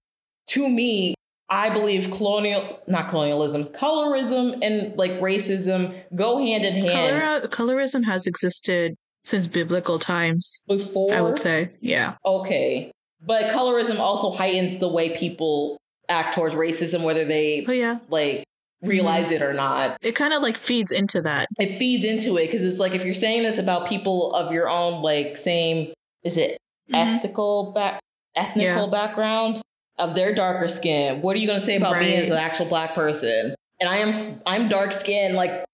to 0.48 0.68
me, 0.68 1.14
I 1.50 1.68
believe 1.68 2.10
colonial, 2.10 2.80
not 2.86 3.08
colonialism, 3.08 3.64
colorism 3.66 4.58
and 4.62 4.96
like 4.96 5.12
racism 5.20 5.94
go 6.14 6.38
hand 6.38 6.64
in 6.64 6.74
hand. 6.74 7.22
Color, 7.22 7.48
colorism 7.48 8.04
has 8.06 8.26
existed 8.26 8.96
since 9.30 9.46
biblical 9.46 9.98
times. 9.98 10.62
Before? 10.68 11.14
I 11.14 11.22
would 11.22 11.38
say, 11.38 11.70
yeah. 11.80 12.16
Okay. 12.24 12.90
But 13.24 13.50
colorism 13.50 13.98
also 13.98 14.30
heightens 14.30 14.78
the 14.78 14.88
way 14.88 15.16
people 15.16 15.78
act 16.08 16.34
towards 16.34 16.54
racism, 16.54 17.02
whether 17.02 17.24
they 17.24 17.64
oh, 17.66 17.72
yeah. 17.72 17.98
like 18.08 18.44
realize 18.82 19.26
mm-hmm. 19.26 19.36
it 19.36 19.42
or 19.42 19.52
not. 19.52 19.96
It 20.02 20.14
kind 20.14 20.32
of 20.32 20.42
like 20.42 20.56
feeds 20.56 20.90
into 20.90 21.22
that. 21.22 21.46
It 21.58 21.68
feeds 21.68 22.04
into 22.04 22.36
it 22.36 22.46
because 22.46 22.64
it's 22.64 22.78
like 22.78 22.94
if 22.94 23.04
you're 23.04 23.14
saying 23.14 23.42
this 23.44 23.58
about 23.58 23.88
people 23.88 24.34
of 24.34 24.52
your 24.52 24.68
own 24.68 25.02
like 25.02 25.36
same 25.36 25.92
is 26.24 26.36
it 26.36 26.58
mm-hmm. 26.90 26.94
ethical 26.94 27.72
back 27.72 28.00
ethnical 28.34 28.86
yeah. 28.86 28.90
background 28.90 29.60
of 29.98 30.14
their 30.14 30.34
darker 30.34 30.68
skin. 30.68 31.20
What 31.20 31.36
are 31.36 31.38
you 31.38 31.46
gonna 31.46 31.60
say 31.60 31.76
about 31.76 31.92
right. 31.92 32.02
me 32.02 32.14
as 32.14 32.30
an 32.30 32.38
actual 32.38 32.66
black 32.66 32.94
person? 32.94 33.54
And 33.78 33.88
I 33.88 33.96
am 33.98 34.40
I'm 34.46 34.68
dark 34.68 34.92
skinned. 34.92 35.34
Like 35.34 35.64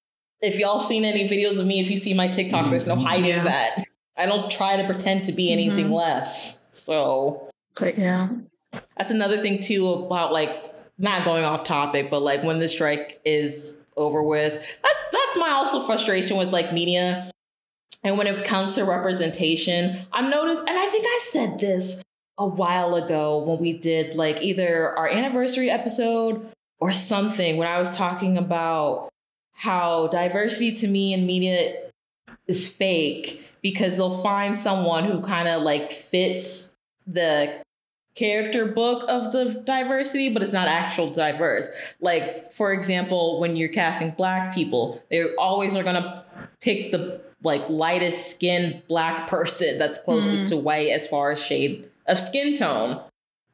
if 0.41 0.59
y'all 0.59 0.81
seen 0.81 1.05
any 1.05 1.29
videos 1.29 1.59
of 1.59 1.67
me, 1.67 1.81
if 1.81 1.91
you 1.91 1.97
see 1.97 2.15
my 2.15 2.29
TikTok, 2.29 2.71
there's 2.71 2.87
no 2.87 2.97
hiding 2.97 3.27
yeah. 3.27 3.45
that. 3.45 3.85
I 4.17 4.27
don't 4.27 4.51
try 4.51 4.77
to 4.77 4.85
pretend 4.85 5.25
to 5.27 5.33
be 5.33 5.53
anything 5.53 5.87
mm-hmm. 5.87 5.95
less. 5.95 6.67
So 6.71 7.51
But 7.79 7.99
yeah. 7.99 8.29
That's 8.97 9.11
another 9.11 9.39
thing 9.39 9.61
too 9.61 9.89
about 9.89 10.33
like 10.33 10.51
not 10.99 11.25
going 11.25 11.45
off 11.45 11.65
topic, 11.65 12.11
but 12.11 12.21
like 12.21 12.43
when 12.43 12.59
the 12.59 12.69
strike 12.69 13.21
is 13.25 13.79
over 13.97 14.23
with, 14.23 14.55
that's 14.55 15.05
that's 15.13 15.37
my 15.39 15.51
also 15.51 15.81
frustration 15.81 16.37
with 16.37 16.53
like 16.53 16.73
media. 16.73 17.31
And 18.03 18.17
when 18.19 18.27
it 18.27 18.45
comes 18.45 18.75
to 18.77 18.85
representation, 18.85 19.99
I've 20.13 20.31
noticed, 20.31 20.61
and 20.61 20.79
I 20.79 20.87
think 20.87 21.05
I 21.07 21.21
said 21.23 21.59
this 21.59 22.03
a 22.39 22.47
while 22.47 22.95
ago 22.95 23.39
when 23.39 23.59
we 23.59 23.73
did 23.73 24.15
like 24.15 24.43
either 24.43 24.97
our 24.97 25.09
anniversary 25.09 25.71
episode 25.71 26.49
or 26.79 26.93
something 26.93 27.57
when 27.57 27.67
I 27.67 27.79
was 27.79 27.97
talking 27.97 28.37
about 28.37 29.09
how 29.57 30.09
diversity 30.09 30.73
to 30.77 30.87
me 30.87 31.13
in 31.13 31.27
media 31.27 31.75
is 32.47 32.69
fake 32.69 33.43
because 33.63 33.97
they'll 33.97 34.11
find 34.11 34.55
someone 34.55 35.05
who 35.05 35.21
kind 35.21 35.49
of 35.49 35.63
like 35.63 35.91
fits 35.91 36.77
the 37.07 37.63
character 38.15 38.67
book 38.67 39.05
of 39.09 39.33
the 39.33 39.63
diversity, 39.67 40.31
but 40.31 40.43
it's 40.43 40.53
not 40.53 40.69
actual 40.69 41.11
diverse. 41.11 41.69
Like, 42.01 42.53
for 42.53 42.73
example, 42.73 43.41
when 43.41 43.57
you're 43.57 43.69
casting 43.69 44.11
black 44.13 44.55
people, 44.55 45.03
they 45.11 45.35
always 45.35 45.75
are 45.75 45.83
gonna 45.83 46.25
pick 46.61 46.91
the 46.91 47.21
like 47.43 47.69
lightest 47.69 48.31
skinned 48.31 48.83
black 48.89 49.29
person 49.29 49.79
that's 49.79 49.99
closest 49.99 50.47
mm. 50.47 50.49
to 50.51 50.57
white 50.57 50.89
as 50.89 51.07
far 51.07 51.31
as 51.31 51.43
shade 51.43 51.89
of 52.07 52.19
skin 52.19 52.57
tone. 52.57 53.01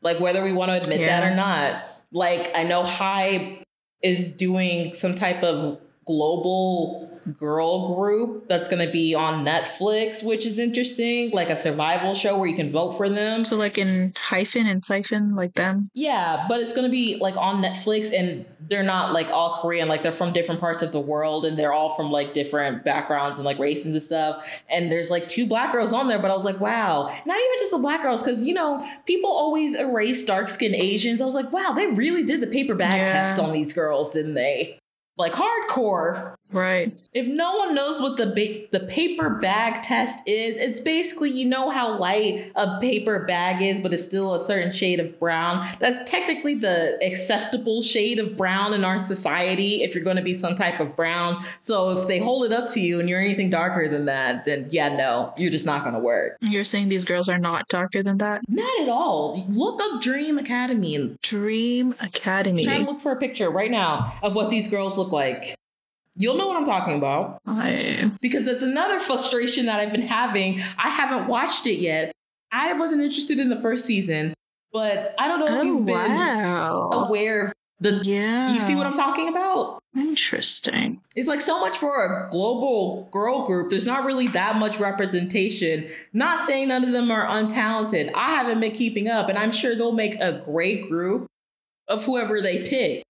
Like 0.00 0.18
whether 0.18 0.42
we 0.42 0.52
want 0.52 0.70
to 0.70 0.80
admit 0.80 1.00
yeah. 1.00 1.20
that 1.20 1.32
or 1.32 1.36
not. 1.36 1.84
Like 2.12 2.50
I 2.54 2.64
know 2.64 2.82
Hybe 2.82 3.62
is 4.02 4.32
doing 4.32 4.94
some 4.94 5.14
type 5.14 5.42
of 5.42 5.80
global 6.04 7.08
girl 7.38 7.94
group 7.94 8.48
that's 8.48 8.68
going 8.68 8.84
to 8.84 8.92
be 8.92 9.14
on 9.14 9.44
Netflix, 9.44 10.24
which 10.24 10.44
is 10.44 10.58
interesting, 10.58 11.30
like 11.30 11.50
a 11.50 11.56
survival 11.56 12.14
show 12.14 12.36
where 12.36 12.48
you 12.48 12.56
can 12.56 12.70
vote 12.70 12.92
for 12.92 13.08
them. 13.08 13.44
So, 13.44 13.56
like 13.56 13.78
in 13.78 14.12
Hyphen 14.16 14.66
and 14.66 14.84
Siphon, 14.84 15.34
like 15.34 15.54
them? 15.54 15.90
Yeah, 15.94 16.46
but 16.48 16.60
it's 16.60 16.72
going 16.72 16.84
to 16.84 16.90
be 16.90 17.16
like 17.16 17.36
on 17.36 17.62
Netflix 17.62 18.12
and 18.12 18.44
they're 18.68 18.82
not 18.82 19.12
like 19.12 19.30
all 19.30 19.60
Korean, 19.60 19.88
like 19.88 20.02
they're 20.02 20.12
from 20.12 20.32
different 20.32 20.60
parts 20.60 20.82
of 20.82 20.92
the 20.92 21.00
world 21.00 21.44
and 21.44 21.58
they're 21.58 21.72
all 21.72 21.90
from 21.90 22.10
like 22.10 22.32
different 22.32 22.84
backgrounds 22.84 23.38
and 23.38 23.44
like 23.44 23.58
races 23.58 23.92
and 23.92 24.02
stuff. 24.02 24.60
And 24.68 24.90
there's 24.90 25.10
like 25.10 25.28
two 25.28 25.46
black 25.46 25.72
girls 25.72 25.92
on 25.92 26.08
there, 26.08 26.18
but 26.18 26.30
I 26.30 26.34
was 26.34 26.44
like, 26.44 26.60
wow, 26.60 27.04
not 27.04 27.36
even 27.36 27.58
just 27.58 27.72
the 27.72 27.78
black 27.78 28.02
girls, 28.02 28.22
because 28.22 28.44
you 28.44 28.54
know, 28.54 28.86
people 29.06 29.30
always 29.30 29.74
erase 29.74 30.24
dark 30.24 30.48
skinned 30.48 30.74
Asians. 30.74 31.20
I 31.20 31.24
was 31.24 31.34
like, 31.34 31.52
wow, 31.52 31.72
they 31.72 31.88
really 31.88 32.24
did 32.24 32.40
the 32.40 32.46
paper 32.46 32.74
bag 32.74 33.06
yeah. 33.06 33.12
test 33.12 33.38
on 33.38 33.52
these 33.52 33.72
girls, 33.72 34.12
didn't 34.12 34.34
they? 34.34 34.78
Like 35.23 35.32
hardcore. 35.35 36.35
Right. 36.52 36.96
If 37.12 37.26
no 37.26 37.56
one 37.56 37.74
knows 37.74 38.00
what 38.00 38.16
the 38.16 38.26
ba- 38.26 38.78
the 38.78 38.86
paper 38.86 39.30
bag 39.30 39.82
test 39.82 40.26
is, 40.26 40.56
it's 40.56 40.80
basically 40.80 41.30
you 41.30 41.46
know 41.46 41.70
how 41.70 41.98
light 41.98 42.52
a 42.54 42.78
paper 42.80 43.24
bag 43.24 43.62
is, 43.62 43.80
but 43.80 43.92
it's 43.92 44.04
still 44.04 44.34
a 44.34 44.40
certain 44.40 44.70
shade 44.70 45.00
of 45.00 45.18
brown. 45.18 45.66
That's 45.78 46.08
technically 46.10 46.54
the 46.54 46.98
acceptable 47.02 47.82
shade 47.82 48.18
of 48.18 48.36
brown 48.36 48.74
in 48.74 48.84
our 48.84 48.98
society 48.98 49.82
if 49.82 49.94
you're 49.94 50.04
going 50.04 50.16
to 50.16 50.22
be 50.22 50.34
some 50.34 50.54
type 50.54 50.80
of 50.80 50.96
brown. 50.96 51.42
So 51.60 51.90
if 51.90 52.06
they 52.06 52.18
hold 52.18 52.44
it 52.44 52.52
up 52.52 52.68
to 52.68 52.80
you 52.80 53.00
and 53.00 53.08
you're 53.08 53.20
anything 53.20 53.50
darker 53.50 53.88
than 53.88 54.06
that, 54.06 54.44
then 54.44 54.68
yeah, 54.70 54.94
no, 54.94 55.32
you're 55.36 55.50
just 55.50 55.66
not 55.66 55.82
going 55.82 55.94
to 55.94 56.00
work. 56.00 56.36
You're 56.40 56.64
saying 56.64 56.88
these 56.88 57.04
girls 57.04 57.28
are 57.28 57.38
not 57.38 57.68
darker 57.68 58.02
than 58.02 58.18
that? 58.18 58.42
Not 58.48 58.80
at 58.82 58.88
all. 58.88 59.44
Look 59.48 59.80
up 59.82 60.00
Dream 60.00 60.38
Academy. 60.38 61.16
Dream 61.22 61.94
Academy. 62.00 62.64
Try 62.64 62.78
to 62.78 62.84
look 62.84 63.00
for 63.00 63.12
a 63.12 63.16
picture 63.16 63.50
right 63.50 63.70
now 63.70 64.12
of 64.22 64.34
what 64.34 64.50
these 64.50 64.68
girls 64.68 64.96
look 64.98 65.12
like. 65.12 65.56
You'll 66.16 66.36
know 66.36 66.47
what 66.47 66.56
I'm 66.56 66.66
talking 66.66 66.97
about. 66.97 67.40
I... 67.47 68.10
Because 68.20 68.44
that's 68.44 68.62
another 68.62 69.01
frustration 69.01 69.66
that 69.66 69.80
I've 69.80 69.93
been 69.93 70.02
having. 70.02 70.60
I 70.78 70.89
haven't 70.89 71.28
watched 71.28 71.66
it 71.66 71.78
yet. 71.78 72.12
I 72.51 72.74
wasn't 72.74 73.02
interested 73.02 73.39
in 73.39 73.48
the 73.48 73.56
first 73.56 73.86
season, 73.86 74.34
but 74.72 75.14
I 75.18 75.26
don't 75.26 75.40
know 75.40 75.47
if 75.47 75.52
oh, 75.52 75.62
you've 75.62 75.86
been 75.86 75.94
wow. 75.94 76.90
aware 76.93 77.47
of 77.47 77.52
the 77.80 78.01
yeah. 78.05 78.52
You 78.52 78.60
see 78.60 78.76
what 78.76 78.86
I'm 78.86 78.93
talking 78.93 79.28
about? 79.28 79.82
Interesting. 79.97 81.01
It's 81.16 81.28
like 81.28 81.40
so 81.40 81.60
much 81.60 81.76
for 81.76 82.05
a 82.05 82.30
global 82.30 83.09
girl 83.10 83.44
group. 83.44 83.70
There's 83.70 83.84
not 83.84 84.05
really 84.05 84.28
that 84.28 84.56
much 84.56 84.78
representation. 84.78 85.90
Not 86.12 86.40
saying 86.40 86.68
none 86.68 86.84
of 86.84 86.93
them 86.93 87.10
are 87.10 87.26
untalented. 87.26 88.12
I 88.14 88.30
haven't 88.30 88.60
been 88.60 88.72
keeping 88.72 89.09
up, 89.09 89.28
and 89.28 89.39
I'm 89.39 89.51
sure 89.51 89.74
they'll 89.74 89.93
make 89.93 90.14
a 90.14 90.43
great 90.44 90.89
group 90.89 91.26
of 91.89 92.05
whoever 92.05 92.40
they 92.40 92.66
pick. 92.66 93.02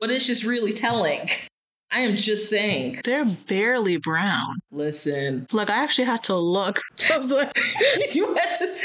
But 0.00 0.10
it's 0.10 0.26
just 0.26 0.44
really 0.44 0.72
telling. 0.72 1.28
I 1.90 2.00
am 2.00 2.16
just 2.16 2.50
saying. 2.50 2.98
They're 3.04 3.24
barely 3.24 3.96
brown. 3.96 4.56
Listen. 4.70 5.46
Like, 5.52 5.70
I 5.70 5.82
actually 5.82 6.04
had 6.04 6.22
to 6.24 6.36
look. 6.36 6.80
I 7.12 7.16
was 7.16 7.32
like, 7.32 7.50
you 8.14 8.34
had 8.34 8.54
to. 8.56 8.76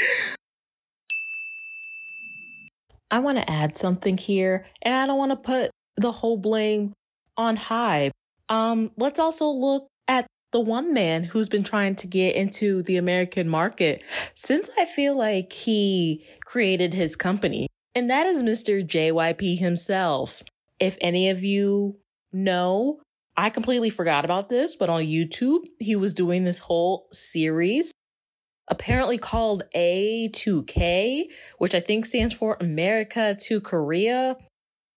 I 3.10 3.18
want 3.18 3.38
to 3.38 3.50
add 3.50 3.76
something 3.76 4.16
here, 4.16 4.64
and 4.82 4.94
I 4.94 5.06
don't 5.06 5.18
want 5.18 5.32
to 5.32 5.36
put 5.36 5.70
the 5.96 6.12
whole 6.12 6.38
blame 6.38 6.92
on 7.36 7.56
Hybe. 7.56 8.10
Um, 8.48 8.90
let's 8.96 9.20
also 9.20 9.48
look 9.48 9.86
at 10.08 10.26
the 10.52 10.60
one 10.60 10.94
man 10.94 11.24
who's 11.24 11.48
been 11.48 11.62
trying 11.62 11.96
to 11.96 12.06
get 12.06 12.34
into 12.34 12.82
the 12.82 12.96
American 12.96 13.48
market 13.48 14.02
since 14.34 14.70
I 14.78 14.84
feel 14.84 15.16
like 15.16 15.52
he 15.52 16.24
created 16.44 16.94
his 16.94 17.16
company, 17.16 17.68
and 17.94 18.08
that 18.08 18.26
is 18.26 18.42
Mr. 18.42 18.82
JYP 18.82 19.58
himself. 19.58 20.42
If 20.80 20.96
any 21.00 21.28
of 21.28 21.44
you 21.44 21.98
know, 22.34 23.00
I 23.36 23.50
completely 23.50 23.90
forgot 23.90 24.24
about 24.24 24.48
this, 24.48 24.76
but 24.76 24.90
on 24.90 25.02
YouTube, 25.02 25.60
he 25.78 25.96
was 25.96 26.12
doing 26.12 26.44
this 26.44 26.58
whole 26.58 27.06
series 27.10 27.92
apparently 28.68 29.18
called 29.18 29.62
A2K, 29.74 31.24
which 31.58 31.74
I 31.74 31.80
think 31.80 32.06
stands 32.06 32.36
for 32.36 32.56
America 32.60 33.36
to 33.38 33.60
Korea, 33.60 34.36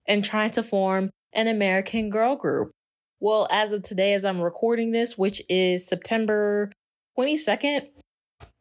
and 0.07 0.23
trying 0.23 0.51
to 0.51 0.64
form 0.64 1.09
an 1.34 1.47
American 1.47 2.09
girl 2.09 2.35
group. 2.35 2.72
Well, 3.19 3.47
as 3.51 3.72
of 3.72 3.81
today, 3.81 4.14
as 4.14 4.23
I'm 4.23 4.41
recording 4.41 4.91
this, 4.91 5.18
which 5.18 5.41
is 5.49 5.88
September 5.88 6.72
22nd, 7.18 7.88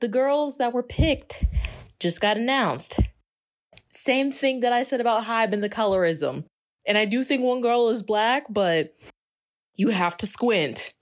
the 0.00 0.08
girls 0.08 0.58
that 0.58 0.72
were 0.72 0.82
picked 0.82 1.44
just 2.00 2.20
got 2.20 2.36
announced. 2.36 3.00
Same 3.92 4.30
thing 4.30 4.60
that 4.60 4.72
I 4.72 4.82
said 4.82 5.00
about 5.00 5.24
Hybe 5.24 5.52
and 5.52 5.62
the 5.62 5.68
colorism. 5.68 6.44
And 6.86 6.96
I 6.96 7.04
do 7.04 7.24
think 7.24 7.42
one 7.42 7.60
girl 7.60 7.88
is 7.88 8.02
black, 8.02 8.44
but 8.48 8.94
you 9.74 9.90
have 9.90 10.16
to 10.18 10.26
squint. 10.26 10.92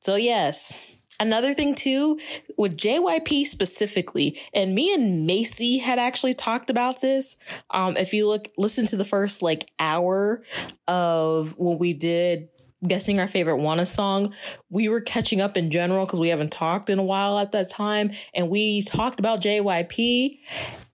So, 0.00 0.16
yes. 0.16 0.94
Another 1.20 1.52
thing, 1.52 1.74
too, 1.74 2.20
with 2.56 2.76
JYP 2.76 3.44
specifically, 3.44 4.38
and 4.54 4.72
me 4.72 4.94
and 4.94 5.26
Macy 5.26 5.78
had 5.78 5.98
actually 5.98 6.32
talked 6.32 6.70
about 6.70 7.00
this. 7.00 7.36
Um, 7.70 7.96
if 7.96 8.12
you 8.14 8.28
look, 8.28 8.48
listen 8.56 8.86
to 8.86 8.96
the 8.96 9.04
first 9.04 9.42
like 9.42 9.68
hour 9.80 10.44
of 10.86 11.58
when 11.58 11.78
we 11.78 11.92
did 11.92 12.48
guessing 12.86 13.18
our 13.18 13.26
favorite 13.26 13.56
Wanna 13.56 13.86
song, 13.86 14.32
we 14.70 14.88
were 14.88 15.00
catching 15.00 15.40
up 15.40 15.56
in 15.56 15.70
general 15.70 16.06
because 16.06 16.20
we 16.20 16.28
haven't 16.28 16.52
talked 16.52 16.90
in 16.90 16.98
a 16.98 17.02
while 17.02 17.38
at 17.38 17.52
that 17.52 17.68
time. 17.70 18.10
And 18.34 18.48
we 18.48 18.82
talked 18.82 19.18
about 19.18 19.40
JYP 19.40 20.38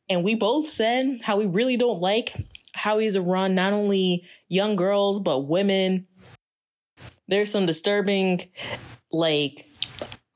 and 0.09 0.25
we 0.25 0.35
both 0.35 0.67
said 0.67 1.19
how 1.23 1.37
we 1.37 1.47
really 1.47 1.77
don't 1.77 2.01
like 2.01 2.35
how 2.75 2.99
he's 2.99 3.19
run 3.19 3.55
not 3.55 3.73
only 3.73 4.25
young 4.49 4.77
girls, 4.77 5.21
but 5.21 5.41
women. 5.41 6.07
There's 7.29 7.51
some 7.51 7.67
disturbing, 7.67 8.41
like, 9.11 9.67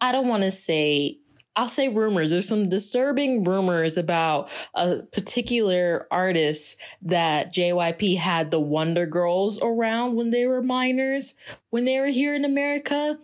I 0.01 0.13
don't 0.13 0.29
want 0.29 0.45
to 0.45 0.51
say, 0.51 1.19
I'll 1.57 1.69
say 1.69 1.89
rumors. 1.89 2.31
There's 2.31 2.49
some 2.49 2.69
disturbing 2.69 3.45
rumors 3.45 3.97
about 3.97 4.51
a 4.75 5.03
particular 5.13 6.07
artist 6.11 6.81
that 7.03 7.53
JYP 7.53 8.17
had 8.17 8.51
the 8.51 8.61
Wonder 8.61 9.07
Girls 9.07 9.61
around 9.61 10.15
when 10.15 10.31
they 10.31 10.47
were 10.47 10.63
minors, 10.63 11.35
when 11.71 11.85
they 11.85 11.99
were 11.99 12.07
here 12.07 12.35
in 12.35 12.45
America. 12.45 13.19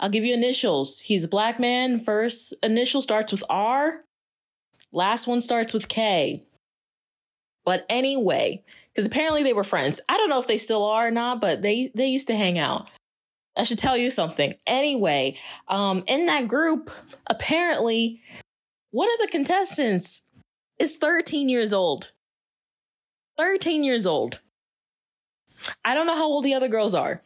I'll 0.00 0.10
give 0.10 0.24
you 0.24 0.34
initials. 0.34 1.00
He's 1.00 1.24
a 1.24 1.28
black 1.28 1.60
man. 1.60 2.00
First 2.00 2.52
initial 2.62 3.00
starts 3.00 3.30
with 3.30 3.44
R. 3.48 4.04
Last 4.92 5.26
one 5.26 5.40
starts 5.40 5.72
with 5.72 5.88
K. 5.88 6.42
But 7.64 7.86
anyway, 7.88 8.62
because 8.92 9.06
apparently 9.06 9.42
they 9.42 9.52
were 9.52 9.64
friends. 9.64 10.00
I 10.08 10.16
don't 10.16 10.30
know 10.30 10.38
if 10.38 10.46
they 10.46 10.58
still 10.58 10.84
are 10.84 11.08
or 11.08 11.10
not, 11.10 11.40
but 11.40 11.62
they 11.62 11.90
they 11.94 12.06
used 12.06 12.28
to 12.28 12.36
hang 12.36 12.58
out. 12.58 12.90
I 13.56 13.62
should 13.62 13.78
tell 13.78 13.96
you 13.96 14.10
something. 14.10 14.54
Anyway, 14.66 15.36
um, 15.68 16.02
in 16.06 16.26
that 16.26 16.48
group, 16.48 16.90
apparently, 17.28 18.20
one 18.90 19.08
of 19.12 19.20
the 19.20 19.28
contestants 19.30 20.22
is 20.78 20.96
13 20.96 21.48
years 21.48 21.72
old. 21.72 22.12
13 23.36 23.84
years 23.84 24.06
old. 24.06 24.40
I 25.84 25.94
don't 25.94 26.06
know 26.06 26.16
how 26.16 26.26
old 26.26 26.44
the 26.44 26.54
other 26.54 26.68
girls 26.68 26.94
are. 26.94 27.22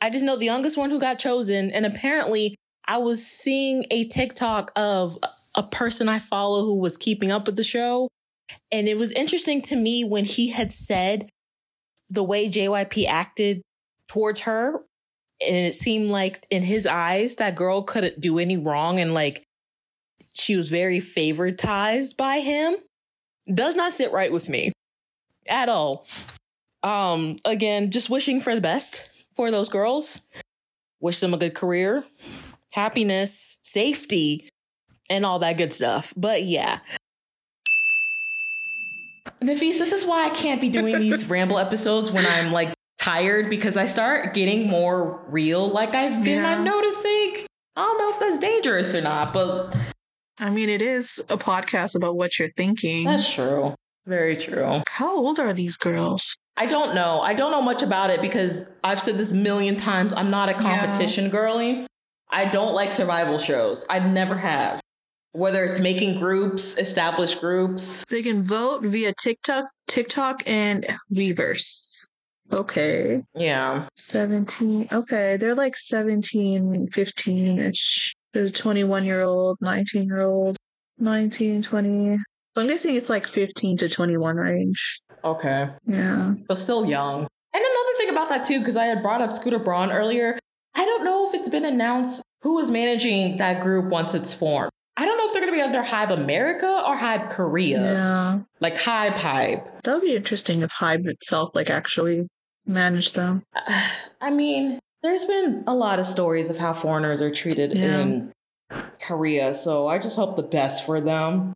I 0.00 0.08
just 0.08 0.24
know 0.24 0.36
the 0.36 0.46
youngest 0.46 0.78
one 0.78 0.90
who 0.90 0.98
got 0.98 1.18
chosen, 1.18 1.70
and 1.70 1.84
apparently, 1.84 2.54
I 2.86 2.98
was 2.98 3.24
seeing 3.24 3.84
a 3.90 4.04
TikTok 4.04 4.72
of 4.76 5.18
a 5.54 5.62
person 5.62 6.08
I 6.08 6.18
follow 6.18 6.62
who 6.64 6.78
was 6.78 6.96
keeping 6.96 7.30
up 7.30 7.46
with 7.46 7.56
the 7.56 7.64
show. 7.64 8.08
And 8.70 8.88
it 8.88 8.96
was 8.98 9.12
interesting 9.12 9.62
to 9.62 9.76
me 9.76 10.04
when 10.04 10.24
he 10.24 10.50
had 10.50 10.72
said 10.72 11.30
the 12.08 12.24
way 12.24 12.48
JYP 12.48 13.06
acted 13.06 13.62
towards 14.08 14.40
her. 14.40 14.82
And 15.40 15.56
it 15.66 15.74
seemed 15.74 16.10
like 16.10 16.44
in 16.50 16.62
his 16.62 16.86
eyes, 16.86 17.36
that 17.36 17.54
girl 17.54 17.82
couldn't 17.82 18.20
do 18.20 18.38
any 18.38 18.56
wrong. 18.56 18.98
And 18.98 19.14
like 19.14 19.44
she 20.34 20.56
was 20.56 20.70
very 20.70 20.98
favoritized 20.98 22.16
by 22.16 22.40
him. 22.40 22.76
Does 23.52 23.74
not 23.76 23.92
sit 23.92 24.12
right 24.12 24.32
with 24.32 24.48
me 24.48 24.72
at 25.48 25.68
all. 25.68 26.06
Um, 26.82 27.36
again, 27.44 27.90
just 27.90 28.10
wishing 28.10 28.40
for 28.40 28.54
the 28.54 28.60
best 28.60 29.08
for 29.34 29.50
those 29.50 29.68
girls. 29.68 30.22
Wish 31.00 31.20
them 31.20 31.34
a 31.34 31.38
good 31.38 31.54
career, 31.54 32.04
happiness, 32.72 33.58
safety, 33.62 34.48
and 35.08 35.24
all 35.26 35.38
that 35.40 35.58
good 35.58 35.72
stuff. 35.72 36.12
But 36.16 36.44
yeah. 36.44 36.80
Nafees, 39.42 39.78
this 39.78 39.92
is 39.92 40.04
why 40.04 40.26
I 40.26 40.30
can't 40.30 40.60
be 40.60 40.68
doing 40.68 40.98
these 40.98 41.26
ramble 41.28 41.58
episodes 41.58 42.10
when 42.10 42.26
I'm 42.26 42.52
like 42.52 42.74
tired 42.98 43.48
because 43.48 43.76
I 43.76 43.86
start 43.86 44.34
getting 44.34 44.68
more 44.68 45.24
real 45.28 45.66
like 45.68 45.94
I've 45.94 46.22
been 46.22 46.42
Yeah. 46.42 46.50
I'm 46.50 46.64
noticing. 46.64 47.46
I 47.76 47.82
don't 47.82 47.98
know 47.98 48.10
if 48.10 48.20
that's 48.20 48.38
dangerous 48.38 48.94
or 48.94 49.00
not, 49.00 49.32
but 49.32 49.74
I 50.38 50.50
mean, 50.50 50.68
it 50.68 50.82
is 50.82 51.22
a 51.28 51.38
podcast 51.38 51.94
about 51.94 52.16
what 52.16 52.38
you're 52.38 52.50
thinking. 52.56 53.06
that's 53.06 53.32
true. 53.32 53.74
Very 54.06 54.36
true. 54.36 54.82
How 54.88 55.16
old 55.16 55.38
are 55.38 55.52
these 55.52 55.76
girls? 55.76 56.36
I 56.56 56.66
don't 56.66 56.94
know. 56.94 57.20
I 57.20 57.32
don't 57.32 57.50
know 57.50 57.62
much 57.62 57.82
about 57.82 58.10
it 58.10 58.20
because 58.20 58.70
I've 58.84 59.00
said 59.00 59.16
this 59.16 59.32
a 59.32 59.36
million 59.36 59.76
times. 59.76 60.12
I'm 60.12 60.30
not 60.30 60.48
a 60.48 60.54
competition 60.54 61.30
girly. 61.30 61.86
I 62.30 62.44
don't 62.46 62.74
like 62.74 62.92
survival 62.92 63.38
shows. 63.38 63.86
I've 63.88 64.06
never 64.10 64.36
have. 64.36 64.80
Whether 65.32 65.64
it's 65.64 65.80
making 65.80 66.18
groups, 66.18 66.76
established 66.76 67.40
groups. 67.40 68.04
They 68.10 68.22
can 68.22 68.42
vote 68.42 68.82
via 68.82 69.12
TikTok, 69.22 69.66
TikTok, 69.86 70.42
and 70.46 70.84
Weverse. 71.12 72.06
Okay. 72.52 73.22
Yeah. 73.34 73.86
17. 73.94 74.88
Okay. 74.90 75.36
They're 75.36 75.54
like 75.54 75.76
17, 75.76 76.88
15 76.88 77.58
ish. 77.60 78.12
There's 78.32 78.50
a 78.50 78.52
21 78.52 79.04
year 79.04 79.22
old, 79.22 79.58
19 79.60 80.04
year 80.04 80.22
old, 80.22 80.56
19, 80.98 81.62
20. 81.62 82.16
So 82.56 82.62
I'm 82.62 82.68
guessing 82.68 82.96
it's 82.96 83.08
like 83.08 83.26
15 83.26 83.76
to 83.78 83.88
21 83.88 84.36
range. 84.36 85.00
Okay. 85.22 85.68
Yeah. 85.86 86.34
So 86.48 86.54
still 86.56 86.86
young. 86.86 87.28
And 87.52 87.64
another 87.64 87.98
thing 87.98 88.10
about 88.10 88.28
that 88.30 88.44
too, 88.44 88.58
because 88.58 88.76
I 88.76 88.86
had 88.86 89.02
brought 89.02 89.20
up 89.20 89.32
Scooter 89.32 89.58
Braun 89.58 89.92
earlier, 89.92 90.36
I 90.74 90.84
don't 90.84 91.04
know 91.04 91.26
if 91.28 91.34
it's 91.34 91.48
been 91.48 91.64
announced 91.64 92.24
who 92.42 92.58
is 92.58 92.70
managing 92.70 93.36
that 93.36 93.62
group 93.62 93.86
once 93.86 94.14
it's 94.14 94.34
formed. 94.34 94.70
I 95.00 95.06
don't 95.06 95.16
know 95.16 95.24
if 95.24 95.32
they're 95.32 95.40
going 95.40 95.52
to 95.54 95.56
be 95.56 95.62
under 95.62 95.82
Hybe 95.82 96.10
America 96.10 96.66
or 96.86 96.94
Hybe 96.94 97.30
Korea. 97.30 97.80
Yeah. 97.82 98.40
Like 98.60 98.74
Hybe 98.74 99.14
Hybe. 99.14 99.64
That 99.84 99.94
would 99.94 100.02
be 100.02 100.14
interesting 100.14 100.60
if 100.60 100.70
Hybe 100.72 101.06
itself 101.06 101.52
like 101.54 101.70
actually 101.70 102.28
managed 102.66 103.14
them. 103.14 103.42
I 104.20 104.30
mean, 104.30 104.78
there's 105.02 105.24
been 105.24 105.64
a 105.66 105.74
lot 105.74 106.00
of 106.00 106.06
stories 106.06 106.50
of 106.50 106.58
how 106.58 106.74
foreigners 106.74 107.22
are 107.22 107.30
treated 107.30 107.72
Yeah. 107.72 108.00
in 108.00 108.32
Korea, 109.00 109.54
so 109.54 109.88
I 109.88 109.98
just 109.98 110.16
hope 110.16 110.36
the 110.36 110.42
best 110.42 110.84
for 110.84 111.00
them. 111.00 111.54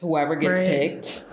Whoever 0.00 0.36
gets 0.36 0.60
Right. 0.60 0.68
picked. 0.68 1.24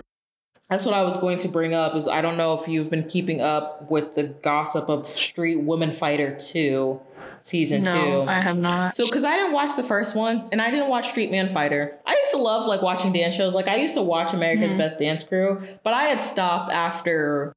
That's 0.68 0.84
what 0.84 0.94
I 0.96 1.04
was 1.04 1.16
going 1.18 1.38
to 1.38 1.48
bring 1.48 1.74
up 1.74 1.94
is 1.94 2.08
I 2.08 2.22
don't 2.22 2.36
know 2.36 2.54
if 2.58 2.66
you've 2.66 2.90
been 2.90 3.04
keeping 3.08 3.40
up 3.40 3.88
with 3.88 4.14
the 4.16 4.24
gossip 4.24 4.88
of 4.88 5.06
Street 5.06 5.60
Woman 5.60 5.92
Fighter 5.92 6.36
2 6.36 7.00
season 7.40 7.82
no, 7.82 8.22
2. 8.24 8.28
I 8.28 8.40
have 8.40 8.56
not. 8.58 8.94
So, 8.94 9.04
because 9.06 9.24
I 9.24 9.36
didn't 9.36 9.52
watch 9.52 9.76
the 9.76 9.82
first 9.82 10.14
one 10.14 10.48
and 10.52 10.60
I 10.62 10.70
didn't 10.70 10.88
watch 10.88 11.08
Street 11.08 11.30
Man 11.30 11.48
Fighter, 11.48 11.98
I 12.06 12.14
used 12.16 12.30
to 12.32 12.38
love 12.38 12.66
like 12.66 12.82
watching 12.82 13.12
dance 13.12 13.34
shows. 13.34 13.54
Like 13.54 13.68
I 13.68 13.76
used 13.76 13.94
to 13.94 14.02
watch 14.02 14.32
America's 14.32 14.72
Mhm. 14.74 14.78
Best 14.78 14.98
Dance 14.98 15.22
Crew, 15.24 15.60
but 15.82 15.94
I 15.94 16.04
had 16.04 16.20
stopped 16.20 16.72
after 16.72 17.52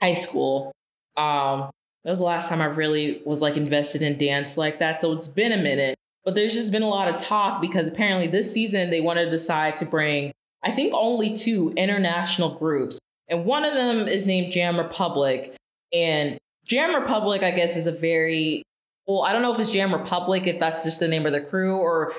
high 0.00 0.14
school. 0.14 0.72
Um, 1.16 1.70
that 2.04 2.10
was 2.10 2.18
the 2.18 2.24
last 2.24 2.48
time 2.48 2.60
I 2.62 2.66
really 2.66 3.20
was 3.24 3.40
like 3.42 3.56
invested 3.56 4.02
in 4.02 4.16
dance 4.16 4.56
like 4.56 4.78
that. 4.78 5.00
So 5.00 5.12
it's 5.12 5.28
been 5.28 5.52
a 5.52 5.56
minute, 5.58 5.96
but 6.24 6.34
there's 6.34 6.54
just 6.54 6.72
been 6.72 6.82
a 6.82 6.88
lot 6.88 7.08
of 7.08 7.20
talk 7.20 7.60
because 7.60 7.88
apparently 7.88 8.26
this 8.26 8.50
season 8.52 8.90
they 8.90 9.00
want 9.00 9.18
to 9.18 9.28
decide 9.28 9.74
to 9.76 9.84
bring, 9.84 10.32
I 10.64 10.70
think, 10.70 10.92
only 10.94 11.34
two 11.36 11.72
international 11.76 12.54
groups, 12.54 12.98
and 13.28 13.44
one 13.44 13.64
of 13.64 13.74
them 13.74 14.08
is 14.08 14.26
named 14.26 14.52
Jam 14.52 14.78
Republic, 14.78 15.54
and 15.92 16.38
Jam 16.64 16.94
Republic, 16.94 17.42
I 17.42 17.50
guess, 17.50 17.76
is 17.76 17.86
a 17.86 17.92
very 17.92 18.62
well, 19.10 19.22
I 19.24 19.32
don't 19.32 19.42
know 19.42 19.52
if 19.52 19.58
it's 19.58 19.70
Jam 19.72 19.92
Republic, 19.92 20.46
if 20.46 20.58
that's 20.60 20.84
just 20.84 21.00
the 21.00 21.08
name 21.08 21.26
of 21.26 21.32
the 21.32 21.40
crew 21.40 21.76
or 21.76 22.12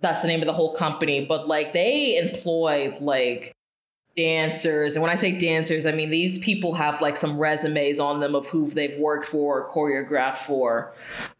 that's 0.00 0.22
the 0.22 0.28
name 0.28 0.40
of 0.40 0.46
the 0.46 0.52
whole 0.52 0.74
company, 0.74 1.24
but 1.24 1.46
like 1.48 1.72
they 1.72 2.16
employ 2.18 2.96
like 3.00 3.52
dancers. 4.16 4.96
And 4.96 5.02
when 5.02 5.10
I 5.10 5.14
say 5.14 5.38
dancers, 5.38 5.86
I 5.86 5.92
mean 5.92 6.10
these 6.10 6.38
people 6.38 6.74
have 6.74 7.00
like 7.00 7.16
some 7.16 7.38
resumes 7.38 7.98
on 7.98 8.20
them 8.20 8.34
of 8.34 8.48
who 8.48 8.68
they've 8.68 8.98
worked 8.98 9.26
for, 9.26 9.62
or 9.62 9.68
choreographed 9.70 10.38
for. 10.38 10.92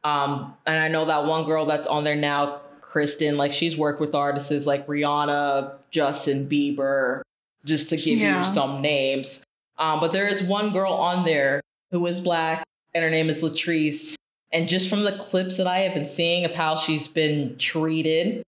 Um, 0.04 0.54
and 0.66 0.78
I 0.80 0.88
know 0.88 1.04
that 1.06 1.24
one 1.26 1.44
girl 1.44 1.66
that's 1.66 1.86
on 1.86 2.04
there 2.04 2.16
now, 2.16 2.60
Kristen, 2.80 3.36
like 3.36 3.52
she's 3.52 3.76
worked 3.76 4.00
with 4.00 4.14
artists 4.14 4.66
like 4.66 4.86
Rihanna, 4.86 5.74
Justin 5.90 6.48
Bieber, 6.48 7.22
just 7.64 7.90
to 7.90 7.96
give 7.96 8.18
Yeah. 8.18 8.38
you 8.40 8.44
some 8.44 8.80
names. 8.80 9.44
Um, 9.78 10.00
but 10.00 10.12
there 10.12 10.28
is 10.28 10.42
one 10.42 10.70
girl 10.72 10.92
on 10.92 11.24
there 11.24 11.60
who 11.90 12.06
is 12.06 12.20
black, 12.20 12.64
and 12.94 13.02
her 13.02 13.10
name 13.10 13.28
is 13.30 13.42
Latrice. 13.42 14.14
And 14.52 14.68
just 14.68 14.88
from 14.90 15.04
the 15.04 15.12
clips 15.12 15.56
that 15.58 15.66
I 15.66 15.80
have 15.80 15.94
been 15.94 16.04
seeing 16.04 16.44
of 16.44 16.54
how 16.54 16.76
she's 16.76 17.06
been 17.08 17.56
treated, 17.58 18.42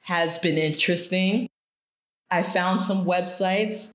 has 0.00 0.38
been 0.38 0.58
interesting. 0.58 1.48
I 2.30 2.42
found 2.42 2.80
some 2.80 3.04
websites, 3.04 3.90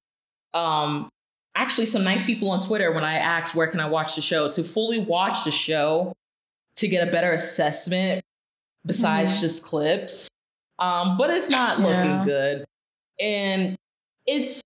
um, 0.53 1.09
actually 1.55 1.87
some 1.87 2.03
nice 2.03 2.25
people 2.25 2.49
on 2.51 2.61
Twitter 2.61 2.91
when 2.91 3.03
I 3.03 3.15
asked 3.15 3.55
where 3.55 3.67
can 3.67 3.79
I 3.79 3.87
watch 3.89 4.15
the 4.15 4.21
show 4.21 4.49
to 4.51 4.63
fully 4.63 4.99
watch 4.99 5.43
the 5.43 5.51
show 5.51 6.13
to 6.77 6.87
get 6.87 7.07
a 7.07 7.11
better 7.11 7.31
assessment 7.33 8.23
besides 8.85 9.31
Mhm. 9.37 9.41
just 9.41 9.63
clips. 9.63 10.29
Um, 10.79 11.17
but 11.17 11.29
it's 11.31 11.49
not 11.49 11.79
looking 11.79 11.95
Yeah. 11.95 12.23
good. 12.25 12.65
And 13.19 13.75
it's 14.25 14.61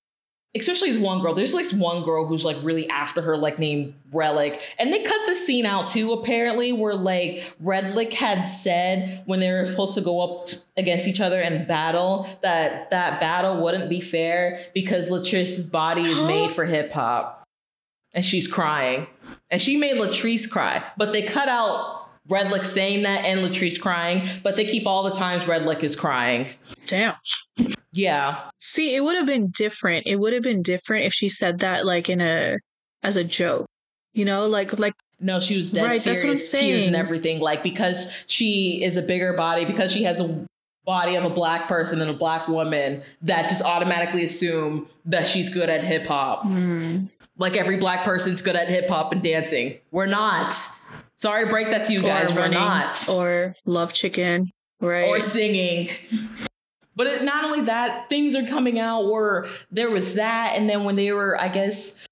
especially 0.55 0.91
this 0.91 1.01
one 1.01 1.21
girl. 1.21 1.33
There's 1.33 1.53
like 1.53 1.69
one 1.71 2.03
girl 2.03 2.25
who's 2.25 2.43
like 2.43 2.57
really 2.61 2.89
after 2.89 3.21
her, 3.21 3.37
like 3.37 3.59
named 3.59 3.93
Relic. 4.11 4.59
And 4.77 4.91
they 4.91 5.01
cut 5.01 5.25
the 5.25 5.35
scene 5.35 5.65
out 5.65 5.87
too, 5.87 6.11
apparently, 6.11 6.73
where 6.73 6.93
like 6.93 7.53
Redlick 7.63 8.13
had 8.13 8.43
said 8.43 9.23
when 9.25 9.39
they 9.39 9.51
were 9.51 9.65
supposed 9.65 9.93
to 9.95 10.01
go 10.01 10.21
up 10.21 10.47
t- 10.47 10.57
against 10.75 11.07
each 11.07 11.21
other 11.21 11.39
and 11.39 11.67
battle 11.67 12.27
that 12.41 12.91
that 12.91 13.19
battle 13.19 13.61
wouldn't 13.61 13.89
be 13.89 14.01
fair 14.01 14.59
because 14.73 15.09
Latrice's 15.09 15.67
body 15.67 16.03
is 16.03 16.21
made 16.23 16.51
for 16.53 16.65
hip 16.65 16.91
hop. 16.91 17.43
And 18.13 18.25
she's 18.25 18.47
crying. 18.47 19.07
And 19.49 19.61
she 19.61 19.77
made 19.77 19.95
Latrice 19.95 20.49
cry. 20.49 20.83
But 20.97 21.13
they 21.13 21.21
cut 21.21 21.47
out 21.47 22.00
Redlick 22.29 22.63
saying 22.65 23.03
that 23.03 23.25
and 23.25 23.41
Latrice 23.41 23.79
crying, 23.79 24.27
but 24.43 24.55
they 24.55 24.65
keep 24.65 24.85
all 24.85 25.03
the 25.03 25.11
times 25.11 25.43
Redlick 25.43 25.83
is 25.83 25.95
crying. 25.95 26.47
Damn. 26.87 27.15
Yeah. 27.93 28.39
See, 28.57 28.95
it 28.95 29.03
would 29.03 29.17
have 29.17 29.25
been 29.25 29.49
different. 29.49 30.07
It 30.07 30.17
would 30.19 30.33
have 30.33 30.43
been 30.43 30.61
different 30.61 31.05
if 31.05 31.13
she 31.13 31.29
said 31.29 31.59
that 31.59 31.85
like 31.85 32.09
in 32.09 32.21
a 32.21 32.57
as 33.03 33.17
a 33.17 33.23
joke. 33.23 33.65
You 34.13 34.25
know, 34.25 34.47
like 34.47 34.77
like 34.77 34.93
No, 35.19 35.39
she 35.39 35.57
was 35.57 35.71
dead 35.71 35.83
Right, 35.83 36.01
that's 36.01 36.23
what 36.23 36.31
I'm 36.31 36.37
serious, 36.37 36.51
tears 36.51 36.87
and 36.87 36.95
everything. 36.95 37.39
Like 37.39 37.63
because 37.63 38.11
she 38.27 38.83
is 38.83 38.97
a 38.97 39.01
bigger 39.01 39.33
body, 39.33 39.65
because 39.65 39.91
she 39.91 40.03
has 40.03 40.19
a 40.19 40.45
body 40.85 41.15
of 41.15 41.25
a 41.25 41.29
black 41.29 41.67
person 41.67 42.01
and 42.01 42.09
a 42.09 42.13
black 42.13 42.47
woman, 42.47 43.03
that 43.21 43.49
just 43.49 43.61
automatically 43.61 44.23
assume 44.25 44.87
that 45.05 45.27
she's 45.27 45.49
good 45.49 45.69
at 45.69 45.83
hip 45.83 46.07
hop. 46.07 46.43
hmm, 46.43 47.05
Like 47.37 47.55
every 47.55 47.77
black 47.77 48.03
person's 48.03 48.41
good 48.41 48.55
at 48.55 48.67
hip 48.69 48.89
hop 48.89 49.11
and 49.11 49.21
dancing. 49.23 49.79
We're 49.91 50.07
not. 50.07 50.53
Sorry 51.21 51.45
to 51.45 51.51
break 51.51 51.67
that 51.67 51.85
to 51.85 51.93
you 51.93 52.01
guys. 52.01 52.33
We're 52.33 52.41
running, 52.41 52.57
not. 52.57 53.07
or 53.07 53.55
love 53.65 53.93
chicken, 53.93 54.47
right? 54.79 55.07
or 55.07 55.19
singing. 55.19 55.89
But 56.95 57.07
it, 57.07 57.23
not 57.23 57.45
only 57.45 57.61
that, 57.61 58.09
things 58.09 58.35
are 58.35 58.45
coming 58.45 58.79
out 58.79 59.07
where 59.09 59.45
there 59.71 59.89
was 59.91 60.15
that, 60.15 60.57
and 60.57 60.67
then 60.67 60.83
when 60.83 60.95
they 60.95 61.11
were, 61.11 61.39
I 61.39 61.47
guess, 61.47 62.05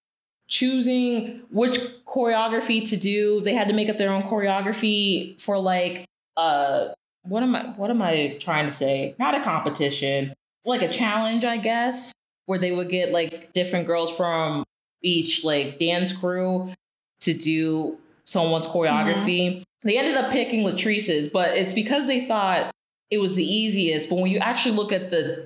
choosing 0.47 1.41
which 1.49 1.79
choreography 2.05 2.87
to 2.89 2.97
do, 2.97 3.41
they 3.41 3.53
had 3.53 3.67
to 3.67 3.73
make 3.73 3.89
up 3.89 3.97
their 3.97 4.11
own 4.11 4.21
choreography 4.21 5.39
for 5.41 5.57
like 5.59 6.05
uh 6.37 6.89
what 7.23 7.43
am 7.43 7.55
I 7.55 7.63
what 7.77 7.89
am 7.89 8.01
I 8.01 8.37
trying 8.39 8.65
to 8.65 8.71
say? 8.71 9.15
Not 9.19 9.35
a 9.35 9.41
competition, 9.43 10.33
like 10.65 10.81
a 10.81 10.87
challenge, 10.87 11.43
I 11.45 11.57
guess, 11.57 12.11
where 12.45 12.59
they 12.59 12.71
would 12.71 12.89
get 12.89 13.11
like 13.11 13.53
different 13.53 13.87
girls 13.87 14.15
from 14.15 14.63
each 15.01 15.43
like 15.43 15.79
dance 15.79 16.13
crew 16.13 16.73
to 17.21 17.33
do 17.33 17.97
someone's 18.29 18.67
choreography. 18.67 19.63
They 19.83 19.97
ended 19.97 20.15
up 20.15 20.31
picking 20.31 20.65
Latrice's, 20.65 21.29
but 21.29 21.57
it's 21.57 21.73
because 21.73 22.07
they 22.07 22.25
thought 22.25 22.71
it 23.09 23.19
was 23.19 23.35
the 23.35 23.45
easiest. 23.45 24.09
But 24.09 24.19
when 24.19 24.31
you 24.31 24.37
actually 24.37 24.75
look 24.75 24.91
at 24.91 25.09
the 25.09 25.45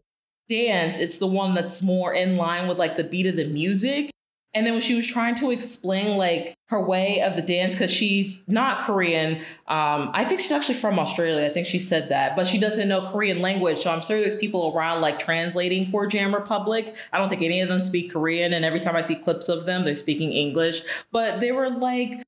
dance, 0.50 0.98
it's 0.98 1.18
the 1.18 1.28
one 1.28 1.54
that's 1.54 1.82
more 1.82 2.14
in 2.14 2.38
line 2.38 2.68
with 2.68 2.78
like 2.78 2.98
the 2.98 3.04
beat 3.04 3.28
of 3.28 3.36
the 3.36 3.46
music. 3.46 4.10
And 4.56 4.68
then 4.68 4.74
when 4.74 4.82
she 4.82 4.94
was 4.94 5.08
trying 5.08 5.34
to 5.36 5.50
explain 5.50 6.16
like 6.16 6.54
her 6.70 6.86
way 6.86 7.22
of 7.22 7.36
the 7.36 7.42
dance, 7.42 7.74
because 7.74 7.92
she's 7.92 8.44
not 8.48 8.82
Korean, 8.82 9.38
um, 9.68 10.12
I 10.14 10.26
think 10.26 10.42
she's 10.42 10.52
actually 10.52 10.76
from 10.76 11.00
Australia. 11.00 11.48
I 11.48 11.50
think 11.52 11.66
she 11.66 11.80
said 11.80 12.10
that, 12.10 12.36
but 12.36 12.46
she 12.46 12.60
doesn't 12.60 12.88
know 12.88 13.02
Korean 13.02 13.42
language. 13.42 13.80
So 13.80 13.92
I'm 13.92 14.02
sure 14.02 14.20
there's 14.20 14.36
people 14.36 14.72
around 14.76 15.02
like 15.02 15.18
translating 15.18 15.88
for 15.88 16.06
Jam 16.06 16.36
Republic. 16.36 16.96
I 17.12 17.18
don't 17.18 17.30
think 17.30 17.42
any 17.42 17.62
of 17.62 17.70
them 17.70 17.80
speak 17.80 18.12
Korean, 18.12 18.54
and 18.54 18.64
every 18.64 18.80
time 18.80 18.96
I 18.96 19.02
see 19.02 19.16
clips 19.16 19.50
of 19.50 19.66
them, 19.66 19.86
they're 19.86 19.96
speaking 19.96 20.34
English. 20.34 20.84
But 21.12 21.40
they 21.40 21.52
were 21.52 21.72
like, 21.72 22.22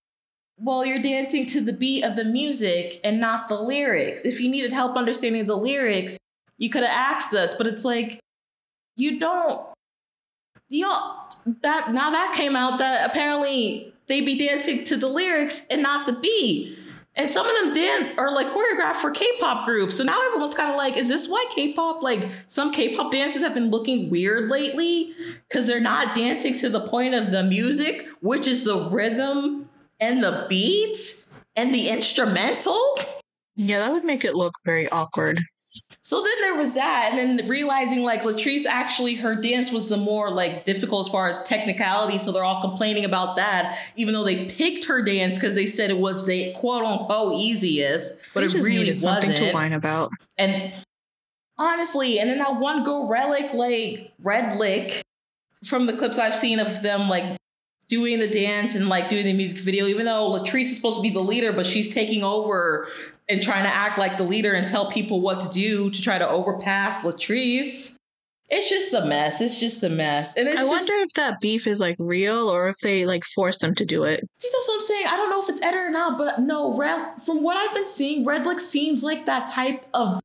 well, 0.57 0.85
you're 0.85 1.01
dancing 1.01 1.45
to 1.47 1.61
the 1.61 1.73
beat 1.73 2.03
of 2.03 2.15
the 2.15 2.23
music 2.23 2.99
and 3.03 3.19
not 3.19 3.49
the 3.49 3.59
lyrics. 3.59 4.23
If 4.23 4.39
you 4.39 4.49
needed 4.49 4.71
help 4.71 4.95
understanding 4.95 5.45
the 5.47 5.57
lyrics, 5.57 6.17
you 6.57 6.69
could 6.69 6.83
have 6.83 6.91
asked 6.91 7.33
us. 7.33 7.53
But 7.55 7.67
it's 7.67 7.83
like, 7.83 8.19
you 8.95 9.19
don't 9.19 9.67
y'all 10.69 11.29
that 11.61 11.93
now 11.93 12.09
that 12.09 12.33
came 12.33 12.55
out 12.55 12.79
that 12.79 13.09
apparently 13.09 13.93
they 14.07 14.21
be 14.21 14.37
dancing 14.37 14.83
to 14.85 14.97
the 14.97 15.07
lyrics 15.07 15.65
and 15.67 15.81
not 15.81 16.05
the 16.05 16.13
beat. 16.13 16.79
And 17.17 17.29
some 17.29 17.47
of 17.47 17.55
them 17.55 17.73
dance 17.73 18.13
are 18.17 18.33
like 18.33 18.47
choreographed 18.47 18.97
for 18.97 19.09
K-pop 19.09 19.65
groups. 19.65 19.95
So 19.95 20.03
now 20.03 20.21
everyone's 20.27 20.53
kind 20.53 20.69
of 20.69 20.75
like, 20.75 20.97
is 20.97 21.07
this 21.07 21.29
why 21.29 21.45
K-pop, 21.55 22.03
like 22.03 22.29
some 22.47 22.71
K-pop 22.71 23.09
dances 23.09 23.41
have 23.41 23.53
been 23.53 23.71
looking 23.71 24.09
weird 24.09 24.49
lately? 24.49 25.13
Because 25.47 25.65
they're 25.65 25.79
not 25.79 26.13
dancing 26.13 26.53
to 26.55 26.67
the 26.67 26.81
point 26.81 27.15
of 27.15 27.31
the 27.31 27.41
music, 27.41 28.05
which 28.19 28.47
is 28.47 28.65
the 28.65 28.89
rhythm 28.89 29.64
and 29.99 30.23
the 30.23 30.45
beats 30.49 31.25
and 31.55 31.73
the 31.73 31.89
instrumental. 31.89 32.79
Yeah, 33.55 33.79
that 33.79 33.91
would 33.91 34.03
make 34.03 34.25
it 34.25 34.35
look 34.35 34.53
very 34.65 34.89
awkward. 34.89 35.39
So 36.01 36.23
then 36.23 36.33
there 36.41 36.55
was 36.55 36.73
that, 36.75 37.11
and 37.13 37.39
then 37.39 37.47
realizing 37.47 38.03
like 38.03 38.21
Latrice 38.21 38.65
actually 38.65 39.15
her 39.15 39.35
dance 39.35 39.71
was 39.71 39.89
the 39.89 39.97
more 39.97 40.31
like 40.31 40.65
difficult 40.65 41.07
as 41.07 41.11
far 41.11 41.27
as 41.27 41.43
technicality. 41.43 42.17
So 42.17 42.31
they're 42.31 42.45
all 42.45 42.61
complaining 42.61 43.03
about 43.03 43.35
that, 43.35 43.77
even 43.95 44.13
though 44.13 44.23
they 44.23 44.45
picked 44.45 44.85
her 44.85 45.01
dance 45.01 45.35
because 45.35 45.55
they 45.55 45.65
said 45.65 45.89
it 45.89 45.97
was 45.97 46.25
the 46.25 46.53
quote 46.53 46.85
unquote 46.85 47.33
easiest, 47.33 48.17
but 48.33 48.43
it 48.43 48.53
really 48.53 48.91
wasn't. 48.91 49.23
Something 49.23 49.49
to 49.49 49.51
whine 49.51 49.73
about. 49.73 50.11
And 50.37 50.73
honestly, 51.57 52.19
and 52.19 52.29
then 52.29 52.37
that 52.37 52.57
one 52.57 52.83
go 52.83 53.07
relic 53.07 53.53
like 53.53 54.13
red 54.19 54.57
lick 54.57 55.01
from 55.65 55.87
the 55.87 55.93
clips 55.93 56.17
I've 56.17 56.35
seen 56.35 56.59
of 56.59 56.83
them 56.83 57.09
like 57.09 57.37
doing 57.87 58.19
the 58.19 58.27
dance 58.27 58.75
and 58.75 58.89
like 58.89 59.09
doing 59.09 59.25
the 59.25 59.33
music 59.33 59.59
video, 59.59 59.85
even 59.85 60.05
though 60.05 60.31
Latrice 60.31 60.61
is 60.61 60.75
supposed 60.75 60.97
to 60.97 61.01
be 61.01 61.09
the 61.09 61.19
leader, 61.19 61.53
but 61.53 61.65
she's 61.65 61.93
taking 61.93 62.23
over 62.23 62.87
and 63.29 63.41
trying 63.41 63.63
to 63.63 63.73
act 63.73 63.97
like 63.97 64.17
the 64.17 64.23
leader 64.23 64.53
and 64.53 64.67
tell 64.67 64.91
people 64.91 65.21
what 65.21 65.39
to 65.39 65.49
do 65.49 65.89
to 65.89 66.01
try 66.01 66.17
to 66.17 66.27
overpass 66.27 67.03
Latrice. 67.03 67.95
It's 68.47 68.69
just 68.69 68.93
a 68.93 69.03
mess. 69.05 69.41
It's 69.41 69.59
just 69.59 69.83
a 69.83 69.89
mess. 69.89 70.37
And 70.37 70.47
it's 70.47 70.59
I 70.59 70.61
just, 70.61 70.71
wonder 70.71 71.03
if 71.03 71.13
that 71.13 71.41
beef 71.41 71.65
is 71.65 71.79
like 71.79 71.95
real 71.97 72.47
or 72.47 72.69
if 72.69 72.75
they 72.83 73.05
like 73.05 73.25
force 73.25 73.57
them 73.57 73.73
to 73.75 73.85
do 73.85 74.03
it. 74.03 74.19
See, 74.39 74.49
that's 74.53 74.67
what 74.67 74.75
I'm 74.75 74.81
saying. 74.81 75.07
I 75.07 75.17
don't 75.17 75.31
know 75.31 75.41
if 75.41 75.49
it's 75.49 75.61
edited 75.63 75.87
or 75.87 75.89
not, 75.89 76.17
but 76.17 76.39
no, 76.41 76.77
Red, 76.77 77.21
from 77.23 77.41
what 77.41 77.57
I've 77.57 77.73
been 77.73 77.89
seeing, 77.89 78.23
Redlick 78.23 78.59
seems 78.59 79.03
like 79.03 79.25
that 79.25 79.49
type 79.49 79.87
of 79.95 80.21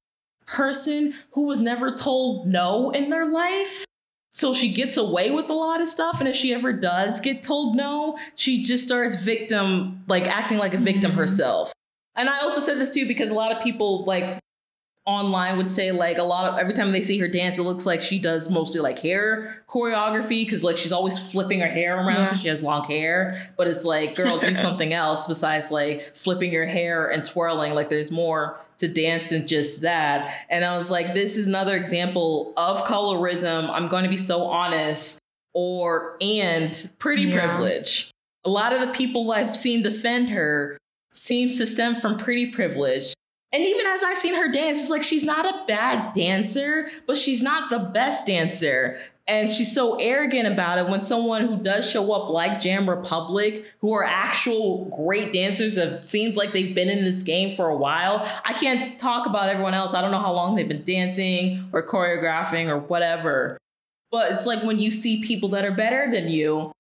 person 0.46 1.14
who 1.30 1.44
was 1.44 1.62
never 1.62 1.90
told 1.90 2.46
no 2.46 2.90
in 2.90 3.08
their 3.08 3.30
life. 3.30 3.86
So 4.32 4.54
she 4.54 4.72
gets 4.72 4.96
away 4.96 5.30
with 5.30 5.50
a 5.50 5.54
lot 5.54 5.80
of 5.80 5.88
stuff. 5.88 6.20
And 6.20 6.28
if 6.28 6.36
she 6.36 6.54
ever 6.54 6.72
does 6.72 7.20
get 7.20 7.42
told 7.42 7.76
no, 7.76 8.16
she 8.36 8.62
just 8.62 8.84
starts 8.84 9.16
victim, 9.16 10.04
like 10.06 10.24
acting 10.26 10.58
like 10.58 10.74
a 10.74 10.78
victim 10.78 11.10
mm-hmm. 11.10 11.20
herself. 11.20 11.72
And 12.14 12.28
I 12.28 12.40
also 12.40 12.60
said 12.60 12.78
this 12.78 12.94
too 12.94 13.06
because 13.06 13.30
a 13.30 13.34
lot 13.34 13.52
of 13.52 13.62
people 13.62 14.04
like 14.04 14.38
online 15.06 15.56
would 15.56 15.70
say 15.70 15.90
like 15.90 16.18
a 16.18 16.22
lot 16.22 16.52
of 16.52 16.58
every 16.58 16.74
time 16.74 16.92
they 16.92 17.02
see 17.02 17.18
her 17.18 17.26
dance, 17.26 17.58
it 17.58 17.62
looks 17.62 17.86
like 17.86 18.02
she 18.02 18.18
does 18.18 18.50
mostly 18.50 18.80
like 18.80 18.98
hair 18.98 19.64
choreography 19.68 20.44
because 20.44 20.62
like 20.62 20.76
she's 20.76 20.92
always 20.92 21.32
flipping 21.32 21.60
her 21.60 21.66
hair 21.66 21.96
around 21.96 22.24
because 22.24 22.38
yeah. 22.38 22.42
she 22.42 22.48
has 22.48 22.62
long 22.62 22.84
hair. 22.84 23.52
But 23.56 23.66
it's 23.66 23.84
like, 23.84 24.14
girl, 24.14 24.38
do 24.38 24.54
something 24.54 24.92
else 24.92 25.26
besides 25.26 25.70
like 25.70 26.02
flipping 26.16 26.52
your 26.52 26.66
hair 26.66 27.08
and 27.08 27.24
twirling. 27.24 27.74
Like 27.74 27.88
there's 27.88 28.10
more 28.12 28.60
to 28.80 28.88
dance 28.88 29.28
than 29.28 29.46
just 29.46 29.82
that. 29.82 30.34
And 30.50 30.64
I 30.64 30.76
was 30.76 30.90
like, 30.90 31.14
this 31.14 31.36
is 31.36 31.46
another 31.46 31.76
example 31.76 32.52
of 32.56 32.84
colorism. 32.84 33.70
I'm 33.70 33.88
going 33.88 34.04
to 34.04 34.10
be 34.10 34.16
so 34.16 34.44
honest. 34.44 35.18
Or 35.52 36.16
and 36.20 36.90
pretty 36.98 37.22
yeah. 37.22 37.40
privilege. 37.40 38.10
A 38.44 38.50
lot 38.50 38.72
of 38.72 38.80
the 38.80 38.92
people 38.94 39.32
I've 39.32 39.56
seen 39.56 39.82
defend 39.82 40.30
her 40.30 40.78
seems 41.12 41.58
to 41.58 41.66
stem 41.66 41.96
from 41.96 42.18
pretty 42.18 42.52
privilege. 42.52 43.14
And 43.52 43.62
even 43.62 43.84
as 43.84 44.04
I've 44.04 44.16
seen 44.16 44.36
her 44.36 44.50
dance, 44.50 44.80
it's 44.80 44.90
like 44.90 45.02
she's 45.02 45.24
not 45.24 45.44
a 45.44 45.64
bad 45.66 46.14
dancer, 46.14 46.88
but 47.06 47.16
she's 47.16 47.42
not 47.42 47.68
the 47.68 47.80
best 47.80 48.26
dancer. 48.26 48.98
And 49.30 49.48
she's 49.48 49.72
so 49.72 49.94
arrogant 49.94 50.48
about 50.48 50.78
it 50.78 50.88
when 50.88 51.02
someone 51.02 51.46
who 51.46 51.56
does 51.56 51.88
show 51.88 52.12
up 52.12 52.30
like 52.30 52.60
Jam 52.60 52.90
Republic, 52.90 53.64
who 53.78 53.92
are 53.92 54.02
actual 54.02 54.86
great 54.86 55.32
dancers, 55.32 55.76
that 55.76 56.00
seems 56.00 56.36
like 56.36 56.52
they've 56.52 56.74
been 56.74 56.88
in 56.88 57.04
this 57.04 57.22
game 57.22 57.52
for 57.52 57.68
a 57.68 57.76
while. 57.76 58.28
I 58.44 58.54
can't 58.54 58.98
talk 58.98 59.26
about 59.26 59.48
everyone 59.48 59.72
else. 59.72 59.94
I 59.94 60.00
don't 60.00 60.10
know 60.10 60.18
how 60.18 60.32
long 60.32 60.56
they've 60.56 60.66
been 60.66 60.82
dancing 60.82 61.68
or 61.72 61.86
choreographing 61.86 62.66
or 62.66 62.80
whatever. 62.80 63.56
But 64.10 64.32
it's 64.32 64.46
like 64.46 64.64
when 64.64 64.80
you 64.80 64.90
see 64.90 65.22
people 65.22 65.50
that 65.50 65.64
are 65.64 65.70
better 65.70 66.10
than 66.10 66.26
you 66.26 66.72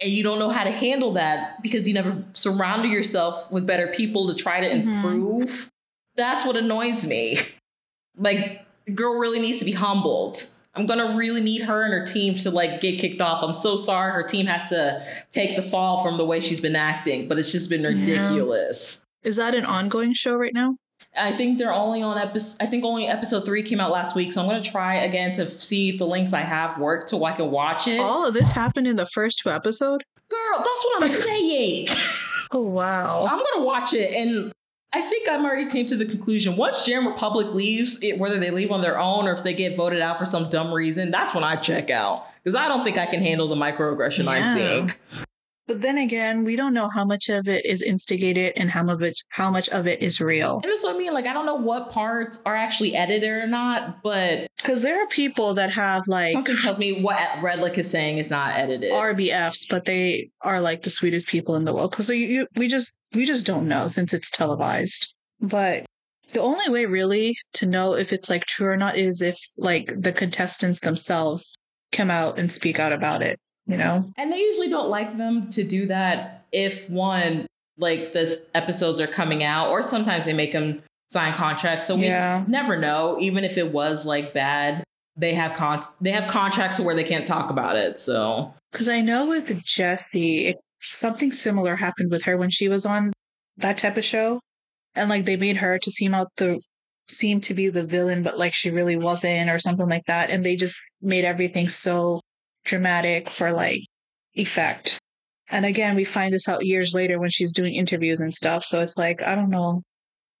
and 0.00 0.12
you 0.12 0.22
don't 0.22 0.38
know 0.38 0.50
how 0.50 0.62
to 0.62 0.70
handle 0.70 1.14
that 1.14 1.60
because 1.60 1.88
you 1.88 1.94
never 1.94 2.22
surrounded 2.34 2.92
yourself 2.92 3.52
with 3.52 3.66
better 3.66 3.88
people 3.88 4.28
to 4.28 4.34
try 4.36 4.60
to 4.60 4.68
mm-hmm. 4.68 4.92
improve. 4.92 5.72
That's 6.14 6.46
what 6.46 6.56
annoys 6.56 7.04
me. 7.04 7.38
Like, 8.18 8.64
the 8.86 8.92
girl 8.92 9.18
really 9.18 9.40
needs 9.40 9.58
to 9.58 9.66
be 9.66 9.72
humbled. 9.72 10.46
I'm 10.76 10.86
gonna 10.86 11.16
really 11.16 11.40
need 11.40 11.62
her 11.62 11.82
and 11.82 11.92
her 11.92 12.04
team 12.04 12.34
to 12.38 12.50
like 12.50 12.80
get 12.80 12.98
kicked 12.98 13.20
off. 13.20 13.42
I'm 13.42 13.54
so 13.54 13.76
sorry 13.76 14.12
her 14.12 14.22
team 14.22 14.46
has 14.46 14.68
to 14.70 15.04
take 15.32 15.56
the 15.56 15.62
fall 15.62 16.02
from 16.02 16.16
the 16.16 16.24
way 16.24 16.40
she's 16.40 16.60
been 16.60 16.76
acting, 16.76 17.28
but 17.28 17.38
it's 17.38 17.50
just 17.52 17.70
been 17.70 17.82
ridiculous. 17.82 19.04
Yeah. 19.22 19.28
Is 19.28 19.36
that 19.36 19.54
an 19.54 19.64
ongoing 19.64 20.12
show 20.12 20.36
right 20.36 20.54
now? 20.54 20.76
I 21.18 21.32
think 21.32 21.58
they're 21.58 21.72
only 21.72 22.02
on 22.02 22.18
episode. 22.18 22.62
I 22.62 22.66
think 22.66 22.84
only 22.84 23.06
episode 23.06 23.44
three 23.44 23.62
came 23.62 23.80
out 23.80 23.90
last 23.90 24.14
week, 24.14 24.32
so 24.32 24.40
I'm 24.42 24.46
gonna 24.48 24.62
try 24.62 24.96
again 24.96 25.32
to 25.32 25.48
see 25.60 25.90
if 25.90 25.98
the 25.98 26.06
links 26.06 26.32
I 26.32 26.42
have 26.42 26.78
work 26.78 27.06
to 27.08 27.16
so 27.16 27.24
I 27.24 27.32
can 27.32 27.50
watch 27.50 27.86
it. 27.88 28.00
All 28.00 28.26
of 28.26 28.34
this 28.34 28.52
happened 28.52 28.86
in 28.86 28.96
the 28.96 29.06
first 29.06 29.40
two 29.42 29.50
episodes. 29.50 30.04
Girl, 30.28 30.58
that's 30.58 30.84
what 30.84 31.02
I'm 31.02 31.08
saying. 31.08 31.88
oh 32.52 32.60
wow! 32.60 33.26
I'm 33.30 33.38
gonna 33.38 33.64
watch 33.64 33.94
it, 33.94 34.12
and 34.14 34.52
I 34.96 35.02
think 35.02 35.28
I'm 35.28 35.44
already 35.44 35.66
came 35.66 35.84
to 35.86 35.94
the 35.94 36.06
conclusion. 36.06 36.56
Once 36.56 36.86
Jam 36.86 37.06
Republic 37.06 37.48
leaves, 37.52 38.02
it, 38.02 38.18
whether 38.18 38.38
they 38.38 38.50
leave 38.50 38.72
on 38.72 38.80
their 38.80 38.98
own 38.98 39.28
or 39.28 39.32
if 39.32 39.42
they 39.42 39.52
get 39.52 39.76
voted 39.76 40.00
out 40.00 40.18
for 40.18 40.24
some 40.24 40.48
dumb 40.48 40.72
reason, 40.72 41.10
that's 41.10 41.34
when 41.34 41.44
I 41.44 41.56
check 41.56 41.90
out 41.90 42.26
because 42.42 42.56
I 42.56 42.66
don't 42.66 42.82
think 42.82 42.96
I 42.96 43.04
can 43.04 43.20
handle 43.20 43.46
the 43.46 43.56
microaggression 43.56 44.24
yeah. 44.24 44.30
I'm 44.30 44.46
seeing. 44.46 44.92
But 45.66 45.82
then 45.82 45.98
again, 45.98 46.44
we 46.44 46.54
don't 46.54 46.74
know 46.74 46.88
how 46.88 47.04
much 47.04 47.28
of 47.28 47.48
it 47.48 47.66
is 47.66 47.82
instigated 47.82 48.52
and 48.56 48.70
how 48.70 48.84
much 48.84 48.94
of 48.94 49.02
it, 49.02 49.18
how 49.30 49.50
much 49.50 49.68
of 49.70 49.86
it 49.88 50.00
is 50.00 50.20
real. 50.20 50.60
And 50.62 50.70
that's 50.70 50.84
what 50.84 50.94
I 50.94 50.98
mean. 50.98 51.12
Like, 51.12 51.26
I 51.26 51.32
don't 51.32 51.44
know 51.44 51.56
what 51.56 51.90
parts 51.90 52.40
are 52.46 52.54
actually 52.54 52.94
edited 52.94 53.28
or 53.28 53.46
not, 53.48 54.02
but 54.02 54.46
because 54.58 54.82
there 54.82 55.02
are 55.02 55.08
people 55.08 55.54
that 55.54 55.70
have 55.70 56.04
like 56.06 56.32
something 56.32 56.56
tells 56.56 56.78
me 56.78 57.02
what 57.02 57.18
Redlick 57.38 57.78
is 57.78 57.90
saying 57.90 58.18
is 58.18 58.30
not 58.30 58.54
edited. 58.54 58.92
RBFs, 58.92 59.68
but 59.68 59.84
they 59.84 60.30
are 60.42 60.60
like 60.60 60.82
the 60.82 60.90
sweetest 60.90 61.26
people 61.26 61.56
in 61.56 61.64
the 61.64 61.74
world. 61.74 61.90
Because 61.90 62.08
we 62.08 62.68
just 62.68 62.98
we 63.14 63.26
just 63.26 63.44
don't 63.44 63.66
know 63.66 63.88
since 63.88 64.14
it's 64.14 64.30
televised. 64.30 65.12
But 65.40 65.84
the 66.32 66.40
only 66.40 66.68
way 66.68 66.86
really 66.86 67.36
to 67.54 67.66
know 67.66 67.94
if 67.94 68.12
it's 68.12 68.30
like 68.30 68.44
true 68.44 68.68
or 68.68 68.76
not 68.76 68.96
is 68.96 69.20
if 69.20 69.36
like 69.58 69.92
the 69.96 70.12
contestants 70.12 70.80
themselves 70.80 71.58
come 71.92 72.10
out 72.10 72.38
and 72.38 72.50
speak 72.50 72.78
out 72.78 72.92
about 72.92 73.22
it 73.22 73.38
you 73.66 73.76
know? 73.76 74.04
And 74.16 74.32
they 74.32 74.38
usually 74.38 74.68
don't 74.68 74.88
like 74.88 75.16
them 75.16 75.50
to 75.50 75.64
do 75.64 75.86
that 75.86 76.44
if 76.52 76.88
one, 76.88 77.46
like 77.78 78.12
the 78.12 78.36
episodes 78.54 79.00
are 79.00 79.06
coming 79.06 79.42
out, 79.42 79.70
or 79.70 79.82
sometimes 79.82 80.24
they 80.24 80.32
make 80.32 80.52
them 80.52 80.82
sign 81.08 81.32
contracts. 81.32 81.86
So 81.86 81.96
we 81.96 82.06
yeah. 82.06 82.44
never 82.48 82.76
know, 82.76 83.18
even 83.20 83.44
if 83.44 83.58
it 83.58 83.72
was 83.72 84.06
like 84.06 84.32
bad. 84.32 84.82
They 85.18 85.32
have 85.32 85.54
con 85.54 85.80
they 85.98 86.10
have 86.10 86.26
contracts 86.28 86.78
where 86.78 86.94
they 86.94 87.02
can't 87.02 87.26
talk 87.26 87.48
about 87.48 87.76
it. 87.76 87.98
So 87.98 88.52
because 88.70 88.86
I 88.86 89.00
know 89.00 89.26
with 89.26 89.64
Jessie, 89.64 90.48
it, 90.48 90.56
something 90.78 91.32
similar 91.32 91.74
happened 91.74 92.10
with 92.10 92.24
her 92.24 92.36
when 92.36 92.50
she 92.50 92.68
was 92.68 92.84
on 92.84 93.14
that 93.56 93.78
type 93.78 93.96
of 93.96 94.04
show, 94.04 94.40
and 94.94 95.08
like 95.08 95.24
they 95.24 95.36
made 95.36 95.56
her 95.56 95.78
to 95.78 95.90
seem 95.90 96.14
out 96.14 96.28
the 96.36 96.60
seem 97.06 97.40
to 97.40 97.54
be 97.54 97.70
the 97.70 97.86
villain, 97.86 98.22
but 98.22 98.38
like 98.38 98.52
she 98.52 98.70
really 98.70 98.98
wasn't, 98.98 99.48
or 99.48 99.58
something 99.58 99.88
like 99.88 100.04
that, 100.04 100.28
and 100.28 100.44
they 100.44 100.54
just 100.54 100.82
made 101.00 101.24
everything 101.24 101.70
so 101.70 102.20
dramatic 102.66 103.30
for 103.30 103.52
like 103.52 103.80
effect. 104.34 104.98
And 105.48 105.64
again, 105.64 105.94
we 105.96 106.04
find 106.04 106.34
this 106.34 106.48
out 106.48 106.66
years 106.66 106.94
later 106.94 107.18
when 107.18 107.30
she's 107.30 107.52
doing 107.52 107.74
interviews 107.74 108.20
and 108.20 108.34
stuff. 108.34 108.64
So 108.64 108.80
it's 108.80 108.98
like, 108.98 109.22
I 109.22 109.34
don't 109.34 109.50
know 109.50 109.82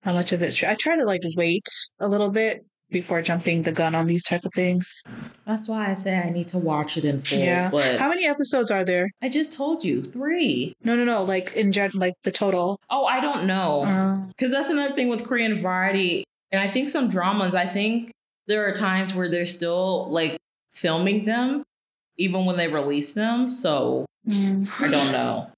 how 0.02 0.12
much 0.12 0.32
of 0.32 0.42
it's 0.42 0.56
true. 0.56 0.68
I 0.68 0.74
try 0.74 0.96
to 0.96 1.04
like 1.04 1.22
wait 1.36 1.66
a 2.00 2.08
little 2.08 2.30
bit 2.30 2.64
before 2.90 3.20
jumping 3.22 3.62
the 3.62 3.72
gun 3.72 3.94
on 3.94 4.06
these 4.06 4.22
type 4.22 4.44
of 4.44 4.52
things. 4.54 5.02
That's 5.44 5.68
why 5.68 5.90
I 5.90 5.94
say 5.94 6.18
I 6.18 6.30
need 6.30 6.48
to 6.48 6.58
watch 6.58 6.96
it 6.96 7.04
in 7.04 7.20
full. 7.20 7.38
Yeah. 7.38 7.70
But 7.70 7.98
how 7.98 8.08
many 8.08 8.26
episodes 8.26 8.70
are 8.70 8.84
there? 8.84 9.10
I 9.22 9.28
just 9.28 9.52
told 9.56 9.84
you 9.84 10.02
three. 10.02 10.72
No, 10.84 10.94
no, 10.94 11.04
no. 11.04 11.24
Like 11.24 11.52
in 11.54 11.72
gen, 11.72 11.90
like 11.94 12.14
the 12.22 12.30
total. 12.30 12.78
Oh, 12.90 13.04
I 13.04 13.20
don't 13.20 13.46
know. 13.46 14.26
Because 14.28 14.52
uh, 14.52 14.58
that's 14.58 14.70
another 14.70 14.94
thing 14.94 15.08
with 15.08 15.24
Korean 15.24 15.54
variety, 15.54 16.24
and 16.52 16.62
I 16.62 16.68
think 16.68 16.88
some 16.88 17.08
dramas. 17.08 17.54
I 17.54 17.66
think 17.66 18.12
there 18.46 18.68
are 18.68 18.72
times 18.72 19.14
where 19.14 19.28
they're 19.28 19.46
still 19.46 20.08
like 20.10 20.36
filming 20.72 21.24
them, 21.24 21.64
even 22.18 22.44
when 22.44 22.56
they 22.56 22.68
release 22.68 23.12
them. 23.12 23.50
So 23.50 24.06
Mm. 24.26 24.68
I 24.80 24.88
don't 24.90 25.12
know. 25.12 25.50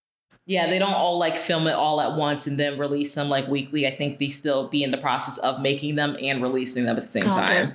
Yeah, 0.47 0.67
they 0.69 0.79
don't 0.79 0.93
all 0.93 1.19
like 1.19 1.37
film 1.37 1.67
it 1.67 1.73
all 1.73 2.01
at 2.01 2.17
once 2.19 2.47
and 2.47 2.59
then 2.59 2.79
release 2.79 3.15
them 3.15 3.29
like 3.29 3.49
weekly. 3.49 3.87
I 3.87 3.91
think 3.91 4.19
they 4.19 4.29
still 4.29 4.69
be 4.69 4.83
in 4.83 4.91
the 4.91 4.99
process 4.99 5.39
of 5.39 5.61
making 5.63 5.95
them 5.95 6.17
and 6.23 6.43
releasing 6.43 6.85
them 6.85 6.97
at 6.97 7.05
the 7.05 7.11
same 7.11 7.25
Got 7.25 7.37
time. 7.37 7.73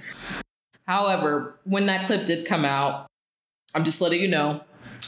However, 0.88 1.56
when 1.64 1.86
that 1.88 2.08
clip 2.08 2.26
did 2.26 2.46
come 2.46 2.66
out, 2.66 3.08
I'm 3.74 3.84
just 3.84 4.02
letting 4.02 4.22
you 4.22 4.28
know. 4.28 4.62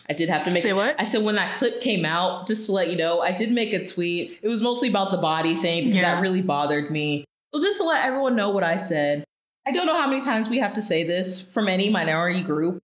I 0.10 0.14
did 0.14 0.30
have 0.30 0.44
to 0.46 0.52
make 0.52 0.62
Say 0.64 0.74
what? 0.74 0.96
I 1.00 1.06
said 1.06 1.24
when 1.24 1.36
that 1.36 1.56
clip 1.56 1.82
came 1.82 2.06
out, 2.06 2.48
just 2.48 2.66
to 2.66 2.72
let 2.72 2.90
you 2.90 2.98
know, 2.98 3.22
I 3.22 3.32
did 3.32 3.52
make 3.52 3.74
a 3.74 3.86
tweet. 3.86 4.40
It 4.42 4.48
was 4.48 4.62
mostly 4.62 4.90
about 4.90 5.12
the 5.12 5.18
body 5.18 5.56
thing 5.56 5.86
because 5.86 6.02
Yeah. 6.02 6.16
that 6.16 6.22
really 6.22 6.42
bothered 6.42 6.92
me. 6.92 7.26
So 7.54 7.62
just 7.62 7.78
to 7.78 7.84
let 7.84 8.06
everyone 8.06 8.36
know 8.36 8.50
what 8.50 8.64
I 8.64 8.78
said. 8.78 9.24
I 9.68 9.72
don't 9.72 9.88
know 9.88 10.00
how 10.00 10.08
many 10.08 10.22
times 10.22 10.50
we 10.50 10.58
have 10.58 10.74
to 10.74 10.82
say 10.82 11.04
this 11.04 11.42
from 11.42 11.68
any 11.68 11.90
minority 11.90 12.42
group. 12.42 12.80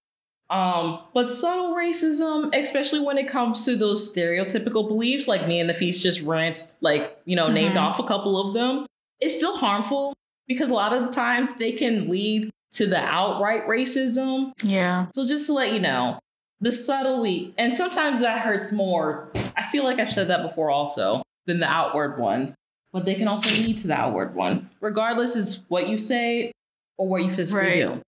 Um, 0.51 0.99
but 1.13 1.31
subtle 1.33 1.73
racism, 1.73 2.53
especially 2.53 2.99
when 2.99 3.17
it 3.17 3.27
comes 3.27 3.63
to 3.65 3.75
those 3.77 4.13
stereotypical 4.13 4.87
beliefs, 4.87 5.27
like 5.27 5.47
me 5.47 5.61
and 5.61 5.69
Nafees 5.69 6.01
just 6.01 6.21
rant, 6.23 6.67
like, 6.81 7.17
you 7.25 7.37
know, 7.37 7.47
named 7.47 7.75
Mhm. 7.75 7.81
off 7.81 7.99
a 7.99 8.03
couple 8.03 8.37
of 8.37 8.53
them, 8.53 8.85
it's 9.21 9.35
still 9.37 9.55
harmful 9.55 10.13
because 10.47 10.69
a 10.69 10.73
lot 10.73 10.91
of 10.91 11.05
the 11.05 11.11
times 11.11 11.55
they 11.55 11.71
can 11.71 12.09
lead 12.09 12.49
to 12.73 12.85
the 12.85 12.97
outright 13.01 13.65
racism. 13.65 14.51
Yeah. 14.61 15.05
So 15.15 15.25
just 15.25 15.45
to 15.45 15.53
let 15.53 15.71
you 15.71 15.79
know, 15.79 16.19
the 16.59 16.71
subtly, 16.73 17.53
and 17.57 17.75
sometimes 17.75 18.19
that 18.19 18.41
hurts 18.41 18.71
more. 18.73 19.31
I 19.55 19.63
feel 19.63 19.83
like 19.85 19.99
I've 19.99 20.11
said 20.11 20.27
that 20.27 20.41
before 20.41 20.69
also 20.69 21.23
than 21.45 21.59
the 21.61 21.67
outward 21.69 22.19
one, 22.19 22.55
but 22.91 23.05
they 23.05 23.15
can 23.15 23.27
also 23.29 23.49
lead 23.63 23.77
to 23.79 23.87
the 23.87 23.95
outward 23.95 24.35
one. 24.35 24.69
Regardless, 24.81 25.35
is 25.37 25.61
what 25.69 25.87
you 25.87 25.97
say 25.97 26.51
or 26.97 27.07
what 27.07 27.23
you 27.23 27.29
physically 27.29 27.67
Right. 27.67 27.95
do. 27.95 28.01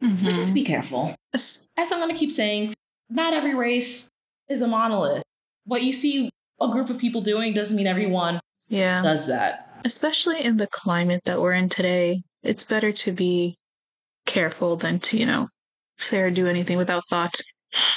So 0.00 0.06
Mhm. 0.08 0.34
just 0.34 0.54
be 0.54 0.64
careful. 0.64 1.14
As 1.32 1.66
I'm 1.76 1.88
going 1.88 2.10
to 2.10 2.16
keep 2.16 2.30
saying, 2.30 2.74
not 3.08 3.32
every 3.32 3.54
race 3.54 4.08
is 4.48 4.60
a 4.60 4.66
monolith. 4.66 5.22
What 5.64 5.82
you 5.82 5.92
see 5.92 6.30
a 6.60 6.68
group 6.68 6.90
of 6.90 6.98
people 6.98 7.20
doing 7.20 7.52
doesn't 7.54 7.76
mean 7.76 7.86
everyone 7.86 8.40
Yeah. 8.68 9.02
does 9.02 9.26
that. 9.26 9.80
Especially 9.84 10.42
in 10.44 10.56
the 10.56 10.66
climate 10.68 11.22
that 11.24 11.40
we're 11.40 11.52
in 11.52 11.68
today, 11.68 12.22
it's 12.42 12.64
better 12.64 12.92
to 12.92 13.12
be 13.12 13.56
careful 14.26 14.76
than 14.76 14.98
to, 15.00 15.16
you 15.18 15.26
know, 15.26 15.48
say 15.98 16.20
or 16.20 16.30
do 16.30 16.46
anything 16.46 16.76
without 16.76 17.02
thought. 17.08 17.34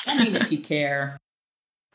I 0.06 0.24
mean, 0.24 0.36
if 0.36 0.52
you 0.52 0.60
care, 0.60 1.18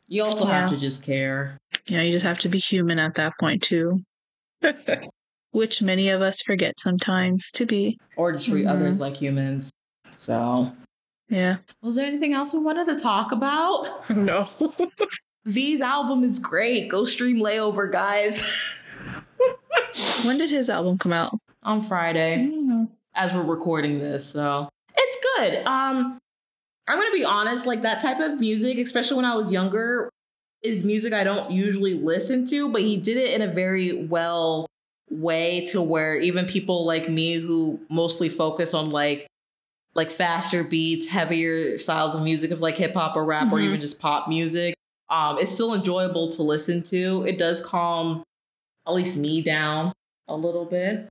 you 0.09 0.23
also 0.25 0.45
have 0.47 0.71
to 0.71 0.77
just 0.77 1.03
care. 1.05 1.59
You 1.87 1.97
know, 1.97 2.03
you 2.03 2.13
just 2.13 2.25
have 2.25 2.39
to 2.41 2.49
be 2.49 2.59
human 2.59 2.99
at 2.99 3.15
that 3.15 3.35
point 3.39 3.63
too. 3.63 4.03
Which 5.53 5.83
many 5.83 6.09
of 6.09 6.21
us 6.21 6.43
forget 6.43 6.81
sometimes 6.81 7.51
to 7.53 7.67
be. 7.67 7.99
Or 8.17 8.33
to 8.33 8.39
treat 8.39 8.65
Mhm. 8.67 8.71
others 8.71 9.01
like 9.01 9.17
humans. 9.17 9.71
So, 10.17 10.73
Yeah. 11.29 11.57
was 11.83 11.97
there 11.97 12.07
anything 12.07 12.33
else 12.33 12.53
we 12.55 12.61
wanted 12.61 12.87
to 12.87 12.97
talk 12.99 13.33
about? 13.33 14.09
No. 14.17 14.49
V's 15.47 15.81
album 15.83 16.25
is 16.25 16.39
great. 16.39 16.89
Go 16.89 17.05
stream 17.05 17.37
Layover, 17.39 17.91
guys. 17.93 18.43
when 20.27 20.39
did 20.39 20.51
his 20.51 20.71
album 20.71 20.97
come 20.99 21.13
out? 21.13 21.39
On 21.63 21.81
Friday. 21.81 22.51
As 23.15 23.33
we're 23.35 23.43
recording 23.43 23.99
this. 23.99 24.25
So 24.27 24.69
it's 24.97 25.17
good. 25.37 25.67
Um, 25.67 26.19
I'm 26.89 26.99
gonna 26.99 27.13
be 27.13 27.25
honest, 27.25 27.67
like 27.67 27.83
that 27.83 28.01
type 28.01 28.21
of 28.21 28.41
music, 28.41 28.79
especially 28.79 29.17
when 29.17 29.25
I 29.27 29.35
was 29.37 29.53
younger, 29.53 30.11
is 30.63 30.85
music 30.85 31.13
I 31.13 31.25
don't 31.25 31.51
usually 31.51 31.95
listen 31.95 32.47
to, 32.49 32.71
but 32.71 32.81
he 32.81 32.97
did 32.97 33.17
it 33.19 33.35
in 33.39 33.47
a 33.49 33.53
very 33.53 34.05
well 34.05 34.67
way 35.11 35.67
to 35.67 35.81
where 35.83 36.17
even 36.17 36.47
people 36.47 36.87
like 36.87 37.09
me 37.09 37.35
who 37.35 37.79
mostly 37.91 38.29
focus 38.31 38.73
on 38.75 38.91
like 38.91 39.27
like 39.95 40.11
faster 40.11 40.65
beats, 40.65 41.07
heavier 41.09 41.79
styles 41.79 42.15
of 42.15 42.23
music 42.23 42.51
of 42.51 42.61
like 42.61 42.77
hip 42.77 42.95
hop 42.95 43.17
or 43.17 43.25
rap 43.25 43.53
or 43.53 43.59
Mhm. 43.59 43.65
even 43.65 43.81
just 43.81 44.01
pop 44.01 44.29
music, 44.29 44.75
um, 45.09 45.39
it's 45.39 45.51
still 45.53 45.73
enjoyable 45.75 46.29
to 46.33 46.43
listen 46.43 46.83
to. 46.85 47.25
It 47.27 47.39
does 47.39 47.65
calm 47.65 48.23
at 48.87 48.95
least 48.95 49.17
me 49.17 49.41
down 49.43 49.93
a 50.29 50.37
little 50.37 50.65
bit 50.65 51.09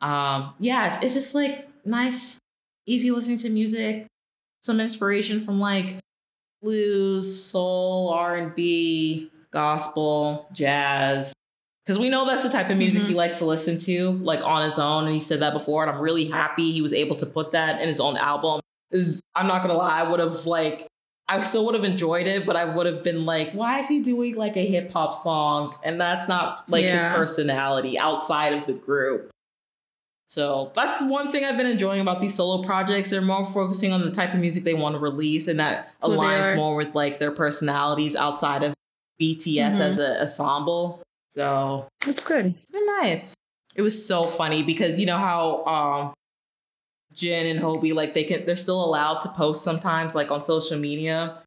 um 0.00 0.52
yeah 0.58 0.86
it's, 0.88 1.02
it's 1.04 1.14
just 1.14 1.34
like 1.34 1.68
nice 1.84 2.38
easy 2.86 3.10
listening 3.12 3.38
to 3.38 3.48
music 3.48 4.06
some 4.62 4.80
inspiration 4.80 5.40
from 5.40 5.60
like 5.60 5.96
blues 6.62 7.42
soul 7.44 8.10
r&b 8.10 9.30
gospel 9.52 10.48
jazz 10.52 11.32
because 11.84 11.98
we 11.98 12.08
know 12.08 12.24
that's 12.26 12.42
the 12.42 12.48
type 12.48 12.70
of 12.70 12.76
music 12.78 13.02
Mhm. 13.02 13.06
he 13.08 13.14
likes 13.14 13.38
to 13.38 13.44
listen 13.44 13.78
to 13.80 14.12
like 14.22 14.42
on 14.44 14.68
his 14.68 14.78
own 14.78 15.04
and 15.04 15.12
he 15.14 15.20
said 15.20 15.40
that 15.40 15.52
before 15.52 15.82
and 15.82 15.90
i'm 15.90 16.00
really 16.00 16.26
happy 16.26 16.70
he 16.72 16.80
was 16.82 16.92
able 16.92 17.16
to 17.16 17.26
put 17.26 17.52
that 17.52 17.80
in 17.80 17.88
his 17.88 17.98
own 18.00 18.16
album 18.16 18.60
is 18.90 19.20
i'm 19.34 19.46
not 19.46 19.62
gonna 19.62 19.74
lie 19.74 20.00
i 20.00 20.02
would 20.08 20.20
have 20.20 20.46
like 20.46 20.86
I 21.28 21.40
still 21.40 21.64
would 21.66 21.74
have 21.76 21.84
enjoyed 21.84 22.26
it, 22.26 22.44
but 22.44 22.56
I 22.56 22.64
would 22.66 22.84
have 22.84 23.02
been 23.04 23.24
like, 23.24 23.52
why 23.52 23.78
is 23.78 23.88
he 23.88 24.02
doing 24.02 24.34
like 24.34 24.56
a 24.56 24.66
hip 24.66 24.90
hop 24.92 25.14
song? 25.14 25.74
And 25.82 25.98
that's 25.98 26.28
not 26.28 26.68
like 26.68 26.82
Yeah. 26.84 27.08
his 27.10 27.16
personality 27.16 27.96
outside 27.98 28.52
of 28.52 28.66
the 28.66 28.74
group. 28.74 29.30
So 30.28 30.72
that's 30.74 30.98
the 30.98 31.06
one 31.06 31.30
thing 31.30 31.44
I've 31.44 31.56
been 31.56 31.66
enjoying 31.68 32.00
about 32.00 32.20
these 32.20 32.34
solo 32.34 32.62
projects. 32.62 33.08
They're 33.08 33.22
more 33.22 33.46
focusing 33.46 33.92
on 33.92 34.00
the 34.02 34.10
type 34.10 34.34
of 34.34 34.40
music 34.40 34.64
they 34.64 34.74
want 34.74 34.94
to 34.94 34.98
release, 34.98 35.46
and 35.46 35.60
that 35.60 35.92
aligns 36.02 36.56
more 36.56 36.74
with 36.74 36.94
like 36.94 37.18
their 37.18 37.30
personalities 37.30 38.16
outside 38.16 38.62
of 38.62 38.74
BTS 39.18 39.76
Mhm. 39.78 39.80
as 39.80 39.98
an 39.98 40.20
ensemble. 40.22 41.00
So 41.32 41.88
That's 42.04 42.24
good. 42.24 42.54
it's 42.60 42.70
been 42.70 42.86
nice. 43.00 43.34
It 43.74 43.82
was 43.82 44.04
so 44.06 44.24
funny 44.24 44.62
because 44.62 45.00
you 45.00 45.06
know 45.06 45.18
how 45.18 45.64
um 45.64 46.14
Jin 47.14 47.46
and 47.46 47.60
Hobi 47.60 47.94
like 47.94 48.14
they 48.14 48.24
can 48.24 48.44
they're 48.46 48.56
still 48.56 48.84
allowed 48.84 49.20
to 49.20 49.28
post 49.30 49.64
sometimes 49.64 50.14
like 50.14 50.30
on 50.30 50.42
social 50.42 50.78
media. 50.78 51.42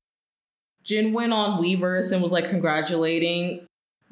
Jin 0.84 1.14
went 1.14 1.34
on 1.34 1.62
Weverse 1.62 2.12
and 2.12 2.22
was 2.22 2.32
like 2.32 2.50
congratulating 2.50 3.66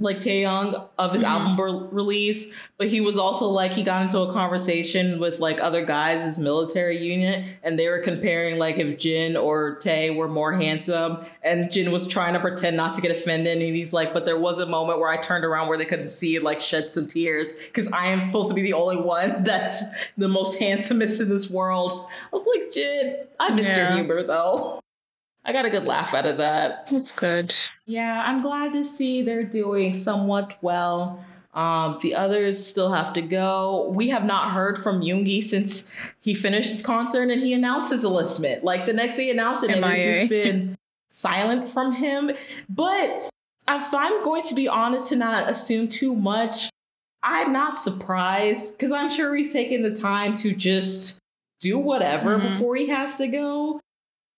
like 0.03 0.17
Taehyung 0.17 0.87
of 0.99 1.13
his 1.13 1.23
album 1.23 1.55
mm-hmm. 1.55 1.61
re- 1.61 1.87
release, 1.91 2.53
but 2.77 2.87
he 2.89 3.01
was 3.01 3.17
also 3.17 3.45
like 3.47 3.71
he 3.71 3.83
got 3.83 4.01
into 4.03 4.19
a 4.19 4.31
conversation 4.31 5.19
with 5.19 5.39
like 5.39 5.59
other 5.61 5.83
guys 5.85 6.21
his 6.23 6.37
military 6.37 6.97
unit 6.97 7.45
and 7.63 7.79
they 7.79 7.87
were 7.87 7.99
comparing 7.99 8.59
like 8.59 8.77
if 8.77 8.97
Jin 8.99 9.35
or 9.37 9.77
Tae 9.77 10.11
were 10.11 10.27
more 10.27 10.53
handsome 10.53 11.25
and 11.41 11.71
Jin 11.71 11.91
was 11.91 12.07
trying 12.07 12.33
to 12.33 12.39
pretend 12.39 12.75
not 12.77 12.93
to 12.95 13.01
get 13.01 13.11
offended 13.11 13.57
and 13.57 13.75
he's 13.75 13.93
like 13.93 14.13
but 14.13 14.25
there 14.25 14.37
was 14.37 14.59
a 14.59 14.65
moment 14.65 14.99
where 14.99 15.09
I 15.09 15.17
turned 15.17 15.45
around 15.45 15.69
where 15.69 15.77
they 15.77 15.85
couldn't 15.85 16.09
see 16.09 16.35
and 16.35 16.43
like 16.43 16.59
shed 16.59 16.91
some 16.91 17.07
tears 17.07 17.53
cuz 17.73 17.87
I 17.91 18.07
am 18.07 18.19
supposed 18.19 18.49
to 18.49 18.55
be 18.55 18.61
the 18.61 18.73
only 18.73 18.97
one 18.97 19.43
that's 19.45 19.81
the 20.17 20.27
most 20.27 20.59
handsomest 20.59 21.21
in 21.21 21.29
this 21.29 21.49
world. 21.49 22.07
I 22.11 22.35
was 22.35 22.45
like 22.45 22.73
Jin, 22.73 23.17
I 23.39 23.49
missed 23.51 23.69
your 23.69 23.77
Yeah. 23.77 23.95
humor 23.95 24.23
though. 24.23 24.82
I 25.45 25.51
got 25.51 25.65
a 25.65 25.69
good 25.69 25.83
laugh 25.85 26.13
out 26.13 26.25
of 26.25 26.37
that. 26.37 26.87
That's 26.89 27.11
good. 27.11 27.53
Yeah, 27.85 28.23
I'm 28.25 28.41
glad 28.41 28.73
to 28.73 28.83
see 28.83 29.21
they're 29.21 29.43
doing 29.43 29.93
somewhat 29.93 30.57
well. 30.61 31.23
Um, 31.53 31.99
the 32.01 32.15
others 32.15 32.65
still 32.65 32.91
have 32.93 33.13
to 33.13 33.21
go. 33.21 33.91
We 33.93 34.09
have 34.09 34.25
not 34.25 34.51
heard 34.51 34.77
from 34.81 35.01
Yoongi 35.01 35.43
since 35.43 35.91
he 36.21 36.33
finished 36.33 36.71
his 36.71 36.81
concert 36.81 37.29
and 37.29 37.41
he 37.41 37.53
announced 37.53 37.91
his 37.91 38.03
enlistment. 38.03 38.63
Like 38.63 38.85
the 38.85 38.93
next 38.93 39.17
day 39.17 39.25
he 39.25 39.31
announced 39.31 39.63
it, 39.63 39.69
and 39.71 39.83
it's 39.85 39.93
MIA. 39.99 40.19
just 40.19 40.29
been 40.29 40.77
silent 41.11 41.69
from 41.69 41.91
him. 41.91 42.31
But 42.69 43.29
if 43.67 43.93
I'm 43.93 44.23
going 44.23 44.43
to 44.43 44.55
be 44.55 44.67
honest 44.67 45.09
to 45.09 45.15
not 45.15 45.47
assume 45.49 45.87
too 45.89 46.15
much, 46.15 46.69
I'm 47.21 47.53
not 47.53 47.79
surprised 47.79 48.75
because 48.77 48.91
I'm 48.91 49.09
sure 49.11 49.35
he's 49.35 49.53
taking 49.53 49.83
the 49.83 49.93
time 49.93 50.33
to 50.37 50.53
just 50.55 51.19
do 51.59 51.77
whatever 51.77 52.37
Mhm. 52.39 52.41
before 52.41 52.75
he 52.75 52.87
has 52.87 53.15
to 53.17 53.27
go 53.27 53.79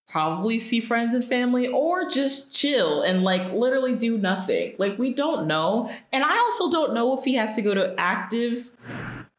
probably 0.08 0.60
see 0.60 0.80
friends 0.80 1.14
and 1.14 1.26
family 1.26 1.68
or 1.68 2.10
just 2.10 2.54
chill 2.54 3.02
and 3.02 3.24
like 3.24 3.52
literally 3.52 3.96
do 3.96 4.18
nothing. 4.18 4.76
Like 4.78 4.98
we 5.00 5.14
don't 5.14 5.48
know. 5.48 5.90
And 6.12 6.24
I 6.24 6.38
also 6.38 6.72
don't 6.72 6.94
know 6.94 7.18
if 7.18 7.24
he 7.26 7.36
has 7.36 7.56
to 7.56 7.62
go 7.62 7.74
to 7.74 7.96
active 7.98 8.72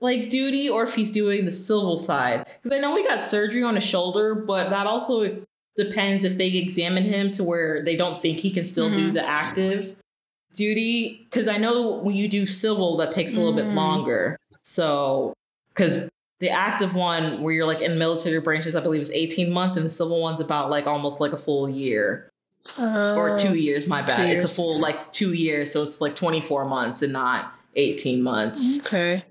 like 0.00 0.28
duty 0.28 0.68
or 0.68 0.82
if 0.84 0.94
he's 0.94 1.12
doing 1.12 1.44
the 1.44 1.52
civil 1.52 1.98
side. 1.98 2.46
Because 2.62 2.76
I 2.76 2.80
know 2.80 2.96
he 2.96 3.04
got 3.04 3.20
surgery 3.20 3.62
on 3.62 3.76
his 3.76 3.84
shoulder, 3.84 4.34
but 4.34 4.70
that 4.70 4.86
also 4.86 5.42
depends 5.76 6.24
if 6.24 6.36
they 6.36 6.48
examine 6.48 7.04
him 7.04 7.30
to 7.32 7.44
where 7.44 7.84
they 7.84 7.96
don't 7.96 8.20
think 8.20 8.38
he 8.38 8.50
can 8.50 8.64
still 8.64 8.90
do 8.90 9.10
Mhm. 9.10 9.14
the 9.14 9.26
active 9.26 9.96
duty. 10.54 11.26
Because 11.30 11.48
I 11.48 11.58
know 11.58 11.96
when 11.98 12.16
you 12.16 12.28
do 12.28 12.44
civil, 12.46 12.96
that 12.96 13.12
takes 13.12 13.34
a 13.34 13.38
little 13.38 13.54
bit 13.54 13.66
Mhm. 13.66 13.74
longer. 13.74 14.36
So, 14.64 15.32
because 15.68 16.08
the 16.38 16.50
active 16.50 16.94
one 16.94 17.42
where 17.42 17.54
you're 17.54 17.66
like 17.66 17.80
in 17.80 17.98
military 17.98 18.40
branches, 18.40 18.76
I 18.76 18.80
believe 18.80 19.00
is 19.00 19.10
18 19.10 19.52
months, 19.52 19.76
and 19.76 19.86
the 19.86 19.90
civil 19.90 20.20
one's 20.20 20.40
about 20.40 20.70
like 20.70 20.86
almost 20.86 21.20
like 21.20 21.32
a 21.32 21.36
full 21.36 21.68
year 21.68 22.30
or 22.78 23.30
oh, 23.30 23.38
two 23.38 23.54
years. 23.54 23.86
My 23.86 24.02
bad. 24.02 24.36
It's 24.36 24.44
a 24.44 24.54
full 24.54 24.78
like 24.78 25.12
two 25.12 25.32
years, 25.32 25.72
so 25.72 25.82
it's 25.82 26.00
like 26.00 26.14
24 26.14 26.64
months 26.66 27.02
and 27.02 27.12
not 27.12 27.54
18 27.74 28.22
months. 28.22 28.84
Okay. 28.86 29.24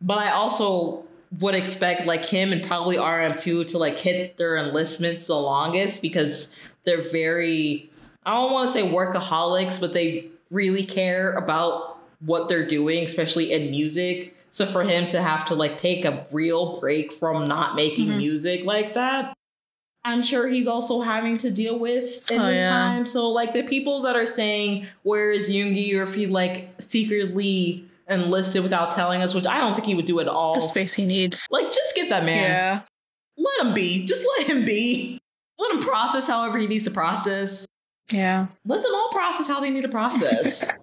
But 0.00 0.18
I 0.18 0.32
also 0.32 1.04
would 1.40 1.54
expect 1.54 2.06
like 2.06 2.24
him 2.24 2.52
and 2.52 2.62
probably 2.62 2.96
RM2 2.96 3.68
to 3.68 3.78
like 3.78 3.96
hit 3.96 4.36
their 4.36 4.56
enlistments 4.56 5.26
the 5.26 5.36
longest 5.36 6.02
because 6.02 6.54
they're 6.84 7.00
very 7.00 7.90
I 8.24 8.34
don't 8.34 8.52
want 8.52 8.68
to 8.68 8.72
say 8.72 8.88
workaholics, 8.88 9.80
but 9.80 9.92
they 9.92 10.28
really 10.50 10.84
care 10.84 11.32
about 11.32 11.98
what 12.20 12.48
they're 12.48 12.66
doing, 12.66 13.04
especially 13.04 13.52
in 13.52 13.70
music. 13.70 14.31
So 14.52 14.66
for 14.66 14.84
him 14.84 15.06
to 15.08 15.20
have 15.20 15.46
to 15.46 15.54
like 15.54 15.78
take 15.78 16.04
a 16.04 16.26
real 16.30 16.78
break 16.78 17.12
from 17.12 17.48
not 17.48 17.74
making 17.74 18.06
Mhm. 18.08 18.16
music 18.18 18.64
like 18.64 18.94
that, 18.94 19.32
I'm 20.04 20.22
sure 20.22 20.46
he's 20.48 20.66
also 20.66 21.00
having 21.00 21.38
to 21.38 21.50
deal 21.50 21.78
with 21.78 22.30
in 22.30 22.40
Oh, 22.40 22.46
this 22.46 22.56
yeah. 22.56 22.68
time. 22.68 23.06
So 23.06 23.30
like 23.30 23.52
the 23.54 23.62
people 23.62 24.02
that 24.02 24.14
are 24.16 24.26
saying 24.26 24.86
where 25.04 25.32
is 25.32 25.48
Yoongi 25.48 25.94
or 25.96 26.02
if 26.02 26.14
he 26.14 26.26
like 26.26 26.68
secretly 26.78 27.84
enlisted 28.08 28.62
without 28.62 28.90
telling 28.94 29.22
us, 29.22 29.32
which 29.32 29.46
I 29.46 29.58
don't 29.58 29.74
think 29.74 29.86
he 29.86 29.94
would 29.94 30.04
do 30.06 30.20
at 30.20 30.28
all. 30.28 30.54
The 30.54 30.60
space 30.60 30.92
he 30.94 31.06
needs. 31.06 31.46
Like 31.50 31.72
just 31.72 31.94
get 31.94 32.08
that 32.10 32.24
man. 32.24 32.42
Yeah. 32.42 32.80
Let 33.38 33.66
him 33.68 33.74
be. 33.74 34.04
Just 34.06 34.26
let 34.38 34.48
him 34.48 34.64
be. 34.64 35.18
Let 35.58 35.72
him 35.72 35.80
process 35.80 36.26
however 36.28 36.58
he 36.58 36.66
needs 36.66 36.84
to 36.84 36.90
process. 36.90 37.64
Yeah. 38.10 38.48
Let 38.66 38.82
them 38.82 38.92
all 38.94 39.08
process 39.10 39.46
how 39.48 39.60
they 39.60 39.70
need 39.70 39.82
to 39.82 39.88
process. 39.88 40.70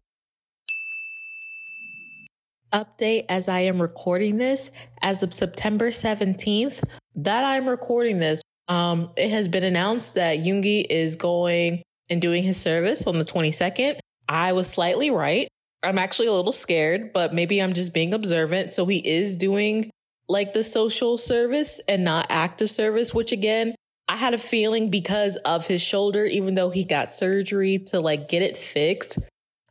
Update 2.71 3.25
as 3.29 3.47
I 3.47 3.61
am 3.61 3.81
recording 3.81 4.37
this 4.37 4.71
as 5.01 5.23
of 5.23 5.33
September 5.33 5.89
17th 5.89 6.83
that 7.15 7.43
I'm 7.43 7.67
recording 7.67 8.19
this. 8.19 8.41
Um, 8.67 9.11
it 9.17 9.31
has 9.31 9.49
been 9.49 9.63
announced 9.63 10.15
that 10.15 10.39
Yoongi 10.39 10.85
is 10.89 11.15
going 11.15 11.81
and 12.09 12.21
doing 12.21 12.43
his 12.43 12.57
service 12.57 13.07
on 13.07 13.17
the 13.17 13.25
22nd. 13.25 13.97
I 14.27 14.53
was 14.53 14.69
slightly 14.69 15.09
right. 15.09 15.47
I'm 15.81 15.97
actually 15.97 16.27
a 16.27 16.33
little 16.33 16.51
scared, 16.51 17.11
but 17.13 17.33
maybe 17.33 17.59
I'm 17.61 17.73
just 17.73 17.93
being 17.93 18.13
observant. 18.13 18.71
So 18.71 18.85
he 18.85 18.99
is 18.99 19.35
doing 19.35 19.89
like 20.27 20.53
the 20.53 20.63
social 20.63 21.17
service 21.17 21.81
and 21.87 22.03
not 22.03 22.27
active 22.29 22.69
service, 22.69 23.13
which 23.13 23.31
again, 23.31 23.73
I 24.07 24.15
had 24.15 24.33
a 24.33 24.39
feeling 24.39 24.89
because 24.91 25.37
of 25.37 25.67
his 25.67 25.81
shoulder, 25.81 26.25
even 26.25 26.53
though 26.53 26.69
he 26.69 26.83
got 26.83 27.09
surgery 27.09 27.79
to 27.87 27.99
like 27.99 28.27
get 28.27 28.43
it 28.43 28.55
fixed. 28.55 29.17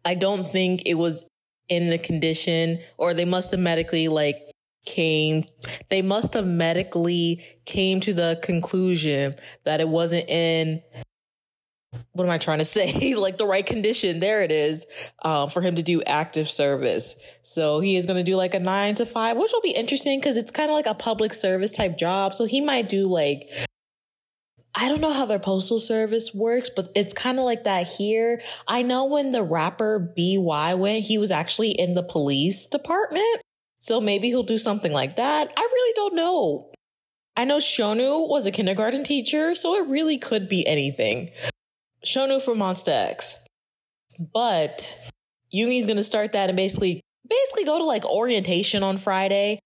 I 0.05 0.15
don't 0.15 0.45
think 0.45 0.83
it 0.87 0.95
was 0.95 1.29
in 1.69 1.91
the 1.91 1.99
condition 1.99 2.79
or 2.97 3.15
they 3.15 3.25
must 3.25 3.51
have 3.51 3.61
medically 3.61 4.09
like 4.09 4.39
came 4.87 5.45
they 5.91 6.01
must 6.01 6.35
have 6.35 6.47
medically 6.47 7.45
came 7.67 8.01
to 8.01 8.13
the 8.13 8.39
conclusion 8.43 9.35
that 9.65 9.81
it 9.81 9.89
wasn't 9.89 10.27
in 10.29 10.81
what 12.13 12.25
am 12.25 12.31
I 12.31 12.39
trying 12.39 12.59
to 12.59 12.65
say? 12.67 13.15
like 13.15 13.39
the 13.39 13.47
right 13.47 13.65
condition. 13.65 14.21
There 14.21 14.43
it 14.43 14.53
is 14.53 14.87
um, 15.23 15.49
for 15.49 15.61
him 15.63 15.77
to 15.77 15.83
do 15.83 16.03
active 16.03 16.49
service. 16.49 17.17
So 17.43 17.81
he 17.81 17.97
is 17.97 18.07
going 18.07 18.19
to 18.19 18.25
do 18.25 18.37
like 18.37 18.55
a 18.55 18.59
nine 18.59 18.95
to 18.97 19.07
five, 19.07 19.39
which 19.39 19.51
will 19.53 19.63
be 19.63 19.71
interesting 19.71 20.21
because 20.21 20.37
it's 20.37 20.51
kind 20.51 20.71
of 20.71 20.75
like 20.75 20.87
a 20.87 20.95
public 20.95 21.33
service 21.33 21.73
type 21.73 21.97
job. 21.97 22.35
So 22.35 22.45
he 22.45 22.61
might 22.61 22.89
do 22.89 23.09
like, 23.09 23.49
I 24.81 24.89
don't 24.89 25.01
know 25.01 25.13
how 25.13 25.27
their 25.27 25.41
postal 25.41 25.81
service 25.81 26.33
works, 26.33 26.71
but 26.71 26.93
it's 26.95 27.13
kind 27.13 27.41
of 27.41 27.45
like 27.45 27.65
that 27.65 27.89
here. 27.89 28.41
I 28.69 28.83
know 28.83 29.07
when 29.07 29.33
the 29.33 29.43
rapper 29.43 29.99
BY 30.17 30.75
went, 30.75 31.05
he 31.05 31.19
was 31.19 31.33
actually 31.33 31.73
in 31.73 31.95
the 31.95 32.05
police 32.05 32.65
department. 32.65 33.43
So 33.81 34.01
maybe 34.01 34.29
he'll 34.29 34.45
do 34.45 34.57
something 34.57 34.93
like 34.93 35.17
that. 35.17 35.53
I 35.57 35.61
really 35.61 35.93
don't 35.97 36.15
know. 36.15 36.71
I 37.37 37.45
know 37.45 37.59
Shownu 37.59 38.29
was 38.29 38.47
a 38.47 38.53
kindergarten 38.53 39.03
teacher, 39.03 39.57
so 39.57 39.75
it 39.75 39.89
really 39.89 40.17
could 40.17 40.49
be 40.49 40.65
anything. 40.65 41.31
Shownu 42.07 42.41
from 42.41 42.59
Monsta 42.59 43.11
X. 43.11 43.45
But 44.33 44.97
Yoongi's 45.53 45.87
gonna 45.87 46.05
start 46.05 46.33
that 46.33 46.51
and 46.51 46.57
basically 46.57 47.01
basically 47.29 47.65
go 47.65 47.79
to 47.79 47.85
like 47.85 48.05
orientation 48.05 48.85
on 48.85 48.97
Friday. 48.97 49.59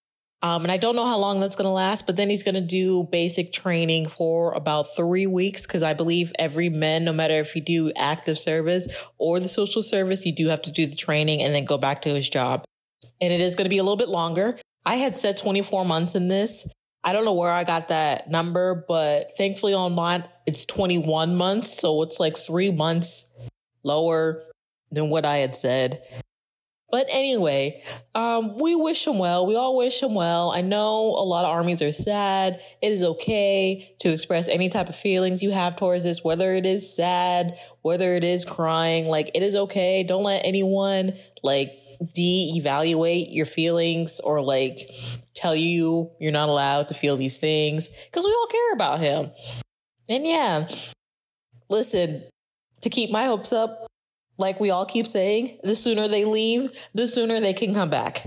Um, 0.42 0.64
and 0.64 0.72
I 0.72 0.76
don't 0.76 0.96
know 0.96 1.06
how 1.06 1.18
long 1.18 1.38
that's 1.38 1.54
gonna 1.54 1.72
last, 1.72 2.04
but 2.04 2.16
then 2.16 2.28
he's 2.28 2.42
gonna 2.42 2.60
do 2.60 3.04
basic 3.04 3.52
training 3.52 4.08
for 4.08 4.52
about 4.52 4.94
three 4.96 5.26
weeks 5.26 5.66
because 5.66 5.84
I 5.84 5.94
believe 5.94 6.32
every 6.38 6.68
man, 6.68 7.04
no 7.04 7.12
matter 7.12 7.34
if 7.34 7.54
you 7.54 7.62
do 7.62 7.92
active 7.96 8.38
service 8.38 8.88
or 9.18 9.38
the 9.38 9.48
social 9.48 9.82
service, 9.82 10.26
you 10.26 10.34
do 10.34 10.48
have 10.48 10.62
to 10.62 10.72
do 10.72 10.86
the 10.86 10.96
training 10.96 11.42
and 11.42 11.54
then 11.54 11.64
go 11.64 11.78
back 11.78 12.02
to 12.02 12.08
his 12.08 12.28
job. 12.28 12.64
And 13.20 13.32
it 13.32 13.40
is 13.40 13.54
gonna 13.54 13.68
be 13.68 13.78
a 13.78 13.84
little 13.84 13.96
bit 13.96 14.08
longer. 14.08 14.58
I 14.84 14.96
had 14.96 15.14
said 15.14 15.36
24 15.36 15.84
months 15.84 16.16
in 16.16 16.26
this. 16.26 16.68
I 17.04 17.12
don't 17.12 17.24
know 17.24 17.34
where 17.34 17.52
I 17.52 17.62
got 17.62 17.88
that 17.88 18.28
number, 18.28 18.84
but 18.88 19.36
thankfully 19.36 19.74
on 19.74 19.92
mine, 19.92 20.24
it's 20.46 20.64
21 20.66 21.36
months. 21.36 21.78
So 21.78 22.02
it's 22.02 22.18
like 22.18 22.36
three 22.36 22.72
months 22.72 23.48
lower 23.84 24.44
than 24.90 25.08
what 25.08 25.24
I 25.24 25.38
had 25.38 25.54
said. 25.54 26.02
But 26.92 27.06
anyway, 27.08 27.82
um, 28.14 28.58
we 28.58 28.76
wish 28.76 29.06
him 29.06 29.18
well. 29.18 29.46
We 29.46 29.56
all 29.56 29.76
wish 29.76 30.02
him 30.02 30.14
well. 30.14 30.52
I 30.52 30.60
know 30.60 31.16
a 31.16 31.24
lot 31.24 31.46
of 31.46 31.50
armies 31.50 31.80
are 31.80 31.90
sad. 31.90 32.60
It 32.82 32.92
is 32.92 33.02
okay 33.02 33.94
to 34.00 34.12
express 34.12 34.46
any 34.46 34.68
type 34.68 34.90
of 34.90 34.94
feelings 34.94 35.42
you 35.42 35.50
have 35.52 35.74
towards 35.74 36.04
this, 36.04 36.22
whether 36.22 36.52
it 36.54 36.66
is 36.66 36.94
sad, 36.94 37.58
whether 37.80 38.14
it 38.14 38.24
is 38.24 38.44
crying. 38.44 39.06
Like, 39.06 39.30
it 39.34 39.42
is 39.42 39.56
okay. 39.56 40.04
Don't 40.04 40.22
let 40.22 40.44
anyone, 40.44 41.14
like, 41.42 41.72
de-evaluate 42.14 43.30
your 43.30 43.46
feelings 43.46 44.20
or 44.20 44.42
like 44.42 44.90
tell 45.34 45.54
you 45.54 46.10
you're 46.18 46.32
not 46.32 46.48
allowed 46.48 46.88
to 46.88 46.94
feel 46.94 47.16
these 47.16 47.38
things 47.38 47.88
because 48.06 48.24
we 48.24 48.32
all 48.32 48.46
care 48.48 48.72
about 48.74 49.00
him. 49.00 49.30
And 50.08 50.26
yeah, 50.26 50.68
listen, 51.68 52.24
to 52.80 52.90
keep 52.90 53.10
my 53.10 53.24
hopes 53.24 53.52
up, 53.52 53.86
like 54.38 54.60
we 54.60 54.70
all 54.70 54.84
keep 54.84 55.06
saying, 55.06 55.58
the 55.62 55.74
sooner 55.74 56.08
they 56.08 56.24
leave, 56.24 56.72
the 56.94 57.06
sooner 57.08 57.40
they 57.40 57.52
can 57.52 57.74
come 57.74 57.90
back. 57.90 58.24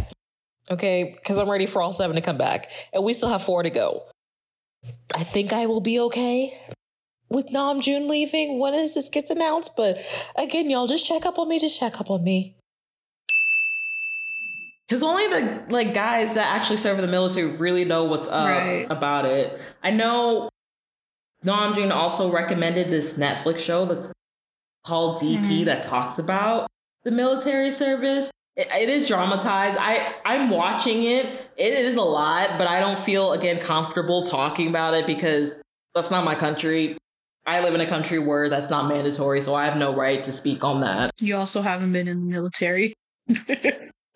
Okay, 0.70 1.14
because 1.16 1.38
I'm 1.38 1.50
ready 1.50 1.66
for 1.66 1.82
all 1.82 1.94
seven 1.94 2.16
to 2.16 2.22
come 2.22 2.38
back, 2.38 2.72
and 2.94 3.04
we 3.04 3.14
still 3.14 3.30
have 3.30 3.44
four 3.44 3.62
to 3.64 3.70
go. 3.70 4.04
I 5.16 5.24
think 5.24 5.54
I 5.54 5.66
will 5.68 5.82
be 5.82 6.00
okay 6.00 6.58
with 7.30 7.48
Namjoon 7.48 8.08
leaving 8.08 8.60
when 8.60 8.74
this 8.74 9.10
gets 9.10 9.30
announced, 9.30 9.76
but 9.76 10.00
again, 10.38 10.70
y'all 10.70 10.88
just 10.88 11.06
check 11.06 11.26
up 11.26 11.38
on 11.38 11.50
me, 11.50 11.60
just 11.60 11.80
check 11.80 12.00
up 12.00 12.10
on 12.10 12.24
me. 12.24 12.56
Because 14.88 15.02
only 15.02 15.28
the 15.28 15.64
like 15.70 15.94
guys 15.94 16.36
that 16.36 16.56
actually 16.56 16.78
serve 16.78 17.00
in 17.00 17.06
the 17.06 17.12
military 17.12 17.48
really 17.48 17.86
know 17.86 18.04
what's 18.04 18.28
up 18.28 18.48
Right. 18.48 18.86
about 18.90 19.26
it. 19.26 19.60
I 19.84 19.90
know 19.92 20.50
Namjoon 21.44 21.92
also 21.92 22.32
recommended 22.32 22.92
this 22.92 23.14
Netflix 23.18 23.60
show 23.60 23.86
that's 23.86 24.12
called 24.86 25.20
DP 25.20 25.62
Mhm. 25.62 25.66
that 25.66 25.84
talks 25.84 26.20
about 26.20 26.68
the 27.04 27.12
military 27.12 27.72
service. 27.72 28.32
It, 28.56 28.68
it 28.74 28.90
is 28.90 29.08
dramatized. 29.08 29.78
I 29.80 30.14
I'm 30.24 30.50
watching 30.50 31.04
it. 31.04 31.26
It 31.58 31.74
is 31.74 31.96
a 31.98 32.02
lot, 32.02 32.58
but 32.58 32.68
I 32.68 32.80
don't 32.80 33.00
feel 33.00 33.34
again 33.34 33.60
comfortable 33.60 34.24
talking 34.24 34.68
about 34.70 34.94
it 34.94 35.06
because 35.06 35.54
that's 35.94 36.10
not 36.12 36.24
my 36.24 36.36
country. 36.36 36.98
I 37.48 37.60
live 37.62 37.76
in 37.76 37.82
a 37.82 37.86
country 37.86 38.18
where 38.18 38.50
that's 38.50 38.70
not 38.72 38.88
mandatory, 38.88 39.42
so 39.42 39.54
I 39.54 39.66
have 39.66 39.78
no 39.78 39.94
right 39.94 40.24
to 40.24 40.34
speak 40.34 40.64
on 40.64 40.82
that. 40.82 41.12
You 41.20 41.36
also 41.36 41.62
haven't 41.62 41.92
been 41.94 42.08
in 42.08 42.22
the 42.22 42.32
military. 42.32 42.94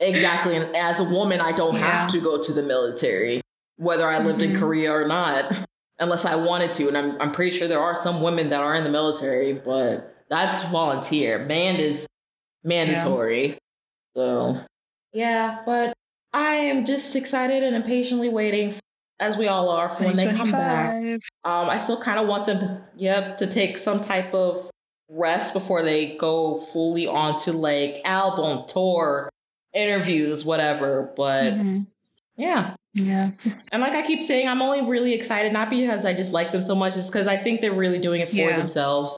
Exactly. 0.01 0.55
And 0.55 0.73
as 0.77 0.99
a 0.99 1.03
woman, 1.03 1.41
I 1.41 1.51
don't 1.51 1.75
have 1.75 2.09
to 2.11 2.21
go 2.21 2.41
to 2.41 2.53
the 2.53 2.63
military, 2.63 3.41
whether 3.75 4.07
I 4.07 4.19
lived 4.23 4.41
in 4.41 4.51
Mhm. 4.51 4.59
Korea 4.59 4.93
or 4.93 5.05
not, 5.05 5.51
unless 5.99 6.23
I 6.23 6.35
wanted 6.35 6.73
to. 6.75 6.87
And 6.87 6.97
I'm, 6.97 7.21
I'm 7.21 7.31
pretty 7.33 7.51
sure 7.57 7.67
there 7.67 7.81
are 7.81 7.95
some 7.97 8.21
women 8.21 8.49
that 8.51 8.61
are 8.61 8.73
in 8.75 8.85
the 8.85 8.89
military, 8.89 9.51
but 9.51 10.15
that's 10.29 10.63
volunteer. 10.69 11.45
Band 11.47 11.79
is 11.79 12.07
mandatory. 12.63 13.57
So, 14.15 14.57
yeah, 15.13 15.61
but 15.65 15.93
I 16.33 16.55
am 16.55 16.85
just 16.85 17.15
excited 17.15 17.63
and 17.63 17.75
impatiently 17.75 18.29
waiting, 18.29 18.73
as 19.19 19.37
we 19.37 19.47
all 19.47 19.69
are, 19.69 19.89
for 19.89 20.03
when 20.03 20.15
they 20.15 20.31
come 20.33 20.51
back. 20.51 20.93
Um, 21.43 21.69
I 21.69 21.77
still 21.77 22.01
kind 22.01 22.19
of 22.19 22.27
want 22.27 22.45
them 22.45 22.59
to, 22.59 22.81
yep, 22.97 23.37
to 23.37 23.47
take 23.47 23.77
some 23.77 23.99
type 23.99 24.33
of 24.33 24.57
rest 25.09 25.53
before 25.53 25.81
they 25.81 26.15
go 26.17 26.57
fully 26.57 27.07
onto 27.07 27.51
like 27.51 28.01
album, 28.05 28.65
tour, 28.67 29.29
interviews, 29.73 30.45
whatever. 30.45 31.11
But 31.15 31.53
Mhm. 31.53 31.87
yeah. 32.37 32.75
Yeah. 32.93 33.31
And 33.71 33.81
like 33.81 33.93
I 33.93 34.01
keep 34.01 34.21
saying, 34.23 34.47
I'm 34.47 34.61
only 34.61 34.81
really 34.81 35.13
excited, 35.13 35.53
not 35.53 35.69
because 35.69 36.05
I 36.05 36.13
just 36.13 36.33
like 36.33 36.51
them 36.51 36.61
so 36.63 36.75
much, 36.75 36.97
it's 36.97 37.07
because 37.07 37.27
I 37.27 37.37
think 37.37 37.61
they're 37.61 37.71
really 37.71 37.99
doing 37.99 38.21
it 38.21 38.29
for 38.29 38.35
Yeah. 38.35 38.57
themselves 38.57 39.17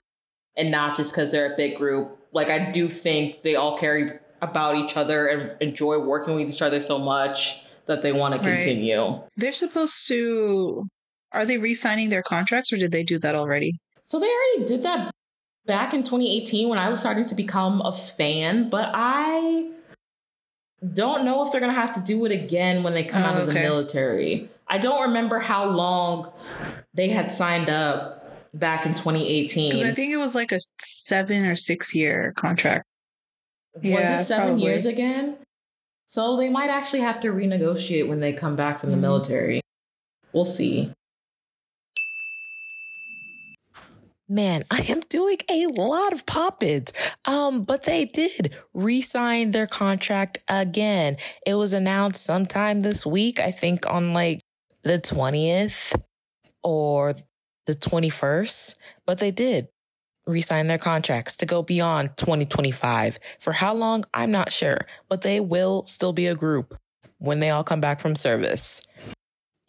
and 0.57 0.71
not 0.71 0.95
just 0.95 1.13
because 1.13 1.31
they're 1.31 1.53
a 1.53 1.57
big 1.57 1.77
group. 1.77 2.17
Like 2.31 2.49
I 2.49 2.71
do 2.71 2.89
think 2.89 3.41
they 3.41 3.55
all 3.55 3.77
care 3.77 4.21
about 4.41 4.75
each 4.75 4.97
other 4.97 5.27
and 5.27 5.55
enjoy 5.61 5.99
working 5.99 6.35
with 6.35 6.49
each 6.53 6.61
other 6.61 6.79
so 6.81 6.97
much 6.97 7.63
that 7.85 8.01
they 8.01 8.11
want 8.11 8.33
to 8.33 8.39
Right. 8.39 8.57
continue. 8.57 9.21
They're 9.37 9.53
supposed 9.53 10.07
to. 10.07 10.87
Are 11.33 11.45
they 11.45 11.57
re 11.57 11.73
signing 11.75 12.09
their 12.09 12.23
contracts 12.23 12.73
or 12.73 12.77
did 12.77 12.91
they 12.91 13.03
do 13.03 13.19
that 13.19 13.35
already? 13.35 13.79
So 14.01 14.19
they 14.19 14.27
already 14.27 14.67
did 14.67 14.83
that 14.83 15.11
back 15.65 15.93
in 15.93 16.01
2018 16.01 16.67
when 16.69 16.77
I 16.79 16.89
was 16.89 16.99
starting 16.99 17.25
to 17.27 17.35
become 17.35 17.81
a 17.81 17.93
fan, 17.93 18.69
but 18.69 18.89
I 18.93 19.69
don't 20.93 21.23
know 21.23 21.45
if 21.45 21.51
they're 21.51 21.61
going 21.61 21.73
to 21.73 21.79
have 21.79 21.93
to 21.95 22.01
do 22.01 22.25
it 22.25 22.31
again 22.31 22.83
when 22.83 22.93
they 22.93 23.03
come 23.03 23.23
Oh, 23.23 23.27
out 23.27 23.37
of 23.37 23.43
oh, 23.43 23.51
the 23.53 23.59
military. 23.59 24.49
I 24.67 24.77
don't 24.79 25.01
remember 25.07 25.39
how 25.39 25.65
long 25.69 26.31
they 26.93 27.09
had 27.09 27.31
signed 27.31 27.69
up 27.69 28.20
back 28.53 28.85
in 28.85 28.93
2018. 28.93 29.71
Because 29.71 29.87
I 29.89 29.93
think 29.93 30.11
it 30.13 30.17
was 30.17 30.35
like 30.35 30.51
a 30.51 30.59
seven 30.79 31.45
or 31.45 31.55
six 31.55 31.93
year 31.95 32.33
contract. 32.35 32.85
was 33.75 33.83
Yeah, 33.85 34.19
it 34.21 34.25
seven 34.25 34.47
probably. 34.47 34.63
years 34.63 34.85
again? 34.85 35.37
So 36.07 36.35
they 36.35 36.49
might 36.49 36.69
actually 36.69 36.99
have 36.99 37.21
to 37.21 37.29
renegotiate 37.29 38.07
when 38.07 38.19
they 38.19 38.33
come 38.33 38.57
back 38.57 38.79
from 38.81 38.91
the 38.91 38.97
Mhm. 38.97 39.01
military. 39.01 39.61
We'll 40.33 40.43
see. 40.43 40.91
Man, 44.27 44.63
I 44.71 44.85
am 44.87 45.01
doing 45.09 45.37
a 45.49 45.67
lot 45.67 46.13
of 46.13 46.25
pop-ins. 46.25 46.93
Um, 47.25 47.63
but 47.63 47.83
they 47.83 48.05
did 48.05 48.53
re-sign 48.73 49.51
their 49.51 49.67
contract 49.67 50.37
again. 50.47 51.17
It 51.45 51.55
was 51.55 51.73
announced 51.73 52.23
sometime 52.23 52.81
this 52.81 53.05
week, 53.05 53.39
I 53.41 53.51
think 53.51 53.85
on 53.89 54.13
like 54.13 54.39
the 54.83 54.99
20th 54.99 55.95
or 56.63 57.13
the 57.65 57.73
21st, 57.73 58.75
but 59.05 59.19
they 59.19 59.31
did 59.31 59.67
resign 60.25 60.67
their 60.67 60.77
contracts 60.77 61.35
to 61.37 61.45
go 61.45 61.63
beyond 61.63 62.15
2025. 62.17 63.19
For 63.39 63.53
how 63.53 63.73
long, 63.73 64.03
I'm 64.13 64.31
not 64.31 64.51
sure, 64.51 64.79
but 65.09 65.21
they 65.21 65.39
will 65.39 65.83
still 65.83 66.13
be 66.13 66.27
a 66.27 66.35
group 66.35 66.77
when 67.17 67.39
they 67.39 67.49
all 67.49 67.63
come 67.63 67.81
back 67.81 67.99
from 67.99 68.15
service. 68.15 68.81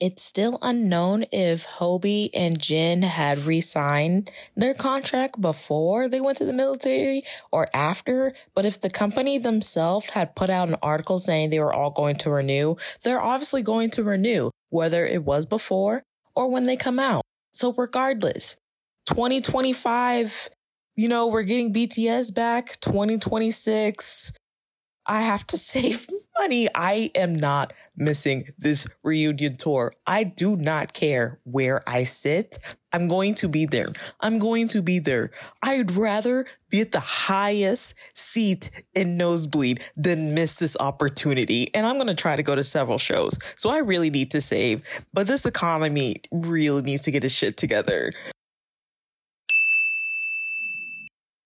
It's 0.01 0.25
still 0.25 0.59
unknown 0.63 1.27
if 1.31 1.65
Hobi 1.65 2.31
and 2.35 2.61
Jin 2.61 3.03
had 3.03 3.39
re-signed 3.39 4.33
their 4.57 4.75
contract 4.75 5.41
before 5.41 6.09
they 6.09 6.21
went 6.21 6.39
to 6.39 6.45
the 6.45 6.53
military 6.53 7.23
or 7.53 7.69
after, 7.73 8.33
but 8.53 8.65
if 8.65 8.81
the 8.81 8.91
company 8.91 9.39
themselves 9.39 10.11
had 10.11 10.35
put 10.35 10.51
out 10.51 10.69
an 10.69 10.77
article 10.83 11.21
saying 11.21 11.51
they 11.51 11.61
were 11.61 11.73
all 11.73 11.91
going 11.91 12.17
to 12.17 12.31
renew, 12.31 12.75
they're 13.05 13.21
obviously 13.21 13.63
going 13.63 13.91
to 13.91 14.03
renew, 14.03 14.51
whether 14.71 15.07
it 15.07 15.23
was 15.23 15.47
before 15.47 16.03
or 16.35 16.51
when 16.51 16.67
they 16.67 16.77
come 16.77 16.99
out. 16.99 17.23
So 17.53 17.73
regardless, 17.73 18.57
2025, 19.09 20.49
you 20.97 21.09
know, 21.09 21.29
we're 21.29 21.43
getting 21.43 21.73
BTS 21.73 22.35
back, 22.35 22.79
2026. 22.81 24.33
I 25.07 25.21
have 25.23 25.47
to 25.49 25.57
save 25.59 26.07
money. 26.39 26.69
I 26.75 27.11
am 27.15 27.35
not 27.35 27.73
missing 27.97 28.49
this 28.59 28.87
reunion 29.03 29.57
tour. 29.57 29.93
I 30.07 30.25
do 30.25 30.57
not 30.57 30.93
care 30.93 31.41
where 31.45 31.83
I 31.87 32.05
sit. 32.05 32.59
I'm 32.93 33.09
going 33.09 33.35
to 33.37 33.49
be 33.49 33.65
there. 33.65 33.89
I'm 34.21 34.39
going 34.39 34.69
to 34.69 34.83
be 34.83 34.99
there. 34.99 35.31
I'd 35.63 35.93
rather 35.93 36.45
be 36.71 36.81
at 36.81 36.93
the 36.93 37.01
highest 37.01 37.95
seat 38.13 38.71
in 38.95 39.17
nosebleed 39.17 39.83
than 39.97 40.35
miss 40.35 40.59
this 40.59 40.77
opportunity. 40.79 41.75
And 41.75 41.87
I'm 41.87 41.97
going 41.97 42.09
to 42.09 42.15
try 42.15 42.37
to 42.37 42.43
go 42.43 42.55
to 42.55 42.65
several 42.65 42.99
shows. 42.99 43.39
So 43.57 43.71
I 43.71 43.79
really 43.79 44.11
need 44.11 44.31
to 44.33 44.41
save, 44.41 44.83
but 45.13 45.27
this 45.27 45.47
economy 45.47 46.17
really 46.31 46.83
needs 46.83 47.03
to 47.03 47.11
get 47.11 47.25
its 47.25 47.35
shit 47.35 47.57
together. 47.57 48.13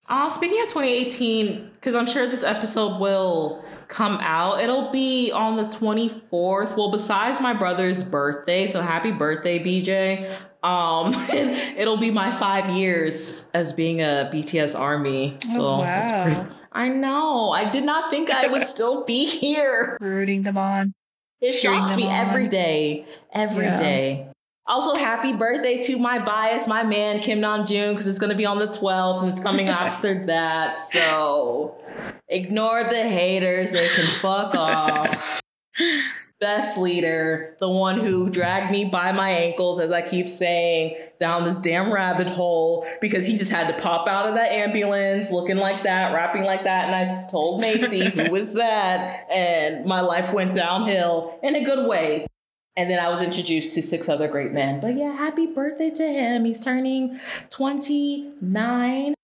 Uh, 0.09 0.31
speaking 0.31 0.63
of 0.63 0.69
2018, 0.69 1.71
because 1.75 1.95
I'm 1.95 2.07
sure 2.07 2.29
this 2.29 2.45
episode 2.45 3.01
will 3.01 3.65
come 3.89 4.19
out, 4.21 4.61
it'll 4.61 4.91
be 4.91 5.31
on 5.33 5.57
the 5.57 5.65
24th. 5.65 6.77
Well, 6.77 6.91
besides 6.91 7.41
my 7.41 7.53
brother's 7.53 8.03
birthday, 8.03 8.67
so 8.67 8.81
happy 8.83 9.11
birthday, 9.13 9.59
BJ. 9.59 10.31
Um, 10.63 11.13
it'll 11.77 11.97
be 11.99 12.11
my 12.11 12.31
five 12.31 12.71
years 12.71 13.51
as 13.55 13.73
being 13.73 14.01
a 14.01 14.29
BTS 14.33 14.79
army. 14.79 15.39
Oh, 15.51 15.55
So 15.55 15.77
that's 15.83 16.13
wow. 16.13 16.25
pretty. 16.25 16.57
I 16.73 16.89
know. 16.89 17.51
I 17.51 17.71
did 17.71 17.85
not 17.85 18.11
think 18.11 18.31
I 18.31 18.49
would 18.49 18.67
still 18.67 19.05
be 19.05 19.25
here. 19.27 19.97
Rooting 20.01 20.43
them 20.43 20.59
on. 20.59 20.93
It 21.41 21.53
shocks 21.53 21.97
me 21.97 22.05
on. 22.07 22.13
every 22.13 22.49
day. 22.49 23.07
every 23.33 23.67
day. 23.77 24.29
Also, 24.69 24.97
happy 24.97 25.33
birthday 25.33 25.81
to 25.81 25.97
my 25.97 26.19
bias, 26.19 26.67
my 26.67 26.83
man 26.83 27.21
Kim 27.21 27.41
Namjoon, 27.41 27.91
because 27.91 28.07
it's 28.09 28.19
gonna 28.19 28.35
be 28.35 28.47
on 28.47 28.59
the 28.59 28.67
12th 28.67 29.23
and 29.23 29.31
it's 29.31 29.41
coming 29.41 29.69
after 29.71 30.27
that. 30.27 30.81
So 30.81 31.81
ignore 32.29 32.83
the 32.83 33.09
haters; 33.09 33.71
they 33.71 33.89
can 33.89 34.07
fuck 34.21 34.55
off. 34.57 35.41
Best 36.41 36.77
leader, 36.77 37.57
the 37.61 37.71
one 37.71 38.01
who 38.01 38.29
dragged 38.29 38.71
me 38.71 38.85
by 38.85 39.13
my 39.13 39.31
ankles, 39.31 39.81
as 39.81 39.91
I 39.91 40.03
keep 40.03 40.29
saying, 40.29 40.97
down 41.19 41.45
this 41.45 41.59
damn 41.59 41.91
rabbit 41.91 42.27
hole 42.27 42.85
because 43.01 43.25
he 43.25 43.37
just 43.37 43.51
had 43.51 43.69
to 43.69 43.83
pop 43.83 44.07
out 44.07 44.29
of 44.29 44.35
that 44.35 44.53
ambulance 44.53 45.31
looking 45.31 45.57
like 45.57 45.85
that, 45.85 46.13
rapping 46.13 46.43
like 46.43 46.65
that. 46.65 46.89
And 46.89 46.95
I 46.95 47.27
told 47.29 47.63
Macy, 47.63 48.11
who 48.11 48.31
was 48.31 48.53
that? 48.53 49.31
And 49.31 49.87
my 49.87 50.01
life 50.01 50.35
went 50.35 50.55
downhill 50.55 51.39
in 51.43 51.55
a 51.55 51.65
good 51.65 51.89
way. 51.89 52.27
And 52.77 52.91
then 52.91 52.99
I 52.99 53.09
was 53.09 53.23
introduced 53.23 53.75
to 53.75 53.83
six 53.83 54.09
other 54.09 54.29
great 54.29 54.53
men. 54.53 54.81
But 54.81 54.97
yeah, 54.97 55.13
happy 55.17 55.47
birthday 55.47 55.91
to 55.91 56.07
him. 56.07 56.45
He's 56.45 56.61
turning 56.61 57.19
29. 57.51 59.15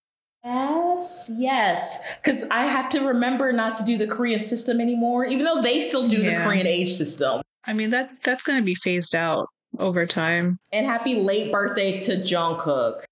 Yes, 0.45 1.31
yes. 1.37 2.17
Because 2.17 2.45
I 2.51 2.67
have 2.67 2.89
to 2.91 3.01
remember 3.01 3.53
not 3.53 3.77
to 3.77 3.85
do 3.85 3.97
the 3.99 4.07
Korean 4.07 4.41
system 4.41 4.81
anymore, 4.81 5.25
even 5.25 5.45
though 5.45 5.61
they 5.61 5.81
still 5.81 6.09
do 6.09 6.23
the 6.23 6.37
Korean 6.43 6.67
age 6.67 6.95
system. 6.95 7.43
I 7.65 7.75
mean 7.75 7.91
that 7.91 8.23
that's 8.25 8.43
going 8.43 8.59
to 8.59 8.65
be 8.65 8.75
phased 8.75 9.15
out 9.15 9.49
over 9.79 10.07
time. 10.07 10.59
And 10.73 10.85
happy 10.87 11.15
late 11.15 11.53
birthday 11.53 12.01
to 12.01 12.17
Jungkook. 12.17 13.05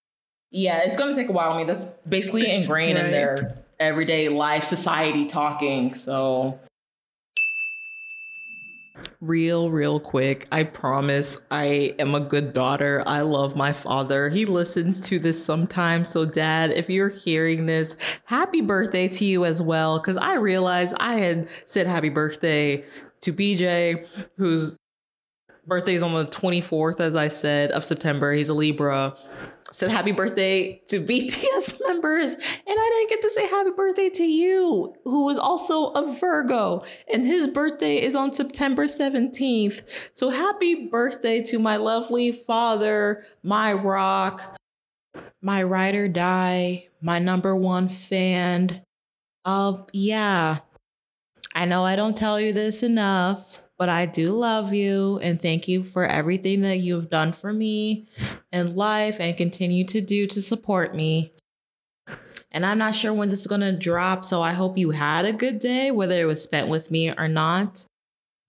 Yeah, 0.50 0.80
it's 0.82 0.96
going 0.96 1.14
to 1.14 1.20
take 1.20 1.28
a 1.28 1.32
while. 1.32 1.52
I 1.52 1.58
mean, 1.58 1.68
that's 1.68 1.86
basically 2.08 2.50
ingrained 2.50 2.98
in 2.98 3.12
their 3.12 3.62
everyday 3.78 4.28
life, 4.28 4.64
society 4.64 5.26
talking. 5.26 5.94
So 5.94 6.58
Real, 9.22 9.70
real 9.70 10.00
quick. 10.00 10.48
I 10.50 10.64
promise 10.64 11.42
I 11.50 11.94
am 11.98 12.14
a 12.14 12.20
good 12.20 12.54
daughter. 12.54 13.02
I 13.06 13.20
love 13.20 13.54
my 13.54 13.70
father. 13.74 14.30
He 14.30 14.46
listens 14.46 14.98
to 15.08 15.18
this 15.18 15.44
sometimes. 15.44 16.08
So, 16.08 16.24
dad, 16.24 16.70
if 16.70 16.88
you're 16.88 17.10
hearing 17.10 17.66
this, 17.66 17.98
happy 18.24 18.62
birthday 18.62 19.08
to 19.08 19.24
you 19.26 19.44
as 19.44 19.60
well. 19.60 19.98
Because 19.98 20.16
I 20.16 20.36
realized 20.36 20.96
I 20.98 21.16
had 21.16 21.50
said 21.66 21.86
happy 21.86 22.08
birthday 22.08 22.82
to 23.20 23.32
BJ, 23.34 24.06
whose 24.38 24.78
birthday 25.66 25.94
is 25.94 26.02
on 26.02 26.14
the 26.14 26.24
24th, 26.26 27.00
as 27.00 27.16
I 27.16 27.28
said, 27.28 27.70
of 27.70 27.84
September. 27.84 28.32
He's 28.32 28.48
a 28.48 28.54
Libra. 28.54 29.14
Said 29.72 29.90
happy 29.90 30.10
birthday 30.10 30.82
to 30.88 31.00
BTS 31.00 31.80
members. 31.86 32.34
And 32.34 32.42
I 32.66 32.90
didn't 32.92 33.08
get 33.10 33.22
to 33.22 33.30
say 33.30 33.46
happy 33.46 33.70
birthday 33.70 34.08
to 34.10 34.24
you, 34.24 34.94
who 35.04 35.28
is 35.28 35.38
also 35.38 35.90
a 35.92 36.12
Virgo. 36.12 36.82
And 37.12 37.24
his 37.24 37.46
birthday 37.46 38.02
is 38.02 38.16
on 38.16 38.32
September 38.32 38.86
17th. 38.86 39.84
So 40.12 40.30
happy 40.30 40.86
birthday 40.88 41.40
to 41.42 41.58
my 41.60 41.76
lovely 41.76 42.32
father, 42.32 43.24
my 43.44 43.72
rock, 43.72 44.56
my 45.40 45.62
ride 45.62 45.94
or 45.94 46.08
die, 46.08 46.88
my 47.00 47.18
number 47.18 47.54
one 47.54 47.88
fan. 47.88 48.82
Uh, 49.44 49.84
yeah. 49.92 50.58
I 51.54 51.64
know 51.64 51.84
I 51.84 51.96
don't 51.96 52.16
tell 52.16 52.40
you 52.40 52.52
this 52.52 52.82
enough, 52.82 53.62
but 53.80 53.88
I 53.88 54.04
do 54.04 54.32
love 54.32 54.74
you 54.74 55.18
and 55.22 55.40
thank 55.40 55.66
you 55.66 55.82
for 55.82 56.04
everything 56.04 56.60
that 56.60 56.80
you've 56.80 57.08
done 57.08 57.32
for 57.32 57.50
me 57.50 58.06
in 58.52 58.76
life 58.76 59.16
and 59.18 59.34
continue 59.34 59.84
to 59.86 60.02
do 60.02 60.26
to 60.26 60.42
support 60.42 60.94
me. 60.94 61.32
And 62.52 62.66
I'm 62.66 62.76
not 62.76 62.94
sure 62.94 63.14
when 63.14 63.30
this 63.30 63.40
is 63.40 63.46
going 63.46 63.62
to 63.62 63.72
drop, 63.72 64.26
so 64.26 64.42
I 64.42 64.52
hope 64.52 64.76
you 64.76 64.90
had 64.90 65.24
a 65.24 65.32
good 65.32 65.60
day, 65.60 65.90
whether 65.90 66.20
it 66.20 66.26
was 66.26 66.42
spent 66.42 66.68
with 66.68 66.90
me 66.90 67.10
or 67.10 67.26
not. 67.26 67.86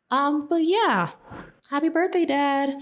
Um, 0.10 0.50
but 0.50 0.66
yeah, 0.66 1.12
happy 1.70 1.88
birthday, 1.88 2.26
Dad. 2.26 2.76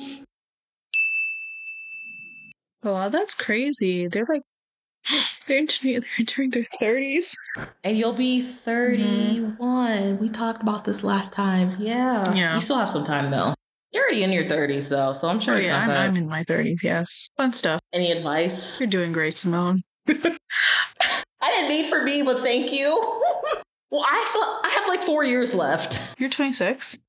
Wow, 2.81 3.09
that's 3.09 3.35
crazy. 3.35 4.07
They're 4.07 4.26
like 4.27 4.41
they're 5.47 5.57
entering, 5.57 5.93
they're 5.93 6.09
entering 6.17 6.49
their 6.51 6.63
thirties. 6.80 7.35
And 7.84 7.97
you'll 7.97 8.13
be 8.13 8.41
31. 8.41 10.19
We 10.19 10.30
talked 10.30 10.61
about 10.61 10.85
this 10.85 11.03
last 11.03 11.31
time. 11.31 11.76
Yeah. 11.80 12.34
Yeah. 12.34 12.55
You 12.55 12.61
still 12.61 12.77
have 12.77 12.89
some 12.89 13.03
time 13.05 13.31
though. 13.31 13.53
You're 13.91 14.03
already 14.03 14.23
in 14.23 14.31
your 14.31 14.43
30s 14.43 14.89
though, 14.89 15.13
so 15.13 15.30
I'm 15.30 15.39
sure 15.39 15.55
Oh 15.55 15.57
it's 15.57 15.65
yeah, 15.65 15.80
I'm. 15.80 15.89
I'm 15.89 16.15
in 16.15 16.27
my 16.27 16.43
thirties. 16.43 16.84
Yes, 16.84 17.30
fun 17.38 17.51
stuff. 17.53 17.80
Any 17.91 18.11
advice? 18.11 18.80
You're 18.80 18.88
doing 18.89 19.11
great, 19.11 19.35
Simone. 19.38 19.81
I 21.41 21.51
didn't 21.51 21.69
mean 21.69 21.85
for 21.89 22.03
me, 22.03 22.21
but 22.21 22.38
thank 22.39 22.71
you. 22.71 22.89
well, 23.91 24.05
I 24.07 24.26
still 24.27 24.43
I 24.43 24.69
have 24.80 24.88
like 24.88 25.01
four 25.01 25.23
years 25.23 25.55
left. 25.55 26.19
You're 26.19 26.30
26. 26.30 26.99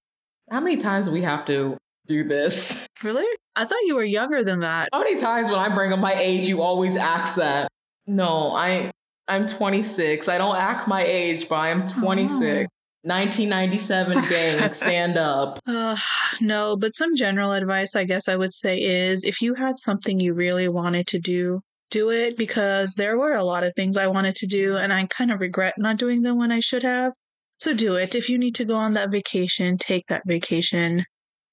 How 0.51 0.61
many 0.61 0.79
times 0.79 1.07
do 1.07 1.13
we 1.13 1.23
have 1.23 1.45
to 1.47 1.77
do 2.07 2.25
this? 2.25 2.87
Really? 3.03 3.27
I 3.57 3.65
thought 3.65 3.79
you 3.85 3.97
were 3.97 4.05
younger 4.05 4.43
than 4.43 4.61
that. 4.61 4.89
How 4.93 5.01
many 5.01 5.21
times 5.21 5.51
when 5.51 5.59
I 5.59 5.69
bring 5.75 5.93
up 5.93 5.99
my 6.01 6.15
age, 6.15 6.49
you 6.49 6.63
always 6.63 6.97
ask 6.97 7.37
that? 7.37 7.69
No, 8.07 8.55
I 8.55 8.91
I'm 9.29 9.47
26. 9.47 10.29
I 10.29 10.39
don't 10.39 10.57
act 10.57 10.89
my 10.89 11.05
age, 11.05 11.49
but 11.49 11.57
I'm 11.57 11.87
26. 11.87 12.69
1997 13.03 14.13
gang, 14.31 14.73
stand 14.73 15.17
up. 15.17 15.59
Uh, 15.71 15.97
no, 16.41 16.77
but 16.77 16.95
some 16.95 17.17
general 17.17 17.53
advice 17.53 17.97
I 17.97 18.05
guess 18.05 18.29
I 18.29 18.37
would 18.37 18.53
say 18.53 18.79
is 18.79 19.25
if 19.25 19.41
you 19.41 19.55
had 19.55 19.79
something 19.79 20.21
you 20.21 20.35
really 20.35 20.69
wanted 20.69 21.07
to 21.09 21.19
do, 21.19 21.61
do 21.91 22.11
it 22.11 22.37
because 22.37 22.95
there 22.95 23.19
were 23.19 23.33
a 23.33 23.45
lot 23.45 23.65
of 23.65 23.75
things 23.75 23.97
I 23.97 24.09
wanted 24.09 24.35
to 24.37 24.47
do 24.47 24.77
and 24.77 24.93
I 24.93 25.07
kind 25.07 25.31
of 25.31 25.41
regret 25.41 25.75
not 25.79 25.97
doing 25.97 26.23
them 26.23 26.39
when 26.39 26.53
I 26.53 26.61
should 26.61 26.83
have. 26.83 27.13
So 27.59 27.75
do 27.75 27.97
it. 27.97 28.15
If 28.15 28.29
you 28.29 28.39
need 28.39 28.55
to 28.57 28.65
go 28.65 28.75
on 28.75 28.95
that 28.95 29.11
vacation, 29.11 29.79
take 29.79 30.07
that 30.07 30.23
vacation. 30.27 31.05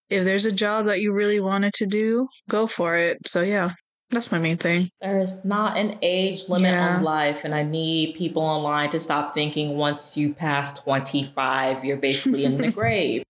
If 0.10 0.24
there's 0.24 0.46
a 0.46 0.52
job 0.52 0.86
that 0.86 1.02
you 1.02 1.12
really 1.14 1.40
wanted 1.40 1.74
to 1.76 1.86
do, 1.86 2.28
go 2.50 2.66
for 2.68 2.96
it. 2.96 3.28
So 3.28 3.42
yeah, 3.42 3.74
that's 4.10 4.32
my 4.32 4.40
main 4.40 4.58
thing. 4.58 4.90
There 5.02 5.20
is 5.20 5.44
not 5.44 5.78
an 5.78 6.00
age 6.02 6.50
limit 6.50 6.72
Yeah. 6.72 6.98
on 6.98 7.04
life, 7.04 7.44
and 7.44 7.54
I 7.54 7.64
need 7.64 8.16
people 8.16 8.42
online 8.42 8.90
to 8.92 9.00
stop 9.00 9.34
thinking 9.34 9.78
once 9.78 10.16
you 10.18 10.34
pass 10.34 10.74
25, 10.80 11.84
you're 11.84 11.98
basically 11.98 12.46
in 12.46 12.58
the 12.58 12.72
grave. 12.72 13.24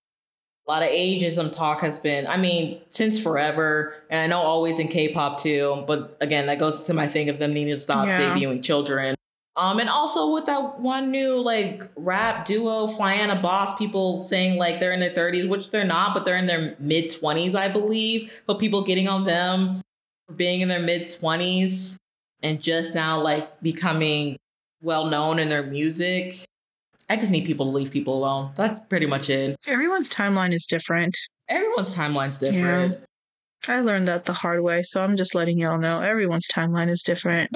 A 0.68 0.72
lot 0.72 0.84
of 0.84 0.90
ageism 0.90 1.52
talk 1.52 1.80
has 1.82 1.98
been, 1.98 2.28
I 2.28 2.36
mean, 2.38 2.82
since 2.90 3.18
forever, 3.20 3.96
and 4.10 4.20
I 4.20 4.28
know 4.28 4.40
always 4.42 4.80
in 4.80 4.90
K-pop 4.90 5.40
too. 5.40 5.84
But 5.88 6.18
again, 6.20 6.48
that 6.48 6.60
goes 6.60 6.84
to 6.84 6.94
my 6.94 7.08
thing 7.08 7.30
of 7.30 7.40
them 7.40 7.54
needing 7.54 7.74
to 7.74 7.80
stop 7.80 8.06
Yeah. 8.06 8.36
debuting 8.36 8.62
children. 8.62 9.16
Um, 9.56 9.80
and 9.80 9.90
also 9.90 10.32
with 10.34 10.46
that 10.46 10.80
one 10.80 11.10
new 11.10 11.40
like 11.42 11.82
rap 11.96 12.46
duo, 12.46 12.86
Flyana 12.86 13.42
Boss, 13.42 13.76
people 13.78 14.20
saying 14.22 14.58
like 14.60 14.80
they're 14.80 14.92
in 14.92 15.00
their 15.00 15.10
30s, 15.16 15.48
which 15.48 15.72
they're 15.72 15.86
not, 15.86 16.14
but 16.14 16.26
they're 16.26 16.36
in 16.38 16.46
their 16.48 16.76
mid 16.80 17.10
20s, 17.12 17.56
I 17.56 17.68
believe. 17.70 18.30
But 18.46 18.60
people 18.60 18.84
getting 18.84 19.08
on 19.08 19.24
them 19.26 19.82
being 20.36 20.62
in 20.62 20.68
their 20.68 20.80
mid 20.80 21.08
20s 21.08 21.98
and 22.44 22.62
just 22.62 22.94
now 22.96 23.20
like 23.20 23.62
becoming 23.62 24.38
well 24.82 25.08
known 25.08 25.40
in 25.40 25.50
their 25.50 25.64
music. 25.64 26.46
I 27.10 27.16
just 27.16 27.32
need 27.32 27.46
people 27.46 27.66
to 27.68 27.72
leave 27.72 27.92
people 27.92 28.18
alone. 28.18 28.52
That's 28.56 28.80
pretty 28.82 29.06
much 29.06 29.30
it. 29.30 29.56
Everyone's 29.66 30.10
timeline 30.10 30.52
is 30.52 30.66
different. 30.66 31.16
Everyone's 31.48 31.96
timeline's 31.96 32.38
different. 32.38 33.00
I 33.68 33.80
learned 33.80 34.08
that 34.08 34.26
the 34.26 34.34
hard 34.34 34.62
way, 34.62 34.84
so 34.84 35.04
I'm 35.04 35.16
just 35.16 35.34
letting 35.34 35.58
y'all 35.58 35.80
know 35.80 36.00
everyone's 36.02 36.48
timeline 36.48 36.90
is 36.90 37.02
different. 37.02 37.50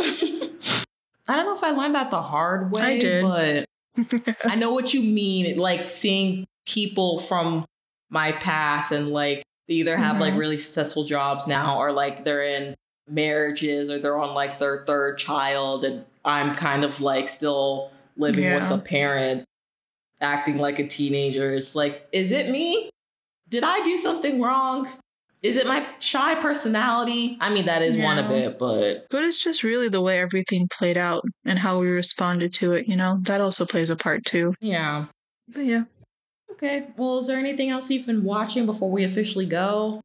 I 1.27 1.35
don't 1.35 1.45
know 1.45 1.56
if 1.56 1.64
I 1.64 1.72
learned 1.72 1.95
that 1.95 2.11
the 2.11 2.22
hard 2.22 2.72
way, 2.72 2.81
I 2.81 2.99
did. 2.99 3.23
but 3.23 4.35
I 4.45 4.56
know 4.56 4.73
what 4.73 4.93
you 4.93 5.02
mean. 5.02 5.57
Like 5.57 5.89
seeing 5.89 6.48
people 6.65 7.19
from 7.19 7.65
my 8.10 8.31
past 8.34 8.91
and 8.91 9.10
like 9.10 9.43
they 9.68 9.76
either 9.76 9.98
have 9.98 10.20
like 10.20 10.34
Mhm. 10.34 10.40
really 10.40 10.58
successful 10.58 11.04
jobs 11.04 11.48
now 11.48 11.78
or 11.78 11.92
like 11.92 12.24
they're 12.24 12.44
in 12.44 12.76
marriages 13.10 13.90
or 13.90 14.00
they're 14.00 14.18
on 14.18 14.34
like 14.34 14.58
their 14.60 14.84
third 14.86 15.18
child 15.18 15.84
and 15.84 16.06
I'm 16.24 16.54
kind 16.56 16.84
of 16.84 17.02
like 17.02 17.30
still 17.30 17.92
living 18.18 18.44
with 18.54 18.70
a 18.72 18.78
parent 18.78 19.46
acting 20.22 20.58
like 20.60 20.78
a 20.80 20.88
teenager. 20.88 21.54
It's 21.54 21.76
like, 21.76 22.08
is 22.12 22.32
it 22.32 22.50
me? 22.50 22.90
Did 23.50 23.64
I 23.64 23.82
do 23.82 23.98
something 23.98 24.40
wrong? 24.40 24.88
Is 25.42 25.58
it 25.58 25.66
my 25.66 25.84
shy 26.00 26.36
personality? 26.36 27.38
I 27.42 27.52
mean, 27.52 27.66
that 27.66 27.82
is 27.82 27.98
one 27.98 28.20
of 28.20 28.30
it, 28.30 28.60
but 28.60 29.08
but 29.10 29.24
it's 29.24 29.44
just 29.44 29.64
really 29.64 29.90
the 29.90 30.00
way 30.02 30.20
everything 30.20 30.68
played 30.72 30.98
out 30.98 31.24
and 31.46 31.58
how 31.58 31.80
we 31.80 31.88
responded 31.88 32.54
to 32.56 32.74
it, 32.74 32.88
you 32.88 32.96
know? 32.96 33.18
That 33.24 33.42
also 33.42 33.66
plays 33.66 33.90
a 33.90 33.96
part 33.96 34.24
too. 34.24 34.54
yeah. 34.62 35.06
But 35.48 35.66
yeah. 35.66 35.84
Okay. 36.62 36.88
Well, 36.98 37.18
is 37.18 37.26
there 37.28 37.40
anything 37.40 37.72
else 37.72 37.90
you've 37.90 38.06
been 38.06 38.24
watching 38.24 38.68
before 38.68 38.92
we 38.92 39.04
officially 39.04 39.48
go? 39.48 40.02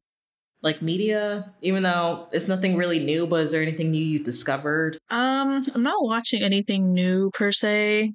Like 0.63 0.81
media, 0.81 1.53
even 1.61 1.83
though 1.83 2.27
it's 2.31 2.47
nothing 2.47 2.75
really 2.75 2.97
new, 2.97 3.27
but 3.27 3.41
is 3.41 3.51
there 3.51 3.61
anything 3.61 3.91
new 3.91 4.03
you 4.03 4.23
discovered? 4.23 4.97
Um, 5.11 5.63
I'm 5.75 5.83
not 5.83 6.03
watching 6.03 6.41
anything 6.41 6.93
new 6.93 7.29
per 7.31 7.51
se, 7.51 8.13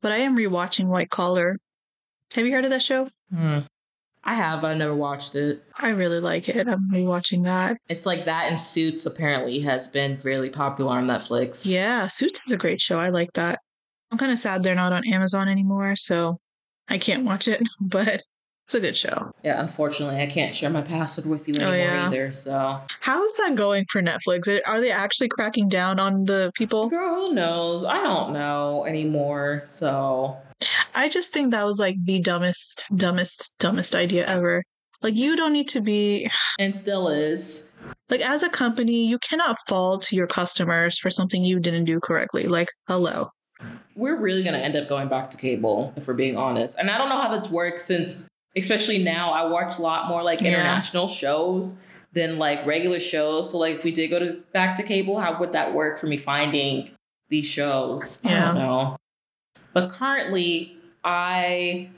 but 0.00 0.10
I 0.10 0.18
am 0.18 0.36
rewatching 0.36 0.86
White 0.86 1.10
Collar. 1.10 1.58
Have 2.32 2.46
you 2.46 2.52
heard 2.52 2.64
of 2.64 2.70
that 2.70 2.82
show? 2.82 3.08
Hmm. 3.30 3.58
I 4.24 4.34
have, 4.34 4.62
but 4.62 4.70
I 4.70 4.74
never 4.74 4.94
watched 4.94 5.34
it. 5.34 5.62
I 5.76 5.90
really 5.90 6.20
like 6.20 6.48
it. 6.48 6.66
I'm 6.66 6.90
rewatching 6.90 7.44
that. 7.44 7.76
It's 7.88 8.06
like 8.06 8.24
that 8.24 8.48
and 8.48 8.58
Suits 8.58 9.04
apparently 9.04 9.60
has 9.60 9.88
been 9.88 10.18
really 10.22 10.48
popular 10.48 10.92
on 10.92 11.06
Netflix. 11.06 11.70
Yeah, 11.70 12.06
Suits 12.06 12.46
is 12.46 12.52
a 12.52 12.56
great 12.56 12.80
show. 12.80 12.98
I 12.98 13.10
like 13.10 13.32
that. 13.34 13.58
I'm 14.10 14.16
kind 14.18 14.32
of 14.32 14.38
sad 14.38 14.62
they're 14.62 14.74
not 14.74 14.92
on 14.92 15.06
Amazon 15.06 15.48
anymore, 15.48 15.94
so 15.96 16.38
I 16.88 16.98
can't 16.98 17.24
watch 17.24 17.48
it, 17.48 17.60
but 17.80 18.22
it's 18.66 18.74
a 18.74 18.80
good 18.80 18.96
show. 18.96 19.32
Yeah, 19.44 19.60
unfortunately, 19.60 20.20
I 20.20 20.26
can't 20.26 20.54
share 20.54 20.70
my 20.70 20.82
password 20.82 21.26
with 21.26 21.48
you 21.48 21.54
Oh, 21.58 21.70
anymore 21.70 21.76
yeah. 21.76 22.06
either. 22.06 22.32
So, 22.32 22.80
How 23.00 23.24
is 23.24 23.34
that 23.36 23.54
going 23.56 23.84
for 23.90 24.02
Netflix? 24.02 24.60
Are 24.66 24.80
they 24.80 24.90
actually 24.90 25.28
cracking 25.28 25.68
down 25.68 25.98
on 26.00 26.24
the 26.24 26.52
people? 26.54 26.88
girl, 26.88 27.14
who 27.14 27.34
knows? 27.34 27.84
I 27.84 28.02
don't 28.02 28.32
know 28.32 28.84
anymore. 28.86 29.62
So, 29.64 30.36
I 30.94 31.08
just 31.08 31.32
think 31.32 31.50
that 31.50 31.66
was 31.66 31.78
like 31.80 31.96
the 32.04 32.20
dumbest, 32.20 32.84
dumbest, 32.96 33.56
dumbest 33.58 33.94
idea 33.94 34.26
ever. 34.26 34.62
Like, 35.02 35.16
you 35.16 35.34
don't 35.36 35.52
need 35.52 35.68
to 35.70 35.80
be, 35.80 36.30
and 36.60 36.74
still 36.76 37.08
is. 37.08 37.72
like, 38.10 38.20
as 38.20 38.42
a 38.44 38.48
company, 38.48 39.06
you 39.08 39.18
cannot 39.18 39.56
fault 39.68 40.12
your 40.12 40.28
customers 40.28 40.98
for 40.98 41.10
something 41.10 41.42
you 41.42 41.58
didn't 41.58 41.84
do 41.86 41.98
correctly. 42.00 42.44
Like, 42.46 42.68
hello. 42.86 43.28
We're 43.94 44.16
really 44.16 44.42
going 44.42 44.54
to 44.54 44.60
end 44.60 44.76
up 44.76 44.88
going 44.88 45.08
back 45.08 45.30
to 45.30 45.36
cable 45.36 45.92
if 45.96 46.08
we're 46.08 46.14
being 46.14 46.36
honest. 46.36 46.78
And 46.78 46.90
I 46.90 46.98
don't 46.98 47.08
know 47.08 47.20
how 47.20 47.28
that's 47.28 47.50
worked 47.50 47.80
since, 47.80 48.28
especially 48.56 48.98
now, 49.02 49.32
I 49.32 49.44
watch 49.46 49.78
a 49.78 49.82
lot 49.82 50.08
more 50.08 50.22
like 50.22 50.40
Yeah. 50.40 50.48
international 50.48 51.08
shows 51.08 51.78
than 52.12 52.38
like 52.38 52.64
regular 52.66 53.00
shows. 53.00 53.50
So, 53.50 53.58
like, 53.58 53.76
if 53.76 53.84
we 53.84 53.92
did 53.92 54.08
go 54.08 54.18
to 54.18 54.42
back 54.52 54.76
to 54.76 54.82
cable, 54.82 55.18
how 55.20 55.38
would 55.38 55.52
that 55.52 55.74
work 55.74 55.98
for 55.98 56.06
me 56.06 56.16
finding 56.16 56.90
these 57.28 57.46
shows? 57.46 58.20
I 58.24 58.30
Yeah. 58.30 58.44
don't 58.46 58.54
know. 58.56 58.96
But 59.72 59.90
currently, 59.90 60.76
I 61.04 61.88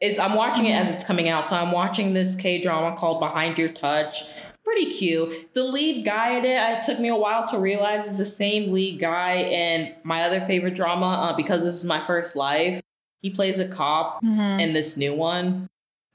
it's 0.00 0.18
I'm 0.18 0.34
watching 0.34 0.66
it 0.66 0.72
as 0.74 0.92
it's 0.92 1.04
coming 1.04 1.28
out. 1.28 1.44
So 1.44 1.56
I'm 1.56 1.72
watching 1.72 2.12
this 2.14 2.34
K 2.34 2.58
drama 2.60 2.96
called 2.96 3.20
Behind 3.20 3.56
Your 3.58 3.68
Touch. 3.68 4.24
Pretty 4.64 4.86
cute. 4.90 5.52
The 5.54 5.64
lead 5.64 6.04
guy 6.04 6.36
in 6.38 6.44
it, 6.44 6.78
it 6.78 6.82
took 6.84 7.00
me 7.00 7.08
a 7.08 7.16
while 7.16 7.44
to 7.48 7.58
realize 7.58 8.06
is 8.06 8.18
the 8.18 8.24
same 8.24 8.72
lead 8.72 9.00
guy 9.00 9.34
in 9.34 9.94
my 10.04 10.22
other 10.22 10.40
favorite 10.40 10.74
drama, 10.74 11.06
uh, 11.06 11.36
because 11.36 11.64
this 11.64 11.74
is 11.74 11.84
my 11.84 11.98
first 12.00 12.36
life. 12.36 12.80
He 13.22 13.30
plays 13.30 13.58
a 13.58 13.66
cop 13.66 14.22
Mhm. 14.22 14.60
in 14.60 14.72
this 14.72 14.96
new 14.96 15.14
one. 15.14 15.68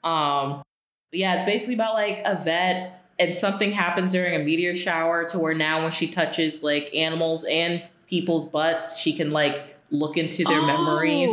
Um, 0.04 0.62
yeah, 1.12 1.36
it's 1.36 1.46
basically 1.46 1.74
about 1.76 1.94
like 1.94 2.22
a 2.26 2.36
vet 2.36 2.94
and 3.20 3.34
something 3.34 3.72
happens 3.72 4.12
during 4.12 4.40
a 4.40 4.44
meteor 4.44 4.76
shower 4.76 5.26
to 5.26 5.40
where 5.40 5.54
now 5.54 5.82
when 5.82 5.92
she 5.92 6.08
touches 6.08 6.64
like 6.64 6.94
animals 6.96 7.46
and 7.50 7.82
people's 8.08 8.46
butts, 8.46 8.98
she 8.98 9.12
can 9.14 9.32
like 9.32 9.76
look 9.90 10.18
into 10.18 10.44
their 10.46 10.62
memories. 10.62 11.32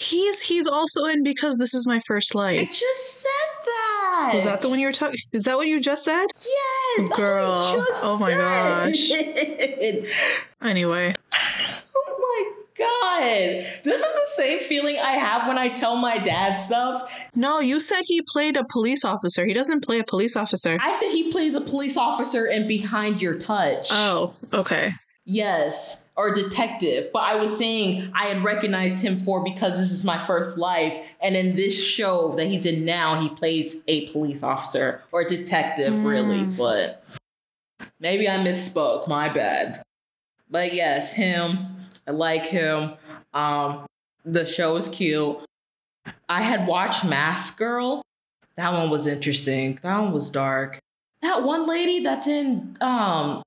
He's 0.00 0.40
he's 0.40 0.66
also 0.66 1.04
in 1.04 1.22
because 1.22 1.58
this 1.58 1.74
is 1.74 1.86
my 1.86 2.00
first 2.00 2.34
life. 2.34 2.58
I 2.60 2.64
just 2.64 3.20
said 3.20 3.64
that. 3.66 4.30
Was 4.34 4.44
that 4.44 4.62
the 4.62 4.70
one 4.70 4.80
you 4.80 4.86
were 4.86 4.92
talking? 4.92 5.20
Is 5.32 5.44
that 5.44 5.58
what 5.58 5.66
you 5.68 5.78
just 5.80 6.04
said? 6.04 6.24
Yes, 6.34 7.08
that's 7.10 7.16
Girl. 7.16 7.50
what 7.50 7.58
I 7.58 7.84
just 7.86 8.04
Oh 8.04 8.18
my 8.18 8.90
said. 8.92 10.04
Anyway, 10.62 11.14
oh 11.96 12.16
my 12.18 12.52
god, 12.78 13.82
this 13.84 14.00
is 14.02 14.12
the 14.12 14.42
same 14.42 14.58
feeling 14.60 14.98
I 14.98 15.12
have 15.12 15.46
when 15.48 15.56
I 15.58 15.68
tell 15.68 15.96
my 15.96 16.18
dad 16.18 16.56
stuff. 16.56 17.18
no, 17.34 17.60
you 17.60 17.80
said 17.80 18.02
he 18.06 18.22
played 18.28 18.56
a 18.56 18.64
police 18.70 19.04
officer. 19.04 19.44
He 19.46 19.52
doesn't 19.54 19.82
play 19.84 19.98
a 20.00 20.04
police 20.04 20.36
officer. 20.36 20.78
I 20.80 20.92
said 20.94 21.10
he 21.10 21.30
plays 21.32 21.54
a 21.54 21.60
police 21.60 21.96
officer 21.96 22.46
in 22.46 22.66
Behind 22.66 23.20
Your 23.22 23.34
Touch. 23.38 23.88
oh, 23.90 24.34
okay. 24.52 24.92
Yes, 25.24 26.08
or 26.20 26.30
detective. 26.30 27.08
But 27.14 27.20
I 27.20 27.36
was 27.36 27.56
saying 27.56 28.10
I 28.12 28.26
had 28.26 28.44
recognized 28.44 28.98
him 28.98 29.18
for 29.18 29.42
because 29.42 29.78
this 29.78 29.90
is 29.90 30.04
my 30.04 30.18
first 30.18 30.58
life. 30.58 30.94
And 31.22 31.34
in 31.34 31.56
this 31.56 31.82
show 31.82 32.34
that 32.36 32.46
he's 32.46 32.66
in 32.66 32.84
now, 32.84 33.18
he 33.18 33.30
plays 33.30 33.82
a 33.88 34.10
police 34.10 34.42
officer 34.42 35.02
or 35.12 35.24
detective, 35.24 36.04
really. 36.04 36.40
Mm. 36.40 36.58
But 36.58 37.02
maybe 37.98 38.28
I 38.28 38.36
misspoke. 38.36 39.08
My 39.08 39.30
bad. 39.30 39.82
But 40.50 40.74
yes, 40.74 41.14
him. 41.14 41.56
I 42.06 42.10
like 42.10 42.44
him. 42.44 42.92
Um, 43.32 43.86
the 44.22 44.44
show 44.44 44.76
is 44.76 44.90
cute. 44.90 45.38
I 46.28 46.42
had 46.42 46.66
watched 46.66 47.02
Mask 47.02 47.56
Girl. 47.56 48.02
That 48.56 48.74
one 48.74 48.90
was 48.90 49.06
interesting. 49.06 49.78
That 49.80 49.98
one 49.98 50.12
was 50.12 50.28
dark. 50.28 50.80
That 51.22 51.44
one 51.44 51.66
lady 51.66 52.00
that's 52.00 52.26
in 52.26 52.76
um 52.82 53.42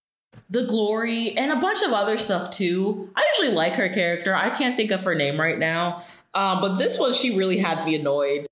the 0.49 0.65
glory 0.65 1.35
and 1.37 1.51
a 1.51 1.55
bunch 1.55 1.81
of 1.83 1.91
other 1.93 2.17
stuff 2.17 2.51
too. 2.51 3.09
I 3.15 3.23
usually 3.35 3.55
like 3.55 3.73
her 3.73 3.89
character. 3.89 4.35
I 4.35 4.49
can't 4.49 4.75
think 4.75 4.91
of 4.91 5.03
her 5.03 5.15
name 5.15 5.39
right 5.39 5.57
now. 5.57 6.03
Um, 6.33 6.61
but 6.61 6.75
this 6.77 6.97
one 6.97 7.13
she 7.13 7.35
really 7.35 7.57
had 7.59 7.85
me 7.85 7.95
annoyed. 7.95 8.47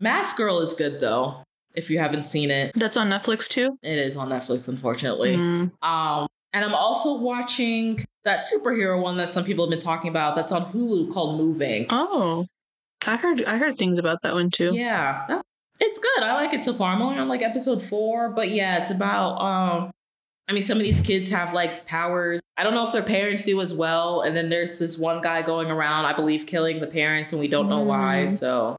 Mask 0.00 0.36
Girl 0.36 0.60
is 0.60 0.72
good 0.72 1.00
though. 1.00 1.42
If 1.74 1.88
you 1.90 1.98
haven't 2.00 2.24
seen 2.24 2.50
it, 2.50 2.72
That's 2.74 2.96
on 2.96 3.08
Netflix 3.08 3.46
too. 3.48 3.78
it 3.82 3.98
is 3.98 4.16
on 4.16 4.28
Netflix, 4.28 4.66
unfortunately. 4.66 5.36
Mm. 5.36 5.70
Um, 5.82 6.26
and 6.52 6.64
I'm 6.64 6.74
also 6.74 7.16
watching 7.18 8.04
that 8.24 8.40
superhero 8.42 9.00
one 9.00 9.16
that 9.18 9.28
some 9.28 9.44
people 9.44 9.64
have 9.64 9.70
been 9.70 9.78
talking 9.78 10.10
about. 10.10 10.34
That's 10.34 10.50
on 10.50 10.72
Hulu 10.72 11.12
called 11.12 11.38
Moving. 11.38 11.86
Oh, 11.90 12.46
I 13.06 13.16
heard 13.16 13.44
I 13.44 13.56
heard 13.58 13.78
things 13.78 13.98
about 13.98 14.22
that 14.22 14.34
one 14.34 14.50
too. 14.50 14.72
Yeah, 14.74 15.24
that- 15.28 15.42
it's 15.78 15.98
good. 15.98 16.22
I 16.22 16.34
like 16.34 16.52
it 16.52 16.62
so 16.64 16.74
far. 16.74 16.92
I'm 16.92 17.00
only 17.00 17.16
on 17.18 17.28
like 17.28 17.40
episode 17.40 17.80
four, 17.80 18.28
but 18.30 18.50
yeah, 18.50 18.78
it's 18.82 18.90
about 18.90 19.36
um. 19.40 19.90
I 20.50 20.52
mean, 20.52 20.62
some 20.62 20.78
of 20.78 20.82
these 20.82 21.00
kids 21.00 21.28
have 21.28 21.52
like 21.52 21.86
powers. 21.86 22.40
I 22.56 22.64
don't 22.64 22.74
know 22.74 22.84
if 22.84 22.92
their 22.92 23.04
parents 23.04 23.44
do 23.44 23.60
as 23.60 23.72
well. 23.72 24.22
And 24.22 24.36
then 24.36 24.48
there's 24.48 24.80
this 24.80 24.98
one 24.98 25.20
guy 25.22 25.42
going 25.42 25.70
around, 25.70 26.06
I 26.06 26.12
believe, 26.12 26.46
killing 26.46 26.80
the 26.80 26.88
parents, 26.88 27.32
and 27.32 27.40
we 27.40 27.46
don't 27.46 27.68
know 27.68 27.80
why. 27.80 28.24
Mm. 28.26 28.30
So 28.32 28.76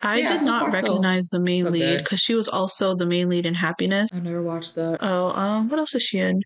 I 0.00 0.20
Yeah, 0.20 0.28
did 0.28 0.38
so 0.40 0.46
not 0.46 0.62
far, 0.62 0.80
so- 0.80 0.88
recognize 0.88 1.28
the 1.28 1.38
main 1.38 1.70
lead 1.70 1.98
because 1.98 2.18
she 2.20 2.34
was 2.34 2.48
also 2.48 2.96
the 2.96 3.04
main 3.04 3.28
lead 3.28 3.44
in 3.44 3.52
Happiness. 3.54 4.08
I 4.12 4.20
never 4.20 4.42
watched 4.42 4.74
that. 4.76 4.98
Oh, 5.02 5.28
um, 5.28 5.68
what 5.68 5.78
else 5.78 5.94
is 5.94 6.02
she 6.02 6.18
in? 6.18 6.40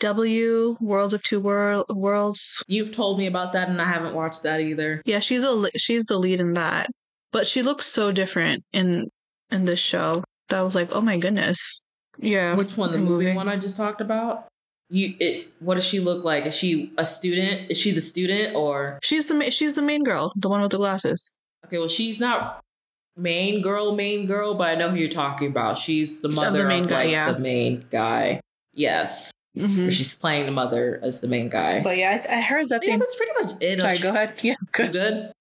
W 0.00 0.76
Worlds 0.80 1.12
of 1.14 1.22
Two 1.22 1.40
World 1.40 1.86
Worlds. 1.88 2.62
You've 2.68 2.94
told 2.94 3.18
me 3.18 3.26
about 3.26 3.52
that, 3.52 3.68
and 3.68 3.80
I 3.82 3.86
haven't 3.86 4.14
watched 4.14 4.42
that 4.44 4.60
either. 4.60 5.02
Yeah, 5.04 5.18
she's 5.20 5.44
a 5.44 5.64
she's 5.76 6.04
the 6.04 6.18
lead 6.18 6.40
in 6.40 6.52
that, 6.52 6.88
but 7.32 7.46
she 7.46 7.62
looks 7.62 7.86
so 7.86 8.12
different 8.12 8.64
in 8.72 9.08
in 9.50 9.64
this 9.64 9.80
show. 9.80 10.22
That 10.50 10.60
was 10.62 10.74
like, 10.74 10.88
oh 10.92 11.00
my 11.00 11.18
goodness. 11.18 11.83
Yeah, 12.18 12.54
Which 12.54 12.76
one? 12.76 12.92
The 12.92 12.98
movie. 12.98 13.10
moving 13.10 13.36
one 13.36 13.48
I 13.48 13.56
just 13.56 13.76
talked 13.76 14.00
about. 14.00 14.46
You, 14.90 15.14
it. 15.18 15.48
What 15.60 15.74
does 15.74 15.84
she 15.84 16.00
look 16.00 16.24
like? 16.24 16.46
Is 16.46 16.54
she 16.54 16.92
a 16.98 17.06
student? 17.06 17.70
Is 17.70 17.78
she 17.78 17.90
the 17.90 18.02
student 18.02 18.54
or? 18.54 18.98
She's 19.02 19.26
the 19.26 19.50
she's 19.50 19.74
the 19.74 19.82
main 19.82 20.04
girl, 20.04 20.32
the 20.36 20.48
one 20.48 20.60
with 20.60 20.70
the 20.70 20.76
glasses. 20.76 21.36
Okay, 21.66 21.78
well, 21.78 21.88
she's 21.88 22.20
not 22.20 22.60
main 23.16 23.62
girl, 23.62 23.94
main 23.94 24.26
girl, 24.26 24.54
but 24.54 24.68
I 24.68 24.74
know 24.74 24.90
who 24.90 24.96
you're 24.96 25.08
talking 25.08 25.48
about. 25.48 25.78
She's 25.78 26.20
the 26.20 26.28
the 26.28 26.34
mother 26.34 26.62
of, 26.62 26.68
main 26.68 26.86
guy, 26.86 27.02
like, 27.02 27.10
yeah. 27.10 27.32
the 27.32 27.38
main 27.38 27.84
guy. 27.90 28.40
Yes, 28.74 29.32
hmm 29.56 29.88
she's 29.88 30.16
playing 30.16 30.46
the 30.46 30.52
mother 30.52 31.00
as 31.02 31.20
the 31.20 31.28
main 31.28 31.48
guy. 31.48 31.82
But 31.82 31.96
yeah, 31.96 32.24
I, 32.28 32.38
I 32.38 32.40
heard 32.40 32.68
that 32.70 32.86
yeah, 32.86 32.96
that's 32.96 33.14
pretty 33.14 33.32
much 33.40 33.62
it. 33.62 33.78
Sorry, 33.78 33.98
go 33.98 34.10
ahead. 34.10 34.34
Yeah, 34.42 34.56
good. 34.72 34.92
good? 34.92 35.32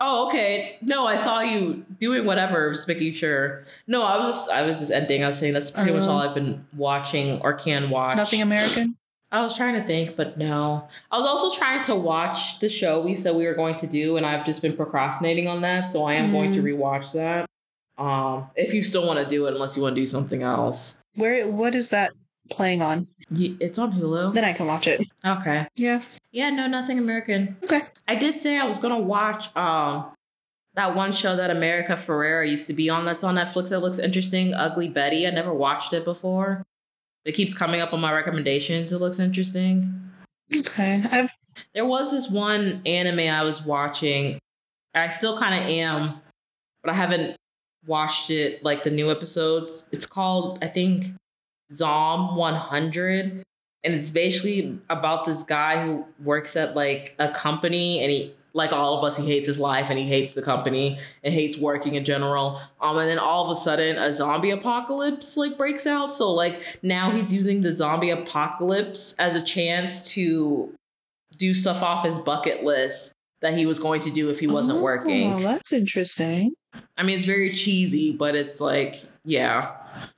Oh, 0.00 0.26
okay. 0.28 0.76
No, 0.80 1.06
I 1.06 1.16
saw 1.16 1.40
you 1.40 1.84
doing 1.98 2.24
whatever, 2.24 2.70
just 2.72 2.86
making 2.86 3.12
sure. 3.14 3.64
No, 3.86 4.02
I 4.02 4.16
was 4.18 4.34
just 4.34 4.50
I 4.50 4.62
was 4.62 4.78
just 4.78 4.92
ending. 4.92 5.24
I 5.24 5.26
was 5.26 5.38
saying 5.38 5.54
that's 5.54 5.70
pretty 5.70 5.92
much 5.92 6.04
Uh, 6.06 6.10
all 6.10 6.18
I've 6.20 6.34
been 6.34 6.64
watching 6.76 7.40
or 7.40 7.52
can 7.54 7.90
watch. 7.90 8.16
Nothing 8.16 8.42
American. 8.42 8.96
I 9.30 9.42
was 9.42 9.56
trying 9.56 9.74
to 9.74 9.82
think, 9.82 10.16
but 10.16 10.38
no. 10.38 10.88
I 11.10 11.18
was 11.18 11.26
also 11.26 11.54
trying 11.58 11.82
to 11.84 11.94
watch 11.94 12.60
the 12.60 12.68
show 12.68 13.02
we 13.02 13.14
said 13.14 13.34
we 13.36 13.44
were 13.46 13.54
going 13.54 13.74
to 13.76 13.86
do, 13.86 14.16
and 14.16 14.24
I've 14.24 14.46
just 14.46 14.62
been 14.62 14.74
procrastinating 14.74 15.48
on 15.48 15.60
that. 15.62 15.92
So 15.92 16.04
I 16.04 16.14
am 16.14 16.32
going 16.32 16.50
to 16.52 16.62
rewatch 16.62 17.12
that. 17.12 17.44
Um, 17.98 18.48
if 18.54 18.72
you 18.72 18.82
still 18.84 19.06
want 19.06 19.18
to 19.18 19.26
do 19.26 19.46
it, 19.46 19.54
unless 19.54 19.76
you 19.76 19.82
want 19.82 19.96
to 19.96 20.00
do 20.00 20.06
something 20.06 20.42
else, 20.42 21.02
Where? 21.16 21.46
What 21.48 21.74
is 21.74 21.88
that 21.90 22.12
playing 22.50 22.82
on? 22.82 23.08
It's 23.30 23.78
on 23.78 23.92
Hulu. 23.92 24.34
Then 24.34 24.44
I 24.44 24.52
can 24.52 24.66
watch 24.66 24.86
it. 24.86 25.06
Okay. 25.24 25.66
Yeah. 25.76 26.02
Yeah, 26.32 26.50
no, 26.50 26.66
nothing 26.66 26.98
American. 26.98 27.56
Okay. 27.64 27.82
I 28.06 28.14
did 28.14 28.36
say 28.36 28.58
I 28.58 28.64
was 28.64 28.78
gonna 28.78 28.98
watch 28.98 29.54
um 29.56 30.12
that 30.74 30.94
one 30.94 31.12
show 31.12 31.36
that 31.36 31.50
America 31.50 31.94
Ferrera 31.94 32.48
used 32.48 32.66
to 32.68 32.72
be 32.72 32.88
on 32.88 33.04
that's 33.04 33.24
on 33.24 33.36
Netflix 33.36 33.70
that 33.70 33.80
looks 33.80 33.98
interesting, 33.98 34.54
Ugly 34.54 34.88
Betty. 34.88 35.26
I 35.26 35.30
never 35.30 35.52
watched 35.52 35.92
it 35.92 36.04
before. 36.04 36.64
It 37.24 37.32
keeps 37.32 37.52
coming 37.52 37.80
up 37.80 37.92
on 37.92 38.00
my 38.00 38.12
recommendations. 38.12 38.92
It 38.92 38.98
looks 38.98 39.18
interesting. 39.18 40.10
Okay. 40.54 41.02
I've 41.10 41.30
There 41.74 41.84
was 41.86 42.10
this 42.10 42.30
one 42.30 42.82
anime 42.86 43.28
I 43.28 43.42
was 43.42 43.64
watching. 43.64 44.38
I 44.94 45.08
still 45.08 45.36
kind 45.38 45.54
of 45.54 45.68
am, 45.68 46.20
but 46.82 46.90
I 46.90 46.94
haven't 46.94 47.36
watched 47.86 48.30
it 48.30 48.64
like 48.64 48.82
the 48.82 48.90
new 48.90 49.10
episodes. 49.10 49.88
It's 49.92 50.06
called, 50.06 50.58
I 50.62 50.66
think, 50.66 51.06
Zom 51.72 52.36
100. 52.36 53.42
And 53.84 53.94
it's 53.94 54.10
basically 54.10 54.78
about 54.90 55.24
this 55.24 55.42
guy 55.44 55.84
who 55.84 56.04
works 56.22 56.56
at 56.56 56.74
like 56.74 57.14
a 57.18 57.28
company 57.28 58.00
and 58.00 58.10
he, 58.10 58.32
like 58.52 58.72
all 58.72 58.98
of 58.98 59.04
us, 59.04 59.16
he 59.16 59.24
hates 59.26 59.46
his 59.46 59.60
life 59.60 59.88
and 59.88 59.98
he 59.98 60.04
hates 60.04 60.34
the 60.34 60.42
company 60.42 60.98
and 61.22 61.32
hates 61.32 61.56
working 61.56 61.94
in 61.94 62.04
general. 62.04 62.60
Um, 62.80 62.98
and 62.98 63.08
then 63.08 63.18
all 63.20 63.44
of 63.44 63.50
a 63.50 63.54
sudden 63.54 63.96
a 63.98 64.12
zombie 64.12 64.50
apocalypse 64.50 65.36
like 65.36 65.56
breaks 65.56 65.86
out. 65.86 66.10
So 66.10 66.32
like 66.32 66.60
now 66.82 67.10
he's 67.12 67.32
using 67.32 67.62
the 67.62 67.72
zombie 67.72 68.10
apocalypse 68.10 69.14
as 69.18 69.36
a 69.40 69.44
chance 69.44 70.10
to 70.12 70.74
do 71.36 71.54
stuff 71.54 71.82
off 71.82 72.04
his 72.04 72.18
bucket 72.18 72.64
list 72.64 73.12
that 73.42 73.54
he 73.54 73.64
was 73.66 73.78
going 73.78 74.00
to 74.00 74.10
do 74.10 74.28
if 74.28 74.40
he 74.40 74.48
wasn't 74.48 74.78
Oh, 74.78 74.82
working. 74.82 75.40
that's 75.40 75.72
interesting. 75.72 76.54
I 76.96 77.04
mean, 77.04 77.16
it's 77.16 77.26
very 77.26 77.50
cheesy, 77.50 78.12
but 78.12 78.34
it's 78.34 78.60
like, 78.60 78.96
yeah, 79.24 79.70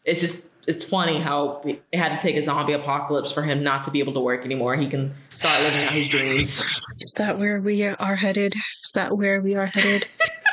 it's 0.07 0.21
just 0.21 0.47
it's 0.67 0.89
funny 0.89 1.19
how 1.19 1.63
it 1.65 1.83
had 1.93 2.21
to 2.21 2.27
take 2.27 2.37
a 2.37 2.43
zombie 2.43 2.73
apocalypse 2.73 3.33
for 3.33 3.43
him 3.43 3.63
not 3.63 3.85
to 3.85 3.91
be 3.91 3.99
able 3.99 4.13
to 4.15 4.21
work 4.21 4.45
anymore. 4.45 4.77
He 4.77 4.87
can 4.87 5.15
start 5.31 5.63
living 5.63 5.83
out 5.85 5.93
his 5.93 6.09
dreams. 6.09 6.61
Is 7.01 7.13
that 7.17 7.39
where 7.39 7.61
we 7.61 7.85
are 7.87 8.17
headed? 8.17 8.55
Is 8.85 8.93
that 8.95 9.17
where 9.17 9.41
we 9.41 9.55
are 9.55 9.67
headed? 9.67 10.07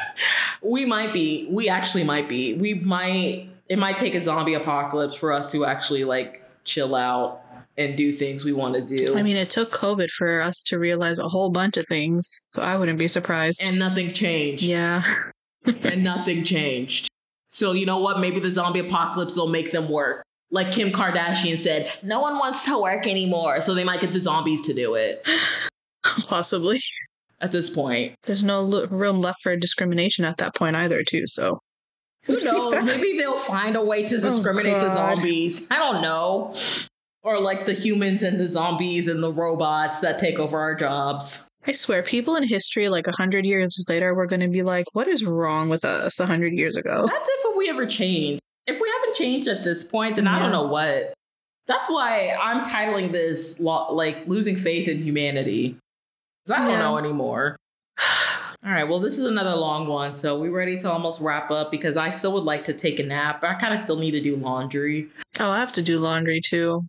we 0.62 0.86
might 0.86 1.14
be. 1.14 1.48
We 1.52 1.70
actually 1.70 2.04
might 2.04 2.30
be. 2.30 2.54
We 2.54 2.76
might. 2.76 3.50
It 3.68 3.78
might 3.78 3.98
take 3.98 4.16
a 4.16 4.22
zombie 4.22 4.54
apocalypse 4.54 5.14
for 5.14 5.34
us 5.34 5.52
to 5.52 5.66
actually 5.66 6.06
like 6.06 6.42
chill 6.64 6.96
out 6.96 7.42
and 7.78 7.96
do 7.96 8.12
things 8.12 8.44
we 8.44 8.54
want 8.54 8.76
to 8.76 8.82
do. 8.82 9.16
I 9.16 9.22
mean, 9.24 9.38
it 9.38 9.50
took 9.50 9.72
COVID 9.72 10.10
for 10.10 10.42
us 10.42 10.64
to 10.68 10.80
realize 10.80 11.20
a 11.20 11.28
whole 11.28 11.52
bunch 11.52 11.78
of 11.78 11.86
things, 11.88 12.46
so 12.48 12.62
I 12.62 12.78
wouldn't 12.78 12.98
be 12.98 13.08
surprised. 13.08 13.68
and 13.68 13.78
nothing 13.78 14.10
changed. 14.10 14.64
yeah. 14.64 15.04
and 15.66 16.04
nothing 16.04 16.44
changed. 16.46 17.07
So 17.50 17.72
you 17.72 17.86
know 17.86 18.00
what? 18.00 18.20
Maybe 18.20 18.40
the 18.40 18.50
zombie 18.50 18.80
apocalypse 18.80 19.36
will 19.36 19.48
make 19.48 19.72
them 19.72 19.90
work. 19.90 20.24
Like 20.50 20.72
Kim 20.72 20.90
Kardashian 20.90 21.58
said, 21.58 21.92
no 22.04 22.22
one 22.22 22.38
wants 22.38 22.66
to 22.66 22.82
work 22.82 23.06
anymore, 23.06 23.60
so 23.60 23.74
they 23.74 23.84
might 23.84 24.00
get 24.00 24.14
the 24.14 24.20
zombies 24.20 24.62
to 24.64 24.74
do 24.74 24.96
it. 24.96 25.28
Possibly. 26.28 26.80
At 27.40 27.52
this 27.52 27.70
point, 27.70 28.16
There's 28.24 28.44
no 28.44 28.62
lo- 28.62 28.88
room 28.88 29.22
left 29.22 29.42
for 29.44 29.56
discrimination 29.56 30.26
at 30.26 30.38
that 30.38 30.56
point 30.56 30.76
either, 30.76 31.04
too. 31.04 31.28
So 31.28 31.60
who 32.24 32.40
knows? 32.44 32.84
Maybe 32.84 33.18
they'll 33.18 33.38
find 33.38 33.76
a 33.76 33.84
way 33.86 34.08
to 34.08 34.16
oh, 34.16 34.20
discriminate 34.20 34.74
the 34.74 34.94
zombies. 34.94 35.68
I 35.70 35.78
don't 35.78 36.02
know. 36.02 36.54
Or 37.22 37.40
like 37.40 37.66
the 37.66 37.74
humans 37.74 38.24
and 38.24 38.40
the 38.40 38.48
zombies 38.48 39.08
and 39.08 39.22
the 39.22 39.32
robots 39.32 40.00
that 40.00 40.18
take 40.18 40.40
over 40.40 40.58
our 40.60 40.76
jobs. 40.76 41.48
I 41.68 41.74
swear, 41.74 42.02
people 42.02 42.36
in 42.38 42.44
history, 42.48 42.88
like 42.90 43.08
a 43.08 43.12
hundred 43.12 43.46
years 43.46 43.76
later, 43.90 44.16
we're 44.16 44.26
going 44.26 44.40
to 44.40 44.48
be 44.48 44.64
like, 44.64 44.86
"What 44.94 45.08
is 45.08 45.24
wrong 45.24 45.68
with 45.70 45.84
us?" 45.84 46.20
A 46.20 46.26
hundred 46.26 46.54
years 46.54 46.78
ago. 46.78 47.06
That's 47.08 47.30
if 47.30 47.58
we 47.58 47.70
ever 47.70 47.86
change. 47.86 48.40
If 48.66 48.80
we 48.82 48.90
haven't 48.98 49.16
changed 49.16 49.48
at 49.48 49.64
this 49.64 49.84
point, 49.84 50.16
then 50.16 50.28
I 50.28 50.40
don't 50.40 50.52
know 50.52 50.64
what. 50.66 51.14
That's 51.68 51.90
why 51.90 52.34
I'm 52.42 52.64
titling 52.66 53.12
this 53.12 53.60
lo- 53.60 53.94
like 53.94 54.26
losing 54.28 54.56
faith 54.56 54.88
in 54.88 55.02
humanity. 55.04 55.78
Because 56.46 56.60
I 56.62 56.64
don't 56.64 56.72
Yeah. 56.74 56.80
know 56.80 56.98
anymore. 56.98 57.58
All 58.66 58.72
right, 58.74 58.86
well, 58.88 59.00
this 59.00 59.18
is 59.18 59.26
another 59.26 59.56
long 59.56 59.88
one, 59.88 60.12
so 60.12 60.38
we're 60.40 60.52
ready 60.52 60.78
to 60.80 60.92
almost 60.92 61.22
wrap 61.22 61.52
up 61.52 61.70
because 61.72 61.96
I 61.96 62.10
still 62.10 62.34
would 62.34 62.44
like 62.44 62.64
to 62.66 62.74
take 62.74 63.00
a 63.00 63.04
nap. 63.04 63.42
but 63.42 63.50
I 63.50 63.54
kind 63.56 63.74
of 63.74 63.80
still 63.80 63.98
need 63.98 64.12
to 64.12 64.22
do 64.22 64.36
laundry. 64.36 65.08
Oh, 65.40 65.50
I 65.50 65.60
have 65.60 65.74
to 65.74 65.82
do 65.84 66.00
laundry 66.00 66.42
too. 66.44 66.86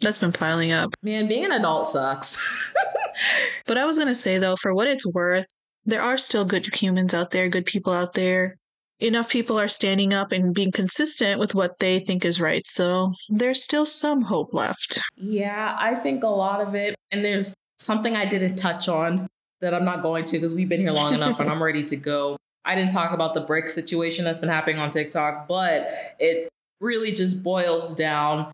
That's 0.00 0.18
been 0.18 0.32
piling 0.32 0.72
up. 0.72 0.90
Man, 1.02 1.28
being 1.28 1.44
an 1.44 1.52
adult 1.52 1.86
sucks. 1.88 2.38
But 3.66 3.78
I 3.78 3.84
was 3.84 3.96
going 3.96 4.08
to 4.08 4.14
say, 4.14 4.38
though, 4.38 4.56
for 4.56 4.74
what 4.74 4.88
it's 4.88 5.06
worth, 5.06 5.46
there 5.84 6.02
are 6.02 6.18
still 6.18 6.44
good 6.44 6.74
humans 6.74 7.14
out 7.14 7.30
there, 7.30 7.48
good 7.48 7.66
people 7.66 7.92
out 7.92 8.14
there. 8.14 8.56
Enough 8.98 9.30
people 9.30 9.58
are 9.58 9.68
standing 9.68 10.12
up 10.12 10.32
and 10.32 10.54
being 10.54 10.72
consistent 10.72 11.38
with 11.38 11.54
what 11.54 11.78
they 11.78 12.00
think 12.00 12.24
is 12.24 12.40
right. 12.40 12.66
So 12.66 13.14
there's 13.28 13.62
still 13.62 13.86
some 13.86 14.22
hope 14.22 14.52
left. 14.52 15.00
yeah, 15.16 15.76
I 15.78 15.94
think 15.94 16.22
a 16.22 16.28
lot 16.28 16.60
of 16.60 16.74
it, 16.74 16.96
and 17.10 17.24
there's 17.24 17.54
something 17.78 18.14
I 18.14 18.26
didn't 18.26 18.56
touch 18.56 18.88
on 18.88 19.28
that 19.60 19.74
I'm 19.74 19.84
not 19.84 20.02
going 20.02 20.24
to 20.26 20.32
because 20.32 20.54
we've 20.54 20.68
been 20.68 20.80
here 20.80 20.92
long 20.92 21.14
enough 21.14 21.40
and 21.40 21.50
I'm 21.50 21.62
ready 21.62 21.84
to 21.84 21.96
go. 21.96 22.36
I 22.64 22.74
didn't 22.74 22.92
talk 22.92 23.12
about 23.12 23.34
the 23.34 23.40
brick 23.40 23.68
situation 23.68 24.24
that's 24.24 24.38
been 24.38 24.48
happening 24.48 24.78
on 24.78 24.90
TikTok, 24.90 25.48
but 25.48 25.90
it 26.18 26.48
really 26.80 27.12
just 27.12 27.42
boils 27.42 27.94
down 27.94 28.52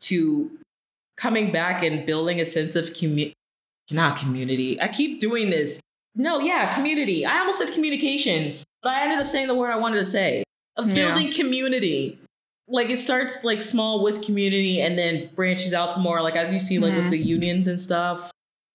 to 0.00 0.50
coming 1.16 1.52
back 1.52 1.82
and 1.82 2.04
building 2.04 2.40
a 2.40 2.44
sense 2.44 2.76
of 2.76 2.94
community. 2.94 3.34
Not 3.90 4.16
community. 4.16 4.80
I 4.80 4.88
keep 4.88 5.20
doing 5.20 5.50
this. 5.50 5.80
No, 6.14 6.38
yeah, 6.38 6.72
community. 6.74 7.26
I 7.26 7.38
almost 7.40 7.58
said 7.58 7.72
communications, 7.72 8.64
but 8.82 8.92
I 8.92 9.02
ended 9.02 9.18
up 9.18 9.26
saying 9.26 9.48
the 9.48 9.54
word 9.54 9.70
I 9.70 9.76
wanted 9.76 9.98
to 9.98 10.04
say 10.04 10.44
of 10.76 10.88
Yeah. 10.88 10.94
building 11.14 11.32
community. 11.32 12.18
Like 12.68 12.88
it 12.88 13.00
starts 13.00 13.44
like 13.44 13.60
small 13.62 14.02
with 14.02 14.22
community 14.22 14.80
and 14.80 14.98
then 14.98 15.28
branches 15.34 15.72
out 15.72 15.92
to 15.92 15.98
more 16.00 16.22
like 16.22 16.34
as 16.36 16.52
you 16.52 16.58
see 16.58 16.78
like 16.78 16.94
with 16.94 17.04
Mhm. 17.06 17.10
the 17.10 17.18
unions 17.18 17.66
and 17.66 17.78
stuff. 17.78 18.30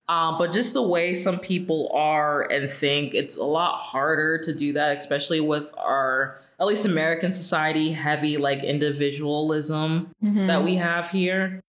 Um, 0.07 0.37
but 0.37 0.51
just 0.51 0.73
the 0.73 0.81
way 0.81 1.13
some 1.13 1.39
people 1.39 1.89
are 1.93 2.41
and 2.51 2.69
think, 2.69 3.13
it's 3.13 3.37
a 3.37 3.43
lot 3.43 3.77
harder 3.77 4.37
to 4.39 4.53
do 4.53 4.73
that, 4.73 4.97
especially 4.97 5.39
with 5.39 5.71
our 5.77 6.39
at 6.59 6.67
least 6.67 6.83
American 6.83 7.31
society 7.31 7.91
heavy 7.91 8.37
like 8.37 8.63
individualism 8.63 10.09
that 10.21 10.63
we 10.63 10.75
have 10.75 11.09
here, 11.09 11.61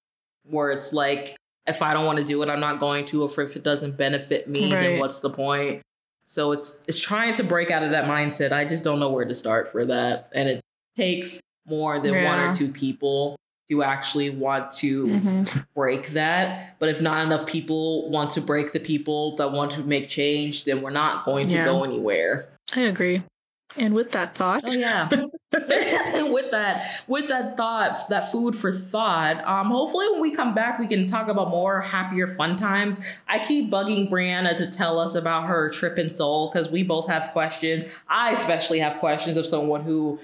where 0.49 0.71
it's 0.71 0.93
like, 0.93 1.37
if 1.67 1.83
I 1.83 1.95
don't 1.95 2.07
want 2.07 2.19
to 2.19 2.25
do 2.25 2.43
it, 2.43 2.49
I'm 2.49 2.61
not 2.61 2.79
going 2.81 3.05
to, 3.07 3.23
or 3.23 3.43
if 3.43 3.57
it 3.57 3.63
doesn't 3.63 3.97
benefit 3.97 4.49
me, 4.49 4.71
then 4.71 4.99
what's 4.99 5.19
the 5.21 5.31
point? 5.31 5.83
So 6.25 6.53
it's 6.53 6.81
it's 6.87 7.01
trying 7.01 7.35
to 7.35 7.45
break 7.45 7.71
out 7.71 7.83
of 7.83 7.91
that 7.91 8.05
mindset. 8.05 8.53
I 8.53 8.65
just 8.65 8.85
don't 8.85 9.01
know 9.01 9.11
where 9.11 9.25
to 9.25 9.35
start 9.35 9.69
for 9.69 9.85
that. 9.87 10.29
And 10.33 10.49
it 10.49 10.61
takes 10.97 11.41
more 11.67 11.99
than 11.99 12.15
one 12.25 12.39
or 12.39 12.53
two 12.55 12.69
people 12.69 13.37
to 13.69 13.83
actually 13.83 14.31
want 14.31 14.71
to 14.73 15.07
Mhm. 15.07 15.65
break 15.75 16.09
that. 16.09 16.77
But 16.81 16.89
if 16.89 17.01
not 17.01 17.25
enough 17.25 17.47
people 17.47 18.11
want 18.11 18.31
to 18.33 18.41
break 18.41 18.73
the 18.73 18.81
people 18.81 19.37
that 19.37 19.53
want 19.53 19.73
to 19.73 19.83
make 19.83 20.09
change, 20.09 20.65
then 20.65 20.83
we're 20.83 20.91
not 20.91 21.25
going 21.25 21.49
to 21.49 21.55
Yeah. 21.55 21.65
go 21.67 21.85
anywhere. 21.85 22.49
I 22.75 22.81
agree. 22.83 23.23
And 23.77 23.95
with 23.95 24.13
that 24.13 24.35
thought, 24.35 24.65
Oh 24.67 24.73
yeah. 24.73 25.09
with 25.53 26.51
that, 26.53 27.03
with 27.09 27.29
that 27.29 27.57
thought, 27.57 28.09
that 28.09 28.31
food 28.31 28.55
for 28.55 28.73
thought. 28.73 29.45
Um, 29.47 29.69
hopefully 29.69 30.07
when 30.11 30.21
we 30.21 30.33
come 30.33 30.55
back, 30.55 30.79
we 30.79 30.87
can 30.87 31.07
talk 31.07 31.29
about 31.29 31.51
more 31.51 31.81
happier 31.81 32.27
fun 32.27 32.57
times. 32.57 33.01
I 33.29 33.39
keep 33.41 33.71
bugging 33.71 34.09
Brianna 34.09 34.57
to 34.57 34.69
tell 34.69 34.99
us 34.99 35.15
about 35.15 35.47
her 35.47 35.69
trip 35.71 35.99
in 35.99 36.13
Seoul 36.13 36.51
because 36.53 36.71
we 36.71 36.83
both 36.83 37.09
have 37.09 37.31
questions. 37.33 37.85
I 38.09 38.33
especially 38.33 38.79
have 38.81 38.99
questions 38.99 39.37
of 39.37 39.47
someone 39.47 39.83
who 39.83 40.21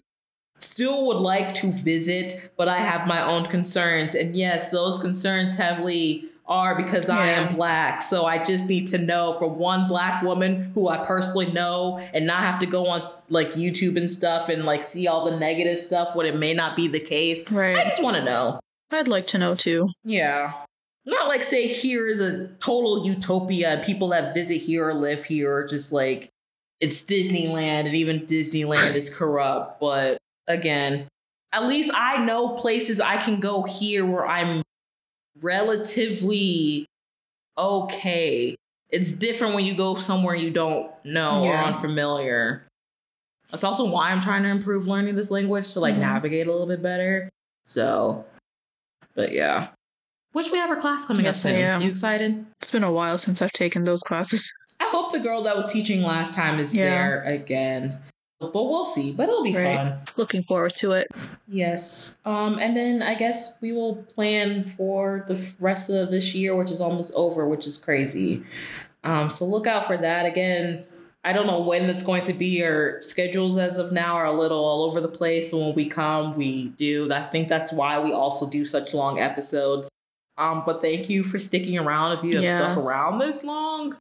still 0.60 1.06
would 1.06 1.18
like 1.18 1.54
to 1.54 1.72
visit, 1.72 2.52
but 2.56 2.68
I 2.68 2.78
have 2.78 3.06
my 3.06 3.22
own 3.22 3.46
concerns. 3.46 4.14
And 4.14 4.36
yes, 4.36 4.70
those 4.70 5.00
concerns 5.00 5.56
heavily 5.56 6.26
are 6.48 6.76
because 6.76 7.10
I 7.10 7.26
am 7.28 7.54
black. 7.54 8.00
So 8.00 8.24
I 8.24 8.42
just 8.42 8.68
need 8.68 8.86
to 8.88 8.98
know 8.98 9.32
from 9.32 9.58
one 9.58 9.88
black 9.88 10.22
woman 10.22 10.70
who 10.74 10.88
I 10.88 11.04
personally 11.04 11.50
know 11.50 11.98
and 12.14 12.26
not 12.26 12.40
have 12.40 12.60
to 12.60 12.66
go 12.66 12.86
on 12.86 13.08
like 13.28 13.52
YouTube 13.52 13.96
and 13.96 14.10
stuff 14.10 14.48
and 14.48 14.64
like 14.64 14.84
see 14.84 15.08
all 15.08 15.28
the 15.28 15.36
negative 15.36 15.80
stuff 15.80 16.14
when 16.14 16.26
it 16.26 16.36
may 16.36 16.54
not 16.54 16.76
be 16.76 16.86
the 16.86 17.00
case. 17.00 17.50
Right. 17.50 17.76
I 17.76 17.84
just 17.88 18.02
want 18.02 18.16
to 18.16 18.24
know. 18.24 18.60
I'd 18.92 19.08
like 19.08 19.26
to 19.28 19.38
know 19.38 19.54
too. 19.54 19.88
Yeah. 20.04 20.52
Not 21.04 21.28
like 21.28 21.42
say 21.42 21.68
here 21.68 22.06
is 22.06 22.20
a 22.20 22.48
total 22.56 23.06
utopia 23.06 23.70
and 23.70 23.82
people 23.82 24.08
that 24.08 24.34
visit 24.34 24.58
here 24.58 24.88
or 24.88 24.94
live 24.94 25.24
here 25.24 25.52
are 25.52 25.66
just 25.66 25.92
like 25.92 26.30
it's 26.80 27.02
Disneyland 27.04 27.86
and 27.86 27.94
even 27.94 28.20
Disneyland 28.20 28.94
is 28.94 29.10
corrupt. 29.10 29.80
But 29.80 30.18
again, 30.46 31.08
at 31.52 31.66
least 31.66 31.90
I 31.94 32.24
know 32.24 32.50
places 32.50 33.00
I 33.00 33.16
can 33.16 33.40
go 33.40 33.62
here 33.62 34.04
where 34.04 34.26
I'm 34.26 34.62
relatively 35.42 36.86
okay 37.58 38.54
it's 38.90 39.12
different 39.12 39.54
when 39.54 39.64
you 39.64 39.74
go 39.74 39.94
somewhere 39.96 40.34
you 40.34 40.50
don't 40.50 40.90
know 41.04 41.42
Yeah. 41.44 41.62
or 41.62 41.66
unfamiliar. 41.66 42.66
That's 43.50 43.64
also 43.64 43.90
why 43.90 44.10
I'm 44.12 44.20
trying 44.20 44.44
to 44.44 44.48
improve 44.48 44.86
learning 44.86 45.16
this 45.16 45.30
language 45.30 45.72
to 45.72 45.80
like 45.80 45.96
Mhm. 45.96 46.00
navigate 46.00 46.46
a 46.46 46.52
little 46.52 46.66
bit 46.68 46.82
better. 46.82 47.28
So, 47.64 48.24
but 49.16 49.32
yeah. 49.32 49.68
Which 50.32 50.52
we 50.52 50.58
have 50.58 50.70
our 50.70 50.76
class 50.76 51.04
coming 51.04 51.24
Yes, 51.24 51.44
up 51.44 51.50
I 51.50 51.54
soon. 51.54 51.60
am. 51.64 51.82
You 51.82 51.90
excited? 51.90 52.46
It's 52.60 52.70
been 52.70 52.84
a 52.84 52.92
while 52.92 53.18
since 53.18 53.42
I've 53.42 53.52
taken 53.52 53.82
those 53.84 54.02
classes. 54.02 54.52
I 54.78 54.84
hope 54.88 55.10
the 55.10 55.18
girl 55.18 55.42
that 55.42 55.56
was 55.56 55.66
teaching 55.72 56.02
last 56.04 56.32
time 56.34 56.60
is 56.60 56.74
Yeah. 56.74 56.84
there 56.84 57.22
again. 57.24 57.98
But 58.38 58.52
we'll 58.54 58.84
see. 58.84 59.12
But 59.12 59.28
it'll 59.28 59.42
be 59.42 59.54
Right. 59.56 59.76
fun. 59.76 59.94
Looking 60.16 60.42
forward 60.42 60.74
to 60.76 60.92
it. 60.92 61.08
Yes. 61.48 62.18
Um, 62.24 62.58
and 62.58 62.76
then 62.76 63.02
I 63.02 63.14
guess 63.14 63.56
we 63.62 63.72
will 63.72 63.96
plan 64.14 64.64
for 64.64 65.24
the 65.26 65.40
rest 65.58 65.88
of 65.88 66.10
this 66.10 66.34
year, 66.34 66.54
which 66.54 66.70
is 66.70 66.80
almost 66.80 67.14
over, 67.14 67.46
which 67.46 67.66
is 67.66 67.78
crazy. 67.78 68.44
Um, 69.04 69.30
so 69.30 69.44
look 69.46 69.66
out 69.66 69.86
for 69.86 69.96
that. 69.96 70.26
Again, 70.26 70.84
I 71.24 71.32
don't 71.32 71.46
know 71.46 71.60
when 71.60 71.86
that's 71.86 72.02
going 72.02 72.22
to 72.22 72.32
be. 72.34 72.62
Our 72.62 73.00
schedules 73.02 73.56
as 73.56 73.78
of 73.78 73.90
now 73.92 74.14
are 74.16 74.26
a 74.26 74.32
little 74.38 74.62
all 74.64 74.82
over 74.82 75.00
the 75.00 75.08
place. 75.08 75.50
So 75.50 75.58
when 75.58 75.74
we 75.74 75.86
come, 75.86 76.34
we 76.36 76.68
do. 76.76 77.10
I 77.12 77.22
think 77.22 77.48
that's 77.48 77.72
why 77.72 77.98
we 77.98 78.12
also 78.12 78.48
do 78.48 78.64
such 78.64 78.92
long 78.92 79.18
episodes. 79.18 79.88
Um, 80.38 80.62
but 80.66 80.82
thank 80.82 81.08
you 81.08 81.24
for 81.24 81.38
sticking 81.38 81.78
around 81.78 82.12
if 82.12 82.22
you 82.22 82.34
have 82.34 82.44
Yeah. 82.44 82.56
stuck 82.74 82.76
around 82.84 83.18
this 83.18 83.42
long. 83.42 83.96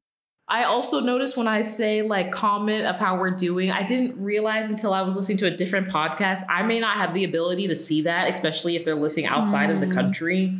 I 0.47 0.63
also 0.63 0.99
noticed 0.99 1.37
when 1.37 1.47
I 1.47 1.63
say 1.63 2.03
like 2.03 2.31
comment 2.31 2.85
of 2.85 2.99
how 2.99 3.17
we're 3.17 3.31
doing, 3.31 3.71
I 3.71 3.81
didn't 3.83 4.21
realize 4.21 4.69
until 4.69 4.93
I 4.93 5.01
was 5.01 5.15
listening 5.15 5.39
to 5.39 5.47
a 5.47 5.51
different 5.51 5.87
podcast. 5.87 6.41
I 6.47 6.61
may 6.63 6.79
not 6.79 6.97
have 6.97 7.13
the 7.15 7.23
ability 7.23 7.67
to 7.69 7.75
see 7.75 8.03
that, 8.03 8.29
especially 8.31 8.75
if 8.75 8.85
they're 8.85 8.93
listening 8.95 9.25
outside 9.25 9.71
of 9.71 9.79
the 9.79 9.87
Mm. 9.87 9.93
country. 9.93 10.57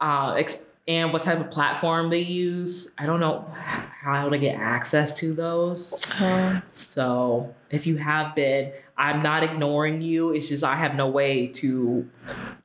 Uh, 0.00 0.34
ex- 0.36 0.64
and 0.88 1.12
what 1.12 1.22
type 1.22 1.40
of 1.40 1.50
platform 1.50 2.10
they 2.10 2.20
use. 2.20 2.92
I 2.98 3.06
don't 3.06 3.18
know 3.18 3.44
how 3.56 4.28
to 4.28 4.38
get 4.38 4.56
access 4.56 5.18
to 5.20 5.32
those. 5.32 6.00
Uh, 6.20 6.60
So 6.72 7.54
if 7.70 7.86
you 7.88 7.96
have 7.96 8.34
been, 8.36 8.70
I'm 8.96 9.20
not 9.22 9.42
ignoring 9.42 10.00
you. 10.02 10.32
It's 10.32 10.48
just 10.48 10.62
I 10.62 10.76
have 10.76 10.94
no 10.94 11.08
way 11.08 11.48
to 11.48 12.06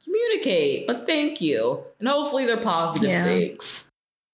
communicate. 0.04 0.86
But 0.86 1.06
thank 1.08 1.42
you. 1.42 1.80
And 2.00 2.08
hopefully 2.10 2.46
they're 2.46 2.58
positive 2.58 3.10
Yeah. 3.10 3.24
things. 3.24 3.91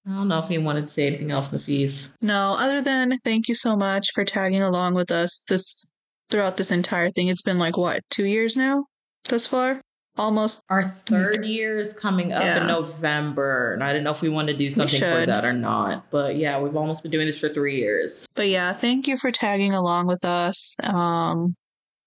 I 0.07 0.11
don't 0.15 0.27
know 0.29 0.39
if 0.39 0.49
you 0.49 0.61
wanted 0.61 0.81
to 0.81 0.88
say 0.88 1.07
anything 1.07 1.31
else, 1.31 1.49
Nafees. 1.51 2.15
no, 2.21 2.55
other 2.57 2.81
than 2.81 3.17
thank 3.25 3.47
you 3.47 3.55
so 3.55 3.75
much 3.75 4.05
for 4.15 4.23
tagging 4.23 4.61
along 4.61 4.93
with 4.93 5.11
us 5.11 5.45
this 5.49 5.88
throughout 6.29 6.55
this 6.57 6.71
entire 6.71 7.11
thing. 7.11 7.27
It's 7.27 7.41
been 7.41 7.59
like 7.59 7.75
what, 7.77 8.01
two 8.09 8.25
years 8.25 8.55
now 8.55 8.85
thus 9.27 9.45
far? 9.45 9.81
Almost. 10.17 10.63
Our 10.69 10.81
third 10.81 11.45
year 11.45 11.77
is 11.77 11.93
coming 11.93 12.31
up 12.34 12.41
Yeah. 12.41 12.61
in 12.61 12.67
November, 12.67 13.73
and 13.73 13.84
I 13.84 13.91
didn't 13.91 14.03
know 14.05 14.11
if 14.11 14.21
we 14.23 14.29
wanted 14.29 14.53
to 14.53 14.57
do 14.57 14.69
something 14.71 14.99
for 14.99 15.25
that 15.25 15.45
or 15.45 15.53
not. 15.53 16.09
But 16.09 16.38
yeah, 16.38 16.59
we've 16.59 16.75
almost 16.75 17.03
been 17.03 17.11
doing 17.11 17.27
this 17.27 17.39
for 17.39 17.49
three 17.49 17.75
years. 17.75 18.25
But 18.35 18.47
yeah, 18.47 18.73
thank 18.73 19.07
you 19.07 19.15
for 19.17 19.31
tagging 19.31 19.73
along 19.73 20.07
with 20.07 20.25
us. 20.25 20.75
Um, 20.84 21.53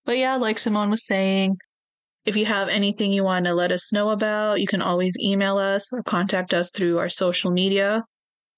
but 0.06 0.18
yeah, 0.18 0.36
like 0.36 0.58
Simone 0.58 0.90
was 0.90 1.06
saying, 1.06 1.56
if 2.24 2.36
you 2.36 2.44
have 2.46 2.68
anything 2.68 3.12
you 3.12 3.24
want 3.24 3.46
to 3.46 3.54
let 3.54 3.72
us 3.72 3.92
know 3.92 4.10
about, 4.10 4.60
you 4.60 4.66
can 4.66 4.82
always 4.82 5.16
email 5.22 5.58
us 5.58 5.92
or 5.92 6.02
contact 6.02 6.52
us 6.52 6.70
through 6.70 6.98
our 6.98 7.08
social 7.08 7.50
media 7.50 8.02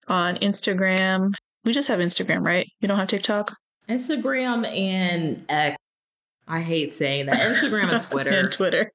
on 0.08 0.36
Instagram. 0.36 1.32
We 1.64 1.72
just 1.72 1.88
have 1.88 2.00
Instagram, 2.00 2.44
right? 2.44 2.66
You 2.80 2.88
don't 2.88 2.98
have 2.98 3.08
TikTok? 3.08 3.54
Instagram 3.88 4.66
and 4.66 5.44
X. 5.48 5.76
I 6.48 6.60
hate 6.60 6.92
saying 6.92 7.26
that. 7.26 7.38
Instagram 7.38 7.92
and 7.92 8.02
Twitter. 8.10 8.30
and 8.30 8.52
Twitter. 8.52 8.90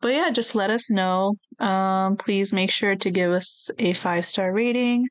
But 0.00 0.14
yeah, 0.14 0.30
just 0.30 0.54
let 0.54 0.70
us 0.70 0.90
know. 0.90 1.34
Um, 1.60 2.16
please 2.16 2.52
make 2.52 2.70
sure 2.70 2.96
to 2.96 3.10
give 3.10 3.30
us 3.30 3.70
a 3.78 3.92
five 3.92 4.26
star 4.26 4.52
rating. 4.52 5.06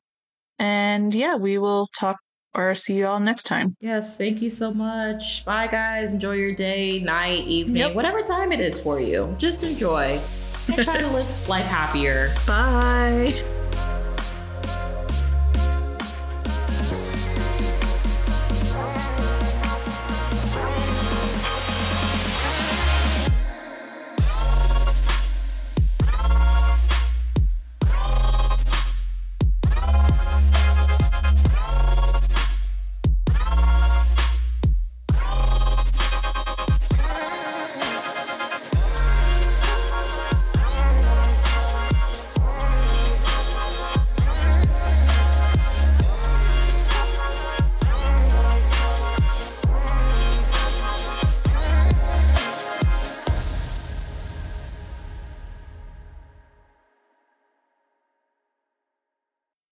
And 0.59 1.13
yeah, 1.15 1.35
we 1.35 1.57
will 1.57 1.87
talk 1.97 2.17
or 2.55 2.73
see 2.75 2.93
you 2.95 3.05
all 3.07 3.19
next 3.19 3.43
time. 3.43 3.75
Yes, 3.79 4.17
thank 4.17 4.41
you 4.41 4.49
so 4.49 4.73
much. 4.73 5.43
Bye, 5.45 5.67
guys. 5.67 6.13
Enjoy 6.13 6.33
your 6.33 6.53
day, 6.53 6.99
night, 6.99 7.45
evening, 7.47 7.77
Yep. 7.77 7.95
whatever 7.95 8.21
time 8.23 8.51
it 8.51 8.59
is 8.59 8.79
for 8.79 8.99
you. 8.99 9.35
Just 9.37 9.63
enjoy 9.63 10.19
and 10.67 10.77
try 10.83 10.97
to 10.99 11.07
live 11.13 11.49
life 11.49 11.65
happier. 11.65 12.33
Bye. 12.47 13.33